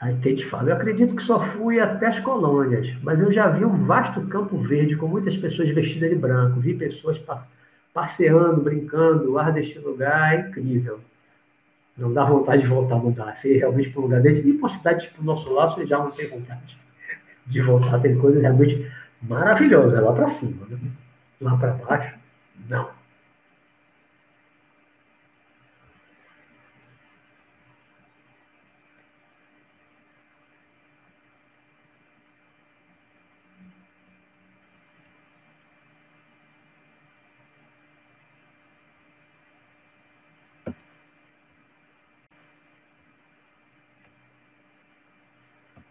Aí 0.00 0.16
Kate 0.16 0.44
fala, 0.44 0.70
eu 0.70 0.74
acredito 0.74 1.14
que 1.14 1.22
só 1.22 1.38
fui 1.38 1.78
até 1.78 2.06
as 2.06 2.18
colônias, 2.18 2.92
mas 3.02 3.20
eu 3.20 3.30
já 3.30 3.48
vi 3.48 3.64
um 3.64 3.84
vasto 3.84 4.20
campo 4.26 4.58
verde 4.58 4.96
com 4.96 5.06
muitas 5.06 5.36
pessoas 5.36 5.70
vestidas 5.70 6.10
de 6.10 6.16
branco, 6.16 6.58
vi 6.58 6.74
pessoas 6.74 7.22
passeando, 7.94 8.60
brincando, 8.62 9.30
o 9.30 9.38
ar 9.38 9.52
deste 9.52 9.78
lugar 9.78 10.34
é 10.34 10.48
incrível. 10.48 10.98
Não 11.96 12.12
dá 12.12 12.24
vontade 12.24 12.62
de 12.62 12.68
voltar, 12.68 12.96
não 12.96 13.12
dá. 13.12 13.34
Você 13.34 13.58
realmente 13.58 13.90
para 13.90 14.00
um 14.00 14.04
lugar 14.04 14.20
desse, 14.20 14.46
e 14.46 14.50
uma 14.50 14.68
cidade 14.68 15.06
tipo 15.06 15.22
o 15.22 15.24
nosso 15.24 15.52
lado, 15.52 15.74
você 15.74 15.86
já 15.86 15.98
não 15.98 16.10
tem 16.10 16.26
vontade 16.26 16.76
de 17.46 17.60
voltar. 17.60 18.00
Tem 18.00 18.16
coisas 18.18 18.42
realmente 18.42 18.90
maravilhosas 19.20 20.02
lá 20.02 20.12
para 20.12 20.28
cima. 20.28 20.66
Né? 20.68 20.78
Lá 21.40 21.56
para 21.56 21.74
baixo, 21.74 22.18
não. 22.68 22.90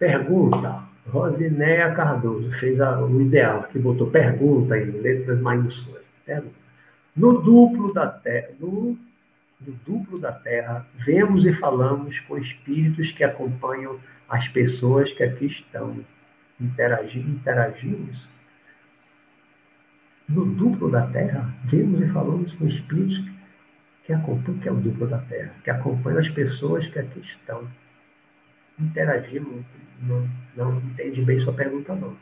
Pergunta. 0.02 0.84
Rosinéia 1.08 1.94
Cardoso 1.94 2.52
fez 2.54 2.82
a, 2.82 3.00
o 3.00 3.22
ideal, 3.22 3.68
que 3.72 3.78
botou 3.78 4.10
pergunta 4.10 4.76
em 4.76 4.86
letras 4.86 5.40
maiúsculas. 5.40 6.10
Pergunta. 6.26 6.56
No 7.16 7.40
duplo 7.40 7.94
da 7.94 8.08
Terra, 8.08 8.50
no, 8.60 8.98
no 9.62 9.74
duplo 9.86 10.18
da 10.18 10.32
Terra, 10.32 10.88
vemos 10.96 11.46
e 11.46 11.54
falamos 11.54 12.20
com 12.22 12.36
espíritos 12.36 13.12
que 13.12 13.24
acompanham 13.24 14.00
as 14.28 14.48
pessoas 14.48 15.14
que 15.14 15.22
aqui 15.22 15.46
estão. 15.46 16.04
Interagimos. 16.60 18.28
No 20.28 20.46
duplo 20.46 20.90
da 20.90 21.06
Terra, 21.06 21.48
vemos 21.66 22.02
e 22.02 22.08
falamos 22.08 22.56
com 22.56 22.66
espíritos 22.66 23.24
que 24.04 24.14
acompanham, 24.14 24.60
que 24.62 24.68
é 24.68 24.72
o 24.72 24.78
duplo 24.78 25.06
da 25.06 25.20
Terra, 25.20 25.54
que 25.64 25.70
acompanham 25.70 26.18
as 26.18 26.30
pessoas 26.30 26.88
que 26.88 26.98
aqui 26.98 27.20
estão. 27.20 27.68
Interagimos 28.82 29.64
não, 30.02 30.30
não 30.56 30.80
entendi 30.80 31.22
bem 31.22 31.40
sua 31.40 31.54
pergunta, 31.54 31.94
não. 31.96 32.18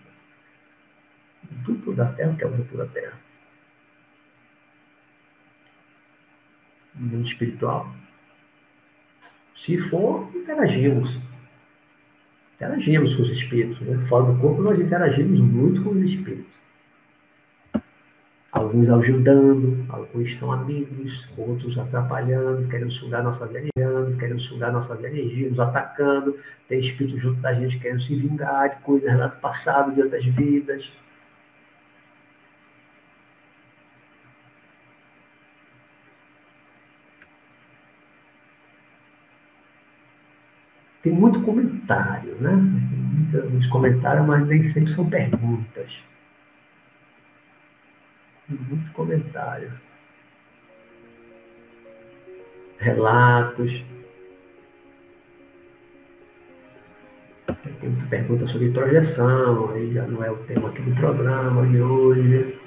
O 1.52 1.56
duplo 1.64 1.96
da 1.96 2.12
Terra, 2.12 2.32
o 2.32 2.36
que 2.36 2.44
é 2.44 2.48
o 2.48 2.52
duplo 2.52 2.78
da 2.78 2.86
Terra? 2.88 3.18
O 6.96 7.02
mundo 7.02 7.26
espiritual? 7.26 7.96
Se 9.56 9.78
for, 9.78 10.30
interagimos. 10.36 11.18
Interagimos 12.56 13.16
com 13.16 13.22
os 13.22 13.30
espíritos. 13.30 13.80
Né? 13.80 14.04
Fora 14.04 14.32
do 14.32 14.40
corpo, 14.40 14.62
nós 14.62 14.80
interagimos 14.80 15.40
muito 15.40 15.82
com 15.82 15.92
os 15.92 16.04
espíritos 16.04 16.60
alguns 18.52 18.90
ajudando, 18.90 19.86
alguns 19.90 20.36
são 20.38 20.52
amigos, 20.52 21.28
outros 21.38 21.78
atrapalhando, 21.78 22.68
querendo 22.68 22.92
sugar 22.92 23.24
nossa 23.24 23.46
energia, 23.46 24.18
querendo 24.20 24.40
sugar 24.42 24.72
nossa 24.72 24.96
energia, 24.96 25.50
nos 25.50 25.60
atacando, 25.60 26.38
tem 26.68 26.80
espírito 26.80 27.18
junto 27.18 27.40
da 27.42 27.54
gente 27.54 27.80
querendo 27.80 28.02
se 28.02 28.16
vingar 28.16 28.70
de 28.78 28.82
coisas 28.84 29.18
lá 29.18 29.28
do 29.28 29.40
passado, 29.40 29.94
de 29.94 30.02
outras 30.02 30.26
vidas. 30.26 30.92
Tem 41.02 41.14
muito 41.14 41.42
comentário, 41.42 42.36
né? 42.42 42.52
Muitos 43.50 43.68
comentários, 43.68 44.26
mas 44.28 44.46
nem 44.48 44.64
sempre 44.64 44.92
são 44.92 45.10
perguntas 45.10 46.02
muito 48.50 48.92
comentário. 48.94 49.72
Relatos. 52.78 53.84
Tem 57.80 57.90
muita 57.90 58.08
pergunta 58.08 58.48
sobre 58.48 58.72
projeção, 58.72 59.72
aí 59.72 59.94
já 59.94 60.06
não 60.08 60.24
é 60.24 60.32
o 60.32 60.38
tema 60.38 60.70
aqui 60.70 60.82
do 60.82 60.96
programa 60.96 61.66
de 61.68 61.82
hoje. 61.82 62.60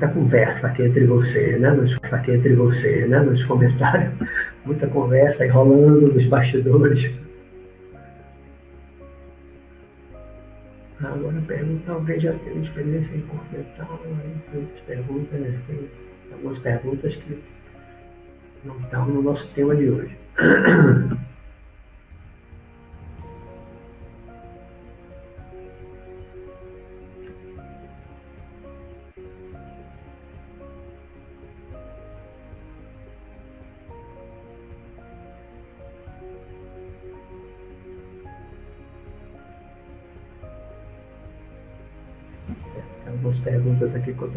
Muita 0.00 0.08
conversa 0.08 0.66
aqui 0.66 0.82
entre 0.82 1.04
você, 1.04 1.58
né? 1.58 1.70
Nos, 1.72 1.96
aqui 2.10 2.32
entre 2.32 2.54
você, 2.54 3.06
né? 3.06 3.20
Nos 3.20 3.44
comentários, 3.44 4.14
muita 4.64 4.86
conversa 4.86 5.42
aí 5.42 5.50
rolando 5.50 6.12
nos 6.12 6.24
bastidores. 6.24 7.10
Agora 11.02 11.42
pergunta, 11.46 11.92
alguém 11.92 12.20
já 12.20 12.32
teve 12.32 12.60
experiência 12.60 13.14
em 13.14 13.20
corpo 13.22 13.44
mental? 13.52 14.00
Tem 14.02 14.60
muitas 14.60 14.80
perguntas, 14.80 15.40
né? 15.40 15.58
Tem 15.66 15.88
algumas 16.32 16.58
perguntas 16.58 17.16
que 17.16 17.38
não 18.64 18.78
estão 18.80 19.06
no 19.06 19.22
nosso 19.22 19.46
tema 19.48 19.76
de 19.76 19.90
hoje. 19.90 20.16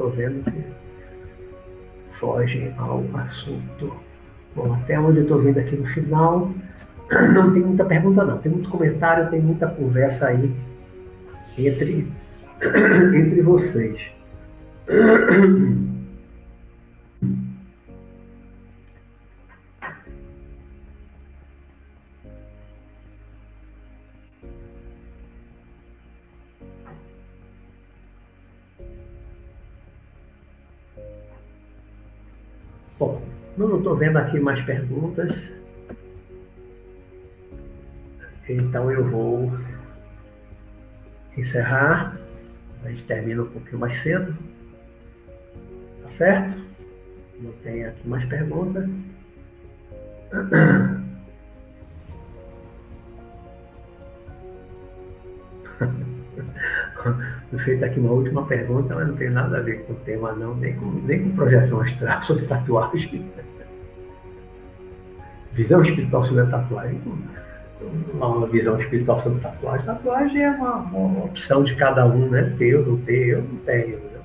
estou 0.03 0.09
vendo 0.11 0.43
que 0.43 0.63
fogem 2.11 2.73
ao 2.77 3.03
assunto. 3.15 3.93
Bom, 4.55 4.73
até 4.73 4.99
onde 4.99 5.19
eu 5.19 5.23
estou 5.23 5.41
vendo 5.41 5.59
aqui 5.59 5.75
no 5.75 5.85
final, 5.85 6.51
não 7.33 7.53
tem 7.53 7.63
muita 7.63 7.85
pergunta 7.85 8.23
não, 8.23 8.37
tem 8.37 8.51
muito 8.51 8.69
comentário, 8.69 9.29
tem 9.29 9.41
muita 9.41 9.67
conversa 9.67 10.27
aí 10.27 10.53
entre, 11.57 12.07
entre 13.15 13.41
vocês. 13.41 13.99
vendo 34.13 34.19
aqui 34.19 34.39
mais 34.39 34.61
perguntas. 34.61 35.33
Então 38.47 38.91
eu 38.91 39.09
vou 39.09 39.57
encerrar. 41.35 42.15
A 42.83 42.89
gente 42.89 43.03
termina 43.05 43.41
um 43.41 43.47
pouquinho 43.47 43.79
mais 43.79 43.95
cedo. 44.01 44.37
Tá 46.03 46.09
certo? 46.09 46.61
Não 47.39 47.51
tem 47.63 47.85
aqui 47.85 48.07
mais 48.07 48.23
perguntas. 48.25 48.87
Foi 57.49 57.59
feita 57.59 57.85
aqui 57.85 57.99
uma 57.99 58.11
última 58.11 58.45
pergunta, 58.45 58.95
mas 58.95 59.07
não 59.07 59.15
tem 59.15 59.29
nada 59.29 59.57
a 59.57 59.61
ver 59.61 59.83
com 59.85 59.93
o 59.93 59.95
tema 59.97 60.31
não, 60.33 60.55
nem 60.55 60.75
com, 60.75 60.85
nem 60.85 61.23
com 61.23 61.35
projeção 61.35 61.81
astral 61.81 62.21
sobre 62.21 62.45
tatuagem. 62.45 63.29
Visão 65.53 65.81
espiritual 65.81 66.23
sobre 66.23 66.41
a 66.41 66.45
tatuagem. 66.47 66.99
Uma 68.13 68.47
visão 68.47 68.79
espiritual 68.79 69.21
sobre 69.21 69.39
tatuagem. 69.39 69.85
Tatuagem 69.85 70.41
é 70.41 70.51
uma, 70.51 70.77
uma 70.77 71.25
opção 71.25 71.63
de 71.63 71.75
cada 71.75 72.05
um, 72.05 72.29
né? 72.29 72.53
Ter 72.57 72.75
ou 72.75 72.85
não 72.85 72.97
ter, 72.97 73.27
eu 73.29 73.43
não 73.43 73.57
tenho. 73.57 73.97
Né? 73.97 74.19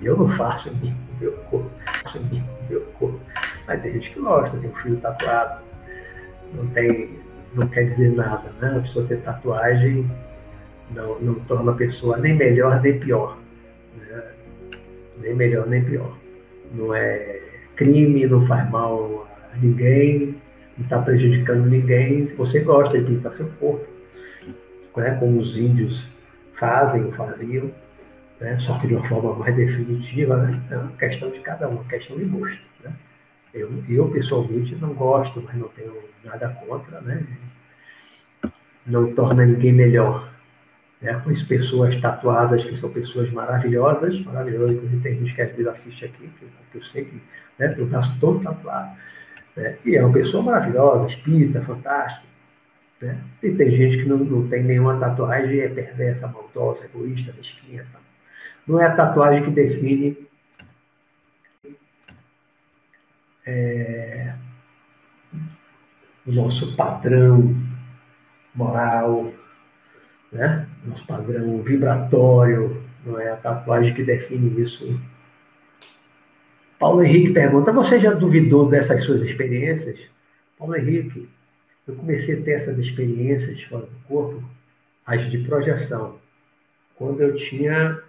Eu 0.00 0.16
não 0.16 0.28
faço 0.28 0.70
em 0.70 0.94
meu 1.20 1.32
corpo. 1.50 1.70
Faço 2.02 2.20
meu 2.68 2.80
corpo. 2.98 3.20
Mas 3.66 3.82
tem 3.82 3.92
gente 3.92 4.10
que 4.10 4.20
gosta, 4.20 4.56
tem 4.56 4.70
um 4.70 4.74
filho 4.74 4.96
tatuado. 4.96 5.62
Não 6.54 6.66
tem, 6.68 7.18
não 7.54 7.66
quer 7.68 7.84
dizer 7.84 8.14
nada, 8.14 8.50
né? 8.60 8.76
A 8.78 8.80
pessoa 8.80 9.06
ter 9.06 9.18
tatuagem 9.18 10.10
não, 10.94 11.20
não 11.20 11.34
torna 11.34 11.72
a 11.72 11.74
pessoa 11.74 12.16
nem 12.16 12.34
melhor 12.34 12.80
nem 12.80 12.98
pior. 12.98 13.36
Né? 13.98 14.22
Nem 15.18 15.34
melhor 15.34 15.66
nem 15.66 15.84
pior. 15.84 16.16
Não 16.72 16.94
é 16.94 17.40
crime, 17.76 18.26
não 18.26 18.42
faz 18.42 18.68
mal 18.70 19.28
a 19.52 19.56
ninguém, 19.58 20.39
não 20.80 20.84
está 20.84 20.98
prejudicando 20.98 21.66
ninguém. 21.66 22.24
Você 22.36 22.60
gosta 22.60 22.98
de 22.98 23.04
pintar 23.04 23.32
seu 23.34 23.48
corpo, 23.60 23.86
né? 24.96 25.16
como 25.20 25.38
os 25.38 25.56
índios 25.56 26.06
fazem 26.54 27.04
ou 27.04 27.12
faziam, 27.12 27.70
né? 28.40 28.58
só 28.58 28.78
que 28.78 28.86
de 28.86 28.94
uma 28.94 29.04
forma 29.04 29.34
mais 29.34 29.54
definitiva, 29.54 30.36
né? 30.36 30.60
é 30.70 30.76
uma 30.76 30.92
questão 30.92 31.30
de 31.30 31.40
cada 31.40 31.68
um, 31.68 31.74
uma 31.74 31.84
questão 31.84 32.16
de 32.16 32.24
gosto. 32.24 32.62
Né? 32.82 32.92
Eu, 33.52 33.70
eu, 33.88 34.08
pessoalmente, 34.08 34.74
não 34.76 34.94
gosto, 34.94 35.42
mas 35.42 35.54
não 35.56 35.68
tenho 35.68 35.94
nada 36.24 36.48
contra, 36.48 37.00
né? 37.00 37.24
não 38.86 39.12
torna 39.14 39.44
ninguém 39.44 39.72
melhor 39.72 40.30
né, 41.00 41.14
com 41.24 41.30
as 41.30 41.42
pessoas 41.42 41.96
tatuadas, 41.96 42.64
que 42.64 42.76
são 42.76 42.90
pessoas 42.90 43.30
maravilhosas, 43.30 44.18
maravilhosas, 44.24 44.76
inclusive 44.76 45.02
tem 45.02 45.18
gente 45.18 45.34
que 45.34 45.42
às 45.42 45.50
vezes 45.50 45.66
assiste 45.66 46.04
aqui, 46.04 46.30
que, 46.38 46.46
que 46.72 46.78
eu 46.78 46.82
sei 46.82 47.04
que 47.04 47.22
né, 47.58 47.68
tem 47.68 47.84
o 47.84 47.86
braço 47.86 48.18
todo 48.20 48.42
tatuado. 48.42 48.96
Né, 49.56 49.76
e 49.84 49.96
é 49.96 50.04
uma 50.04 50.12
pessoa 50.12 50.42
maravilhosa, 50.42 51.06
espírita, 51.06 51.60
fantástica. 51.62 52.26
Né? 53.00 53.18
E 53.42 53.50
tem 53.50 53.70
gente 53.70 53.98
que 53.98 54.08
não, 54.08 54.18
não 54.18 54.48
tem 54.48 54.62
nenhuma 54.62 54.98
tatuagem 54.98 55.56
e 55.56 55.60
é 55.60 55.68
perversa, 55.68 56.28
maldosa, 56.28 56.84
egoísta, 56.84 57.32
mesquinha. 57.36 57.86
Tá? 57.92 57.98
Não 58.66 58.80
é 58.80 58.86
a 58.86 58.94
tatuagem 58.94 59.42
que 59.42 59.50
define 59.50 60.16
é, 63.46 64.34
o 66.26 66.32
nosso 66.32 66.76
padrão 66.76 67.56
moral, 68.54 69.32
né? 70.30 70.68
Nosso 70.84 71.06
padrão 71.06 71.62
vibratório, 71.62 72.82
não 73.04 73.18
é 73.18 73.30
a 73.30 73.36
tatuagem 73.36 73.94
que 73.94 74.04
define 74.04 74.60
isso. 74.60 75.00
Paulo 76.80 77.04
Henrique 77.04 77.34
pergunta: 77.34 77.70
Você 77.70 78.00
já 78.00 78.10
duvidou 78.14 78.66
dessas 78.66 79.04
suas 79.04 79.20
experiências? 79.20 80.00
Paulo 80.58 80.74
Henrique, 80.74 81.28
eu 81.86 81.94
comecei 81.94 82.40
a 82.40 82.42
ter 82.42 82.52
essas 82.52 82.78
experiências 82.78 83.62
fora 83.64 83.84
do 83.84 84.08
corpo, 84.08 84.42
as 85.04 85.30
de 85.30 85.38
projeção, 85.38 86.16
quando 86.96 87.20
eu 87.20 87.36
tinha 87.36 88.00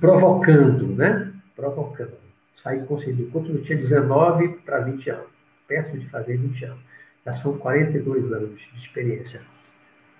provocando, 0.00 0.88
né? 0.88 1.32
Provocando. 1.54 2.20
Saí 2.56 2.84
consegui 2.84 3.26
quando 3.26 3.50
eu 3.50 3.62
tinha 3.62 3.78
19 3.78 4.48
para 4.64 4.80
20 4.80 5.08
anos, 5.10 5.26
perto 5.68 5.96
de 5.96 6.06
fazer 6.08 6.36
20 6.36 6.64
anos. 6.64 6.80
Já 7.24 7.34
são 7.34 7.56
42 7.56 8.32
anos 8.32 8.60
de 8.72 8.78
experiência. 8.78 9.40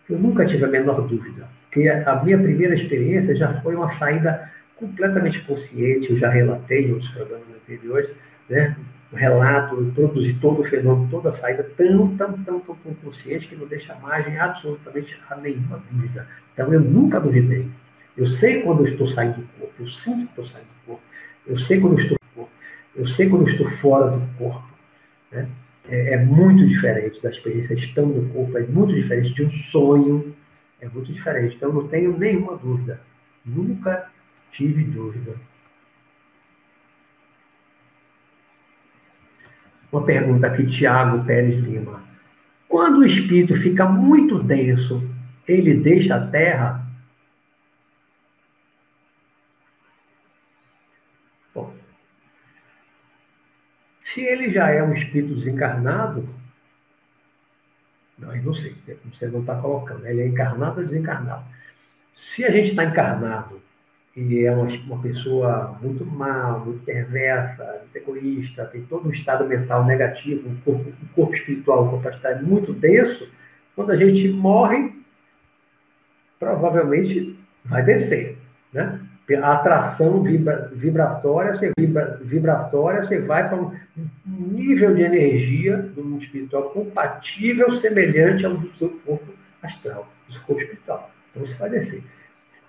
Eu 0.09 0.20
nunca 0.20 0.46
tive 0.46 0.64
a 0.64 0.68
menor 0.68 1.00
dúvida, 1.06 1.48
porque 1.64 1.88
a 1.88 2.22
minha 2.22 2.38
primeira 2.38 2.74
experiência 2.74 3.34
já 3.34 3.60
foi 3.60 3.74
uma 3.74 3.88
saída 3.88 4.52
completamente 4.76 5.40
consciente, 5.42 6.10
eu 6.10 6.16
já 6.16 6.28
relatei 6.28 6.86
em 6.86 6.92
outros 6.92 7.10
programas 7.10 7.46
anteriores, 7.48 8.10
né? 8.48 8.76
o 9.12 9.16
relato, 9.16 9.74
eu 9.74 9.92
produzi 9.92 10.34
todo 10.34 10.60
o 10.60 10.64
fenômeno, 10.64 11.08
toda 11.10 11.30
a 11.30 11.32
saída, 11.32 11.62
tão, 11.76 12.16
tão, 12.16 12.32
tão, 12.32 12.60
tão, 12.60 12.76
tão 12.76 12.94
consciente 12.94 13.46
que 13.46 13.54
não 13.54 13.66
deixa 13.66 13.94
margem 13.96 14.38
absolutamente 14.38 15.16
a 15.28 15.36
nenhuma 15.36 15.82
dúvida. 15.90 16.26
Então 16.52 16.72
eu 16.72 16.80
nunca 16.80 17.20
duvidei. 17.20 17.68
Eu 18.16 18.26
sei 18.26 18.62
quando 18.62 18.80
eu 18.80 18.86
estou 18.86 19.06
saindo 19.06 19.36
do 19.36 19.48
corpo, 19.58 19.74
eu 19.80 19.88
sinto 19.88 20.24
que 20.24 20.30
estou 20.30 20.46
saindo 20.46 20.66
do 20.66 20.86
corpo, 20.86 21.02
eu 21.46 21.58
sei 21.58 21.80
quando 21.80 21.92
eu 21.92 21.98
estou 21.98 22.16
corpo, 22.34 22.50
eu 22.96 23.06
sei 23.06 23.28
quando 23.28 23.42
eu 23.42 23.48
estou 23.48 23.68
fora 23.68 24.10
do 24.10 24.38
corpo. 24.38 24.72
Né? 25.30 25.46
é, 25.88 26.14
é 26.14 26.18
muito 26.18 26.66
diferente 26.66 27.20
da 27.22 27.30
experiência 27.30 27.74
estando 27.74 28.14
no 28.14 28.28
corpo, 28.30 28.56
é 28.56 28.62
muito 28.62 28.94
diferente 28.94 29.32
de 29.34 29.44
um 29.44 29.50
sonho, 29.50 30.34
é 30.80 30.88
muito 30.88 31.12
diferente. 31.12 31.56
Então, 31.56 31.72
não 31.72 31.88
tenho 31.88 32.16
nenhuma 32.16 32.56
dúvida. 32.56 33.00
Nunca 33.44 34.10
tive 34.52 34.84
dúvida. 34.84 35.36
Uma 39.90 40.04
pergunta 40.04 40.46
aqui, 40.46 40.66
Tiago 40.66 41.24
Pérez 41.24 41.62
Lima. 41.64 42.02
Quando 42.68 42.98
o 42.98 43.04
espírito 43.04 43.54
fica 43.54 43.84
muito 43.84 44.42
denso, 44.42 45.02
ele 45.46 45.74
deixa 45.74 46.16
a 46.16 46.26
Terra? 46.26 46.82
Se 54.00 54.20
ele 54.20 54.50
já 54.50 54.68
é 54.68 54.82
um 54.82 54.92
espírito 54.92 55.34
desencarnado, 55.34 56.28
não, 58.18 58.36
eu 58.36 58.42
não 58.42 58.52
sei, 58.52 58.76
você 59.10 59.26
não 59.28 59.40
está 59.40 59.58
colocando, 59.58 60.04
ele 60.06 60.20
é 60.20 60.26
encarnado 60.26 60.80
ou 60.82 60.86
desencarnado. 60.86 61.46
Se 62.14 62.44
a 62.44 62.50
gente 62.50 62.70
está 62.70 62.84
encarnado 62.84 63.62
e 64.14 64.44
é 64.44 64.52
uma, 64.52 64.66
uma 64.66 65.02
pessoa 65.02 65.78
muito 65.80 66.05
mal, 66.05 66.60
muito 66.60 66.84
perversa, 66.84 67.80
muito 67.80 67.97
egoísta, 67.97 68.66
tem 68.66 68.82
todo 68.82 69.09
um 69.09 69.12
estado 69.12 69.47
mental 69.47 69.84
negativo, 69.84 70.48
um 70.48 70.56
corpo, 70.56 70.90
um 70.90 71.06
corpo 71.14 71.34
espiritual, 71.34 71.84
um 71.84 71.90
corpo 71.90 72.09
astral 72.09 72.43
muito 72.43 72.72
denso, 72.72 73.28
quando 73.74 73.90
a 73.90 73.97
gente 73.97 74.28
morre, 74.28 74.93
provavelmente 76.39 77.39
vai 77.64 77.82
descer, 77.82 78.36
né? 78.72 79.01
a 79.40 79.52
atração 79.52 80.22
vibra, 80.22 80.70
vibratória, 80.74 81.55
você 81.55 81.72
vibra, 81.78 82.18
vibratória, 82.22 83.02
você 83.02 83.20
vai 83.20 83.48
para 83.48 83.56
um 83.56 83.72
nível 84.26 84.94
de 84.94 85.02
energia 85.02 85.78
do 85.78 86.05
mundo 86.05 86.22
espiritual 86.22 86.70
compatível, 86.70 87.72
semelhante 87.72 88.44
ao 88.44 88.55
do 88.55 88.70
seu 88.72 88.90
corpo 88.90 89.32
astral, 89.62 90.12
do 90.26 90.34
seu 90.34 90.43
corpo 90.43 90.60
espiritual. 90.60 91.10
Então 91.30 91.47
você 91.47 91.56
vai 91.56 91.70
descer. 91.70 92.02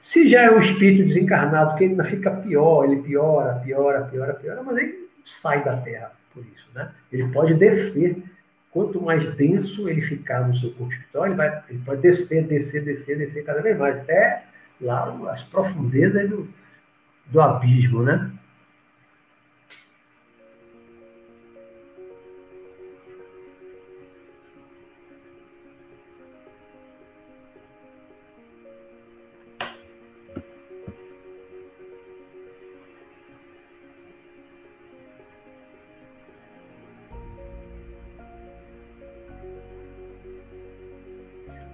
Se 0.04 0.28
já 0.28 0.42
é 0.42 0.52
um 0.52 0.60
espírito 0.60 1.08
desencarnado, 1.08 1.78
que 1.78 1.86
ainda 1.86 2.04
fica 2.04 2.30
pior, 2.30 2.84
ele 2.84 3.02
piora, 3.02 3.56
piora, 3.56 4.02
piora, 4.04 4.34
piora, 4.34 4.62
mas 4.62 4.78
ele 4.78 5.10
sai 5.24 5.64
da 5.64 5.78
Terra 5.78 6.12
por 6.34 6.44
isso, 6.46 6.68
né? 6.76 6.92
Ele 7.12 7.30
pode 7.30 7.54
descer. 7.54 8.22
Quanto 8.70 9.00
mais 9.02 9.24
denso 9.36 9.88
ele 9.88 10.02
ficar 10.02 10.48
no 10.48 10.56
seu 10.58 10.72
corpo 10.72 10.92
espiritual, 10.92 11.28
ele, 11.28 11.36
vai, 11.36 11.64
ele 11.70 11.80
pode 11.86 12.02
descer, 12.02 12.44
descer, 12.44 12.84
descer, 12.84 13.18
descer 13.18 13.46
cada 13.46 13.62
vez 13.62 13.78
mais, 13.78 13.98
até 13.98 14.46
lá 14.82 15.16
as 15.32 15.44
profundezas 15.44 16.28
do, 16.30 16.50
do 17.28 17.40
abismo, 17.40 18.04
né? 18.04 18.30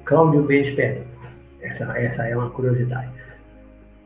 Cláudio 0.09 0.41
Mendes 0.41 0.73
pergunta. 0.73 1.07
Essa, 1.61 1.83
essa 1.95 2.27
é 2.27 2.35
uma 2.35 2.49
curiosidade. 2.49 3.11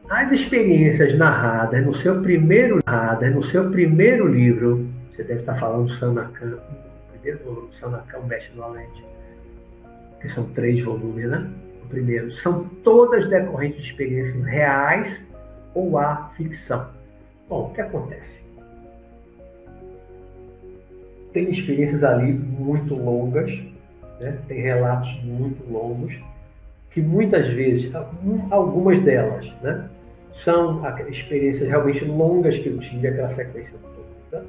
As 0.09 0.29
experiências 0.33 1.17
narradas 1.17 1.85
no 1.85 1.95
seu 1.95 2.21
primeiro 2.21 2.79
narradas 2.85 3.33
no 3.33 3.41
seu 3.41 3.71
primeiro 3.71 4.27
livro, 4.27 4.85
você 5.09 5.23
deve 5.23 5.39
estar 5.39 5.55
falando 5.55 5.85
do 5.85 5.93
Sanacan, 5.93 6.57
primeiro 7.13 7.45
volume 7.45 7.67
do 7.69 7.73
Sanacan, 7.73 8.19
o 8.19 8.27
Mestre 8.27 8.53
do 8.53 8.63
Alente, 8.63 9.05
que 10.19 10.27
são 10.27 10.43
três 10.49 10.81
volumes, 10.81 11.25
né? 11.25 11.49
O 11.85 11.87
primeiro, 11.87 12.33
são 12.33 12.65
todas 12.83 13.25
decorrentes 13.29 13.77
de 13.77 13.91
experiências 13.91 14.43
reais 14.43 15.25
ou 15.73 15.97
há 15.97 16.29
ficção. 16.35 16.85
Bom, 17.47 17.69
o 17.69 17.73
que 17.73 17.79
acontece? 17.79 18.43
Tem 21.31 21.49
experiências 21.49 22.03
ali 22.03 22.33
muito 22.33 22.93
longas, 22.93 23.57
né? 24.19 24.37
tem 24.47 24.61
relatos 24.61 25.11
muito 25.23 25.63
longos, 25.71 26.17
que 26.91 27.01
muitas 27.01 27.47
vezes, 27.49 27.91
algumas 28.51 29.01
delas, 29.03 29.51
né, 29.61 29.89
são 30.33 30.81
experiências 31.09 31.67
realmente 31.67 32.05
longas 32.05 32.57
que 32.59 32.67
eu 32.67 32.77
tive, 32.79 33.07
aquela 33.07 33.31
sequência 33.33 33.73
toda, 34.29 34.45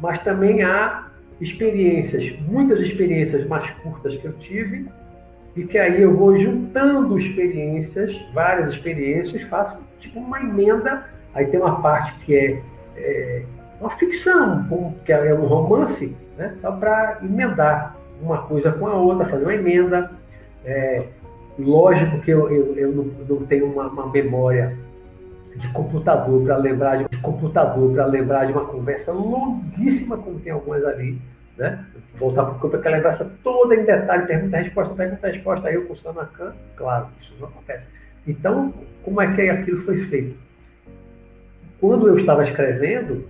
mas 0.00 0.18
também 0.22 0.62
há 0.62 1.08
experiências, 1.40 2.36
muitas 2.40 2.80
experiências 2.80 3.46
mais 3.46 3.68
curtas 3.82 4.16
que 4.16 4.24
eu 4.24 4.32
tive, 4.34 4.86
e 5.54 5.64
que 5.64 5.78
aí 5.78 6.00
eu 6.00 6.16
vou 6.16 6.38
juntando 6.38 7.18
experiências, 7.18 8.18
várias 8.32 8.74
experiências, 8.74 9.42
faço 9.42 9.76
tipo 10.00 10.18
uma 10.18 10.40
emenda. 10.40 11.04
Aí 11.34 11.46
tem 11.46 11.60
uma 11.60 11.80
parte 11.82 12.14
que 12.24 12.34
é, 12.34 12.62
é 12.96 13.44
uma 13.80 13.90
ficção, 13.90 14.94
que 15.04 15.12
é 15.12 15.34
um 15.34 15.44
romance, 15.46 16.16
né? 16.38 16.56
só 16.60 16.72
para 16.72 17.18
emendar 17.22 17.96
uma 18.22 18.42
coisa 18.42 18.72
com 18.72 18.86
a 18.86 18.94
outra, 18.94 19.26
fazer 19.26 19.44
uma 19.44 19.54
emenda. 19.54 20.10
É, 20.64 21.04
lógico 21.58 22.20
que 22.20 22.30
eu, 22.30 22.50
eu, 22.50 22.74
eu 22.76 22.92
não, 22.92 23.04
não, 23.28 23.46
tenho 23.46 23.66
uma, 23.66 23.88
uma 23.88 24.06
memória 24.06 24.76
de 25.56 25.68
computador 25.70 26.42
para 26.44 26.56
lembrar 26.56 26.96
de, 26.96 27.08
de 27.08 27.18
computador 27.18 27.92
para 27.92 28.06
lembrar 28.06 28.46
de 28.46 28.52
uma 28.52 28.64
conversa 28.64 29.12
longuíssima 29.12 30.16
como 30.16 30.38
tem 30.40 30.52
algumas 30.52 30.82
ali 30.84 31.20
né? 31.56 31.84
Voltar 32.14 32.44
para 32.44 32.54
o 32.54 32.58
campo, 32.58 32.76
aquela 32.76 32.96
lembrança 32.96 33.36
toda 33.42 33.74
em 33.74 33.84
detalhe, 33.84 34.26
pergunta, 34.26 34.56
resposta, 34.56 34.94
pergunta, 34.94 35.28
resposta, 35.28 35.68
aí 35.68 35.74
eu 35.74 35.86
com 35.86 35.92
o 35.92 35.96
Sanacan, 35.96 36.54
claro, 36.76 37.08
isso 37.20 37.34
não 37.40 37.48
acontece. 37.48 37.84
Então, 38.26 38.72
como 39.02 39.20
é 39.20 39.34
que 39.34 39.48
aquilo 39.48 39.78
foi 39.78 39.98
feito? 39.98 40.36
Quando 41.80 42.08
eu 42.08 42.16
estava 42.16 42.44
escrevendo, 42.44 43.28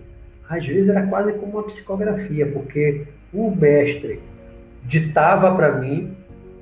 às 0.48 0.66
vezes 0.66 0.89
era 0.89 1.06
quase 1.06 1.32
como 1.35 1.59
uma 1.59 1.62
psicografia, 1.64 2.47
porque 2.47 3.06
o 3.32 3.51
mestre 3.51 4.20
ditava 4.85 5.55
para 5.55 5.73
mim, 5.73 6.17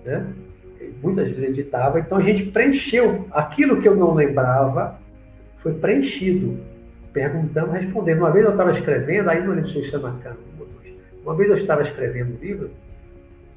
né? 0.05 0.27
muitas 1.03 1.29
vezes 1.29 1.43
ele 1.43 1.53
ditava, 1.55 2.01
então 2.01 2.19
a 2.19 2.23
gente 2.23 2.45
preencheu 2.45 3.27
aquilo 3.31 3.81
que 3.81 3.89
eu 3.89 3.97
não 3.97 4.15
lembrava, 4.15 4.99
foi 5.59 5.75
preenchido, 5.75 6.59
perguntando, 7.13 7.73
respondendo. 7.73 8.19
Uma 8.19 8.31
vez 8.31 8.45
eu 8.45 8.53
estava 8.53 8.73
escrevendo, 8.73 9.29
aí 9.29 9.43
não 9.43 9.55
lembro 9.55 9.69
se 9.69 9.75
foi 9.75 9.85
Sanacan, 9.85 10.37
uma 11.25 11.35
vez 11.35 11.51
eu 11.51 11.57
estava 11.57 11.83
escrevendo 11.83 12.35
um 12.35 12.39
livro 12.39 12.71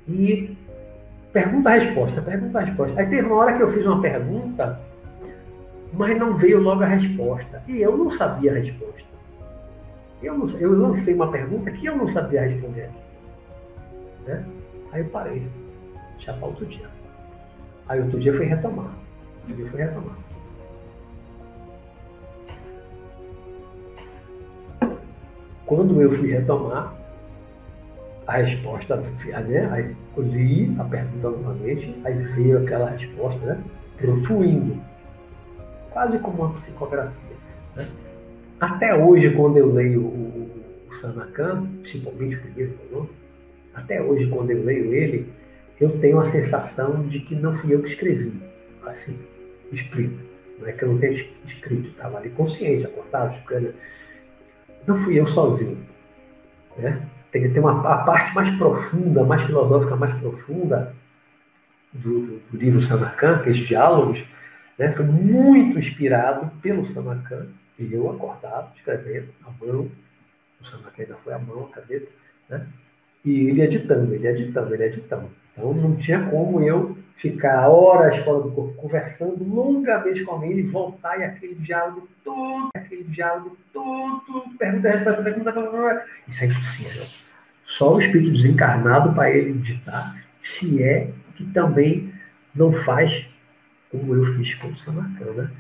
e 0.08 0.56
pergunta-resposta, 1.32 2.22
pergunta-resposta. 2.22 3.00
Aí 3.00 3.08
teve 3.08 3.28
uma 3.28 3.38
hora 3.38 3.54
que 3.54 3.64
eu 3.64 3.72
fiz 3.72 3.86
uma 3.86 4.02
pergunta, 4.02 4.80
mas 5.94 6.18
não 6.18 6.36
veio 6.36 6.60
logo 6.60 6.84
a 6.84 6.88
resposta. 6.88 7.64
E 7.68 7.82
eu 7.82 7.98
não 7.98 8.12
sabia 8.12 8.52
a 8.52 8.56
resposta. 8.56 9.04
Eu, 10.22 10.38
não, 10.38 10.48
eu 10.60 10.78
lancei 10.78 11.14
uma 11.14 11.32
pergunta 11.32 11.72
que 11.72 11.86
eu 11.86 11.98
não 11.98 12.08
sabia 12.08 12.42
responder. 12.42 12.90
Né? 14.26 14.46
Aí 14.92 15.02
eu 15.02 15.10
parei. 15.10 15.48
Já 16.20 16.34
para 16.34 16.48
outro 16.48 16.66
dia. 16.66 16.88
Aí 17.88 18.02
outro 18.02 18.20
dia 18.20 18.34
fui 18.34 18.46
retomar. 18.46 18.94
Outro 19.42 19.56
dia 19.56 19.66
fui 19.70 19.82
retomar. 19.82 20.16
Quando 25.66 26.02
eu 26.02 26.12
fui 26.12 26.32
retomar, 26.32 26.94
a 28.28 28.38
resposta, 28.38 28.96
né? 28.96 29.70
Aí 29.72 29.96
eu 30.16 30.24
li 30.24 30.74
a 30.80 30.84
pergunta 30.84 31.30
novamente, 31.30 31.96
aí 32.04 32.14
veio 32.14 32.60
aquela 32.60 32.90
resposta, 32.90 33.40
né? 33.46 33.64
Fluindo. 34.26 34.82
Quase 35.92 36.18
como 36.20 36.44
uma 36.44 36.54
psicografia. 36.54 37.36
Né? 37.76 37.88
Até 38.60 38.96
hoje, 38.96 39.30
quando 39.32 39.58
eu 39.58 39.72
leio 39.72 40.02
o, 40.02 40.50
o 40.90 40.94
Sanacan, 40.94 41.68
principalmente 41.82 42.36
o 42.36 42.42
primeiro 42.42 42.78
volume, 42.90 43.10
até 43.74 44.02
hoje, 44.02 44.28
quando 44.28 44.52
eu 44.52 44.64
leio 44.64 44.94
ele, 44.94 45.32
eu 45.80 45.98
tenho 46.00 46.20
a 46.20 46.26
sensação 46.26 47.08
de 47.08 47.20
que 47.20 47.36
não 47.36 47.56
fui 47.56 47.74
eu 47.74 47.82
que 47.82 47.90
escrevi. 47.90 48.34
Assim, 48.86 49.18
escrito. 49.72 50.20
Não 50.60 50.68
é 50.68 50.72
que 50.72 50.84
eu 50.84 50.90
não 50.90 51.00
tenha 51.00 51.14
escrito, 51.14 51.90
estava 51.90 52.18
ali 52.18 52.30
consciente, 52.30 52.86
acordado, 52.86 53.36
escrevendo. 53.38 53.76
Não 54.86 54.98
fui 54.98 55.20
eu 55.20 55.28
sozinho. 55.28 55.78
Né? 56.78 57.08
tem, 57.34 57.52
tem 57.52 57.60
uma 57.60 57.82
a 57.92 57.98
parte 58.04 58.34
mais 58.36 58.50
profunda, 58.52 59.26
mais 59.26 59.42
filosófica, 59.42 59.96
mais 59.96 60.14
profunda 60.20 60.96
do, 61.92 62.28
do, 62.28 62.40
do 62.52 62.58
livro 62.58 62.80
Sanacan, 62.80 63.40
que 63.40 63.50
é 63.50 63.52
os 63.52 63.58
diálogos, 63.58 64.24
né, 64.78 64.92
foi 64.92 65.04
muito 65.04 65.80
inspirado 65.80 66.52
pelo 66.62 66.86
Sanacan, 66.86 67.48
e 67.78 67.92
eu 67.92 68.10
acordado, 68.12 68.72
escrevendo, 68.76 69.30
a 69.44 69.66
mão, 69.66 69.90
o 70.62 70.66
Sanacan 70.66 71.02
ainda 71.02 71.16
foi 71.16 71.34
a 71.34 71.40
mão, 71.40 71.66
a 71.66 71.70
caneta, 71.70 72.08
né, 72.48 72.68
e 73.24 73.50
ele 73.50 73.62
editando, 73.62 74.14
ele 74.14 74.28
editando, 74.28 74.74
ele 74.74 74.84
editando. 74.86 75.30
Então 75.52 75.74
não 75.74 75.96
tinha 75.96 76.30
como 76.30 76.62
eu 76.62 76.98
ficar 77.18 77.70
horas 77.70 78.18
fora 78.18 78.42
do 78.42 78.52
corpo, 78.52 78.74
conversando 78.74 79.44
longamente 79.44 80.24
com 80.24 80.44
ele, 80.44 80.64
voltar 80.64 81.20
e 81.20 81.24
aquele 81.24 81.56
diálogo 81.56 82.08
todo, 82.24 82.70
aquele 82.76 83.04
diálogo 83.06 83.58
todo, 83.72 84.44
pergunta, 84.58 84.90
resposta, 84.90 85.24
pergunta, 85.24 86.06
isso 86.28 86.44
é 86.44 86.48
impossível. 86.48 87.04
Só 87.66 87.94
o 87.94 88.02
espírito 88.02 88.32
desencarnado 88.32 89.14
para 89.14 89.32
ele 89.32 89.54
ditar, 89.54 90.22
se 90.42 90.84
é 90.84 91.12
que 91.36 91.46
também 91.46 92.14
não 92.54 92.72
faz 92.72 93.26
como 93.90 94.16
eu 94.16 94.24
fiz 94.24 94.56
com 94.56 94.68
o 94.68 94.76
Samarcã, 94.76 95.26
né? 95.34 95.52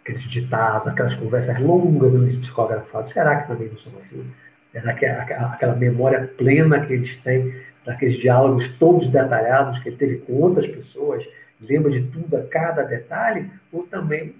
Aqueles 0.00 0.22
ditados, 0.22 0.88
aquelas 0.88 1.16
conversas 1.16 1.58
longas 1.60 2.36
psicografados, 2.36 3.12
será 3.12 3.42
que 3.42 3.48
também 3.48 3.68
não 3.68 3.78
são 3.78 3.92
assim? 3.98 4.24
Será 4.72 4.92
que 4.92 5.06
aquela 5.06 5.74
memória 5.74 6.30
plena 6.36 6.84
que 6.84 6.92
eles 6.92 7.16
têm, 7.18 7.54
daqueles 7.84 8.18
diálogos 8.18 8.68
todos 8.78 9.06
detalhados 9.08 9.78
que 9.78 9.88
ele 9.88 9.96
teve 9.96 10.16
com 10.18 10.34
outras 10.34 10.66
pessoas, 10.66 11.24
lembra 11.60 11.90
de 11.90 12.02
tudo, 12.02 12.36
a 12.36 12.42
cada 12.44 12.82
detalhe, 12.82 13.50
ou 13.72 13.84
também 13.84 14.34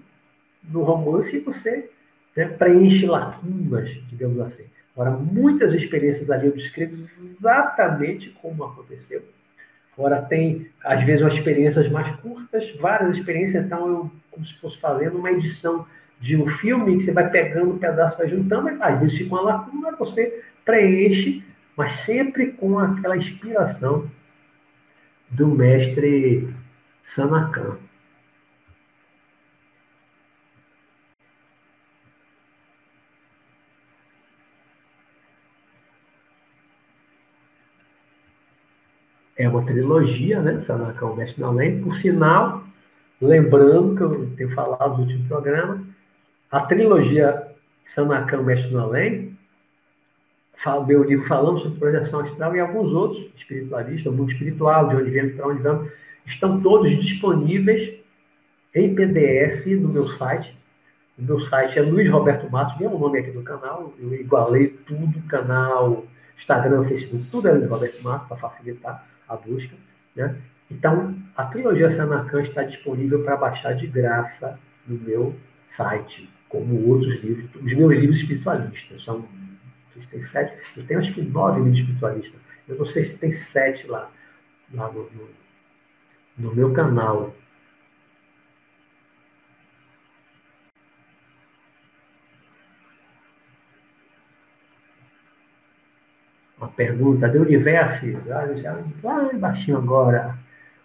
no 0.63 0.83
romance 0.83 1.39
você 1.39 1.89
né, 2.35 2.45
preenche 2.45 3.05
lacunas, 3.05 3.89
digamos 4.07 4.39
assim. 4.41 4.65
Ora, 4.95 5.11
muitas 5.11 5.73
experiências 5.73 6.29
ali 6.29 6.47
eu 6.47 6.53
descrevo 6.53 6.95
exatamente 7.17 8.29
como 8.41 8.63
aconteceu. 8.63 9.23
Ora, 9.97 10.21
tem, 10.21 10.69
às 10.83 11.03
vezes, 11.03 11.21
umas 11.21 11.33
experiências 11.33 11.89
mais 11.89 12.15
curtas, 12.17 12.73
várias 12.79 13.17
experiências, 13.17 13.65
então 13.65 13.87
eu, 13.87 14.11
como 14.31 14.45
se 14.45 14.53
fosse 14.59 14.77
fazendo 14.77 15.17
uma 15.17 15.31
edição 15.31 15.85
de 16.19 16.35
um 16.37 16.47
filme 16.47 16.97
que 16.97 17.03
você 17.03 17.11
vai 17.11 17.29
pegando 17.29 17.71
um 17.71 17.77
pedaço, 17.77 18.17
vai 18.17 18.27
juntando, 18.27 18.69
às 18.81 18.99
vezes 18.99 19.17
fica 19.17 19.33
uma 19.33 19.41
lacuna, 19.41 19.95
você 19.97 20.43
preenche, 20.65 21.43
mas 21.75 21.93
sempre 21.93 22.51
com 22.51 22.77
aquela 22.77 23.15
inspiração 23.15 24.09
do 25.29 25.47
mestre 25.47 26.53
Sanakan. 27.03 27.77
é 39.39 39.47
uma 39.47 39.65
trilogia, 39.65 40.41
né? 40.41 40.61
Sanacão 40.67 41.15
Mestre 41.15 41.39
no 41.41 41.47
Além. 41.47 41.81
Por 41.81 41.95
sinal, 41.95 42.65
lembrando 43.21 43.95
que 43.95 44.03
eu 44.03 44.29
tenho 44.35 44.51
falado 44.51 44.97
no 44.97 45.03
último 45.03 45.25
programa, 45.29 45.81
a 46.51 46.61
trilogia 46.61 47.47
Sanacão 47.85 48.43
Mestre 48.43 48.71
no 48.71 48.79
Além, 48.79 49.37
meu 50.87 51.03
livro 51.03 51.25
falando 51.25 51.59
sobre 51.59 51.79
projeção 51.79 52.19
astral 52.19 52.55
e 52.55 52.59
alguns 52.59 52.91
outros 52.91 53.31
espiritualistas, 53.35 54.11
o 54.11 54.15
mundo 54.15 54.31
espiritual, 54.31 54.89
de 54.89 54.95
onde 54.95 55.09
viemos, 55.09 55.35
para 55.35 55.47
onde 55.47 55.61
vamos, 55.61 55.91
estão 56.25 56.59
todos 56.61 56.89
disponíveis 56.91 57.93
em 58.75 58.93
PDF 58.93 59.65
no 59.79 59.89
meu 59.89 60.07
site. 60.07 60.57
O 61.17 61.23
meu 61.23 61.39
site 61.39 61.79
é 61.79 61.81
Luiz 61.81 62.09
Roberto 62.09 62.49
Matos, 62.51 62.79
é 62.81 62.87
o 62.87 62.97
nome 62.97 63.19
aqui 63.19 63.31
do 63.31 63.41
canal, 63.41 63.93
eu 63.99 64.13
igualei 64.13 64.67
tudo, 64.85 65.21
canal, 65.27 66.05
Instagram, 66.37 66.83
Facebook, 66.83 67.25
tudo 67.31 67.47
é 67.47 67.51
Luiz 67.51 67.69
Roberto 67.69 68.03
Matos, 68.03 68.27
para 68.27 68.37
facilitar 68.37 69.07
a 69.27 69.35
busca. 69.35 69.75
Né? 70.15 70.35
Então, 70.69 71.15
a 71.35 71.45
trilogia 71.45 71.91
Sanarcan 71.91 72.41
está 72.41 72.63
disponível 72.63 73.23
para 73.23 73.37
baixar 73.37 73.73
de 73.73 73.87
graça 73.87 74.59
no 74.87 74.97
meu 74.97 75.35
site, 75.67 76.29
como 76.49 76.87
outros 76.87 77.23
livros, 77.23 77.49
os 77.55 77.73
meus 77.73 77.93
livros 77.93 78.19
espiritualistas. 78.19 79.03
São, 79.03 79.25
tem 80.11 80.21
sete, 80.23 80.57
eu 80.75 80.85
tenho 80.85 80.99
acho 80.99 81.13
que 81.13 81.21
nove 81.21 81.61
livros 81.61 81.79
espiritualistas. 81.79 82.41
Eu 82.67 82.77
não 82.77 82.85
sei 82.85 83.03
se 83.03 83.17
tem 83.17 83.31
sete 83.31 83.87
lá, 83.87 84.11
lá 84.73 84.91
no, 84.91 85.09
no, 85.11 85.29
no 86.37 86.55
meu 86.55 86.73
canal. 86.73 87.35
uma 96.59 96.67
pergunta 96.67 97.27
do 97.29 97.41
universo, 97.41 98.05
lá 99.01 99.33
embaixo 99.33 99.75
agora. 99.75 100.37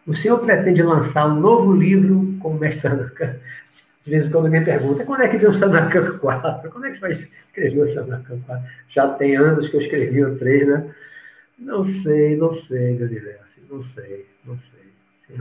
O 0.06 0.14
senhor 0.14 0.38
pretende 0.38 0.82
lançar 0.82 1.26
um 1.26 1.40
novo 1.40 1.74
livro 1.74 2.36
com 2.38 2.50
o 2.50 2.58
mestre 2.58 2.88
Sanacan? 2.88 3.36
De 4.04 4.10
vez 4.10 4.26
em 4.26 4.30
quando 4.30 4.46
alguém 4.46 4.62
pergunta, 4.62 5.04
quando 5.04 5.22
é 5.22 5.28
que 5.28 5.38
vem 5.38 5.48
o 5.48 5.52
Sanacan 5.52 6.18
4? 6.18 6.68
Quando 6.70 6.84
é 6.84 6.88
que 6.90 6.94
você 6.94 7.00
vai 7.00 7.12
escrever 7.12 7.80
o 7.80 7.88
Sanacan 7.88 8.38
4? 8.40 8.70
Já 8.90 9.08
tem 9.14 9.36
anos 9.36 9.68
que 9.68 9.76
eu 9.76 9.80
escrevi 9.80 10.22
o 10.22 10.36
3, 10.36 10.68
né? 10.68 10.94
Não 11.58 11.84
sei, 11.84 12.36
não 12.36 12.52
sei, 12.52 12.96
do 12.96 13.04
universo, 13.04 13.60
não 13.70 13.82
sei, 13.82 14.26
não 14.44 14.58
sei. 14.58 14.84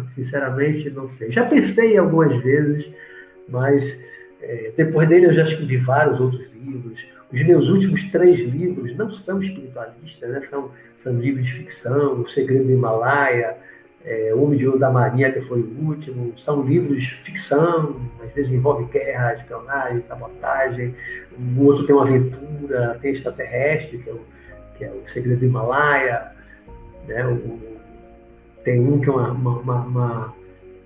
Sinceramente, 0.10 0.90
não 0.90 1.10
sei. 1.10 1.30
Já 1.30 1.46
pensei 1.46 1.98
algumas 1.98 2.42
vezes, 2.42 2.90
mas 3.50 3.98
é, 4.42 4.72
depois 4.78 5.10
dele 5.10 5.26
eu 5.26 5.34
já 5.34 5.44
escrevi 5.44 5.76
vários 5.78 6.20
outros 6.22 6.46
livros. 6.54 7.06
Os 7.32 7.44
meus 7.44 7.68
últimos 7.68 8.04
três 8.12 8.40
livros 8.40 8.96
não 8.96 9.12
são 9.12 9.42
espiritualistas, 9.42 10.30
né? 10.30 10.42
são, 10.44 10.72
são 10.98 11.20
livros 11.20 11.46
de 11.46 11.52
ficção, 11.52 12.22
O 12.22 12.28
Segredo 12.30 12.66
do 12.66 12.72
Himalaia, 12.72 13.58
é, 14.06 14.34
O 14.34 14.44
Homem 14.44 14.58
de 14.58 14.68
Ouro 14.68 14.80
da 14.80 14.90
Marinha, 14.90 15.32
que 15.32 15.42
foi 15.42 15.62
o 15.62 15.88
último, 15.88 16.34
são 16.38 16.62
livros 16.64 17.06
ficção, 17.24 18.02
às 18.24 18.32
vezes 18.34 18.52
envolve 18.52 18.86
guerra, 18.86 19.36
espionagem, 19.36 20.02
sabotagem, 20.02 20.96
o 21.58 21.64
outro 21.64 21.86
tem 21.86 21.96
uma 21.96 22.04
aventura, 22.04 22.98
tem 23.02 23.14
extraterrestre, 23.14 23.98
que 24.00 24.10
é 24.10 24.14
o, 24.14 24.20
que 24.78 24.86
é 24.86 24.92
o 24.92 25.08
Segredo 25.08 25.40
do 25.40 25.46
Himalaia, 25.46 26.32
né? 27.08 27.26
o, 27.26 27.60
tem 28.64 28.80
um 28.80 29.00
que 29.00 29.10
é 29.10 29.12
uma, 29.12 29.32
uma, 29.32 29.82
uma, 29.82 30.34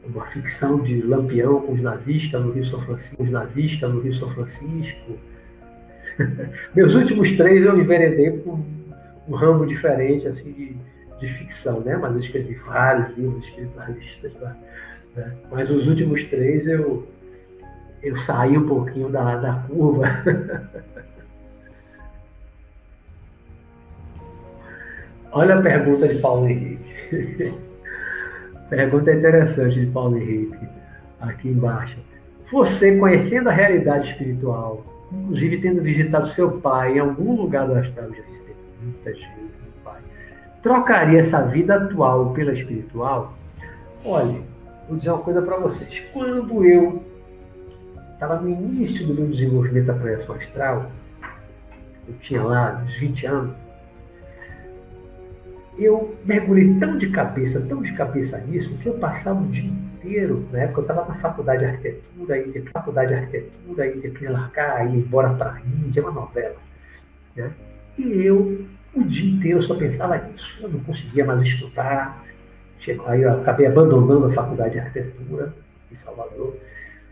uma, 0.05 0.25
ficção 0.27 0.81
de 0.81 1.01
lampião 1.01 1.61
com 1.61 1.73
os 1.73 1.81
nazistas 1.81 2.43
no 2.43 2.51
Rio 2.51 2.65
São 2.65 2.81
Francisco, 2.81 3.23
os 3.23 3.29
nazistas 3.29 3.93
no 3.93 3.99
Rio 3.99 4.13
São 4.13 4.29
Francisco. 4.29 5.17
Meus 6.75 6.95
últimos 6.95 7.31
três 7.33 7.63
eu 7.63 7.79
enveredei 7.79 8.31
por 8.31 8.59
um 9.27 9.35
ramo 9.35 9.65
diferente, 9.65 10.27
assim, 10.27 10.51
de 10.51 10.75
de 11.19 11.27
ficção, 11.27 11.79
né? 11.81 11.97
Mas 11.97 12.13
eu 12.13 12.19
escrevi 12.19 12.55
vários 12.55 13.17
livros 13.17 13.45
espiritualistas, 13.45 14.33
né? 14.33 14.55
mas 15.51 15.71
os 15.71 15.87
últimos 15.87 16.23
três 16.25 16.67
eu 16.67 17.07
eu 18.03 18.15
saí 18.17 18.55
um 18.57 18.67
pouquinho 18.67 19.09
da, 19.09 19.37
da 19.37 19.53
curva. 19.67 20.05
Olha 25.31 25.55
a 25.55 25.61
pergunta 25.61 26.07
de 26.07 26.19
Paulo 26.19 26.47
Henrique. 26.47 26.93
pergunta 28.69 29.11
interessante 29.13 29.79
de 29.79 29.87
Paulo 29.87 30.17
Henrique, 30.17 30.67
aqui 31.19 31.49
embaixo. 31.49 31.97
Você, 32.51 32.97
conhecendo 32.97 33.49
a 33.49 33.51
realidade 33.51 34.11
espiritual, 34.11 34.85
inclusive 35.11 35.59
tendo 35.59 35.81
visitado 35.81 36.27
seu 36.27 36.61
pai 36.61 36.95
em 36.95 36.99
algum 36.99 37.35
lugar 37.35 37.67
do 37.67 37.73
astral, 37.73 38.09
já 38.13 38.21
visitei 38.21 38.55
muitas 38.81 39.17
vezes, 39.17 39.56
trocaria 40.61 41.19
essa 41.19 41.43
vida 41.45 41.75
atual 41.75 42.33
pela 42.33 42.53
espiritual? 42.53 43.33
Olha, 44.03 44.39
vou 44.87 44.97
dizer 44.97 45.11
uma 45.11 45.21
coisa 45.21 45.41
para 45.41 45.57
vocês. 45.57 46.01
Quando 46.13 46.63
eu 46.65 47.03
estava 48.13 48.39
no 48.39 48.49
início 48.49 49.05
do 49.05 49.13
meu 49.13 49.27
desenvolvimento 49.27 49.85
da 49.85 49.93
projeção 49.93 50.35
astral, 50.35 50.91
eu 52.07 52.13
tinha 52.21 52.41
lá 52.41 52.81
uns 52.83 52.95
20 52.97 53.25
anos, 53.25 53.55
eu 55.77 56.15
mergulhei 56.25 56.73
tão 56.79 56.97
de 56.97 57.09
cabeça, 57.09 57.61
tão 57.67 57.83
de 57.83 57.93
cabeça 57.93 58.37
nisso, 58.39 58.75
que 58.77 58.87
eu 58.87 58.95
passava 58.95 59.39
o 59.39 59.47
dia 59.47 59.69
inteiro, 59.69 60.47
na 60.51 60.59
época 60.59 60.79
eu 60.79 60.81
estava 60.81 61.07
na 61.07 61.13
faculdade 61.13 61.59
de 61.59 61.65
arquitetura, 61.65 62.35
aí 62.35 62.51
tinha 62.51 62.63
faculdade 62.71 63.09
de 63.09 63.13
arquitetura, 63.13 63.83
aí 63.83 63.99
tinha 63.99 64.13
que 64.13 64.27
largar, 64.27 64.87
ir 64.87 64.97
embora 64.97 65.33
para 65.35 65.51
a 65.51 65.61
Índia, 65.61 66.01
uma 66.01 66.11
novela. 66.11 66.55
Né? 67.35 67.51
E 67.99 68.23
eu 68.23 68.65
o 68.99 69.03
dia 69.03 69.31
inteiro 69.31 69.57
eu 69.59 69.61
só 69.61 69.75
pensava 69.75 70.17
nisso. 70.17 70.57
Eu 70.61 70.69
não 70.69 70.79
conseguia 70.79 71.25
mais 71.25 71.41
estudar. 71.41 72.23
Aí 73.07 73.21
eu 73.21 73.41
acabei 73.41 73.67
abandonando 73.67 74.25
a 74.25 74.31
faculdade 74.31 74.73
de 74.73 74.79
arquitetura 74.79 75.53
em 75.91 75.95
Salvador. 75.95 76.55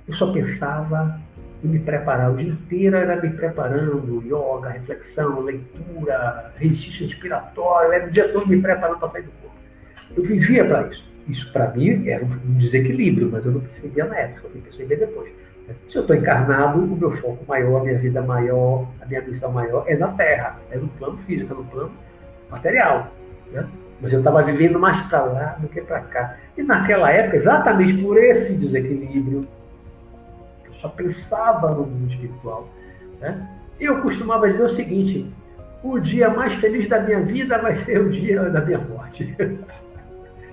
Eu 0.07 0.13
só 0.13 0.31
pensava 0.31 1.19
em 1.63 1.67
me 1.67 1.79
preparar. 1.79 2.31
O 2.31 2.37
dia 2.37 2.49
inteiro 2.49 2.95
era 2.95 3.21
me 3.21 3.29
preparando, 3.31 4.23
yoga, 4.23 4.69
reflexão, 4.69 5.41
leitura, 5.41 6.53
exercício 6.61 7.05
inspiratório. 7.05 7.91
Era 7.91 8.07
o 8.07 8.11
dia 8.11 8.29
todo 8.29 8.47
me 8.47 8.61
preparando 8.61 8.99
para 8.99 9.09
sair 9.09 9.23
do 9.23 9.31
corpo. 9.31 9.55
Eu 10.15 10.23
vivia 10.23 10.63
para 10.65 10.87
isso. 10.87 11.15
Isso 11.27 11.51
para 11.51 11.71
mim 11.71 12.07
era 12.07 12.23
um 12.23 12.57
desequilíbrio, 12.57 13.29
mas 13.31 13.45
eu 13.45 13.53
não 13.53 13.61
percebia 13.61 14.05
na 14.05 14.15
época, 14.15 14.41
eu 14.45 14.51
fui 14.51 14.61
perceber 14.61 14.97
depois. 14.97 15.31
Se 15.89 15.97
eu 15.97 16.01
estou 16.01 16.15
encarnado, 16.15 16.79
o 16.79 16.95
meu 16.95 17.11
foco 17.11 17.43
maior, 17.47 17.81
a 17.81 17.83
minha 17.83 17.97
vida 17.97 18.21
maior, 18.21 18.87
a 19.01 19.05
minha 19.05 19.21
missão 19.21 19.51
maior 19.51 19.83
é 19.87 19.95
na 19.95 20.09
Terra, 20.09 20.59
é 20.71 20.77
no 20.77 20.87
plano 20.89 21.17
físico, 21.19 21.53
é 21.53 21.55
no 21.55 21.63
plano 21.63 21.91
material. 22.49 23.07
Né? 23.51 23.67
Mas 23.99 24.13
eu 24.13 24.19
estava 24.19 24.43
vivendo 24.43 24.79
mais 24.79 24.99
para 25.03 25.23
lá 25.23 25.57
do 25.59 25.67
que 25.67 25.81
para 25.81 26.01
cá. 26.01 26.37
E 26.55 26.61
naquela 26.61 27.11
época, 27.11 27.37
exatamente 27.37 27.93
por 28.01 28.17
esse 28.17 28.53
desequilíbrio, 28.53 29.47
eu 30.65 30.73
só 30.75 30.89
pensava 30.89 31.71
no 31.71 31.85
mundo 31.85 32.11
espiritual. 32.11 32.69
Né? 33.19 33.47
Eu 33.79 34.01
costumava 34.01 34.49
dizer 34.49 34.63
o 34.63 34.69
seguinte: 34.69 35.33
o 35.81 35.99
dia 35.99 36.29
mais 36.29 36.53
feliz 36.53 36.87
da 36.87 36.99
minha 36.99 37.21
vida 37.21 37.57
vai 37.57 37.75
ser 37.75 37.99
o 37.99 38.11
dia 38.11 38.43
da 38.49 38.61
minha 38.61 38.79
morte. 38.79 39.35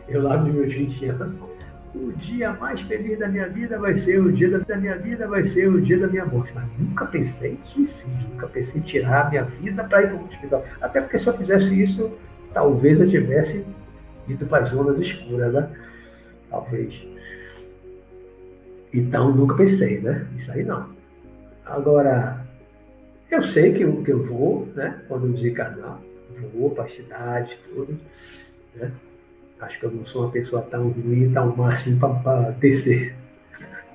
Eu 0.08 0.22
lá 0.22 0.36
nos 0.36 0.52
meus 0.52 0.74
20 0.74 1.06
anos 1.06 1.51
o 1.94 2.10
dia 2.12 2.52
mais 2.54 2.80
feliz 2.82 3.18
da 3.18 3.28
minha 3.28 3.48
vida 3.48 3.78
vai 3.78 3.94
ser 3.94 4.18
o 4.18 4.32
dia 4.32 4.58
da 4.58 4.76
minha 4.76 4.96
vida 4.96 5.26
vai 5.26 5.44
ser 5.44 5.68
o 5.68 5.80
dia 5.80 5.98
da 5.98 6.06
minha 6.06 6.24
morte. 6.24 6.52
Mas 6.54 6.64
nunca 6.78 7.04
pensei 7.06 7.52
em 7.52 7.68
suicídio, 7.68 8.28
nunca 8.30 8.46
pensei 8.46 8.80
em 8.80 8.84
tirar 8.84 9.26
a 9.26 9.30
minha 9.30 9.44
vida 9.44 9.84
para 9.84 10.02
ir 10.02 10.08
para 10.08 10.16
o 10.16 10.24
hospital. 10.24 10.64
Até 10.80 11.00
porque 11.00 11.18
se 11.18 11.26
eu 11.26 11.36
fizesse 11.36 11.82
isso, 11.82 12.10
talvez 12.52 12.98
eu 12.98 13.08
tivesse 13.08 13.64
ido 14.26 14.46
para 14.46 14.64
as 14.64 14.70
zonas 14.70 14.98
escuras, 14.98 15.52
né? 15.52 15.68
Talvez. 16.48 16.94
Então 18.92 19.34
nunca 19.34 19.56
pensei, 19.56 20.00
né? 20.00 20.26
Isso 20.36 20.50
aí 20.50 20.64
não. 20.64 20.90
Agora, 21.64 22.44
eu 23.30 23.42
sei 23.42 23.72
que 23.72 23.82
eu, 23.82 24.02
que 24.02 24.12
eu 24.12 24.24
vou, 24.24 24.66
né? 24.74 25.02
Quando 25.08 25.26
eu 25.26 25.32
desencarnar, 25.32 26.00
vou 26.54 26.70
para 26.70 26.84
as 26.84 26.94
cidades, 26.94 27.56
tudo, 27.68 27.98
né? 28.74 28.90
Acho 29.62 29.78
que 29.78 29.86
eu 29.86 29.92
não 29.92 30.04
sou 30.04 30.22
uma 30.22 30.30
pessoa 30.32 30.62
tão 30.62 30.88
ruim, 30.88 31.32
tão 31.32 31.54
má 31.54 31.72
assim 31.72 31.96
para 31.96 32.50
descer 32.58 33.14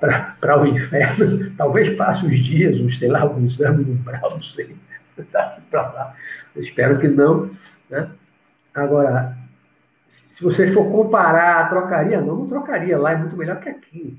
para 0.00 0.62
o 0.62 0.66
inferno. 0.66 1.50
Talvez 1.56 1.90
passe 1.90 2.24
uns 2.24 2.38
dias, 2.42 2.80
uns, 2.80 2.98
sei 2.98 3.08
lá, 3.08 3.20
alguns 3.20 3.60
anos 3.60 3.86
no 3.86 3.92
umbral, 3.92 4.30
não 4.30 4.42
sei. 4.42 4.74
Lá. 5.72 6.14
Eu 6.56 6.62
espero 6.62 6.98
que 6.98 7.08
não. 7.08 7.50
Né? 7.90 8.08
Agora, 8.74 9.36
se 10.08 10.42
você 10.42 10.72
for 10.72 10.90
comparar, 10.90 11.68
trocaria? 11.68 12.20
Não, 12.20 12.36
não 12.36 12.48
trocaria. 12.48 12.96
Lá 12.96 13.12
é 13.12 13.16
muito 13.16 13.36
melhor 13.36 13.60
que 13.60 13.68
aqui. 13.68 14.18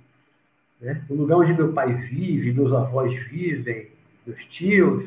Né? 0.80 1.02
O 1.10 1.16
lugar 1.16 1.38
onde 1.38 1.54
meu 1.54 1.74
pai 1.74 1.94
vive, 1.94 2.54
meus 2.54 2.72
avós 2.72 3.14
vivem, 3.28 3.90
meus 4.28 4.44
tios, 4.46 5.06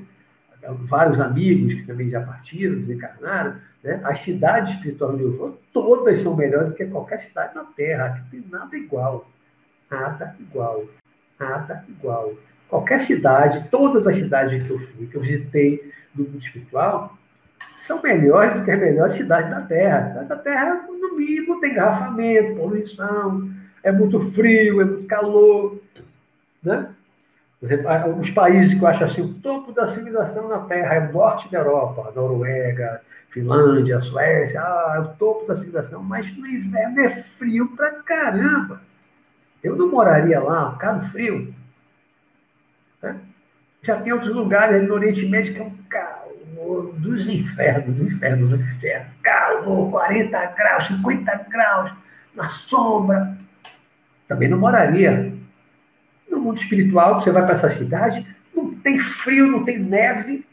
vários 0.70 1.20
amigos 1.20 1.74
que 1.74 1.82
também 1.82 2.09
já 2.09 2.20
partiram, 2.20 2.78
desencarnaram, 2.78 3.56
né? 3.82 4.01
As 4.05 4.20
cidades 4.20 4.74
espirituais 4.74 5.20
eu 5.20 5.36
vou, 5.36 5.60
todas 5.72 6.18
são 6.18 6.36
melhores 6.36 6.70
do 6.70 6.74
que 6.74 6.86
qualquer 6.86 7.18
cidade 7.18 7.55
na 7.55 7.64
Terra. 7.64 8.06
Aqui 8.06 8.30
tem 8.30 8.44
nada 8.51 8.76
igual. 8.76 9.28
Nada 9.90 10.36
igual. 10.39 10.84
Nada 11.39 11.84
igual. 11.89 12.34
Qualquer 12.68 13.01
cidade, 13.01 13.68
todas 13.70 14.06
as 14.06 14.16
cidades 14.16 14.66
que 14.66 14.70
eu 14.70 14.78
fui, 14.78 15.06
que 15.06 15.16
eu 15.16 15.20
visitei 15.20 15.93
do 16.14 16.24
mundo 16.24 16.39
espiritual, 16.39 17.18
são 17.78 18.01
melhores 18.01 18.59
do 18.59 18.64
que 18.64 18.70
as 18.70 18.80
melhores 18.80 19.12
cidades 19.14 19.51
da 19.51 19.60
Terra. 19.60 19.98
A 19.98 20.09
cidade 20.09 20.28
da 20.28 20.36
Terra, 20.36 20.86
no 20.89 21.16
mínimo, 21.16 21.60
tem 21.60 21.72
engarrafamento, 21.72 22.56
poluição, 22.56 23.51
é 23.82 23.90
muito 23.90 24.20
frio, 24.20 24.80
é 24.80 24.84
muito 24.84 25.06
calor. 25.06 25.82
Né? 26.62 26.89
Exemplo, 27.62 28.18
os 28.18 28.30
países 28.30 28.74
que 28.74 28.82
eu 28.82 28.89
acho 28.89 29.05
assim, 29.05 29.22
o 29.22 29.34
topo 29.34 29.70
da 29.70 29.86
civilização 29.86 30.48
na 30.48 30.59
Terra 30.60 30.94
é 30.94 31.01
o 31.01 31.12
norte 31.12 31.51
da 31.51 31.59
Europa, 31.59 32.12
Noruega, 32.14 33.01
Finlândia, 33.30 34.01
Suécia, 34.01 34.60
ah, 34.60 34.94
é 34.97 35.01
o 35.01 35.09
topo 35.16 35.47
da 35.47 35.55
civilização, 35.55 36.02
mas 36.02 36.36
no 36.36 36.44
inverno 36.47 37.01
é 37.01 37.10
frio 37.10 37.68
pra 37.76 37.90
caramba. 38.02 38.80
Eu 39.62 39.76
não 39.76 39.89
moraria 39.89 40.40
lá, 40.40 40.76
caro 40.76 41.06
frio. 41.10 41.55
Né? 43.01 43.20
Já 43.80 44.01
tem 44.01 44.12
outros 44.12 44.34
lugares 44.34 44.86
no 44.86 44.94
Oriente 44.94 45.24
Médio 45.26 45.55
que 45.55 45.60
é 45.60 45.64
um 45.64 45.76
calor 45.89 46.93
dos 46.94 47.28
infernos, 47.28 47.97
do 47.97 48.05
inferno, 48.05 48.56
né? 48.56 48.76
É 48.82 49.06
calor, 49.22 49.89
40 49.89 50.47
graus, 50.47 50.86
50 50.89 51.47
graus, 51.48 51.93
na 52.34 52.48
sombra. 52.48 53.39
Também 54.26 54.48
não 54.48 54.59
moraria. 54.59 55.32
Mundo 56.43 56.59
espiritual, 56.59 57.20
você 57.20 57.31
vai 57.31 57.44
para 57.44 57.55
essa 57.55 57.70
cidade, 57.70 58.27
não 58.55 58.74
tem 58.74 58.98
frio, 58.98 59.47
não 59.47 59.64
tem 59.64 59.78
neve, 59.78 60.44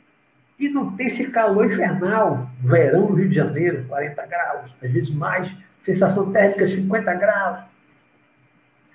e 0.59 0.67
não 0.67 0.91
tem 0.91 1.07
esse 1.07 1.31
calor 1.31 1.65
infernal. 1.65 2.49
Verão 2.61 3.09
no 3.09 3.15
Rio 3.15 3.29
de 3.29 3.35
Janeiro, 3.35 3.85
40 3.87 4.25
graus, 4.25 4.75
às 4.83 4.91
vezes 4.91 5.09
mais. 5.09 5.49
Sensação 5.81 6.31
térmica 6.31 6.67
50 6.67 7.13
graus. 7.13 7.59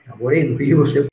Já 0.06 0.14
morei 0.16 0.46
no 0.46 0.56
Rio, 0.56 0.78
você 0.78 1.06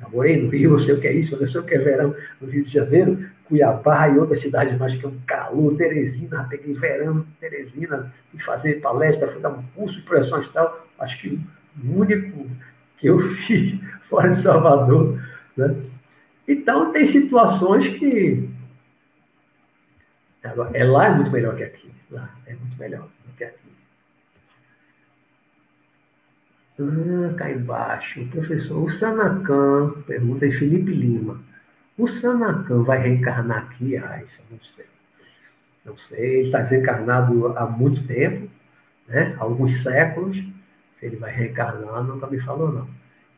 já 0.00 0.08
morei 0.08 0.42
no 0.42 0.48
Rio, 0.48 0.72
eu 0.72 0.78
sei 0.78 0.94
o 0.94 1.00
que 1.00 1.06
é 1.06 1.12
isso, 1.12 1.36
eu 1.36 1.46
sei 1.46 1.60
o 1.60 1.64
que 1.64 1.74
é 1.74 1.78
verão 1.78 2.14
no 2.40 2.48
Rio 2.48 2.64
de 2.64 2.72
Janeiro, 2.72 3.28
Cuiabá 3.44 4.08
e 4.08 4.18
outras 4.18 4.40
cidades 4.40 4.78
mais 4.78 4.94
que 4.94 5.04
é 5.04 5.08
um 5.08 5.18
calor, 5.26 5.76
Teresina, 5.76 6.46
peguei 6.48 6.72
verão 6.72 7.26
Teresina, 7.38 8.12
fui 8.30 8.40
fazer 8.40 8.80
palestra, 8.80 9.28
fui 9.28 9.42
dar 9.42 9.50
um 9.50 9.62
curso 9.74 9.96
de 9.96 10.02
projeção 10.02 10.38
astral, 10.38 10.86
acho 10.98 11.20
que 11.20 11.38
o 11.84 12.00
único 12.00 12.46
que 12.96 13.08
eu 13.08 13.18
fiz 13.44 13.78
fora 14.08 14.30
de 14.30 14.38
Salvador. 14.38 15.20
Né? 15.58 15.76
Então, 16.46 16.92
tem 16.92 17.04
situações 17.04 17.86
que 17.88 18.48
é 20.72 20.84
lá 20.84 21.06
é 21.06 21.14
muito 21.14 21.30
melhor 21.30 21.56
que 21.56 21.64
aqui. 21.64 21.90
Lá 22.10 22.30
é 22.46 22.54
muito 22.54 22.78
melhor 22.78 23.08
do 23.26 23.32
que 23.36 23.44
aqui. 23.44 23.68
Ah, 26.80 27.34
cá 27.36 27.50
embaixo, 27.50 28.22
o 28.22 28.28
professor, 28.28 28.84
o 28.84 28.88
Sanacan, 28.88 29.90
pergunta 30.06 30.44
aí 30.44 30.50
Felipe 30.52 30.92
Lima. 30.92 31.40
O 31.96 32.06
Sanacan 32.06 32.84
vai 32.84 32.98
reencarnar 32.98 33.64
aqui? 33.64 33.96
Ah, 33.96 34.22
isso 34.22 34.40
eu 34.40 34.56
não 34.56 34.64
sei. 34.64 34.86
Não 35.84 35.96
sei, 35.96 36.20
ele 36.20 36.46
está 36.46 36.60
desencarnado 36.60 37.58
há 37.58 37.66
muito 37.66 38.06
tempo, 38.06 38.48
né? 39.08 39.34
alguns 39.38 39.82
séculos. 39.82 40.36
Se 40.98 41.06
ele 41.06 41.16
vai 41.16 41.32
reencarnar, 41.32 42.04
nunca 42.04 42.26
me 42.26 42.40
falou, 42.40 42.72
não. 42.72 42.88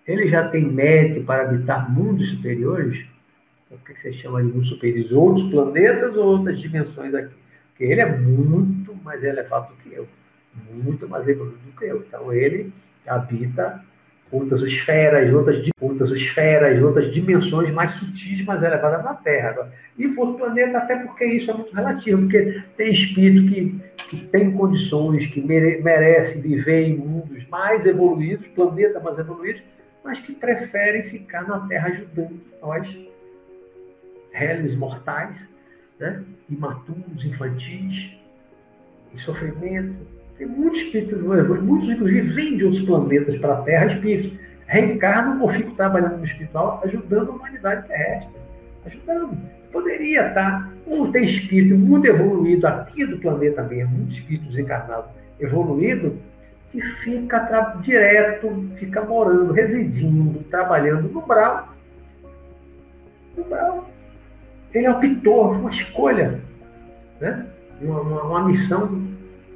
Ele 0.07 0.29
já 0.29 0.49
tem 0.49 0.65
mérito 0.65 1.25
para 1.25 1.43
habitar 1.43 1.91
mundos 1.91 2.31
superiores? 2.31 3.07
O 3.71 3.79
que 3.79 3.95
você 3.95 4.13
chama 4.13 4.43
de 4.43 4.49
mundos 4.49 4.69
superiores? 4.69 5.13
Outros 5.13 5.51
planetas 5.51 6.17
ou 6.17 6.27
outras 6.27 6.59
dimensões 6.61 7.15
aqui? 7.15 7.35
Porque 7.69 7.85
ele 7.85 8.01
é 8.01 8.19
muito 8.19 8.95
mais 8.97 9.23
elevado 9.23 9.73
do 9.73 9.77
que 9.77 9.95
eu. 9.95 10.09
Muito 10.73 11.09
mais 11.09 11.27
evoluído 11.29 11.59
do 11.65 11.79
que 11.79 11.85
eu. 11.85 11.99
Então, 11.99 12.33
ele 12.33 12.73
habita 13.07 13.85
outras 14.31 14.63
esferas, 14.63 15.33
outras, 15.33 15.71
outras 15.81 16.11
esferas, 16.13 16.81
outras 16.83 17.11
dimensões 17.13 17.71
mais 17.73 17.93
sutis, 17.93 18.45
mais 18.45 18.63
elevadas 18.63 19.03
da 19.03 19.15
Terra. 19.15 19.73
E 19.99 20.07
por 20.09 20.37
planeta, 20.37 20.79
até 20.79 20.97
porque 20.97 21.25
isso 21.25 21.51
é 21.51 21.55
muito 21.55 21.75
relativo, 21.75 22.23
porque 22.23 22.63
tem 22.77 22.93
espírito 22.93 23.53
que, 23.53 23.81
que 24.09 24.27
tem 24.27 24.53
condições, 24.53 25.27
que 25.27 25.41
mere, 25.41 25.83
merece 25.83 26.41
viver 26.41 26.87
em 26.87 26.97
mundos 26.97 27.47
mais 27.49 27.85
evoluídos, 27.85 28.47
planetas 28.49 29.03
mais 29.03 29.19
evoluídos, 29.19 29.63
mas 30.05 30.21
que 30.21 30.33
preferem 30.33 31.03
ficar 31.05 31.47
na 31.47 31.61
Terra 31.67 31.89
ajudando 31.89 32.41
nós, 32.61 32.89
réis 34.33 34.75
mortais, 34.75 35.49
né? 35.99 36.23
imaturos, 36.49 37.25
infantis, 37.25 38.17
em 39.13 39.19
sofrimento, 39.19 40.07
tem 40.39 40.47
muitos 40.47 40.81
espíritos, 40.81 41.21
muitos 41.21 41.91
inclusive 41.91 42.21
vêm 42.23 42.57
de 42.57 42.65
outros 42.65 42.83
planetas 42.83 43.37
para 43.37 43.55
a 43.55 43.63
Terra, 43.63 43.87
espíritos, 43.87 44.39
reencarnam 44.67 45.43
ou 45.43 45.49
ficam 45.49 45.75
trabalhando 45.75 46.17
no 46.17 46.25
espiritual, 46.25 46.81
ajudando 46.85 47.33
a 47.33 47.35
humanidade 47.35 47.87
terrestre. 47.87 48.33
Ajudando. 48.87 49.37
Poderia 49.71 50.29
estar, 50.29 50.73
ou 50.87 51.13
tem 51.13 51.25
espírito 51.25 51.77
muito 51.77 52.07
evoluído 52.07 52.67
aqui 52.67 53.05
do 53.05 53.19
planeta 53.19 53.63
mesmo, 53.63 53.99
muitos 53.99 54.17
espíritos 54.17 54.59
encarnados 54.59 55.11
evoluído, 55.39 56.19
que 56.71 56.81
fica 56.81 57.39
direto, 57.81 58.71
fica 58.77 59.03
morando, 59.05 59.53
residindo, 59.53 60.43
trabalhando 60.45 61.09
no 61.09 61.21
Brau. 61.21 61.69
No 63.37 63.45
Brau. 63.45 63.91
Ele 64.73 64.89
optou, 64.89 65.53
uma 65.53 65.71
escolha, 65.71 66.41
né? 67.21 67.47
uma, 67.81 68.01
uma, 68.01 68.23
uma 68.23 68.45
missão 68.45 69.03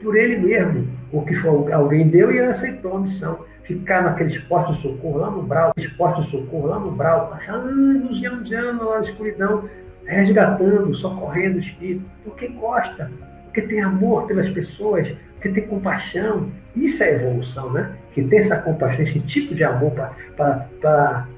por 0.03 0.17
ele 0.17 0.39
mesmo. 0.39 0.89
O 1.13 1.23
que 1.23 1.35
foi, 1.35 1.73
alguém 1.73 2.09
deu 2.09 2.33
e 2.33 2.39
ele 2.39 2.49
aceitou 2.49 2.97
a 2.97 3.01
missão. 3.01 3.45
Ficar 3.63 4.03
naquele 4.03 4.29
esporte 4.29 4.73
de 4.73 4.83
socorro 4.83 5.19
lá 5.19 5.31
no 5.31 5.43
Brau, 5.43 5.73
esporte 5.77 6.23
de 6.23 6.31
socorro 6.31 6.67
lá 6.67 6.79
no 6.79 6.91
Brau, 6.91 7.31
passar 7.31 7.55
anos 7.55 8.21
e 8.21 8.27
anos 8.27 8.51
e 8.51 8.55
anos 8.55 8.85
lá 8.85 8.97
na 8.97 9.05
escuridão, 9.05 9.69
resgatando, 10.05 10.95
socorrendo 10.95 11.57
o 11.57 11.61
espírito, 11.61 12.05
porque 12.25 12.49
gosta, 12.49 13.11
porque 13.55 13.63
tem 13.69 13.81
amor 13.81 14.27
pelas 14.27 14.49
pessoas, 14.49 15.15
porque 15.35 15.49
tem 15.49 15.65
compaixão. 15.69 16.49
Isso 16.75 17.05
é 17.05 17.15
evolução, 17.15 17.73
né? 17.73 17.93
Que 18.13 18.25
tem 18.25 18.41
essa 18.41 18.61
compaixão, 18.61 19.05
esse 19.05 19.21
tipo 19.21 19.55
de 19.55 19.63
amor 19.63 19.93
para 19.93 21.29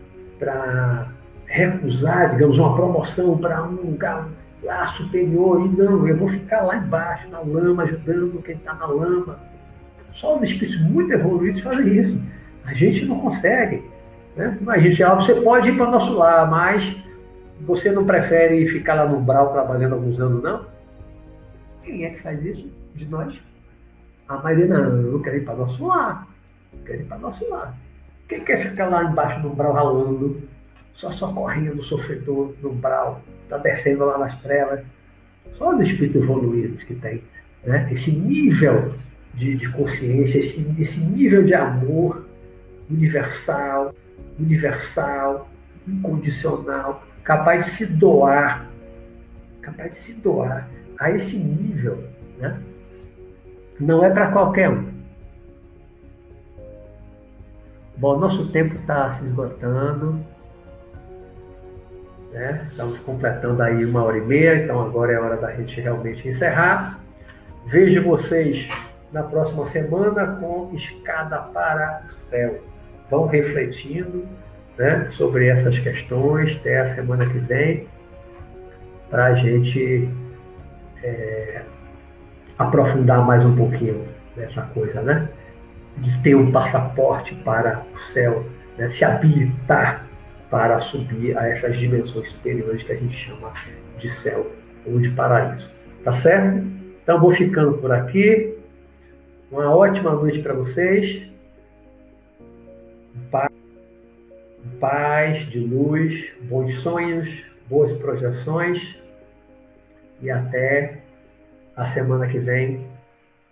recusar, 1.44 2.30
digamos, 2.30 2.58
uma 2.58 2.74
promoção 2.74 3.36
para 3.36 3.62
um 3.62 3.74
lugar 3.74 4.26
lá 4.62 4.86
superior, 4.86 5.66
e 5.66 5.68
não, 5.76 6.08
eu 6.08 6.16
vou 6.16 6.26
ficar 6.26 6.62
lá 6.62 6.76
embaixo, 6.78 7.28
na 7.28 7.40
lama, 7.40 7.82
ajudando 7.82 8.42
quem 8.42 8.56
está 8.56 8.72
na 8.72 8.86
lama. 8.86 9.38
Só 10.14 10.36
os 10.38 10.50
espíritos 10.50 10.80
muito 10.80 11.12
evoluídos 11.12 11.60
fazem 11.60 11.98
isso. 11.98 12.18
A 12.64 12.72
gente 12.72 13.04
não 13.04 13.20
consegue. 13.20 13.84
Né? 14.34 14.56
Imagina, 14.58 15.14
você 15.16 15.34
pode 15.34 15.68
ir 15.68 15.76
para 15.76 15.86
o 15.86 15.90
nosso 15.90 16.14
lar, 16.14 16.50
mas 16.50 16.96
você 17.60 17.92
não 17.92 18.06
prefere 18.06 18.66
ficar 18.66 18.94
lá 18.94 19.06
no 19.06 19.20
Brau 19.20 19.52
trabalhando 19.52 19.92
alguns 19.92 20.18
anos, 20.18 20.42
não? 20.42 20.75
Quem 21.86 22.04
é 22.04 22.10
que 22.10 22.20
faz 22.20 22.44
isso 22.44 22.68
de 22.96 23.06
nós? 23.06 23.32
A 24.28 24.38
maioria 24.38 24.66
não, 24.66 25.00
eu 25.02 25.22
quero 25.22 25.36
ir 25.36 25.44
para 25.44 25.54
nosso 25.54 25.86
lar. 25.86 26.26
Eu 26.72 26.80
quero 26.84 27.02
ir 27.02 27.04
para 27.04 27.16
nosso 27.16 27.48
lar. 27.48 27.78
Quem 28.28 28.44
quer 28.44 28.56
ficar 28.56 28.88
lá 28.88 29.04
embaixo 29.04 29.40
do 29.40 29.50
Brau 29.50 29.72
ralando, 29.72 30.42
só 30.92 31.12
socorrendo 31.12 31.84
sofredor 31.84 32.52
no 32.60 32.72
Brau, 32.72 33.22
está 33.44 33.56
descendo 33.56 34.04
lá 34.04 34.18
nas 34.18 34.34
trevas. 34.40 34.84
Só 35.52 35.76
os 35.76 35.88
espíritos 35.88 36.20
evoluídos 36.20 36.82
que 36.82 36.96
tem 36.96 37.22
né? 37.64 37.88
esse 37.92 38.10
nível 38.10 38.96
de, 39.32 39.56
de 39.56 39.70
consciência, 39.70 40.40
esse, 40.40 40.74
esse 40.80 41.00
nível 41.06 41.44
de 41.44 41.54
amor 41.54 42.26
universal, 42.90 43.94
universal, 44.40 45.48
incondicional, 45.86 47.06
capaz 47.22 47.66
de 47.66 47.70
se 47.70 47.86
doar, 47.86 48.68
capaz 49.62 49.92
de 49.92 49.96
se 49.98 50.20
doar 50.20 50.68
a 50.98 51.10
esse 51.10 51.36
nível, 51.36 52.04
né? 52.38 52.58
Não 53.78 54.04
é 54.04 54.10
para 54.10 54.32
qualquer 54.32 54.70
um. 54.70 54.96
Bom, 57.96 58.18
nosso 58.18 58.50
tempo 58.50 58.76
está 58.76 59.12
se 59.12 59.24
esgotando. 59.24 60.20
Né? 62.32 62.66
Estamos 62.68 62.98
completando 62.98 63.62
aí 63.62 63.84
uma 63.84 64.04
hora 64.04 64.18
e 64.18 64.20
meia, 64.20 64.62
então 64.62 64.80
agora 64.82 65.12
é 65.12 65.18
hora 65.18 65.36
da 65.36 65.52
gente 65.52 65.80
realmente 65.80 66.28
encerrar. 66.28 67.00
Vejo 67.66 68.02
vocês 68.02 68.68
na 69.12 69.22
próxima 69.22 69.66
semana 69.66 70.26
com 70.38 70.70
Escada 70.74 71.38
para 71.38 72.02
o 72.06 72.12
Céu. 72.28 72.62
Vão 73.10 73.26
refletindo 73.26 74.26
né, 74.76 75.08
sobre 75.10 75.48
essas 75.48 75.78
questões 75.78 76.56
até 76.56 76.80
a 76.80 76.88
semana 76.88 77.24
que 77.26 77.38
vem, 77.38 77.88
para 79.08 79.26
a 79.26 79.34
gente 79.34 80.08
é, 81.02 81.62
aprofundar 82.58 83.24
mais 83.24 83.44
um 83.44 83.54
pouquinho 83.54 84.04
nessa 84.36 84.62
coisa, 84.62 85.02
né? 85.02 85.28
De 85.96 86.18
ter 86.22 86.34
um 86.34 86.50
passaporte 86.50 87.34
para 87.36 87.84
o 87.94 87.98
céu, 87.98 88.44
né? 88.76 88.90
se 88.90 89.04
habilitar 89.04 90.06
para 90.50 90.78
subir 90.80 91.36
a 91.36 91.48
essas 91.48 91.76
dimensões 91.76 92.28
superiores 92.28 92.82
que 92.82 92.92
a 92.92 92.96
gente 92.96 93.16
chama 93.16 93.52
de 93.98 94.10
céu 94.10 94.52
ou 94.86 95.00
de 95.00 95.10
paraíso. 95.10 95.70
Tá 96.04 96.14
certo? 96.14 96.66
Então 97.02 97.20
vou 97.20 97.30
ficando 97.30 97.78
por 97.78 97.92
aqui. 97.92 98.54
Uma 99.50 99.74
ótima 99.74 100.12
noite 100.12 100.40
para 100.40 100.54
vocês. 100.54 101.22
Paz, 104.78 105.38
de 105.48 105.58
luz, 105.58 106.32
bons 106.42 106.74
sonhos, 106.82 107.28
boas 107.68 107.92
projeções 107.92 108.98
e 110.20 110.30
até 110.30 110.98
a 111.76 111.86
semana 111.88 112.26
que 112.26 112.38
vem, 112.38 112.86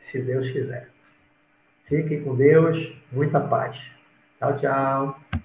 se 0.01 0.21
Deus 0.23 0.51
quiser. 0.51 0.89
Fiquem 1.87 2.23
com 2.23 2.35
Deus, 2.35 2.95
muita 3.13 3.41
paz. 3.41 3.79
Tchau, 4.39 4.59
tchau. 4.59 5.44